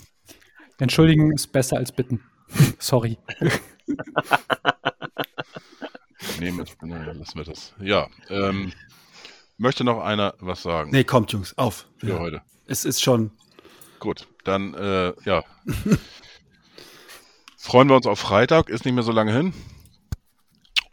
Entschuldigen 0.79 1.31
ist 1.33 1.51
besser 1.51 1.77
als 1.77 1.91
bitten. 1.91 2.23
Sorry. 2.79 3.17
Nehmen 6.39 6.65
wir, 6.81 7.13
lassen 7.13 7.37
wir 7.37 7.43
das. 7.43 7.73
Ja, 7.79 8.07
ähm, 8.29 8.73
möchte 9.57 9.83
noch 9.83 9.99
einer 10.01 10.33
was 10.39 10.63
sagen 10.63 10.91
Nee, 10.91 11.03
kommt, 11.03 11.31
Jungs, 11.31 11.57
auf. 11.57 11.87
für 11.97 12.07
Ja. 12.09 12.19
heute? 12.19 12.41
Es 12.67 12.85
ist 12.85 13.01
schon. 13.01 13.31
Gut, 13.99 14.27
dann, 14.43 14.73
äh, 14.73 15.13
ja. 15.25 15.43
Freuen 17.57 17.89
wir 17.89 17.95
uns 17.95 18.05
auf 18.07 18.19
Freitag, 18.19 18.69
ist 18.69 18.85
nicht 18.85 18.93
mehr 18.93 19.03
so 19.03 19.11
lange 19.11 19.33
hin. 19.33 19.53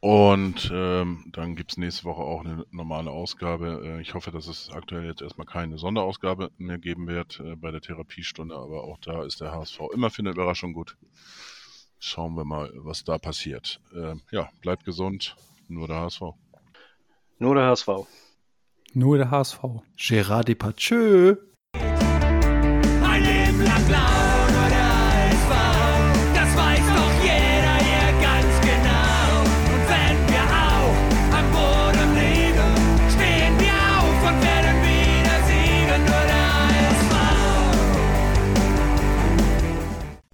Und 0.01 0.68
ähm, 0.74 1.24
dann 1.32 1.55
gibt 1.55 1.70
es 1.72 1.76
nächste 1.76 2.05
Woche 2.05 2.22
auch 2.22 2.40
eine 2.44 2.64
normale 2.72 3.10
Ausgabe. 3.10 3.82
Äh, 3.84 4.01
ich 4.01 4.14
hoffe, 4.14 4.32
dass 4.32 4.48
es 4.48 4.68
aktuell 4.70 5.05
jetzt 5.05 5.22
erstmal 5.22 5.47
keine 5.47 5.78
Sonderausgabe 5.78 6.51
mehr 6.59 6.78
geben 6.78 7.06
wird 7.06 7.39
äh, 7.39 7.55
bei 7.55 7.70
der 7.70 7.80
Therapiestunde, 7.80 8.55
aber 8.56 8.82
auch 8.82 8.98
da 8.98 9.22
ist 9.24 9.40
der 9.40 9.52
HSV 9.52 9.78
immer 9.94 10.10
für 10.10 10.20
eine 10.22 10.30
Überraschung 10.30 10.72
gut. 10.72 10.97
Schauen 12.01 12.34
wir 12.34 12.44
mal, 12.44 12.72
was 12.74 13.05
da 13.05 13.18
passiert. 13.18 13.80
Ähm, 13.94 14.22
ja, 14.32 14.51
bleibt 14.60 14.84
gesund, 14.84 15.36
nur 15.68 15.86
der 15.86 15.98
HSV. 16.01 16.22
Nur 17.39 17.55
der 17.55 17.66
HSV. 17.66 17.89
Nur 18.94 19.16
der 19.16 19.31
HSV. 19.31 19.59
Gérard 19.97 20.48
Depardieu. 20.48 21.36
Ein 21.73 23.23
Leben 23.23 23.64
lang 23.64 23.85
blau 23.86 24.48
nur 24.52 24.69
der 24.69 24.85
HSV. 24.85 25.51
Das 26.35 26.56
weiß 26.56 26.86
doch 26.97 27.14
jeder 27.24 27.77
hier 27.89 28.12
ganz 28.20 28.60
genau. 28.60 29.48
Und 29.73 29.85
wenn 29.89 30.19
wir 30.28 30.44
auch 30.44 30.97
am 31.39 31.47
Boden 31.56 32.10
liegen, 32.20 32.73
stehen 33.09 33.55
wir 33.60 33.78
auf 33.97 34.19
und 34.28 34.39
werden 34.44 34.77
wieder 34.85 35.36
siegen. 35.48 36.01
Nur 36.05 36.24
der 36.28 36.44
HSV. 36.69 37.12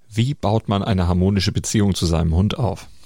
Wie 0.08 0.34
baut 0.34 0.68
man 0.68 0.82
eine 0.82 1.06
harmonische 1.06 1.52
Beziehung 1.52 1.94
zu 1.94 2.06
seinem 2.06 2.34
Hund 2.34 2.58
auf? 2.58 2.88